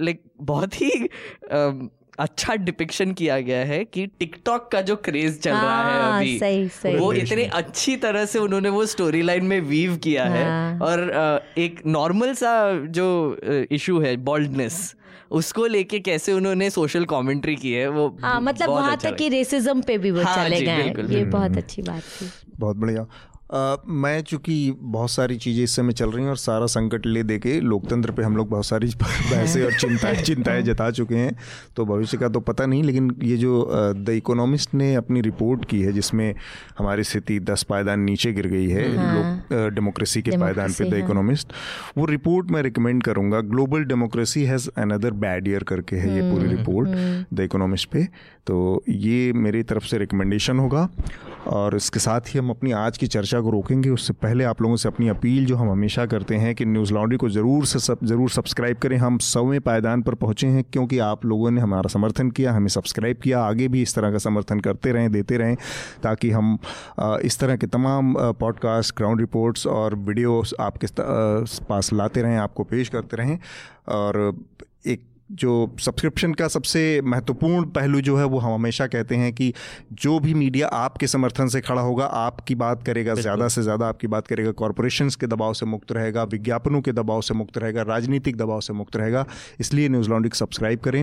लाइक 0.00 0.22
बहुत 0.40 0.80
ही 0.80 0.90
अ, 0.90 1.88
अच्छा 2.18 2.54
डिपिक्शन 2.54 3.12
किया 3.12 3.40
गया 3.40 3.64
है 3.64 3.84
कि 3.84 4.06
टिकटॉक 4.06 4.68
का 4.72 4.80
जो 4.80 4.96
क्रेज 4.96 5.40
चल 5.40 5.50
रहा 5.50 5.90
है 5.90 6.00
हाँ, 6.02 6.18
अभी 6.18 6.38
सही, 6.38 6.68
सही। 6.68 6.96
वो 6.96 7.12
इतने 7.12 7.44
अच्छी 7.44 7.96
तरह 7.96 8.24
से 8.24 8.38
उन्होंने 8.38 8.68
वो 8.68 8.86
स्टोरी 8.86 9.22
लाइन 9.22 9.44
में 9.44 9.60
वीव 9.60 9.96
किया 9.96 10.24
है 10.24 10.44
हाँ। 10.44 10.78
और 10.78 11.44
एक 11.58 11.80
नॉर्मल 11.86 12.34
सा 12.34 12.52
जो 12.90 13.66
इशू 13.70 14.00
है 14.00 14.16
बॉल्डनेस 14.16 14.94
उसको 15.30 15.66
लेके 15.66 16.00
कैसे 16.00 16.32
उन्होंने 16.32 16.70
सोशल 16.70 17.04
कमेंट्री 17.04 17.56
की 17.56 17.72
है 17.72 17.88
वो 17.88 18.16
हाँ 18.22 18.40
मतलब 18.40 18.66
बहुत 18.66 18.80
वहाँ 18.82 18.92
अच्छा 18.92 19.10
तक 19.10 19.16
कि 19.16 19.28
रेसिज्म 19.28 19.82
पे 19.82 19.98
भी 19.98 20.10
वो 20.10 20.22
हाँ 20.22 20.48
चले 20.48 20.60
गए 20.60 21.16
ये 21.16 21.24
बहुत 21.24 21.56
अच्छी 21.56 21.82
बात 21.82 22.02
थी। 22.02 22.30
बहुत 22.58 22.76
बढ़िया। 22.76 23.06
अ, 23.50 23.76
मैं 23.86 24.20
चूँकि 24.22 24.54
बहुत 24.80 25.10
सारी 25.10 25.36
चीज़ें 25.36 25.62
इस 25.64 25.74
समय 25.76 25.92
चल 25.92 26.10
रही 26.10 26.22
हैं 26.22 26.30
और 26.30 26.36
सारा 26.36 26.66
संकट 26.66 27.06
ले 27.06 27.22
दे 27.22 27.38
के 27.38 27.60
लोकतंत्र 27.60 28.10
पे 28.10 28.22
हम 28.22 28.36
लोग 28.36 28.48
बहुत 28.50 28.66
सारी 28.66 28.86
बहसें 29.00 29.62
और 29.64 29.72
चिंताएँ 29.72 30.22
चिंताएँ 30.22 30.62
जता 30.62 30.90
चुके 30.90 31.14
हैं 31.14 31.34
तो 31.76 31.84
भविष्य 31.84 32.18
का 32.18 32.28
तो 32.28 32.40
पता 32.40 32.66
नहीं 32.66 32.82
लेकिन 32.82 33.10
ये 33.22 33.36
जो 33.36 33.54
द 33.96 34.08
इकोनॉमिस्ट 34.08 34.74
ने 34.74 34.94
अपनी 34.94 35.20
रिपोर्ट 35.20 35.64
की 35.64 35.80
है 35.82 35.92
जिसमें 35.92 36.34
हमारी 36.78 37.04
स्थिति 37.04 37.38
दस 37.40 37.62
पायदान 37.62 38.00
नीचे 38.00 38.32
गिर 38.32 38.46
गई 38.46 38.68
है 38.68 38.88
लोक 39.14 39.52
डेमोक्रेसी 39.74 40.22
के 40.22 40.36
पायदान 40.36 40.72
पे 40.72 40.84
द 40.84 40.94
हाँ। 40.94 41.02
इकोनॉमिस्ट 41.02 41.52
वो 41.98 42.04
रिपोर्ट 42.06 42.50
मैं 42.50 42.62
रिकमेंड 42.62 43.02
करूँगा। 43.02 43.40
Global 43.40 43.84
democracy 43.84 44.44
has 44.44 44.68
another 44.78 45.10
bad 45.24 45.48
year 45.48 45.62
करके 45.62 45.96
है 45.96 46.14
ये 46.14 46.30
पूरी 46.32 46.46
रिपोर्ट 46.56 46.88
द 47.34 47.40
इकोनॉमिस्ट 47.40 47.88
पे। 47.88 48.04
तो 48.46 48.82
ये 48.88 49.32
मेरी 49.32 49.62
तरफ़ 49.62 49.84
से 49.84 49.98
रिकमेंडेशन 49.98 50.58
होगा 50.58 50.88
और 51.46 51.76
इसके 51.76 52.00
साथ 52.00 52.20
ही 52.28 52.38
हम 52.38 52.50
अपनी 52.50 52.72
आज 52.72 52.98
की 52.98 53.06
चर्चा 53.06 53.39
को 53.42 53.50
रोकेंगे, 53.50 53.90
उससे 53.90 54.12
पहले 54.14 54.44
आप 54.44 54.62
लोगों 54.62 54.76
से 54.76 54.88
अपनी 54.88 55.08
अपील 55.08 55.46
जो 55.46 55.56
हम 55.56 55.70
हमेशा 55.70 56.06
करते 56.06 56.36
हैं 56.36 56.54
कि 56.54 56.64
न्यूज़ 56.64 56.92
लॉन्ड्री 56.94 57.18
को 57.18 57.28
ज़रूर 57.28 57.66
से 57.66 57.78
सब, 57.78 57.98
ज़रूर 58.04 58.30
सब्सक्राइब 58.30 58.76
करें। 58.76 58.96
हम 58.98 59.18
सौवें 59.20 59.60
पायदान 59.60 60.02
पर 60.02 60.14
पहुँचे 60.16 60.46
हैं 60.46 60.64
क्योंकि 60.72 60.98
आप 61.00 61.24
लोगों 61.24 61.50
ने 61.50 61.60
हमारा 61.60 61.88
समर्थन 61.88 62.30
किया, 62.30 62.52
हमें 62.52 62.68
सब्सक्राइब 62.68 63.16
किया, 63.16 63.40
आगे 63.40 63.68
भी 63.68 63.82
इस 63.82 63.94
तरह 63.94 64.12
का 64.12 64.18
समर्थन 64.18 64.60
करते 64.60 64.92
रहें, 64.92 65.10
देते 65.12 65.36
रहें, 65.36 65.56
ताकि 66.02 66.30
हम 66.30 66.58
इस 67.00 67.38
तरह 67.40 67.56
के 67.56 67.66
तमाम 67.68 68.14
पॉडकास्ट 68.40 68.96
ग्राउंड 68.96 69.20
रिपोर्ट्स 69.20 69.66
और 69.66 69.94
वीडियोस 69.96 70.54
आपके 70.60 70.86
पास 71.64 71.92
लाते 71.92 72.22
रहें, 72.22 72.36
आपको 72.38 72.64
पेश 72.64 72.88
करते 72.88 73.16
रहें। 73.16 73.38
और 73.88 74.32
एक 74.86 75.02
जो 75.30 75.76
सब्सक्रिप्शन 75.80 76.32
का 76.34 76.48
सबसे 76.48 77.00
महत्वपूर्ण 77.00 77.64
पहलू 77.70 78.00
जो 78.00 78.16
है 78.16 78.24
वो 78.24 78.38
हम 78.38 78.52
हमेशा 78.52 78.86
कहते 78.86 79.16
हैं 79.16 79.32
कि 79.32 79.52
जो 79.92 80.18
भी 80.20 80.34
मीडिया 80.34 80.68
आपके 80.68 81.06
समर्थन 81.06 81.48
से 81.48 81.60
खड़ा 81.60 81.82
होगा 81.82 82.04
आपकी 82.04 82.54
बात 82.54 82.82
करेगा 82.82 83.14
ज़्यादा 83.14 83.48
से 83.48 83.62
ज़्यादा 83.62 83.88
आपकी 83.88 84.06
बात 84.06 84.26
करेगा 84.26 84.52
कॉरपोरेशंस 84.52 85.16
के 85.16 85.26
दबाव 85.26 85.54
से 85.54 85.66
मुक्त 85.66 85.92
रहेगा 85.92 86.24
विज्ञापनों 86.24 86.80
के 86.80 86.92
दबाव 86.92 87.20
से 87.20 87.34
मुक्त 87.34 87.58
रहेगा 87.58 87.82
राजनीतिक 87.82 88.36
दबाव 88.36 88.60
से 88.60 88.72
मुक्त 88.72 88.96
रहेगा 88.96 89.26
इसलिए 89.60 89.88
न्यूज़ 89.88 90.10
लॉन्ड्री 90.10 90.36
सब्सक्राइब 90.36 90.80
करें 90.80 91.02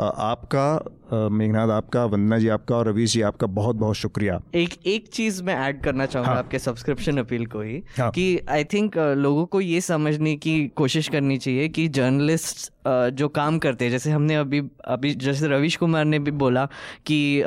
आपका 0.00 0.66
मेघनाथ 1.12 1.68
आपका 1.68 2.04
वंदना 2.04 2.38
जी 2.38 2.48
आपका 2.48 2.76
और 2.76 2.88
रवीश 2.88 3.12
जी 3.12 3.20
आपका 3.22 3.46
बहुत 3.52 3.76
बहुत 3.76 3.96
शुक्रिया 3.96 4.40
एक 4.54 4.76
एक 4.86 5.08
चीज़ 5.08 5.42
मैं 5.42 5.56
ऐड 5.58 5.82
करना 5.82 6.06
चाहूँगा 6.06 6.30
हाँ। 6.30 6.38
आपके 6.38 6.58
सब्सक्रिप्शन 6.58 7.18
अपील 7.18 7.46
को 7.46 7.60
ही 7.60 7.82
हाँ। 7.98 8.10
कि 8.10 8.40
आई 8.48 8.64
थिंक 8.64 8.98
लोगों 9.18 9.44
को 9.46 9.60
ये 9.60 9.80
समझने 9.80 10.34
की 10.36 10.56
कोशिश 10.76 11.08
करनी 11.08 11.38
चाहिए 11.38 11.68
कि 11.68 11.86
जर्नलिस्ट 11.90 12.70
जो 12.86 13.28
काम 13.28 13.58
करते 13.58 13.84
हैं 13.84 13.92
जैसे 13.92 14.10
हमने 14.10 14.34
अभी 14.34 14.62
अभी 14.84 15.14
जैसे 15.14 15.48
रविश 15.48 15.76
कुमार 15.76 16.04
ने 16.04 16.18
भी 16.18 16.30
बोला 16.30 16.64
कि 17.06 17.42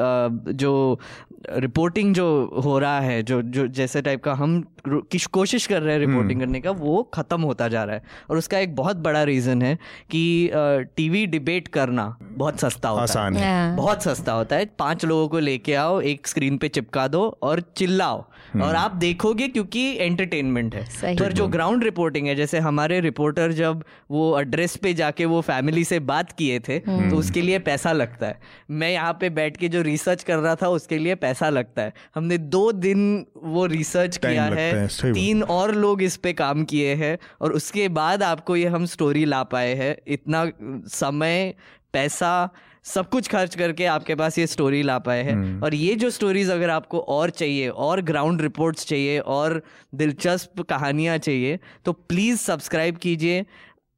जो 0.54 1.00
रिपोर्टिंग 1.50 2.14
जो 2.16 2.26
हो 2.66 2.80
रहा 2.80 3.00
है 3.00 3.24
जो 3.24 3.42
जो 3.42 3.68
जैसे 3.68 4.02
टाइप 4.02 4.24
का 4.24 4.34
हम 4.34 4.64
किस 4.88 5.26
कोशिश 5.26 5.68
कर 5.68 5.82
रहे 5.82 5.94
हैं 5.94 6.00
रिपोर्टिंग 6.00 6.40
करने 6.40 6.60
का 6.62 6.72
वो 6.72 7.04
खत्म 7.04 7.42
होता 7.42 7.68
जा 7.68 7.84
रहा 7.84 7.96
है। 7.96 8.04
और 8.30 8.38
उसका 8.38 8.60
एक 8.60 8.76
बहुत 8.76 8.98
बड़ा 8.98 9.24
रीजन 9.24 9.62
है 9.62 9.76
कि 10.12 10.50
टीवी 10.96 11.26
डिबेट 11.26 11.68
करना 11.68 12.18
बहुत 12.22 12.60
सस्ता 12.60 12.90
होता 12.90 13.02
है। 13.02 13.04
आसान 13.04 13.36
है। 13.36 13.44
हाँ। 13.46 13.76
बहुत 13.78 14.04
सस्ता 14.04 14.34
होता 14.34 14.56
है। 14.56 14.66
पाँच 14.80 15.06
लोगों 15.06 15.28
को 15.28 15.40
लेके 15.40 15.74
आओ 15.74 16.00
एक 16.02 16.28
स्क्रीन 16.28 16.58
पे 16.58 16.68
चिपका 16.68 17.08
दो 17.08 17.38
और 17.44 17.62
चिल्लाओ। 17.78 18.24
और 18.64 18.76
आप 18.76 18.96
देखोगे 18.96 19.48
क्योंकि 19.48 19.82
एंटरटेनमेंट 19.98 20.76
है। 20.76 21.16
पर 21.18 21.32
जो 21.34 21.48
ग्राउंड 21.48 21.84
रिपोर्टिंग 21.84 22.28
है 22.28 22.36
जैसे 22.36 22.60
हमारे 22.60 23.00
रिपोर्टर 23.00 23.52
जब 23.52 23.84
वो 24.12 24.40
एड्रेस 24.40 24.76
पे 24.76 24.94
जाके 24.94 25.25
के 25.26 25.28
वो 25.28 25.42
फैमिली 25.44 25.84
से 25.84 26.00
बात 26.02 26.32
किए 26.34 26.60
थे 26.60 26.80
तो 26.80 27.16
उसके 27.18 27.42
लिए 27.42 27.60
पैसा 27.62 27.92
लगता 27.94 28.28
है। 28.28 28.40
मैं 28.72 28.92
यहाँ 28.92 29.14
पे 29.22 29.30
बैठ 29.32 29.58
के 29.58 29.68
जो 29.70 29.82
रिसर्च 29.84 30.24
कर 30.24 30.38
रहा 30.38 30.56
था 30.56 30.70
उसके 30.72 30.98
लिए 30.98 31.16
पैसा 31.18 31.50
लगता 31.50 31.82
है। 31.82 31.94
हमने 32.16 32.38
दो 32.38 32.72
दिन 32.74 33.26
वो 33.38 33.66
रिसर्च 33.68 34.18
किया 34.18 34.44
है, 34.46 34.72
है 34.74 35.14
तीन 35.14 35.44
और 35.52 35.74
लोग 35.78 36.02
इस 36.04 36.18
पे 36.18 36.34
काम 36.36 36.64
किए 36.66 36.94
हैं 36.96 37.18
और 37.42 37.54
उसके 37.54 37.88
बाद 37.92 38.24
आपको 38.26 38.56
ये 38.56 38.68
हम 38.68 38.86
स्टोरी 38.88 39.26
ला 39.26 39.44
पाए 39.46 39.74
हैं। 39.76 39.96
इतना 40.08 40.46
समय 40.94 41.54
पैसा 41.94 42.50
सब 42.86 43.10
कुछ 43.10 43.28
खर्च 43.28 43.56
करके 43.56 43.86
आपके 43.88 44.16
पास 44.16 44.38
ये 44.40 44.46
स्टोरी 44.48 44.82
ला 44.84 44.98
पाए 45.00 45.22
हैं। 45.24 45.62
और 45.62 45.76
ये 45.76 45.96
जो 45.96 46.10
स्टोरीज 46.10 46.50
अगर 46.52 46.70
आपको 46.70 47.00
और 47.10 47.30
चाहिए 47.32 47.70
और 47.70 48.02
ग्राउंड 48.02 48.42
रिपोर्ट्स 48.42 48.86
चाहिए 48.86 49.20
और 49.20 49.62
दिलचस्प 49.96 50.62
कहानियाँ 50.62 51.18
चाहिए 51.20 51.60
तो 51.86 51.94
प्लीज़ 51.94 52.40
सब्सक्राइब 52.40 52.98
कीजिए। 52.98 53.46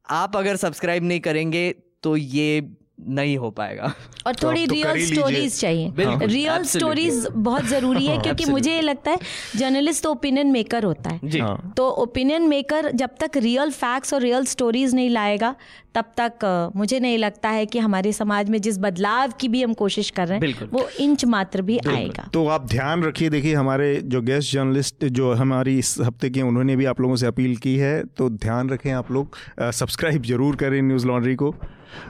आप 0.09 0.35
अगर 0.35 0.55
सब्सक्राइब 0.55 1.03
नहीं 1.03 1.19
करेंगे 1.19 1.71
तो 2.03 2.15
ये 2.17 2.61
नहीं 2.99 3.37
हो 3.37 3.49
पाएगा। 3.51 3.93
और 4.27 4.35
थोड़ी 4.35 4.65
तो 4.67 4.73
रियल 4.73 5.05
स्टोरीज 5.05 5.59
चाहिए। 5.59 5.91
रियल 6.23 6.63
स्टोरीज 6.65 7.27
बहुत 7.29 7.65
ज़रूरी 7.65 8.05
है 8.05 8.17
क्योंकि 8.17 8.45
मुझे 8.45 8.71
ये 8.71 8.81
लगता 8.81 9.11
है 9.11 9.17
जर्नलिस्ट 9.57 10.03
तो 10.03 10.11
ओपिनियन 10.11 10.51
मेकर 10.51 10.83
होता 10.83 11.09
है। 11.09 11.19
जी। 11.23 11.39
हाँ। 11.39 11.73
तो 11.77 11.89
ओपिनियन 12.03 12.47
मेकर 12.49 12.91
जब 12.93 13.09
तक 13.19 13.37
रियल 13.37 13.71
फैक्ट्स 13.73 14.13
और 14.13 14.21
रियल 14.21 14.45
स्टोरीज 14.45 14.95
नहीं 14.95 15.09
लाएगा 15.09 15.55
तब 15.95 16.11
तक 16.19 16.71
मुझे 16.75 16.99
नहीं 16.99 17.17
लगता 17.17 17.49
है 17.49 17.65
कि 17.65 17.79
हमारे 17.79 18.11
समाज 18.13 18.49
में 18.49 18.59
जिस 18.61 18.77
बदलाव 18.79 19.31
की 19.39 19.47
भी 19.47 19.63
हम 19.63 19.73
कोशिश 19.75 20.09
कर 20.09 20.27
रहे 20.27 20.39
हैं 20.41 20.69
वो 20.71 20.87
इंच 20.99 21.25
मात्र 21.25 21.61
भी 21.61 21.77
आएगा। 21.87 22.29
तो 22.33 22.47
आप 22.47 22.67
ध्यान 22.67 23.03
रखिए 23.03 23.29
देखिए 23.29 23.53
हमारे 23.55 23.95
जो 24.05 24.21
गेस्ट 24.23 24.53
जर्नलिस्ट 24.53 25.05
जो 25.13 25.31
हमारी 25.35 25.77
इस 25.79 25.95
हफ़्ते 26.01 26.29
के 26.29 26.41
उन्होंने 26.41 26.75
भी 26.75 26.85
आप 26.85 27.01
लोगों 27.01 27.15
से 27.15 27.27
अपील 27.27 27.55
की 27.57 27.75
है 27.77 28.03
तो 28.17 28.29
ध्यान 28.29 28.69
रखें 28.69 28.91
आप 28.91 29.11
लोग 29.11 29.37
सब्सक्राइब 29.73 30.23
ज़रूर 30.25 30.55
करें 30.55 30.81
न्यूज़ 30.81 31.07
लॉन्ड्री 31.07 31.35
को। 31.35 31.55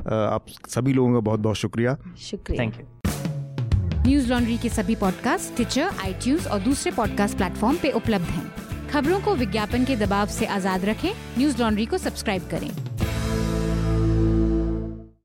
आप 0.08 0.46
सभी 0.70 0.94
लोगों 0.94 1.14
का 1.14 1.20
बहुत 1.20 1.40
बहुत 1.40 1.56
शुक्रिया। 1.56 1.98
शुक्रिया। 2.18 2.64
थैंक 2.64 2.80
यू 2.80 2.86
न्यूज़ 4.08 4.30
लॉन्ड्री 4.30 4.58
के 4.58 4.70
सभी 4.70 4.96
पॉडकास्ट 4.96 5.56
ट्विटर 5.56 5.82
आई 5.82 6.38
और 6.52 6.60
दूसरे 6.60 6.92
पॉडकास्ट 6.92 7.38
प्लेटफॉर्म 7.38 7.78
पे 7.78 7.92
उपलब्ध 7.92 8.26
हैं। 8.26 8.52
खबरों 8.90 9.20
को 9.22 9.36
विज्ञापन 9.36 9.86
के 9.86 9.96
दबाव 9.96 10.28
से 10.28 10.46
आज़ाद 10.46 10.86
रखें। 10.86 11.12
न्यूज़ 11.38 11.62
लॉन्ड्री 11.62 11.86
को 11.86 11.98
सब्सक्राइब 11.98 12.48
करें। 12.52 12.72